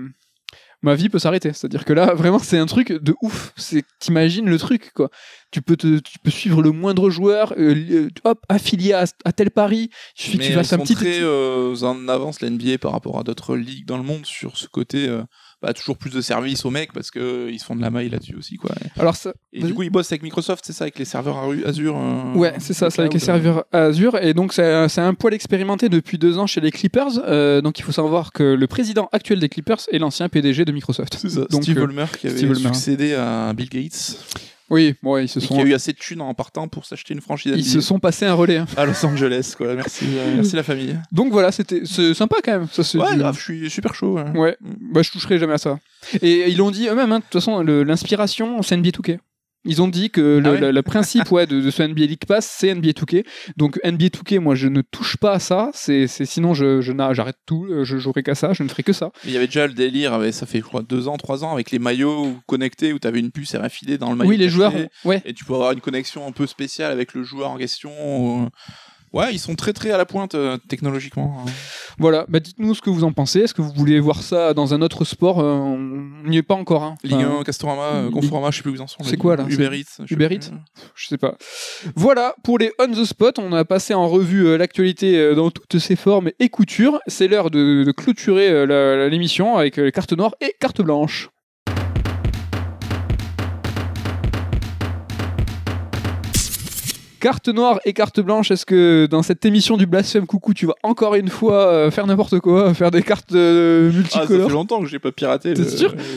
ma 0.82 0.94
vie 0.94 1.08
peut 1.08 1.18
s'arrêter. 1.18 1.52
C'est-à-dire 1.52 1.84
que 1.84 1.92
là 1.92 2.14
vraiment 2.14 2.38
c'est 2.38 2.58
un 2.58 2.66
truc 2.66 2.92
de 2.92 3.14
ouf. 3.22 3.52
C'est 3.56 3.84
t'imagines 3.98 4.48
le 4.48 4.58
truc 4.58 4.92
quoi. 4.94 5.10
Tu 5.50 5.62
peux 5.62 5.76
te, 5.76 5.98
tu 5.98 6.18
peux 6.20 6.30
suivre 6.30 6.62
le 6.62 6.70
moindre 6.70 7.10
joueur, 7.10 7.52
euh, 7.58 7.74
euh, 7.90 8.08
hop 8.24 8.44
affilié 8.48 8.92
à, 8.92 9.04
à 9.24 9.32
tel 9.32 9.50
pari. 9.50 9.90
Il 10.16 10.22
suffit 10.22 10.38
que 10.38 10.44
tu 10.44 10.52
fasses 10.52 10.72
un 10.72 10.78
petit. 10.78 10.94
très 10.94 11.20
euh, 11.20 11.74
en 11.82 12.08
avance 12.08 12.40
l'NBA 12.40 12.78
par 12.78 12.92
rapport 12.92 13.18
à 13.18 13.22
d'autres 13.24 13.56
ligues 13.56 13.86
dans 13.86 13.96
le 13.96 14.04
monde 14.04 14.24
sur 14.26 14.56
ce 14.56 14.66
côté. 14.68 15.08
euh, 15.08 15.22
bah, 15.62 15.72
toujours 15.74 15.96
plus 15.96 16.10
de 16.10 16.20
services 16.20 16.64
aux 16.64 16.70
mecs 16.70 16.92
parce 16.92 17.10
que 17.10 17.48
ils 17.50 17.58
se 17.58 17.64
font 17.64 17.76
de 17.76 17.82
la 17.82 17.90
maille 17.90 18.08
là-dessus 18.08 18.34
aussi 18.36 18.56
quoi. 18.56 18.70
Alors 18.98 19.16
ça, 19.16 19.32
Et 19.52 19.62
du 19.62 19.74
coup 19.74 19.82
ils 19.82 19.90
bossent 19.90 20.10
avec 20.12 20.22
Microsoft, 20.22 20.64
c'est 20.66 20.72
ça, 20.72 20.84
avec 20.84 20.98
les 20.98 21.04
serveurs 21.04 21.36
Azure. 21.66 21.96
euh, 21.98 22.34
Ouais, 22.34 22.54
c'est 22.58 22.72
ça, 22.74 22.90
c'est 22.90 23.00
avec 23.00 23.12
les 23.14 23.18
serveurs 23.20 23.64
Azure. 23.72 24.16
Et 24.18 24.34
donc, 24.34 24.52
c'est 24.52 24.98
un 24.98 25.14
poil 25.14 25.34
expérimenté 25.34 25.88
depuis 25.88 26.18
deux 26.18 26.38
ans 26.38 26.46
chez 26.46 26.60
les 26.60 26.70
Clippers. 26.70 27.20
Euh, 27.26 27.60
donc, 27.60 27.78
il 27.78 27.82
faut 27.82 27.92
savoir 27.92 28.32
que 28.32 28.42
le 28.42 28.66
président 28.66 29.08
actuel 29.12 29.40
des 29.40 29.48
Clippers 29.48 29.80
est 29.92 29.98
l'ancien 29.98 30.28
PDG 30.28 30.64
de 30.64 30.72
Microsoft. 30.72 31.16
C'est 31.20 31.28
ça, 31.30 31.40
Donc, 31.50 31.62
Steve 31.62 31.78
euh, 31.78 31.86
Ballmer 31.86 32.06
qui 32.18 32.26
avait 32.26 32.36
Steve 32.36 32.54
succédé 32.54 33.14
à 33.14 33.52
Bill 33.52 33.68
Gates 33.68 34.16
Oui, 34.70 34.94
bon, 35.02 35.14
ouais, 35.14 35.24
ils 35.24 35.28
se 35.28 35.40
sont, 35.40 35.54
qui 35.54 35.60
a 35.60 35.64
eu 35.64 35.74
assez 35.74 35.92
de 35.92 35.98
thunes 35.98 36.20
en 36.20 36.32
partant 36.32 36.68
pour 36.68 36.84
s'acheter 36.86 37.12
une 37.12 37.20
franchise 37.20 37.52
ils 37.56 37.64
se 37.64 37.80
sont 37.80 37.98
passés 37.98 38.24
un 38.26 38.34
relais. 38.34 38.58
hein. 38.58 38.66
à 38.76 38.86
Los 38.86 39.04
Angeles 39.04 39.54
quoi. 39.56 39.74
Merci, 39.74 40.04
euh, 40.16 40.32
merci 40.36 40.54
la 40.54 40.62
famille. 40.62 40.96
Donc 41.12 41.32
voilà, 41.32 41.50
c'était 41.52 41.84
sympa 41.84 42.36
quand 42.44 42.52
même. 42.52 42.68
Ça, 42.70 42.82
Ouais, 42.98 43.16
grave, 43.16 43.36
je 43.36 43.42
suis 43.42 43.70
super 43.70 43.94
chaud. 43.94 44.14
ouais. 44.14 44.30
Ouais, 44.38 44.56
bah, 44.60 45.02
je 45.02 45.10
toucherai 45.10 45.38
jamais 45.38 45.54
à 45.54 45.58
ça. 45.58 45.78
Et 46.22 46.48
ils 46.48 46.56
l'ont 46.56 46.70
dit 46.70 46.86
eux-mêmes, 46.88 47.10
hein, 47.12 47.18
de 47.18 47.24
toute 47.24 47.32
façon, 47.32 47.62
l'inspiration, 47.62 48.62
c'est 48.62 48.76
NBA 48.76 48.90
2K. 48.90 49.18
Ils 49.66 49.82
ont 49.82 49.88
dit 49.88 50.08
que 50.10 50.20
le, 50.38 50.42
Ah 50.48 50.52
ouais 50.52 50.60
le- 50.60 50.70
le 50.70 50.82
principe 50.82 51.30
ouais, 51.32 51.46
de, 51.46 51.60
de 51.60 51.70
ce 51.70 51.82
NBA 51.82 52.06
League 52.06 52.24
Pass, 52.26 52.46
c'est 52.46 52.74
NBA 52.74 52.92
2K. 52.92 53.26
Donc 53.58 53.78
NBA 53.84 54.06
2K, 54.06 54.38
moi, 54.38 54.54
je 54.54 54.68
ne 54.68 54.80
touche 54.80 55.18
pas 55.18 55.32
à 55.32 55.38
ça. 55.38 55.70
C'est 55.74 56.06
c'est- 56.06 56.24
sinon, 56.24 56.54
je, 56.54 56.80
j'arrête 56.80 57.36
tout. 57.44 57.66
euh, 57.70 57.84
Je 57.84 57.98
jouerai 57.98 58.22
qu'à 58.22 58.34
ça. 58.34 58.52
Je 58.54 58.62
ne 58.62 58.68
ferai 58.68 58.82
que 58.82 58.92
ça. 58.94 59.10
Mais 59.24 59.32
il 59.32 59.34
y 59.34 59.36
avait 59.36 59.46
déjà 59.46 59.66
le 59.66 59.74
délire, 59.74 60.14
avec- 60.14 60.32
ça 60.32 60.46
fait 60.46 60.58
je 60.60 60.64
crois 60.64 60.82
deux 60.82 61.08
ans, 61.08 61.18
trois 61.18 61.44
ans, 61.44 61.52
avec 61.52 61.70
les 61.72 61.78
maillots 61.78 62.36
connectés 62.46 62.92
où 62.94 62.98
tu 62.98 63.06
avais 63.06 63.20
une 63.20 63.30
puce 63.30 63.54
RFID 63.54 63.98
dans 63.98 64.10
le 64.10 64.16
maillot. 64.16 64.30
oui, 64.30 64.36
les 64.38 64.48
joueurs. 64.48 64.72
Ouais. 65.04 65.20
Et 65.26 65.34
tu 65.34 65.44
peux 65.44 65.52
avoir 65.54 65.72
une 65.72 65.80
connexion 65.82 66.26
un 66.26 66.32
peu 66.32 66.46
spéciale 66.46 66.90
avec 66.90 67.12
le 67.14 67.22
joueur 67.22 67.50
en 67.50 67.58
question. 67.58 67.90
euh. 68.44 68.48
Ouais, 69.12 69.32
ils 69.32 69.38
sont 69.40 69.56
très 69.56 69.72
très 69.72 69.90
à 69.90 69.96
la 69.98 70.04
pointe 70.06 70.34
euh, 70.36 70.56
technologiquement. 70.68 71.36
hein. 71.46 71.50
Voilà. 71.98 72.24
Bah, 72.28 72.38
dites-nous 72.40 72.74
ce 72.74 72.80
que 72.80 72.90
vous 72.90 73.02
en 73.04 73.12
pensez. 73.12 73.40
Est-ce 73.40 73.54
que 73.54 73.60
vous 73.62 73.72
voulez 73.74 73.98
voir 73.98 74.22
ça 74.22 74.54
dans 74.54 74.72
un 74.72 74.82
autre 74.82 75.04
sport 75.04 75.40
Euh, 75.40 75.50
On 75.52 76.28
n'y 76.28 76.36
est 76.36 76.42
pas 76.42 76.54
encore. 76.54 76.84
Hein. 76.84 76.94
Ligue 77.02 77.14
Enfin, 77.14 77.40
1, 77.40 77.42
Castorama, 77.42 77.82
euh, 77.96 78.10
Conforama, 78.10 78.50
je 78.50 78.56
sais 78.58 78.62
plus 78.62 78.70
où 78.70 78.74
ils 78.76 78.82
en 78.82 78.86
sont. 78.86 79.02
C'est 79.02 79.16
quoi, 79.16 79.36
là 79.36 79.44
Uber 79.48 79.70
Eats. 79.76 79.84
je 80.00 80.06
sais 80.06 80.14
Uber 80.14 80.26
plus. 80.28 80.36
Eats 80.36 80.50
je 80.94 81.06
sais 81.08 81.18
pas. 81.18 81.36
Voilà, 81.96 82.34
pour 82.44 82.58
les 82.58 82.70
on 82.78 82.86
the 82.88 83.04
spot, 83.04 83.38
on 83.38 83.52
a 83.52 83.64
passé 83.64 83.94
en 83.94 84.08
revue 84.08 84.46
euh, 84.46 84.56
l'actualité 84.56 85.18
euh, 85.18 85.34
dans 85.34 85.50
toutes 85.50 85.78
ses 85.78 85.96
formes 85.96 86.30
et 86.38 86.48
coutures. 86.48 87.00
C'est 87.08 87.26
l'heure 87.28 87.50
de, 87.50 87.82
de 87.84 87.92
clôturer 87.92 88.48
euh, 88.50 88.64
la- 88.66 88.96
la- 88.96 89.08
l'émission 89.08 89.56
avec 89.56 89.78
euh, 89.78 89.90
carte 89.90 90.12
noire 90.12 90.34
et 90.40 90.54
carte 90.60 90.80
blanche. 90.82 91.30
Carte 97.20 97.48
noire 97.48 97.80
et 97.84 97.92
carte 97.92 98.18
blanche, 98.20 98.50
est-ce 98.50 98.64
que 98.64 99.06
dans 99.10 99.22
cette 99.22 99.44
émission 99.44 99.76
du 99.76 99.84
Blasphème 99.84 100.26
Coucou, 100.26 100.54
tu 100.54 100.64
vas 100.64 100.74
encore 100.82 101.14
une 101.14 101.28
fois 101.28 101.66
euh, 101.66 101.90
faire 101.90 102.06
n'importe 102.06 102.40
quoi, 102.40 102.72
faire 102.74 102.90
des 102.90 103.02
cartes 103.02 103.32
euh, 103.32 103.88
Ah, 103.88 103.92
ça 103.92 103.98
multicolores 103.98 104.48
fait 104.48 104.54
longtemps 104.54 104.80
que 104.80 104.86
j'ai 104.86 104.98
pas 104.98 105.12
piraté 105.12 105.52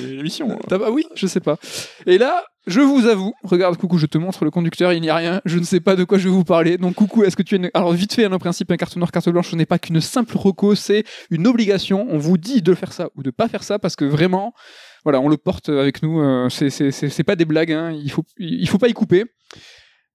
l'émission. 0.08 0.58
Pas 0.70 0.90
oui, 0.92 1.06
je 1.16 1.28
sais 1.28 1.42
pas. 1.42 1.58
Et 2.06 2.18
là, 2.18 2.46
je 2.68 2.80
vous 2.80 3.06
avoue, 3.08 3.34
regarde 3.44 3.76
coucou, 3.76 3.98
je 3.98 4.06
te 4.06 4.18
montre 4.18 4.46
le 4.46 4.52
conducteur, 4.52 4.94
il 4.94 5.02
n'y 5.02 5.10
a 5.10 5.16
rien, 5.18 5.42
je 5.44 5.60
ne 5.60 5.66
sais 5.66 5.82
pas 5.82 5.98
de 5.98 6.06
quoi 6.06 6.18
je 6.18 6.30
vais 6.30 6.34
vous 6.34 6.46
parler. 6.46 6.78
Donc 6.78 6.96
coucou, 6.96 7.26
est-ce 7.26 7.36
que 7.36 7.44
tu 7.44 7.56
es 7.56 7.58
une... 7.58 7.70
alors 7.74 7.92
vite 7.92 8.14
fait, 8.14 8.24
un 8.24 8.40
principe 8.40 8.72
un 8.72 8.78
carte 8.78 8.96
noire, 8.96 9.12
carte 9.12 9.28
blanche, 9.28 9.50
ce 9.52 9.58
n'est 9.58 9.66
pas 9.66 9.80
qu'une 9.80 10.00
simple 10.00 10.38
reco, 10.38 10.74
c'est 10.74 11.04
une 11.30 11.48
obligation. 11.48 12.08
On 12.10 12.18
vous 12.18 12.38
dit 12.38 12.62
de 12.62 12.74
faire 12.74 12.94
ça 12.94 13.10
ou 13.18 13.24
de 13.24 13.30
pas 13.30 13.50
faire 13.50 13.64
ça 13.64 13.78
parce 13.78 13.98
que 13.98 14.06
vraiment, 14.06 14.54
voilà, 15.04 15.20
on 15.20 15.28
le 15.28 15.36
porte 15.36 15.68
avec 15.68 16.02
nous. 16.02 16.22
euh, 16.22 16.48
c'est 16.50 17.24
pas 17.24 17.36
des 17.36 17.46
blagues, 17.46 17.74
hein, 17.74 17.92
il 17.92 18.10
faut 18.10 18.24
il 18.38 18.70
faut 18.70 18.78
pas 18.78 18.88
y 18.88 18.94
couper. 18.94 19.26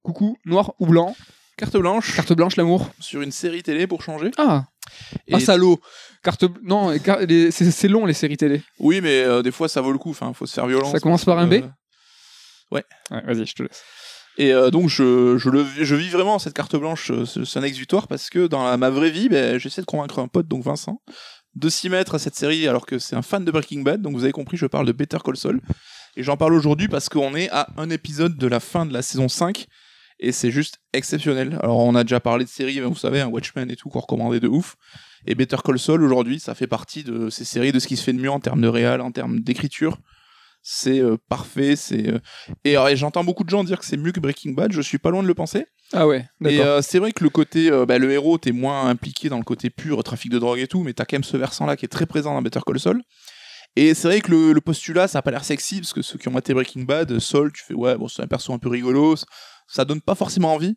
Coucou, 0.03 0.37
noir 0.45 0.73
ou 0.79 0.87
blanc. 0.87 1.15
Carte 1.57 1.77
blanche 1.77 2.15
Carte 2.15 2.33
blanche, 2.35 2.57
l'amour. 2.57 2.89
sur 3.01 3.21
une 3.21 3.33
série 3.33 3.63
télé 3.63 3.87
pour 3.89 4.03
changer. 4.03 4.31
Ah, 4.39 4.67
Et- 5.27 5.35
ah 5.35 5.41
salaud. 5.41 5.81
Carte 6.23 6.45
non, 6.63 6.97
car- 7.01 7.19
les- 7.21 7.51
c'est 7.51 7.89
long 7.89 8.07
les 8.07 8.15
séries 8.15 8.37
télé. 8.37 8.63
Oui, 8.79 9.01
mais 9.01 9.23
euh, 9.23 9.43
des 9.43 9.51
fois 9.51 9.69
ça 9.69 9.81
vaut 9.81 9.93
le 9.93 9.99
coup. 9.99 10.11
Enfin, 10.11 10.33
faut 10.33 10.47
se 10.47 10.55
faire 10.55 10.67
violence. 10.67 10.93
Ça 10.93 11.01
commence 11.01 11.25
par 11.25 11.39
un 11.39 11.47
B 11.49 11.55
Euh, 11.55 11.63
Ouais, 12.71 12.85
vas-y, 13.11 13.47
je 13.47 13.55
te 13.55 13.63
laisse. 13.63 13.83
Et 14.37 14.53
euh, 14.53 14.71
donc 14.71 14.89
je, 14.89 15.37
je, 15.39 15.49
le, 15.51 15.65
je 15.65 15.95
vis 15.97 16.11
vraiment 16.11 16.39
cette 16.39 16.55
carte 16.55 16.77
blanche, 16.77 17.11
ce, 17.25 17.45
ce 17.45 17.59
exutoire, 17.61 18.07
parce 18.07 18.31
que 18.31 18.47
dans 18.47 18.63
la- 18.65 18.77
ma 18.77 18.91
vraie 18.91 19.11
vie, 19.11 19.29
ben, 19.29 19.59
j'essaie 19.59 19.81
de 19.81 19.87
convaincre 19.87 20.21
un 20.21 20.29
pote, 20.29 20.47
donc 20.47 20.63
Vincent, 20.63 21.03
de 21.57 21.69
s'y 21.71 21.89
mettre 21.89 22.15
à 22.15 22.19
cette 22.21 22.37
série 22.37 22.69
alors 22.69 22.87
que 22.87 23.01
c'est 23.01 23.17
un 23.17 23.23
fan 23.23 23.45
de 23.45 23.51
Breaking 23.51 23.81
Bad. 23.81 24.01
Donc 24.01 24.15
vous 24.15 24.23
avez 24.23 24.33
compris, 24.33 24.57
je 24.57 24.67
parle 24.67 24.87
de 24.87 24.93
Better 24.93 25.19
Call 25.25 25.37
Saul. 25.37 25.61
Et 26.17 26.23
j'en 26.23 26.37
parle 26.37 26.55
aujourd'hui 26.55 26.87
parce 26.89 27.09
qu'on 27.09 27.35
est 27.35 27.51
à 27.51 27.67
un 27.79 27.91
épisode 27.91 28.37
de 28.37 28.47
la 28.47 28.61
fin 28.61 28.87
de 28.87 28.93
la 28.93 29.03
saison 29.03 29.29
5. 29.29 29.67
Et 30.21 30.33
c'est 30.33 30.51
juste 30.51 30.79
exceptionnel. 30.93 31.59
Alors 31.63 31.79
on 31.79 31.95
a 31.95 32.03
déjà 32.03 32.21
parlé 32.21 32.45
de 32.45 32.51
séries, 32.51 32.81
vous 32.81 32.97
savez, 32.97 33.21
un 33.21 33.29
Watchmen 33.29 33.71
et 33.71 33.77
tout, 33.77 33.89
qu'on 33.89 34.01
recommandait 34.01 34.41
de 34.41 34.49
ouf. 34.49 34.77
Et 35.27 35.35
Better 35.35 35.59
Call 35.65 35.79
Saul, 35.79 36.03
aujourd'hui, 36.03 36.41
ça 36.41 36.55
fait 36.55 36.67
partie 36.67 37.05
de 37.05 37.31
ces 37.31 37.45
séries, 37.45 37.73
de 37.73 37.79
ce 37.79 37.87
qui 37.87 37.97
se 37.97 38.03
fait 38.05 38.13
de 38.13 38.21
mieux 38.21 38.31
en 38.31 38.41
termes 38.41 38.61
de 38.61 38.69
réal, 38.69 39.01
en 39.01 39.13
termes 39.13 39.41
d'écriture. 39.41 39.99
C'est 40.63 41.01
euh, 41.01 41.17
parfait, 41.29 41.77
c'est... 41.77 42.09
euh, 42.09 42.19
Et, 42.65 42.77
j'entends 42.97 43.25
beaucoup 43.25 43.45
de 43.45 43.49
gens 43.49 43.63
dire 43.63 43.79
que 43.79 43.87
c'est 43.87 43.97
mieux 43.97 44.13
que 44.13 44.21
Breaking 44.21 44.53
Bad, 44.53 44.73
je 44.73 44.81
suis 44.81 44.99
pas 44.99 45.11
loin 45.11 45.23
de 45.23 45.29
le 45.29 45.35
penser. 45.35 45.67
Ah 45.93 46.07
ouais, 46.07 46.29
Et 46.47 46.61
euh, 46.61 46.83
c'est 46.83 46.99
vrai 46.99 47.13
que 47.13 47.25
le 47.25 47.31
côté, 47.31 47.71
bah, 47.87 47.99
le 47.99 48.11
héros, 48.11 48.39
t'es 48.39 48.53
moins 48.53 48.87
impliqué 48.89 49.29
dans 49.29 49.39
le 49.39 49.45
côté 49.45 49.71
pur, 49.71 50.03
trafic 50.03 50.31
de 50.31 50.39
drogue 50.39 50.59
et 50.59 50.67
tout, 50.67 50.83
mais 50.83 50.93
t'as 50.93 51.05
quand 51.05 51.15
même 51.15 51.25
ce 51.25 51.37
versant-là 51.37 51.77
qui 51.77 51.85
est 51.85 51.89
très 51.89 52.07
présent 52.07 52.35
dans 52.35 52.43
Better 52.43 52.61
Call 52.67 52.79
Saul. 52.81 53.03
Et 53.77 53.95
c'est 53.95 54.09
vrai 54.09 54.21
que 54.21 54.31
le, 54.31 54.53
le 54.53 54.61
postulat, 54.61 55.09
ça 55.09 55.21
a 55.21 55.23
pas 55.23 55.31
l'air 55.31 55.45
sexy, 55.45 55.81
parce 55.81 55.93
que 55.93 56.03
ceux 56.03 56.19
qui 56.19 56.29
ont 56.29 56.33
maté 56.33 56.53
Breaking 56.53 56.83
Bad, 56.83 57.19
Saul, 57.19 57.53
tu 57.53 57.63
fais, 57.63 57.75
ouais, 57.75 57.97
bon, 57.97 58.09
c'est 58.09 58.23
un 58.23 58.27
perso 58.27 58.53
un 58.53 58.59
peu 58.59 58.69
rigolo, 58.69 59.15
ça- 59.69 59.85
donne 59.85 60.01
pas 60.01 60.15
forcément 60.15 60.55
envie, 60.55 60.75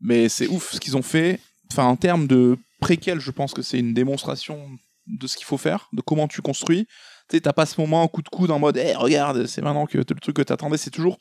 mais 0.00 0.28
c'est 0.28 0.46
ouf 0.48 0.72
ce 0.74 0.80
qu'ils 0.80 0.96
ont 0.96 1.02
fait. 1.02 1.40
En 1.76 1.96
termes 1.96 2.26
de 2.26 2.56
préquel, 2.80 3.18
je 3.18 3.30
pense 3.30 3.52
que 3.52 3.62
c'est 3.62 3.78
une 3.78 3.94
démonstration 3.94 4.68
de 5.06 5.26
ce 5.26 5.36
qu'il 5.36 5.46
faut 5.46 5.58
faire, 5.58 5.88
de 5.92 6.00
comment 6.00 6.28
tu 6.28 6.42
construis. 6.42 6.86
Tu 7.28 7.36
sais, 7.36 7.40
t'as 7.40 7.52
pas 7.52 7.66
ce 7.66 7.80
moment 7.80 8.06
coup 8.08 8.22
de 8.22 8.28
coude 8.28 8.50
en 8.50 8.58
mode, 8.58 8.76
hé, 8.76 8.94
regarde, 8.94 9.46
c'est 9.46 9.62
maintenant 9.62 9.86
que 9.86 9.98
le 9.98 10.04
truc 10.04 10.36
que 10.36 10.42
t'attendais, 10.42 10.76
c'est 10.78 10.90
toujours 10.90 11.18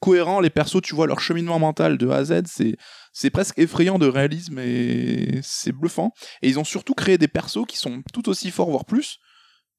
cohérent. 0.00 0.40
Les 0.40 0.50
persos, 0.50 0.80
tu 0.82 0.94
vois 0.94 1.06
leur 1.06 1.20
cheminement 1.20 1.58
mental 1.58 1.98
de 1.98 2.08
A 2.08 2.16
à 2.16 2.24
Z, 2.24 2.42
c'est 2.46 2.76
c'est 3.12 3.28
presque 3.30 3.58
effrayant 3.58 3.98
de 3.98 4.06
réalisme 4.06 4.58
et 4.58 5.40
c'est 5.42 5.72
bluffant. 5.72 6.12
Et 6.40 6.48
ils 6.48 6.58
ont 6.58 6.64
surtout 6.64 6.94
créé 6.94 7.18
des 7.18 7.28
persos 7.28 7.66
qui 7.68 7.76
sont 7.76 8.02
tout 8.14 8.28
aussi 8.30 8.50
forts, 8.50 8.70
voire 8.70 8.86
plus, 8.86 9.18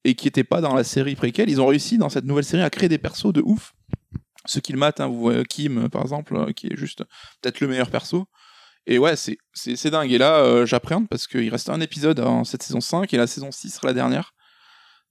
et 0.04 0.14
qui 0.14 0.26
n'étaient 0.26 0.44
pas 0.44 0.60
dans 0.60 0.74
la 0.74 0.84
série 0.84 1.16
préquelle. 1.16 1.50
Ils 1.50 1.60
ont 1.60 1.66
réussi 1.66 1.98
dans 1.98 2.08
cette 2.08 2.24
nouvelle 2.24 2.44
série 2.44 2.62
à 2.62 2.70
créer 2.70 2.88
des 2.88 2.98
persos 2.98 3.32
de 3.32 3.42
ouf. 3.44 3.72
Ceux 4.46 4.60
qui 4.60 4.72
le 4.72 4.78
matent, 4.78 5.00
hein, 5.02 5.06
vous 5.06 5.20
voyez 5.20 5.44
Kim 5.44 5.88
par 5.88 6.02
exemple, 6.02 6.36
euh, 6.36 6.52
qui 6.52 6.66
est 6.68 6.76
juste 6.76 7.02
peut-être 7.40 7.60
le 7.60 7.68
meilleur 7.68 7.90
perso. 7.90 8.26
Et 8.86 8.98
ouais, 8.98 9.16
c'est 9.16 9.38
c'est 9.54 9.76
c'est 9.76 9.90
dingue. 9.90 10.12
Et 10.12 10.18
là, 10.18 10.36
euh, 10.40 10.66
j'appréhende 10.66 11.08
parce 11.08 11.26
qu'il 11.26 11.48
reste 11.50 11.70
un 11.70 11.80
épisode 11.80 12.20
en 12.20 12.44
cette 12.44 12.62
saison 12.62 12.80
5 12.80 13.12
et 13.14 13.16
la 13.16 13.26
saison 13.26 13.50
6 13.50 13.70
sera 13.70 13.86
la 13.88 13.94
dernière. 13.94 14.32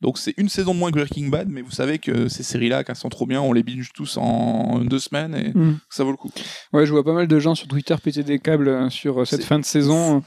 Donc 0.01 0.17
c'est 0.17 0.33
une 0.37 0.49
saison 0.49 0.73
de 0.73 0.79
moins 0.79 0.91
que 0.91 0.97
Breaking 0.97 1.29
Bad, 1.29 1.47
mais 1.49 1.61
vous 1.61 1.71
savez 1.71 1.97
que 1.97 2.27
ces 2.27 2.43
séries-là, 2.43 2.83
quand 2.83 2.91
elles 2.91 2.97
sont 2.99 3.07
trop 3.09 3.25
bien, 3.25 3.39
on 3.41 3.53
les 3.53 3.63
binge 3.63 3.89
tous 3.95 4.17
en 4.17 4.79
deux 4.79 4.99
semaines 4.99 5.33
et 5.33 5.57
Hmm. 5.57 5.77
ça 5.89 6.03
vaut 6.03 6.11
le 6.11 6.17
coup. 6.17 6.29
Ouais, 6.73 6.85
je 6.85 6.91
vois 6.91 7.05
pas 7.05 7.13
mal 7.13 7.27
de 7.27 7.39
gens 7.39 7.55
sur 7.55 7.67
Twitter 7.69 7.95
péter 8.03 8.21
des 8.23 8.37
câbles 8.39 8.67
euh, 8.67 8.89
sur 8.89 9.21
euh, 9.21 9.25
cette 9.25 9.45
fin 9.45 9.59
de 9.59 9.65
saison. 9.65 10.21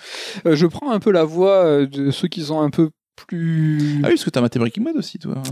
Euh, 0.47 0.57
je 0.57 0.67
prends 0.67 0.91
un 0.93 0.99
peu 0.99 1.11
la 1.11 1.25
voix 1.25 1.85
de 1.85 2.11
ceux 2.11 2.27
qui 2.29 2.43
sont 2.43 2.61
un 2.61 2.71
peu 2.71 2.89
plus. 3.17 4.01
Ah 4.03 4.07
oui, 4.09 4.15
parce 4.15 4.25
que 4.25 4.31
t'as 4.31 4.41
maté 4.41 4.59
Breaking 4.59 4.83
Bad 4.83 4.97
aussi, 4.97 5.19
toi. 5.19 5.43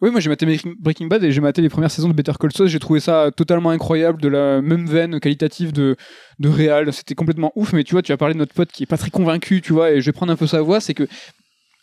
Oui, 0.00 0.10
moi 0.12 0.20
j'ai 0.20 0.28
maté 0.28 0.46
Breaking- 0.46 1.08
Bad 1.08 1.24
et 1.24 1.32
j'ai 1.32 1.40
maté 1.40 1.60
les 1.60 1.68
premières 1.68 1.90
saisons 1.90 2.08
de 2.08 2.12
Better 2.12 2.32
Call 2.38 2.52
Saul. 2.52 2.68
J'ai 2.68 2.78
trouvé 2.78 3.00
ça 3.00 3.30
totalement 3.36 3.70
incroyable, 3.70 4.20
de 4.20 4.28
la 4.28 4.62
même 4.62 4.86
veine 4.86 5.18
qualitative 5.18 5.72
de, 5.72 5.96
de 6.38 6.48
réal. 6.48 6.92
C'était 6.92 7.16
complètement 7.16 7.50
ouf. 7.56 7.72
Mais 7.72 7.82
tu 7.82 7.92
vois, 7.96 8.02
tu 8.02 8.12
as 8.12 8.16
parlé 8.16 8.34
de 8.34 8.38
notre 8.38 8.54
pote 8.54 8.70
qui 8.70 8.84
est 8.84 8.86
pas 8.86 8.96
très 8.96 9.10
convaincu, 9.10 9.60
tu 9.60 9.72
vois, 9.72 9.90
et 9.90 10.00
je 10.00 10.06
vais 10.06 10.12
prendre 10.12 10.30
un 10.32 10.36
peu 10.36 10.46
sa 10.46 10.62
voix. 10.62 10.80
C'est 10.80 10.94
que 10.94 11.08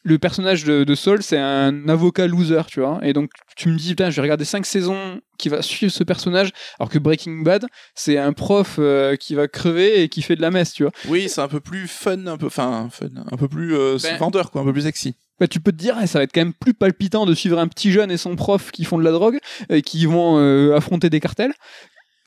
le 0.08 0.20
personnage 0.20 0.64
de, 0.66 0.84
de 0.84 0.96
Saul, 0.96 1.24
c'est 1.24 1.40
un 1.40 1.90
avocat 1.90 2.28
loser, 2.28 2.62
tu 2.68 2.80
vois. 2.80 3.00
Et 3.02 3.12
donc 3.12 3.32
tu 3.58 3.70
me 3.70 3.76
dis, 3.78 3.90
putain, 3.90 4.12
je 4.12 4.16
vais 4.18 4.22
regarder 4.22 4.46
cinq 4.46 4.66
saisons 4.68 5.20
qui 5.40 5.50
va 5.50 5.62
suivre 5.64 5.92
ce 5.92 6.04
personnage, 6.04 6.52
alors 6.80 6.90
que 6.90 7.00
Breaking 7.00 7.42
Bad, 7.42 7.66
c'est 7.96 8.18
un 8.20 8.32
prof 8.32 8.76
euh, 8.78 9.16
qui 9.16 9.34
va 9.34 9.48
crever 9.48 10.04
et 10.04 10.08
qui 10.10 10.22
fait 10.22 10.36
de 10.36 10.42
la 10.42 10.52
messe, 10.52 10.74
tu 10.74 10.84
vois. 10.84 10.92
Oui, 11.08 11.28
c'est 11.28 11.42
un 11.42 11.48
peu 11.48 11.60
plus 11.60 11.88
fun, 11.88 12.28
un 12.28 12.38
peu, 12.38 12.46
enfin, 12.46 12.88
fun, 12.92 13.08
un 13.32 13.36
peu 13.36 13.48
plus 13.48 13.76
euh, 13.76 13.98
Ben- 14.02 14.18
vendeur, 14.18 14.52
quoi, 14.52 14.62
un 14.62 14.64
peu 14.66 14.74
plus 14.74 14.84
sexy. 14.84 15.16
Bah, 15.40 15.48
tu 15.48 15.60
peux 15.60 15.72
te 15.72 15.78
dire, 15.78 15.98
eh, 16.02 16.08
ça 16.08 16.20
va 16.20 16.24
être 16.24 16.32
quand 16.32 16.42
même 16.42 16.54
plus 16.54 16.74
palpitant 16.76 17.26
de 17.26 17.34
suivre 17.34 17.58
un 17.60 17.68
petit 17.68 17.92
jeune 17.92 18.12
et 18.12 18.18
son 18.18 18.36
prof 18.36 18.72
qui 18.72 18.86
font 18.86 18.98
de 19.00 19.04
la 19.04 19.12
drogue 19.12 19.40
et 19.70 19.82
qui 19.82 20.06
vont 20.06 20.38
euh, 20.38 20.76
affronter 20.76 21.10
des 21.10 21.20
cartels. 21.20 21.52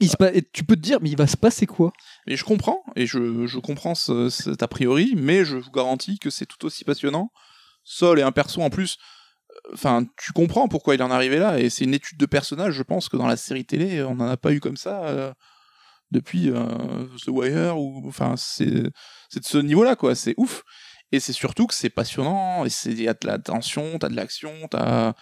Il 0.01 0.11
se 0.11 0.16
pa- 0.16 0.33
et 0.35 0.43
tu 0.53 0.62
peux 0.64 0.76
te 0.76 0.81
dire, 0.81 0.99
mais 1.01 1.11
il 1.11 1.16
va 1.16 1.26
se 1.26 1.37
passer 1.37 1.66
quoi? 1.66 1.93
Et 2.26 2.37
je 2.37 2.45
comprends, 2.45 2.83
et 2.97 3.07
je, 3.07 3.47
je 3.47 3.59
comprends 3.59 3.95
ce- 3.95 4.29
cet 4.29 4.62
a 4.62 4.68
priori, 4.68 5.14
mais 5.16 5.45
je 5.45 5.57
vous 5.57 5.70
garantis 5.70 6.18
que 6.18 6.31
c'est 6.31 6.47
tout 6.47 6.64
aussi 6.66 6.85
passionnant. 6.85 7.31
Sol 7.91 8.18
est 8.18 8.22
un 8.22 8.32
perso 8.32 8.61
en 8.62 8.70
plus. 8.70 8.97
euh, 9.51 9.70
Enfin, 9.74 10.05
tu 10.22 10.32
comprends 10.32 10.68
pourquoi 10.68 10.95
il 10.95 11.03
en 11.03 11.11
est 11.11 11.14
arrivé 11.14 11.39
là, 11.39 11.59
et 11.59 11.70
c'est 11.70 11.84
une 11.84 11.95
étude 11.95 12.18
de 12.18 12.26
personnage. 12.26 12.74
Je 12.74 12.82
pense 12.82 13.09
que 13.09 13.16
dans 13.16 13.26
la 13.26 13.36
série 13.36 13.64
télé, 13.64 14.03
on 14.03 14.14
n'en 14.14 14.28
a 14.28 14.36
pas 14.36 14.53
eu 14.53 14.61
comme 14.61 14.76
ça 14.76 15.05
euh, 15.07 15.32
depuis 16.11 16.51
euh, 16.51 17.07
The 17.24 17.28
Wire, 17.28 17.78
ou 17.78 18.07
enfin, 18.09 18.34
c'est 18.36 18.66
de 18.70 18.91
ce 19.43 19.59
niveau-là, 19.59 19.97
quoi. 19.97 20.14
C'est 20.14 20.34
ouf. 20.36 20.62
Et 21.12 21.20
c'est 21.20 21.32
surtout 21.32 21.66
que 21.66 21.74
c'est 21.74 21.89
passionnant, 21.91 22.64
et 22.66 22.70
c'est- 22.70 22.91
il 22.93 23.01
y 23.03 23.09
a 23.09 23.14
de 23.14 23.26
la 23.26 23.39
tension, 23.39 23.99
t'as 23.99 24.09
de 24.11 24.16
l'action, 24.16 24.53
t'as. 24.70 25.14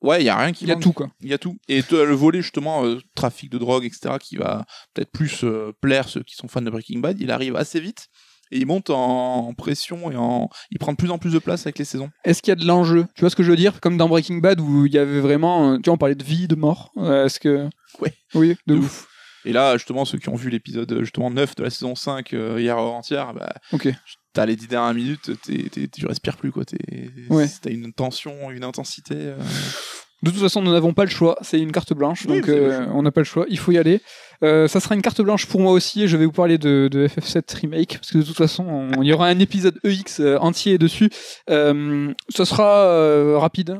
Ouais, 0.00 0.20
il 0.22 0.24
y 0.24 0.30
a 0.30 0.36
rien 0.36 0.52
qui 0.52 0.64
Il 0.64 0.68
y 0.68 0.72
a 0.72 0.74
tout, 0.76 0.92
quoi. 0.92 1.08
Il 1.20 1.28
y 1.28 1.34
a 1.34 1.38
tout. 1.38 1.58
Et 1.68 1.82
le 1.90 2.14
volet, 2.14 2.42
justement, 2.42 2.84
euh, 2.84 2.98
trafic 3.14 3.50
de 3.50 3.58
drogue, 3.58 3.84
etc., 3.84 4.18
qui 4.18 4.36
va 4.36 4.64
peut-être 4.94 5.12
plus 5.12 5.44
euh, 5.44 5.72
plaire 5.80 6.08
ceux 6.08 6.22
qui 6.24 6.34
sont 6.34 6.48
fans 6.48 6.62
de 6.62 6.70
Breaking 6.70 6.98
Bad. 6.98 7.20
Il 7.20 7.30
arrive 7.30 7.54
assez 7.56 7.78
vite 7.78 8.08
et 8.52 8.58
il 8.58 8.66
monte 8.66 8.90
en, 8.90 9.52
pression 9.54 10.10
et 10.12 10.16
en. 10.16 10.48
Il 10.70 10.78
prend 10.78 10.92
de 10.92 10.96
plus 10.96 11.10
en 11.10 11.18
plus 11.18 11.32
de 11.32 11.38
place 11.40 11.66
avec 11.66 11.78
les 11.78 11.84
saisons. 11.84 12.10
Est-ce 12.24 12.40
qu'il 12.42 12.50
y 12.50 12.52
a 12.52 12.56
de 12.56 12.64
l'enjeu? 12.66 13.06
Tu 13.16 13.22
vois 13.22 13.30
ce 13.30 13.36
que 13.36 13.42
je 13.42 13.50
veux 13.50 13.56
dire? 13.56 13.80
Comme 13.80 13.96
dans 13.96 14.08
Breaking 14.08 14.36
Bad 14.38 14.60
où 14.60 14.86
il 14.86 14.92
y 14.92 14.98
avait 14.98 15.20
vraiment. 15.20 15.72
euh, 15.72 15.76
Tu 15.78 15.84
vois, 15.86 15.94
on 15.94 15.98
parlait 15.98 16.14
de 16.14 16.22
vie, 16.24 16.46
de 16.46 16.54
mort. 16.54 16.92
Euh, 16.98 17.24
Est-ce 17.26 17.40
que. 17.40 17.68
Ouais. 18.00 18.12
Oui, 18.34 18.56
de, 18.66 18.74
De 18.74 18.80
ouf. 18.80 19.08
Et 19.44 19.52
là, 19.52 19.76
justement, 19.76 20.04
ceux 20.04 20.18
qui 20.18 20.28
ont 20.28 20.36
vu 20.36 20.50
l'épisode 20.50 20.98
justement 21.00 21.28
9 21.30 21.56
de 21.56 21.64
la 21.64 21.70
saison 21.70 21.96
5 21.96 22.32
euh, 22.32 22.60
hier 22.60 22.78
entière, 22.78 23.34
bah, 23.34 23.52
Ok. 23.72 23.88
t'as 24.32 24.46
les 24.46 24.54
10 24.54 24.68
dernières 24.68 24.94
minutes, 24.94 25.32
t'es- 25.42 25.68
t'es- 25.68 25.88
tu 25.88 26.06
respires 26.06 26.36
plus, 26.36 26.52
quoi. 26.52 26.64
T'es- 26.64 27.10
Ouais. 27.28 27.48
T'as 27.60 27.70
une 27.70 27.92
tension, 27.92 28.52
une 28.52 28.62
intensité. 28.62 29.14
euh. 29.16 29.36
De 30.22 30.30
toute 30.30 30.38
façon, 30.40 30.62
nous 30.62 30.70
n'avons 30.70 30.94
pas 30.94 31.04
le 31.04 31.10
choix. 31.10 31.36
C'est 31.42 31.58
une 31.60 31.72
carte 31.72 31.92
blanche, 31.94 32.24
Oui, 32.28 32.36
donc 32.40 32.48
euh, 32.48 32.86
on 32.94 33.02
n'a 33.02 33.10
pas 33.10 33.20
le 33.22 33.24
choix. 33.24 33.44
Il 33.48 33.58
faut 33.58 33.72
y 33.72 33.78
aller. 33.78 34.00
Euh, 34.44 34.68
ça 34.68 34.78
sera 34.78 34.94
une 34.94 35.02
carte 35.02 35.20
blanche 35.20 35.46
pour 35.46 35.60
moi 35.60 35.72
aussi. 35.72 36.02
et 36.02 36.08
Je 36.08 36.16
vais 36.16 36.26
vous 36.26 36.32
parler 36.32 36.58
de, 36.58 36.88
de 36.90 37.08
FF7 37.08 37.42
Remake 37.60 37.94
parce 37.98 38.12
que 38.12 38.18
de 38.18 38.22
toute 38.22 38.36
façon, 38.36 38.64
on- 38.64 39.02
il 39.02 39.08
y 39.08 39.12
aura 39.12 39.26
un 39.26 39.38
épisode 39.40 39.78
EX 39.84 40.20
euh, 40.20 40.36
entier 40.38 40.78
dessus. 40.78 41.10
Euh, 41.50 42.12
ça 42.28 42.44
sera 42.44 43.38
rapide, 43.38 43.76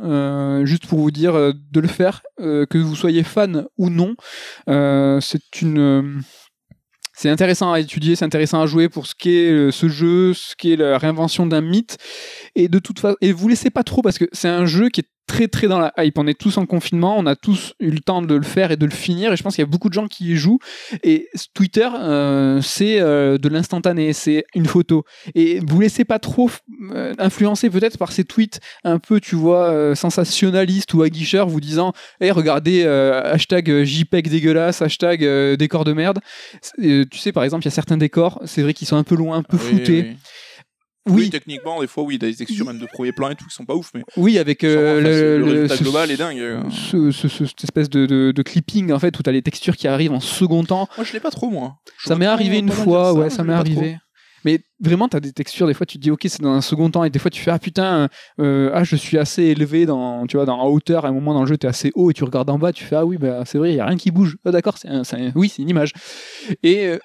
juste 0.65 0.87
pour 0.87 0.99
vous 0.99 1.11
dire 1.13 1.35
de 1.35 1.81
le 1.81 1.89
faire, 1.89 2.23
que 2.39 2.79
vous 2.79 2.97
soyez 2.97 3.23
fan 3.23 3.67
ou 3.79 3.89
non. 3.91 4.15
C'est 5.21 5.61
une 5.63 6.23
c'est 7.15 7.29
intéressant 7.29 7.73
à 7.73 7.79
étudier, 7.79 8.17
c'est 8.17 8.25
intéressant 8.25 8.63
à 8.63 8.67
jouer 8.67 8.89
pour 8.89 9.07
ce 9.07 9.15
qu'est 9.15 9.71
ce 9.71 9.89
jeu, 9.89 10.33
ce 10.35 10.55
qu'est 10.57 10.75
la 10.77 10.99
réinvention 10.99 11.47
d'un 11.47 11.61
mythe. 11.61 11.99
Et 12.57 12.69
de 12.69 12.79
toute 12.81 12.99
façon, 12.99 13.17
et 13.21 13.33
vous 13.33 13.47
laissez 13.49 13.71
pas 13.71 13.85
trop 13.85 14.03
parce 14.03 14.19
que 14.19 14.25
c'est 14.33 14.49
un 14.49 14.67
jeu 14.67 14.89
qui 14.89 15.01
est 15.03 15.09
très 15.27 15.49
très 15.49 15.67
dans 15.69 15.79
la 15.79 15.93
hype. 15.99 16.19
On 16.19 16.27
est 16.27 16.39
tous 16.39 16.59
en 16.59 16.67
confinement, 16.67 17.17
on 17.19 17.27
a 17.27 17.37
tous 17.37 17.75
eu 17.81 17.91
le 17.91 18.01
temps 18.01 18.23
de 18.23 18.35
le 18.35 18.43
faire 18.43 18.71
et 18.71 18.77
de 18.77 18.85
le 18.85 18.93
finir. 18.93 19.33
Et 19.33 19.37
je 19.37 19.43
pense 19.43 19.55
qu'il 19.55 19.63
y 19.63 19.67
a 19.67 19.71
beaucoup 19.71 19.89
de 19.89 19.95
gens 19.95 20.07
qui 20.09 20.31
y 20.33 20.37
jouent. 20.37 20.59
Et 21.03 21.29
Twitter, 21.55 21.89
euh, 21.95 22.61
c'est 22.61 23.01
euh, 23.01 23.39
de 23.39 23.49
l'instantané, 23.49 24.13
c'est 24.13 24.45
une 24.55 24.67
photo. 24.67 25.05
Et 25.35 25.61
vous 25.67 25.81
laissez 25.81 26.05
pas 26.05 26.19
trop 26.19 26.51
euh, 26.93 27.15
influencer 27.19 27.71
peut-être 27.71 27.99
par 27.99 28.13
ces 28.13 28.25
tweets 28.25 28.61
un 28.85 28.99
peu, 28.99 29.21
tu 29.21 29.35
vois, 29.37 29.95
sensationnalistes 29.97 30.93
ou 30.95 31.03
aguicheurs, 31.03 31.49
vous 31.49 31.61
disant, 31.61 31.93
hey, 32.21 32.31
regardez, 32.31 32.83
euh, 32.85 33.23
hashtag 33.33 33.85
JPEG 33.85 34.29
dégueulasse, 34.29 34.83
hashtag 34.83 35.25
décor 35.57 35.85
de 35.85 35.93
merde. 35.93 36.21
Tu 36.79 37.07
sais, 37.15 37.33
par 37.33 37.45
exemple, 37.45 37.63
il 37.65 37.67
y 37.67 37.69
a 37.69 37.73
certains 37.73 37.97
décors, 37.97 38.41
c'est 38.45 38.63
vrai 38.63 38.75
qu'ils 38.75 38.89
sont 38.89 38.97
un 38.97 39.05
peu 39.05 39.15
loin, 39.15 39.39
un 39.39 39.43
peu 39.43 39.57
Oui, 39.57 39.63
floutés. 39.63 40.03
oui. 40.11 40.17
Oui, 41.07 41.15
Oui, 41.25 41.31
techniquement, 41.31 41.81
des 41.81 41.89
fois, 41.89 42.05
oui, 42.05 42.17
des 42.19 42.33
textures 42.35 42.65
même 42.67 42.79
de 42.79 42.87
premier 42.87 43.11
plan 43.13 43.29
et 43.31 43.35
tout 43.35 43.45
qui 43.47 43.55
sont 43.55 43.65
pas 43.65 43.75
ouf, 43.75 43.91
mais 43.95 44.03
oui, 44.17 44.39
avec 44.39 44.63
euh, 44.63 45.01
Enfin, 45.01 45.09
le, 45.09 45.39
le, 45.39 45.45
résultat 45.45 45.77
ce- 45.77 45.83
global 45.83 46.11
est 46.13 46.17
dingue. 46.17 46.39
euh. 46.39 46.63
ce- 46.71 47.11
ce- 47.11 47.27
ce- 47.29 47.45
cette 47.47 47.65
espèce 47.65 47.91
de, 47.91 48.07
de- 48.07 48.33
de 48.35 48.43
clipping 48.43 48.93
en 48.93 48.99
fait 49.01 49.19
où 49.19 49.23
t'as 49.23 49.33
les 49.33 49.43
textures 49.43 49.77
qui 49.77 49.89
arrivent 49.89 50.13
en 50.13 50.21
second 50.21 50.63
temps. 50.63 50.89
Moi, 50.97 51.05
je 51.05 51.13
l'ai 51.13 51.21
pas 51.21 51.31
trop, 51.31 51.51
moi. 51.51 51.75
Je 51.99 52.09
Ça 52.09 52.15
m'est 52.17 52.27
arrivé 52.27 52.59
une 52.59 52.71
fois, 52.71 53.13
dire 53.13 53.23
ouais, 53.23 53.31
ça 53.31 53.43
m'est 53.43 53.53
trop. 53.53 53.61
arrivé. 53.61 53.97
Mais 54.45 54.59
vraiment, 54.81 55.07
t'as 55.09 55.21
des 55.21 55.33
textures, 55.33 55.69
des 55.69 55.75
fois 55.75 55.87
tu 55.87 55.99
te 55.99 56.03
dis 56.03 56.11
ok, 56.11 56.23
c'est 56.25 56.43
dans 56.43 56.51
un 56.53 56.61
second 56.63 56.91
temps, 56.91 57.05
et 57.05 57.11
des 57.11 57.21
fois 57.21 57.31
tu 57.31 57.41
fais 57.41 57.53
ah 57.53 57.61
putain, 57.61 58.09
euh, 58.41 58.73
ah 58.75 58.83
je 58.83 58.97
suis 58.97 59.17
assez 59.17 59.45
élevé 59.45 59.87
dans, 59.87 60.27
tu 60.27 60.37
vois, 60.37 60.47
dans 60.47 60.59
en 60.59 60.67
hauteur, 60.69 61.05
à 61.05 61.09
un 61.11 61.13
moment 61.13 61.33
dans 61.33 61.43
le 61.43 61.47
jeu 61.47 61.57
t'es 61.57 61.69
assez 61.69 61.93
haut 61.95 62.11
et 62.11 62.15
tu 62.15 62.25
regardes 62.25 62.51
en 62.51 62.59
bas, 62.59 62.73
tu 62.73 62.83
fais 62.83 62.97
ah 62.97 63.05
oui, 63.07 63.19
bah 63.19 63.45
c'est 63.47 63.57
vrai, 63.59 63.71
il 63.71 63.77
y 63.77 63.81
a 63.81 63.87
rien 63.87 63.97
qui 63.97 64.11
bouge. 64.11 64.37
Ah 64.45 64.51
d'accord, 64.51 64.79
c'est 64.79 64.89
oui, 65.37 65.49
c'est 65.49 65.63
une 65.63 65.69
image. 65.69 65.93
Et 66.65 66.87
euh, 66.89 66.99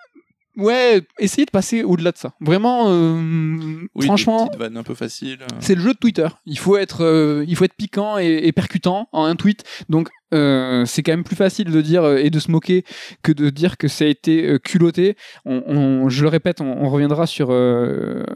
ouais, 0.57 1.01
essayez 1.19 1.45
de 1.45 1.51
passer 1.51 1.83
au-delà 1.83 2.11
de 2.11 2.17
ça. 2.17 2.33
Vraiment, 2.41 2.85
euh, 2.89 3.87
Oui, 3.95 4.05
franchement, 4.05 4.49
un 4.59 4.83
peu 4.83 4.93
faciles. 4.95 5.39
euh. 5.41 5.55
c'est 5.59 5.75
le 5.75 5.81
jeu 5.81 5.93
de 5.93 5.97
Twitter. 5.97 6.27
Il 6.45 6.59
faut 6.59 6.75
être, 6.77 7.03
euh, 7.03 7.45
il 7.47 7.55
faut 7.55 7.63
être 7.65 7.75
piquant 7.75 8.17
et, 8.17 8.41
et 8.43 8.51
percutant 8.51 9.07
en 9.11 9.23
un 9.25 9.35
tweet. 9.35 9.63
Donc, 9.89 10.09
euh, 10.33 10.83
c'est 10.85 11.03
quand 11.03 11.13
même 11.13 11.23
plus 11.23 11.35
facile 11.37 11.71
de 11.71 11.81
dire 11.81 12.05
et 12.17 12.29
de 12.29 12.39
se 12.39 12.51
moquer 12.51 12.83
que 13.23 13.31
de 13.31 13.49
dire 13.49 13.77
que 13.77 13.87
ça 13.87 14.03
a 14.03 14.07
été 14.07 14.57
culotté. 14.63 15.15
On, 15.45 15.63
on- 15.67 16.09
je 16.09 16.21
le 16.23 16.27
répète, 16.29 16.59
on, 16.59 16.65
on 16.83 16.89
reviendra 16.89 17.27
sur 17.27 17.47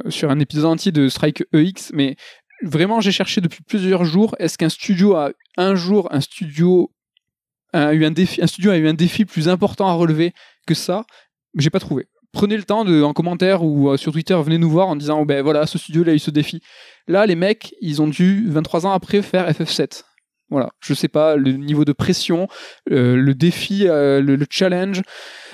sur 0.09 0.31
un 0.31 0.39
épisode 0.39 0.65
entier 0.65 0.91
de 0.93 1.09
Strike 1.09 1.43
EX, 1.53 1.91
mais 1.93 2.15
vraiment, 2.63 3.01
j'ai 3.01 3.11
cherché 3.11 3.41
depuis 3.41 3.63
plusieurs 3.63 4.05
jours. 4.05 4.35
Est-ce 4.39 4.57
qu'un 4.57 4.69
studio 4.69 5.15
a 5.15 5.31
un 5.57 5.75
jour 5.75 6.07
un 6.13 6.21
studio 6.21 6.91
a 7.73 7.93
eu 7.93 8.05
un 8.05 8.11
défi, 8.11 8.41
un 8.41 8.47
studio 8.47 8.71
a 8.71 8.77
eu 8.77 8.87
un 8.87 8.93
défi 8.93 9.25
plus 9.25 9.47
important 9.49 9.87
à 9.87 9.93
relever 9.93 10.33
que 10.67 10.73
ça? 10.73 11.05
J'ai 11.57 11.69
pas 11.69 11.79
trouvé. 11.79 12.07
Prenez 12.33 12.55
le 12.55 12.63
temps 12.63 12.85
de, 12.85 13.03
en 13.03 13.13
commentaire 13.13 13.63
ou 13.63 13.89
euh, 13.89 13.97
sur 13.97 14.13
Twitter, 14.13 14.39
venez 14.41 14.57
nous 14.57 14.69
voir 14.69 14.87
en 14.87 14.95
disant, 14.95 15.19
oh, 15.21 15.25
ben 15.25 15.43
voilà, 15.43 15.65
ce 15.65 15.77
studio 15.77 16.03
il 16.03 16.09
a 16.09 16.13
eu 16.13 16.19
ce. 16.19 16.31
Là, 17.07 17.25
les 17.25 17.35
mecs, 17.35 17.75
ils 17.81 18.01
ont 18.01 18.07
dû 18.07 18.45
23 18.49 18.85
ans 18.85 18.91
après 18.91 19.21
faire 19.21 19.49
FF7. 19.51 20.03
Voilà, 20.51 20.69
je 20.81 20.93
sais 20.93 21.07
pas, 21.07 21.35
le 21.37 21.53
niveau 21.53 21.85
de 21.85 21.93
pression, 21.93 22.47
euh, 22.91 23.15
le 23.15 23.33
défi, 23.33 23.87
euh, 23.87 24.21
le, 24.21 24.35
le 24.35 24.45
challenge. 24.49 25.01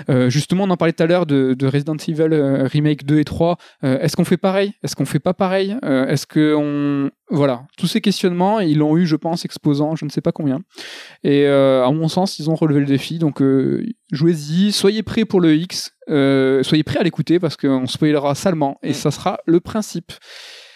Euh, 0.10 0.30
justement, 0.30 0.64
on 0.64 0.70
en 0.72 0.76
parlait 0.78 0.92
tout 0.94 1.04
à 1.04 1.06
l'heure 1.08 1.26
de, 1.28 1.54
de 1.54 1.68
Resident 1.68 1.96
Evil 2.08 2.68
Remake 2.72 3.06
2 3.06 3.20
et 3.20 3.24
3. 3.24 3.58
Euh, 3.84 4.00
Est-ce 4.00 4.16
qu'on 4.16 4.26
fait 4.26 4.38
pareil? 4.38 4.74
Est-ce 4.84 4.96
qu'on 4.96 5.06
fait 5.06 5.20
pas 5.20 5.34
pareil? 5.36 5.78
Est-ce 5.84 6.26
que 6.26 6.56
on... 6.58 7.12
Voilà, 7.30 7.64
tous 7.78 7.88
ces 7.88 8.00
questionnements, 8.02 8.60
ils 8.62 8.78
l'ont 8.78 8.96
eu, 8.98 9.06
je 9.06 9.18
pense, 9.18 9.44
exposant 9.46 9.96
je 9.98 10.06
ne 10.06 10.10
sais 10.10 10.22
pas 10.22 10.32
combien. 10.32 10.62
Et 11.24 11.46
à 11.46 11.92
mon 11.92 12.08
sens, 12.08 12.40
ils 12.40 12.50
ont 12.50 12.56
relevé 12.56 12.80
le 12.80 12.86
défi. 12.86 13.20
Donc, 13.20 13.42
jouez-y, 14.12 14.72
soyez 14.72 15.04
prêts 15.04 15.26
pour 15.26 15.42
le 15.42 15.54
X, 15.56 15.94
soyez 16.08 16.84
prêts 16.84 17.00
à 17.00 17.04
l'écouter 17.04 17.40
parce 17.40 17.58
qu'on 17.58 17.86
spoilera 17.86 18.34
salement 18.34 18.80
et 18.82 18.92
Mm. 18.92 18.94
ça 18.94 19.12
sera 19.12 19.40
le 19.46 19.60
principe. 19.60 20.14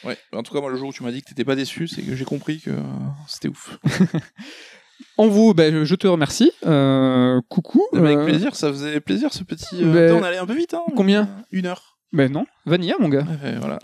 Ouais. 0.03 0.17
En 0.33 0.43
tout 0.43 0.53
cas, 0.53 0.61
moi, 0.61 0.69
le 0.71 0.77
jour 0.77 0.89
où 0.89 0.93
tu 0.93 1.03
m'as 1.03 1.11
dit 1.11 1.21
que 1.21 1.29
t'étais 1.29 1.45
pas 1.45 1.55
déçu, 1.55 1.87
c'est 1.87 2.01
que 2.01 2.15
j'ai 2.15 2.25
compris 2.25 2.59
que 2.59 2.71
euh, 2.71 2.81
c'était 3.27 3.47
ouf. 3.49 3.77
On 5.17 5.27
vous, 5.27 5.53
ben, 5.53 5.83
je- 5.83 5.95
te 5.95 6.07
remercie. 6.07 6.51
Euh, 6.65 7.41
coucou. 7.49 7.83
Avec 7.93 8.17
Euh, 8.17 8.25
plaisir, 8.25 8.55
ça 8.55 8.69
faisait 8.69 8.99
plaisir 8.99 9.33
ce 9.33 9.43
petit. 9.43 9.83
ben, 9.83 10.13
On 10.13 10.23
allait 10.23 10.37
un 10.37 10.45
peu 10.45 10.55
vite, 10.55 10.73
hein. 10.73 10.83
combien? 10.95 11.29
Une 11.51 11.65
heure. 11.65 11.97
Ben 12.13 12.31
non, 12.31 12.45
Vanilla, 12.65 12.93
mon 12.99 13.09
gars. 13.09 13.25
Ouais, 13.43 13.55
voilà. 13.59 13.79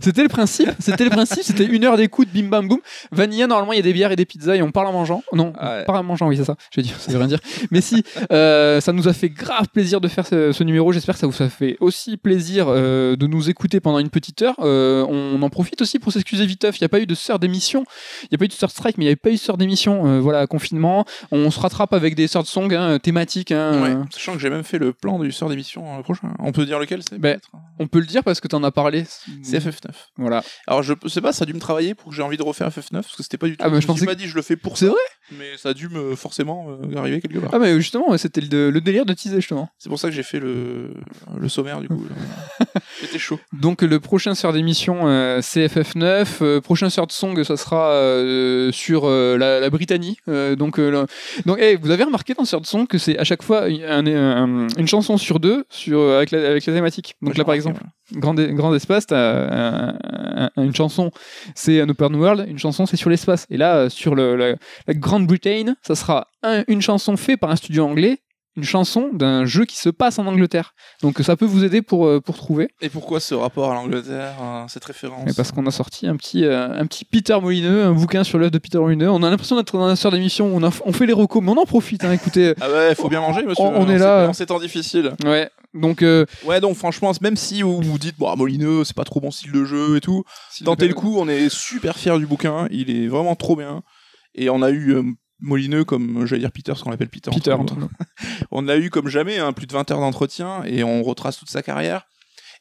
C'était 0.00 0.22
le 0.22 0.28
principe, 0.28 0.70
c'était 0.80 1.04
le 1.04 1.10
principe, 1.10 1.42
c'était 1.42 1.64
une 1.64 1.84
heure 1.84 1.96
d'écoute, 1.96 2.28
bim 2.34 2.48
bam 2.48 2.66
boum. 2.68 2.80
Vanilla, 3.12 3.46
normalement, 3.46 3.72
il 3.72 3.76
y 3.76 3.78
a 3.78 3.82
des 3.82 3.92
bières 3.92 4.10
et 4.12 4.16
des 4.16 4.24
pizzas 4.24 4.56
et 4.56 4.62
on 4.62 4.72
parle 4.72 4.88
en 4.88 4.92
mangeant. 4.92 5.22
Non, 5.32 5.52
Ah 5.58 5.76
ouais. 5.76 5.80
on 5.82 5.84
parle 5.86 5.98
en 5.98 6.02
mangeant, 6.02 6.28
oui, 6.28 6.36
c'est 6.36 6.44
ça. 6.44 6.56
Je 6.72 6.80
vais 6.80 6.82
dire, 6.86 6.96
ça 6.98 7.12
veut 7.12 7.18
rien 7.18 7.28
dire. 7.28 7.38
Mais 7.70 7.80
si, 7.80 8.02
euh, 8.32 8.80
ça 8.80 8.92
nous 8.92 9.06
a 9.08 9.12
fait 9.12 9.28
grave 9.28 9.68
plaisir 9.72 10.00
de 10.00 10.08
faire 10.08 10.26
ce, 10.26 10.52
ce 10.52 10.64
numéro. 10.64 10.92
J'espère 10.92 11.14
que 11.14 11.20
ça 11.20 11.26
vous 11.26 11.42
a 11.42 11.48
fait 11.48 11.76
aussi 11.80 12.16
plaisir 12.16 12.66
euh, 12.68 13.16
de 13.16 13.26
nous 13.26 13.48
écouter 13.48 13.80
pendant 13.80 13.98
une 13.98 14.10
petite 14.10 14.42
heure. 14.42 14.56
Euh, 14.60 15.04
on 15.08 15.40
en 15.42 15.50
profite 15.50 15.80
aussi 15.82 15.98
pour 15.98 16.12
s'excuser 16.12 16.46
viteuf. 16.46 16.78
Il 16.80 16.82
n'y 16.82 16.86
a 16.86 16.88
pas 16.88 17.00
eu 17.00 17.06
de 17.06 17.14
sœur 17.14 17.38
d'émission, 17.38 17.84
il 18.24 18.28
n'y 18.32 18.36
a 18.36 18.38
pas 18.38 18.44
eu 18.46 18.48
de 18.48 18.52
sœur 18.52 18.70
strike, 18.70 18.98
mais 18.98 19.04
il 19.04 19.06
n'y 19.06 19.10
avait 19.10 19.16
pas 19.16 19.30
eu 19.30 19.34
de 19.34 19.38
sœur 19.38 19.56
d'émission. 19.56 20.20
Voilà, 20.20 20.46
confinement. 20.46 21.04
On 21.30 21.50
se 21.50 21.60
rattrape 21.60 21.92
avec 21.92 22.14
des 22.14 22.26
sœurs 22.26 22.42
de 22.42 22.48
song 22.48 22.72
hein, 22.74 22.98
thématiques. 22.98 23.52
hein, 23.52 23.82
Ouais, 23.82 23.94
Sachant 24.10 24.32
que 24.34 24.38
j'ai 24.40 24.50
même 24.50 24.64
fait 24.64 24.78
le 24.78 24.92
plan 24.92 25.18
du 25.18 25.30
sort 25.32 25.48
d'émission 25.48 26.02
prochain. 26.02 26.32
On 26.38 26.52
peut 26.52 26.64
dire 26.66 26.78
lequel 26.78 27.02
c'est 27.02 27.18
Ben, 27.18 27.32
peut-être 27.34 27.50
on 27.78 27.86
peut 27.86 28.00
le 28.00 28.06
dire 28.06 28.15
parce 28.22 28.40
que 28.40 28.48
tu 28.48 28.56
en 28.56 28.62
as 28.64 28.70
parlé. 28.70 29.04
C'est 29.42 29.58
FF9. 29.58 29.90
Voilà. 30.16 30.42
Alors 30.66 30.82
je 30.82 30.94
sais 31.08 31.20
pas, 31.20 31.32
ça 31.32 31.42
a 31.44 31.46
dû 31.46 31.54
me 31.54 31.58
travailler 31.60 31.94
pour 31.94 32.10
que 32.10 32.14
j'ai 32.14 32.22
envie 32.22 32.36
de 32.36 32.42
refaire 32.42 32.68
FF9 32.68 32.92
parce 32.92 33.16
que 33.16 33.22
c'était 33.22 33.38
pas 33.38 33.46
du 33.46 33.56
tout. 33.56 33.64
Ah, 33.64 33.68
bah, 33.68 33.72
je 33.72 33.76
me 33.76 33.80
suis 33.80 33.86
pensais 33.88 34.06
pas 34.06 34.14
dit 34.14 34.26
je 34.26 34.34
le 34.34 34.42
fais 34.42 34.56
pour 34.56 34.76
C'est 34.78 34.86
ça, 34.86 34.90
vrai 34.92 35.00
mais 35.38 35.56
ça 35.56 35.70
a 35.70 35.74
dû 35.74 35.88
me 35.88 36.14
forcément 36.14 36.68
euh, 36.70 36.96
arriver 36.96 37.20
quelque 37.20 37.38
part. 37.40 37.50
Ah, 37.52 37.58
mais 37.58 37.74
justement, 37.80 38.16
c'était 38.16 38.40
le, 38.40 38.70
le 38.70 38.80
délire 38.80 39.04
de 39.06 39.12
teaser, 39.12 39.36
justement. 39.36 39.68
C'est 39.76 39.88
pour 39.88 39.98
ça 39.98 40.08
que 40.08 40.14
j'ai 40.14 40.22
fait 40.22 40.38
le, 40.38 40.94
le 41.36 41.48
sommaire 41.48 41.80
du 41.80 41.88
coup. 41.88 42.04
C'était 43.00 43.18
chaud. 43.18 43.38
Donc 43.52 43.82
le 43.82 44.00
prochain 44.00 44.34
sort 44.34 44.52
d'émission 44.52 45.06
euh, 45.08 45.40
c'est 45.42 45.66
FF9, 45.66 46.26
euh, 46.42 46.60
prochain 46.60 46.90
sort 46.90 47.06
de 47.06 47.12
song 47.12 47.42
ça 47.44 47.56
sera 47.56 47.90
euh, 47.90 48.70
sur 48.72 49.04
euh, 49.04 49.36
la, 49.36 49.60
la 49.60 49.70
Britannie. 49.70 50.16
Euh, 50.28 50.56
donc 50.56 50.78
euh, 50.78 51.06
donc 51.44 51.58
hey, 51.58 51.76
vous 51.76 51.90
avez 51.90 52.04
remarqué 52.04 52.34
dans 52.34 52.44
sort 52.44 52.60
de 52.60 52.66
song 52.66 52.86
que 52.86 52.98
c'est 52.98 53.18
à 53.18 53.24
chaque 53.24 53.42
fois 53.42 53.64
un- 53.64 54.06
un- 54.06 54.68
une 54.78 54.86
chanson 54.88 55.18
sur 55.18 55.40
deux 55.40 55.64
sur 55.68 56.00
avec 56.16 56.30
la, 56.30 56.48
avec 56.50 56.64
la 56.66 56.72
thématique. 56.72 57.16
Donc 57.22 57.36
là 57.36 57.44
par 57.44 57.54
exemple 57.54 57.82
grand, 58.12 58.34
grand 58.34 58.74
espace 58.74 59.06
t'as 59.06 59.94
un- 59.96 60.50
une 60.56 60.74
chanson 60.74 61.10
c'est 61.54 61.80
un 61.80 61.88
open 61.88 62.14
world, 62.16 62.46
une 62.48 62.58
chanson 62.58 62.86
c'est 62.86 62.96
sur 62.96 63.10
l'espace. 63.10 63.46
Et 63.50 63.56
là 63.56 63.76
euh, 63.76 63.88
sur 63.88 64.14
le, 64.14 64.36
la, 64.36 64.54
la 64.86 64.94
Grande-Bretagne 64.94 65.74
ça 65.82 65.94
sera 65.94 66.28
un- 66.42 66.64
une 66.68 66.82
chanson 66.82 67.16
faite 67.16 67.40
par 67.40 67.50
un 67.50 67.56
studio 67.56 67.84
anglais. 67.84 68.18
Une 68.56 68.64
chanson 68.64 69.10
d'un 69.12 69.44
jeu 69.44 69.64
qui 69.66 69.76
se 69.76 69.90
passe 69.90 70.18
en 70.18 70.26
Angleterre. 70.26 70.74
Donc 71.02 71.18
ça 71.18 71.36
peut 71.36 71.44
vous 71.44 71.62
aider 71.64 71.82
pour, 71.82 72.06
euh, 72.06 72.20
pour 72.20 72.36
trouver. 72.36 72.68
Et 72.80 72.88
pourquoi 72.88 73.20
ce 73.20 73.34
rapport 73.34 73.70
à 73.70 73.74
l'Angleterre, 73.74 74.34
euh, 74.42 74.64
cette 74.68 74.84
référence 74.86 75.24
Mais 75.26 75.32
parce 75.36 75.52
qu'on 75.52 75.66
a 75.66 75.70
sorti 75.70 76.06
un 76.06 76.16
petit, 76.16 76.44
euh, 76.44 76.70
un 76.72 76.86
petit 76.86 77.04
Peter 77.04 77.38
Molineux, 77.40 77.84
un 77.84 77.92
bouquin 77.92 78.24
sur 78.24 78.38
l'œuvre 78.38 78.52
de 78.52 78.58
Peter 78.58 78.78
Molineux. 78.78 79.10
On 79.10 79.22
a 79.22 79.28
l'impression 79.28 79.56
d'être 79.56 79.76
dans 79.76 79.84
un 79.84 79.96
sort 79.96 80.10
d'émission, 80.12 80.46
on, 80.54 80.62
a- 80.64 80.70
on 80.86 80.92
fait 80.92 81.04
les 81.06 81.12
recos, 81.12 81.42
mais 81.42 81.50
on 81.50 81.58
en 81.58 81.66
profite, 81.66 82.02
hein, 82.04 82.12
écoutez. 82.12 82.54
Ah 82.60 82.66
faut 82.94 83.08
bien 83.10 83.20
manger, 83.20 83.42
monsieur. 83.42 83.62
On- 83.64 83.74
on 83.74 83.82
en 83.82 83.90
est 83.90 83.98
là. 83.98 84.26
En 84.28 84.32
ces 84.32 84.46
temps 84.46 84.58
difficiles. 84.58 85.12
Ouais, 85.24 85.50
donc... 85.74 86.02
Ouais, 86.46 86.60
donc 86.62 86.76
franchement, 86.76 87.12
même 87.20 87.36
si 87.36 87.60
vous 87.62 87.80
vous 87.82 87.98
dites, 87.98 88.16
bon, 88.18 88.34
Molineux, 88.36 88.84
c'est 88.84 88.96
pas 88.96 89.04
trop 89.04 89.20
bon 89.20 89.30
style 89.30 89.52
de 89.52 89.64
jeu 89.64 89.96
et 89.96 90.00
tout, 90.00 90.24
tentez 90.64 90.88
le 90.88 90.94
coup, 90.94 91.16
on 91.18 91.28
est 91.28 91.48
super 91.50 91.96
fiers 91.98 92.18
du 92.18 92.26
bouquin, 92.26 92.68
il 92.70 92.90
est 92.90 93.06
vraiment 93.08 93.34
trop 93.36 93.54
bien. 93.56 93.82
Et 94.34 94.48
on 94.50 94.62
a 94.62 94.70
eu 94.70 94.96
Molineux 95.40 95.84
comme, 95.84 96.26
j'allais 96.26 96.40
dire 96.40 96.52
Peter, 96.52 96.72
parce 96.72 96.82
qu'on 96.82 96.90
l'appelle 96.90 97.08
Peter. 97.08 97.30
Peter, 97.30 97.52
entre 97.52 97.76
nous. 97.76 97.90
On 98.50 98.62
l'a 98.62 98.78
eu 98.78 98.90
comme 98.90 99.08
jamais, 99.08 99.38
hein, 99.38 99.52
plus 99.52 99.66
de 99.66 99.72
20 99.72 99.90
heures 99.90 100.00
d'entretien, 100.00 100.62
et 100.64 100.82
on 100.82 101.02
retrace 101.02 101.38
toute 101.38 101.50
sa 101.50 101.62
carrière. 101.62 102.06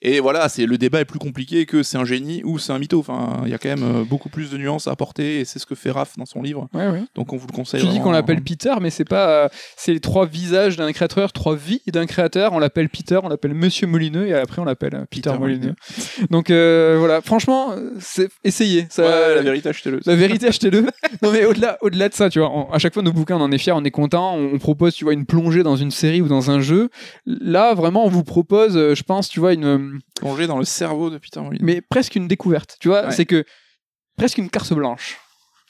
Et 0.08 0.20
voilà, 0.20 0.47
c'est 0.49 0.68
le 0.68 0.78
débat 0.78 1.01
est 1.01 1.06
plus 1.06 1.18
compliqué 1.18 1.66
que 1.66 1.82
c'est 1.82 1.97
un 1.97 2.06
génie 2.06 2.43
ou 2.43 2.60
c'est 2.60 2.72
un 2.72 2.78
mytho. 2.78 2.99
Enfin, 2.99 3.41
il 3.45 3.49
y 3.49 3.56
a 3.56 3.58
quand 3.58 3.70
même 3.70 3.82
euh, 3.84 4.03
beaucoup 4.03 4.30
plus 4.30 4.51
de 4.51 4.58
nuances 4.58 4.88
à 4.88 4.91
apporter, 4.91 5.39
et 5.39 5.45
c'est 5.45 5.58
ce 5.58 5.66
que 5.66 5.74
fait 5.74 5.89
Raph 5.89 6.16
dans 6.18 6.28
son 6.28 6.43
livre. 6.43 6.68
Ouais, 6.76 6.88
ouais. 6.89 7.01
Donc 7.16 7.34
on 7.34 7.38
vous 7.38 7.47
le 7.47 7.53
conseille. 7.56 7.82
Tu 7.82 7.88
dis 7.88 7.99
qu'on 7.99 8.12
l'appelle 8.12 8.41
Peter, 8.43 8.74
mais 8.82 8.91
c'est 8.91 9.03
pas... 9.03 9.28
euh, 9.30 9.49
c'est 9.76 9.93
les 9.93 9.99
trois 9.99 10.28
visages 10.28 10.78
d'un 10.78 10.91
créateur, 10.91 11.34
trois 11.34 11.56
vies 11.56 11.82
d'un 11.88 12.06
créateur. 12.06 12.53
On 12.53 12.60
l'appelle 12.60 12.88
Peter, 12.89 13.20
on 13.24 13.30
l'appelle 13.30 13.56
Monsieur 13.56 13.88
Molineux, 13.88 14.28
et 14.28 14.36
après 14.36 14.62
on 14.62 14.66
l'appelle 14.66 14.93
euh, 14.93 15.06
Peter, 15.10 15.32
Peter 15.32 15.39
Molineux. 15.39 15.74
Donc 16.30 16.51
euh, 16.51 16.97
voilà, 16.99 17.22
franchement, 17.22 17.74
essayez. 18.43 18.86
Ça, 18.91 19.01
Ouais, 19.03 19.36
la 19.36 19.41
vérité, 19.41 19.70
achetez-le. 19.70 20.01
La 20.06 20.16
vérité, 20.16 20.47
achetez-le. 20.47 20.82
non, 21.24 21.32
mais 21.32 21.45
au-delà, 21.45 21.78
au-delà 21.82 22.10
de 22.10 22.14
ça, 22.14 22.30
tu 22.30 22.38
vois, 22.39 22.51
on- 22.51 22.72
à 22.72 22.78
chaque 22.78 22.93
fois, 22.93 23.01
nos 23.01 23.12
bouquins, 23.14 23.38
on 23.38 23.41
en 23.41 23.51
est 23.51 23.58
fiers, 23.58 23.72
on 23.74 23.84
est 23.84 23.91
content, 23.91 24.36
on, 24.36 24.53
on 24.53 24.60
propose, 24.60 24.93
tu 24.93 25.03
vois, 25.03 25.14
une 25.14 25.26
plongée 25.26 25.64
dans 25.64 25.76
une 25.78 25.89
série 25.91 26.22
ou 26.22 26.28
dans 26.28 26.51
un 26.51 26.60
jeu. 26.60 26.89
Là, 27.26 27.74
vraiment, 27.74 28.06
on 28.06 28.10
vous 28.10 28.24
propose, 28.24 28.74
je 28.93 29.03
pense, 29.03 29.30
tu 29.30 29.39
vois, 29.39 29.53
une, 29.53 29.95
Plongé 30.20 30.48
dans 30.48 30.58
le 30.60 30.66
cerveau 30.66 31.10
de 31.10 31.18
Peter 31.18 31.39
Molineux. 31.41 31.64
mais 31.66 31.82
presque 31.82 32.16
une 32.16 32.28
découverte. 32.28 32.78
Tu 32.80 32.88
vois, 32.88 33.06
Ouais. 33.06 33.12
c'est 33.12 33.26
que 33.26 33.43
presque 34.18 34.38
une 34.38 34.50
carte 34.50 34.74
blanche. 34.74 35.18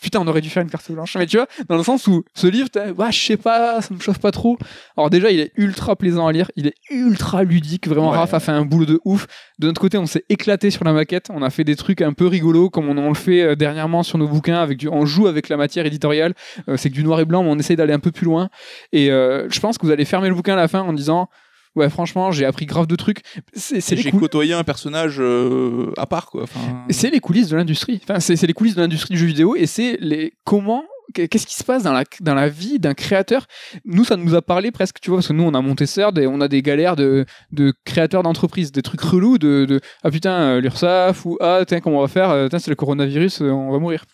Putain, 0.02 0.20
on 0.20 0.28
aurait 0.28 0.42
dû 0.42 0.50
faire 0.50 0.62
une 0.62 0.70
carte 0.70 0.92
blanche. 0.92 1.16
Mais 1.16 1.26
tu 1.26 1.38
vois, 1.38 1.48
dans 1.70 1.78
le 1.78 1.82
sens 1.84 2.06
où 2.08 2.26
ce 2.36 2.48
livre, 2.48 2.68
ouais, 2.76 3.12
je 3.14 3.18
sais 3.26 3.38
pas, 3.38 3.82
ça 3.82 3.94
me 3.94 4.00
chauffe 4.00 4.20
pas 4.20 4.32
trop. 4.32 4.58
Alors 4.98 5.10
déjà, 5.10 5.32
il 5.32 5.40
est 5.40 5.54
ultra 5.56 5.96
plaisant 5.96 6.28
à 6.28 6.34
lire, 6.34 6.52
il 6.58 6.68
est 6.68 6.76
ultra 6.92 7.44
ludique. 7.44 7.88
Vraiment, 7.88 8.12
Ouais. 8.12 8.18
Raph 8.18 8.34
a 8.34 8.42
fait 8.42 8.52
un 8.52 8.66
boulot 8.66 8.86
de 8.86 9.00
ouf. 9.06 9.26
De 9.58 9.68
notre 9.68 9.80
côté, 9.80 9.98
on 9.98 10.06
s'est 10.06 10.26
éclaté 10.28 10.70
sur 10.70 10.84
la 10.84 10.92
maquette. 10.92 11.28
On 11.34 11.42
a 11.42 11.50
fait 11.50 11.64
des 11.64 11.78
trucs 11.78 12.02
un 12.02 12.12
peu 12.12 12.28
rigolos, 12.28 12.70
comme 12.70 12.90
on, 12.90 12.98
on 12.98 13.08
le 13.08 13.16
fait 13.16 13.42
euh, 13.42 13.56
dernièrement 13.56 14.04
sur 14.04 14.18
nos 14.18 14.28
bouquins. 14.28 14.60
Avec 14.62 14.78
du, 14.78 14.90
on 14.90 15.06
joue 15.06 15.28
avec 15.28 15.48
la 15.48 15.56
matière 15.56 15.86
éditoriale. 15.86 16.34
Euh, 16.68 16.76
c'est 16.76 16.90
que 16.90 16.96
du 16.96 17.04
noir 17.04 17.22
et 17.22 17.26
blanc, 17.26 17.42
mais 17.44 17.50
on 17.50 17.58
essaye 17.58 17.78
d'aller 17.78 17.94
un 17.94 18.00
peu 18.00 18.12
plus 18.12 18.26
loin. 18.26 18.50
Et 18.92 19.10
euh, 19.12 19.48
je 19.50 19.60
pense 19.62 19.78
que 19.78 19.86
vous 19.86 19.94
allez 19.94 20.06
fermer 20.06 20.28
le 20.28 20.36
bouquin 20.36 20.54
à 20.54 20.58
la 20.58 20.68
fin 20.68 20.82
en 20.82 20.92
disant. 20.94 21.30
Ouais, 21.76 21.90
franchement, 21.90 22.32
j'ai 22.32 22.46
appris 22.46 22.66
grave 22.66 22.88
de 22.88 22.96
trucs. 22.96 23.22
C'est 23.54 23.82
c'est 23.82 23.98
J'ai 23.98 24.12
côtoyé 24.12 24.54
un 24.54 24.64
personnage 24.64 25.18
euh, 25.20 25.92
à 25.98 26.06
part, 26.06 26.28
quoi. 26.28 26.44
Enfin, 26.44 26.60
c'est 26.90 27.10
les 27.10 27.20
coulisses 27.20 27.50
de 27.50 27.58
l'industrie. 27.58 28.00
Enfin, 28.04 28.20
c'est 28.20 28.36
c'est 28.36 28.48
les 28.48 28.54
coulisses 28.54 28.76
de 28.76 28.82
l'industrie 28.82 29.14
du 29.14 29.20
jeu 29.20 29.26
vidéo 29.28 29.56
et 29.56 29.66
c'est 29.66 29.98
les 30.00 30.34
comment 30.46 30.84
qu'est-ce 31.14 31.46
qui 31.46 31.56
se 31.56 31.64
passe 31.64 31.84
dans 31.84 31.94
la 31.94 32.04
dans 32.22 32.34
la 32.34 32.50
vie 32.50 32.80
d'un 32.80 32.94
créateur. 32.94 33.48
Nous, 33.86 34.06
ça 34.06 34.16
nous 34.18 34.36
a 34.36 34.42
parlé 34.42 34.72
presque, 34.72 35.00
tu 35.00 35.10
vois, 35.10 35.18
parce 35.20 35.28
que 35.28 35.34
nous, 35.34 35.44
on 35.44 35.54
a 35.54 35.62
monté 35.62 35.86
CERD 35.86 36.18
et 36.20 36.28
on 36.28 36.42
a 36.42 36.48
des 36.48 36.62
galères 36.62 36.96
de 36.96 37.26
de 37.52 37.74
créateurs 37.86 38.24
d'entreprises, 38.24 38.72
des 38.72 38.82
trucs 38.82 39.02
relous 39.02 39.38
de, 39.38 39.66
de 39.66 39.82
ah 40.04 40.12
putain 40.12 40.32
euh, 40.32 40.62
l'URSSAF 40.62 41.26
ou 41.26 41.38
ah 41.42 41.64
tiens 41.68 41.80
comment 41.82 42.00
on 42.00 42.02
va 42.02 42.08
faire, 42.08 42.30
Euh, 42.32 42.48
tiens 42.48 42.60
c'est 42.60 42.72
le 42.72 42.76
coronavirus, 42.76 43.42
on 43.42 43.72
va 43.72 43.80
mourir. 43.80 44.06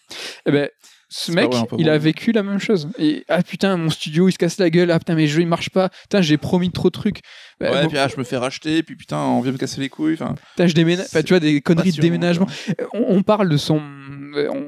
Eh 0.47 0.51
ben 0.51 0.69
ce 1.13 1.33
mec, 1.33 1.51
il 1.77 1.89
a 1.89 1.97
vécu 1.97 2.31
la 2.31 2.41
même 2.41 2.59
chose. 2.59 2.87
Et 2.97 3.25
ah 3.27 3.43
putain, 3.43 3.75
mon 3.75 3.89
studio 3.89 4.29
il 4.29 4.31
se 4.31 4.37
casse 4.37 4.57
la 4.59 4.69
gueule. 4.69 4.91
Ah 4.91 4.97
putain, 4.97 5.13
mes 5.13 5.27
jeux 5.27 5.41
ils 5.41 5.47
marchent 5.47 5.69
pas. 5.69 5.89
Putain, 6.03 6.21
j'ai 6.21 6.37
promis 6.37 6.71
trop 6.71 6.87
de 6.87 6.93
trucs. 6.93 7.19
Bah, 7.59 7.69
ouais, 7.69 7.83
bon, 7.83 7.89
puis 7.89 7.97
ah, 7.97 8.07
je 8.07 8.17
me 8.17 8.23
fais 8.23 8.37
racheter, 8.37 8.81
puis 8.81 8.95
putain, 8.95 9.17
on 9.17 9.41
vient 9.41 9.51
me 9.51 9.57
casser 9.57 9.81
les 9.81 9.89
couilles. 9.89 10.15
Putain, 10.15 10.67
je 10.67 10.73
déménage. 10.73 11.07
Enfin, 11.07 11.21
tu 11.21 11.33
vois, 11.33 11.41
des 11.41 11.59
conneries 11.59 11.91
de 11.91 11.97
passionnant, 11.97 12.13
déménagement. 12.13 12.47
Euh, 12.79 12.85
On, 12.93 13.17
on 13.17 13.23
parle 13.23 13.49
de 13.49 13.57
son. 13.57 13.81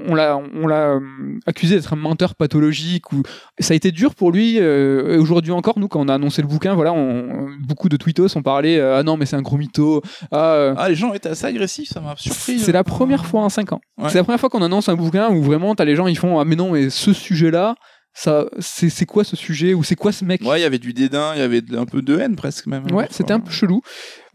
On, 0.08 0.16
l'a, 0.16 0.38
on 0.38 0.68
l'a 0.68 0.92
euh, 0.96 1.00
accusé 1.46 1.76
d'être 1.76 1.94
un 1.94 1.98
menteur 1.98 2.36
pathologique. 2.36 3.12
Ou 3.14 3.24
ça 3.60 3.74
a 3.74 3.76
été 3.76 3.92
dur 3.92 4.16
pour 4.16 4.32
lui. 4.32 4.58
euh, 4.60 5.20
aujourd'hui 5.20 5.52
encore, 5.52 5.80
nous, 5.80 5.88
quand 5.88 6.02
on 6.02 6.08
a 6.08 6.16
annoncé 6.16 6.42
le 6.42 6.48
bouquin, 6.48 6.74
voilà, 6.74 6.94
on, 6.94 7.50
beaucoup 7.66 7.90
de 7.90 7.98
tweetos 7.98 8.36
ont 8.38 8.42
parlé. 8.44 8.78
euh, 8.78 8.98
ah 9.00 9.04
non, 9.04 9.18
mais 9.18 9.26
c'est 9.26 9.36
un 9.36 9.42
gros 9.42 9.58
mytho. 9.58 10.02
Ah, 10.32 10.74
Ah, 10.78 10.90
les 10.90 10.96
gens 10.96 11.14
étaient 11.14 11.30
assez 11.30 11.46
agressifs, 11.46 11.90
ça 11.90 12.02
m'a 12.02 12.16
surpris. 12.18 12.60
c'est 12.60 12.72
la 12.72 12.84
première 12.84 13.26
fois 13.26 13.42
en 13.42 13.50
5 13.50 13.74
ans. 13.74 13.82
Ouais. 13.98 14.10
C'est 14.10 14.18
la 14.18 14.24
première 14.24 14.40
fois 14.40 14.50
qu'on 14.50 14.62
annonce 14.62 14.90
un 14.90 14.96
bouquin 14.96 15.30
où 15.30 15.42
vraiment 15.42 15.76
t'as 15.76 15.86
les 15.86 15.96
gens 15.96 16.08
ils 16.08 16.18
font 16.18 16.40
ah 16.40 16.46
mais 16.46 16.56
non 16.56 16.72
mais 16.72 16.90
ce 16.90 17.14
sujet-là 17.14 17.76
ça, 18.16 18.46
c'est 18.60 19.08
quoi 19.08 19.24
ce 19.24 19.36
sujet 19.36 19.74
ou 19.74 19.84
c'est 19.84 19.96
quoi 19.96 20.12
ce 20.12 20.24
mec? 20.24 20.44
Ouais, 20.44 20.60
il 20.60 20.62
y 20.62 20.66
avait 20.66 20.78
du 20.78 20.94
dédain, 20.94 21.32
il 21.34 21.40
y 21.40 21.42
avait 21.42 21.64
un 21.76 21.86
peu 21.86 22.04
de 22.04 22.20
haine 22.20 22.36
presque 22.36 22.68
même. 22.68 22.86
Ouais, 22.92 23.08
c'était 23.10 23.34
un 23.34 23.40
peu 23.40 23.50
chelou. 23.52 23.82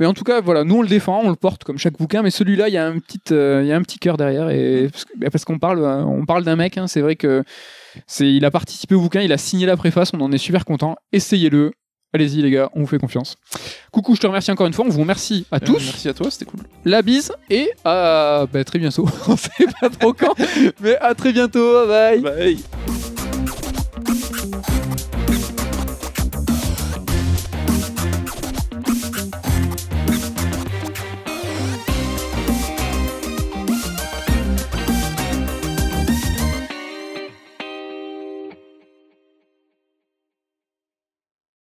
Mais 0.01 0.07
en 0.07 0.15
tout 0.15 0.25
cas, 0.25 0.41
voilà, 0.41 0.65
nous 0.65 0.77
on 0.77 0.83
le 0.83 0.89
défend, 0.89 1.21
on 1.25 1.31
le 1.31 1.37
porte 1.37 1.65
comme 1.65 1.79
chaque 1.79 1.97
bouquin, 1.99 2.23
mais 2.23 2.31
celui-là, 2.31 2.69
il 2.69 2.75
y 2.75 2.79
a 2.79 2.87
un 2.87 2.99
petit, 2.99 3.21
euh, 3.33 3.61
il 3.65 3.69
y 3.69 3.73
a 3.73 3.77
un 3.77 3.83
petit 3.83 3.99
cœur 3.99 4.17
derrière, 4.17 4.49
et 4.51 4.89
parce, 4.93 5.05
que- 5.05 5.13
bah, 5.19 5.27
parce 5.31 5.45
qu'on 5.45 5.59
parle, 5.59 5.81
euh, 5.83 6.05
on 6.05 6.25
parle 6.27 6.45
d'un 6.45 6.57
mec. 6.57 6.79
hein, 6.79 6.87
c'est 6.87 7.01
vrai 7.01 7.17
que 7.17 7.43
c'est, 8.07 8.33
il 8.33 8.45
a 8.45 8.51
participé 8.51 8.95
au 8.95 9.01
bouquin, 9.01 9.21
il 9.23 9.33
a 9.33 9.39
signé 9.39 9.67
la 9.67 9.77
préface, 9.77 10.13
on 10.15 10.21
en 10.21 10.31
est 10.33 10.39
super 10.39 10.65
content. 10.65 10.97
Essayez-le. 11.13 11.73
Allez-y 12.15 12.41
les 12.41 12.51
gars, 12.51 12.71
on 12.75 12.81
vous 12.81 12.87
fait 12.87 12.99
confiance. 12.99 13.37
Coucou, 13.93 14.15
je 14.15 14.21
te 14.23 14.27
remercie 14.27 14.51
encore 14.51 14.67
une 14.67 14.73
fois. 14.73 14.87
On 14.87 14.89
vous 14.89 15.01
remercie 15.01 15.45
à 15.53 15.57
Euh, 15.57 15.59
tous. 15.59 15.75
Merci 15.85 16.09
à 16.09 16.15
toi, 16.15 16.31
c'était 16.31 16.47
cool. 16.47 16.61
La 16.87 17.03
bise 17.03 17.33
et 17.51 17.69
à 17.85 18.47
bah, 18.51 18.65
très 18.65 18.79
bientôt. 18.79 19.07
on 19.29 19.37
sait 19.37 19.51
pas 19.79 19.91
trop 19.91 20.15
quand, 20.15 20.35
mais 20.81 20.97
à 20.99 21.15
très 21.15 21.33
bientôt. 21.35 21.87
Bye. 21.87 22.21
Bye. 22.23 22.59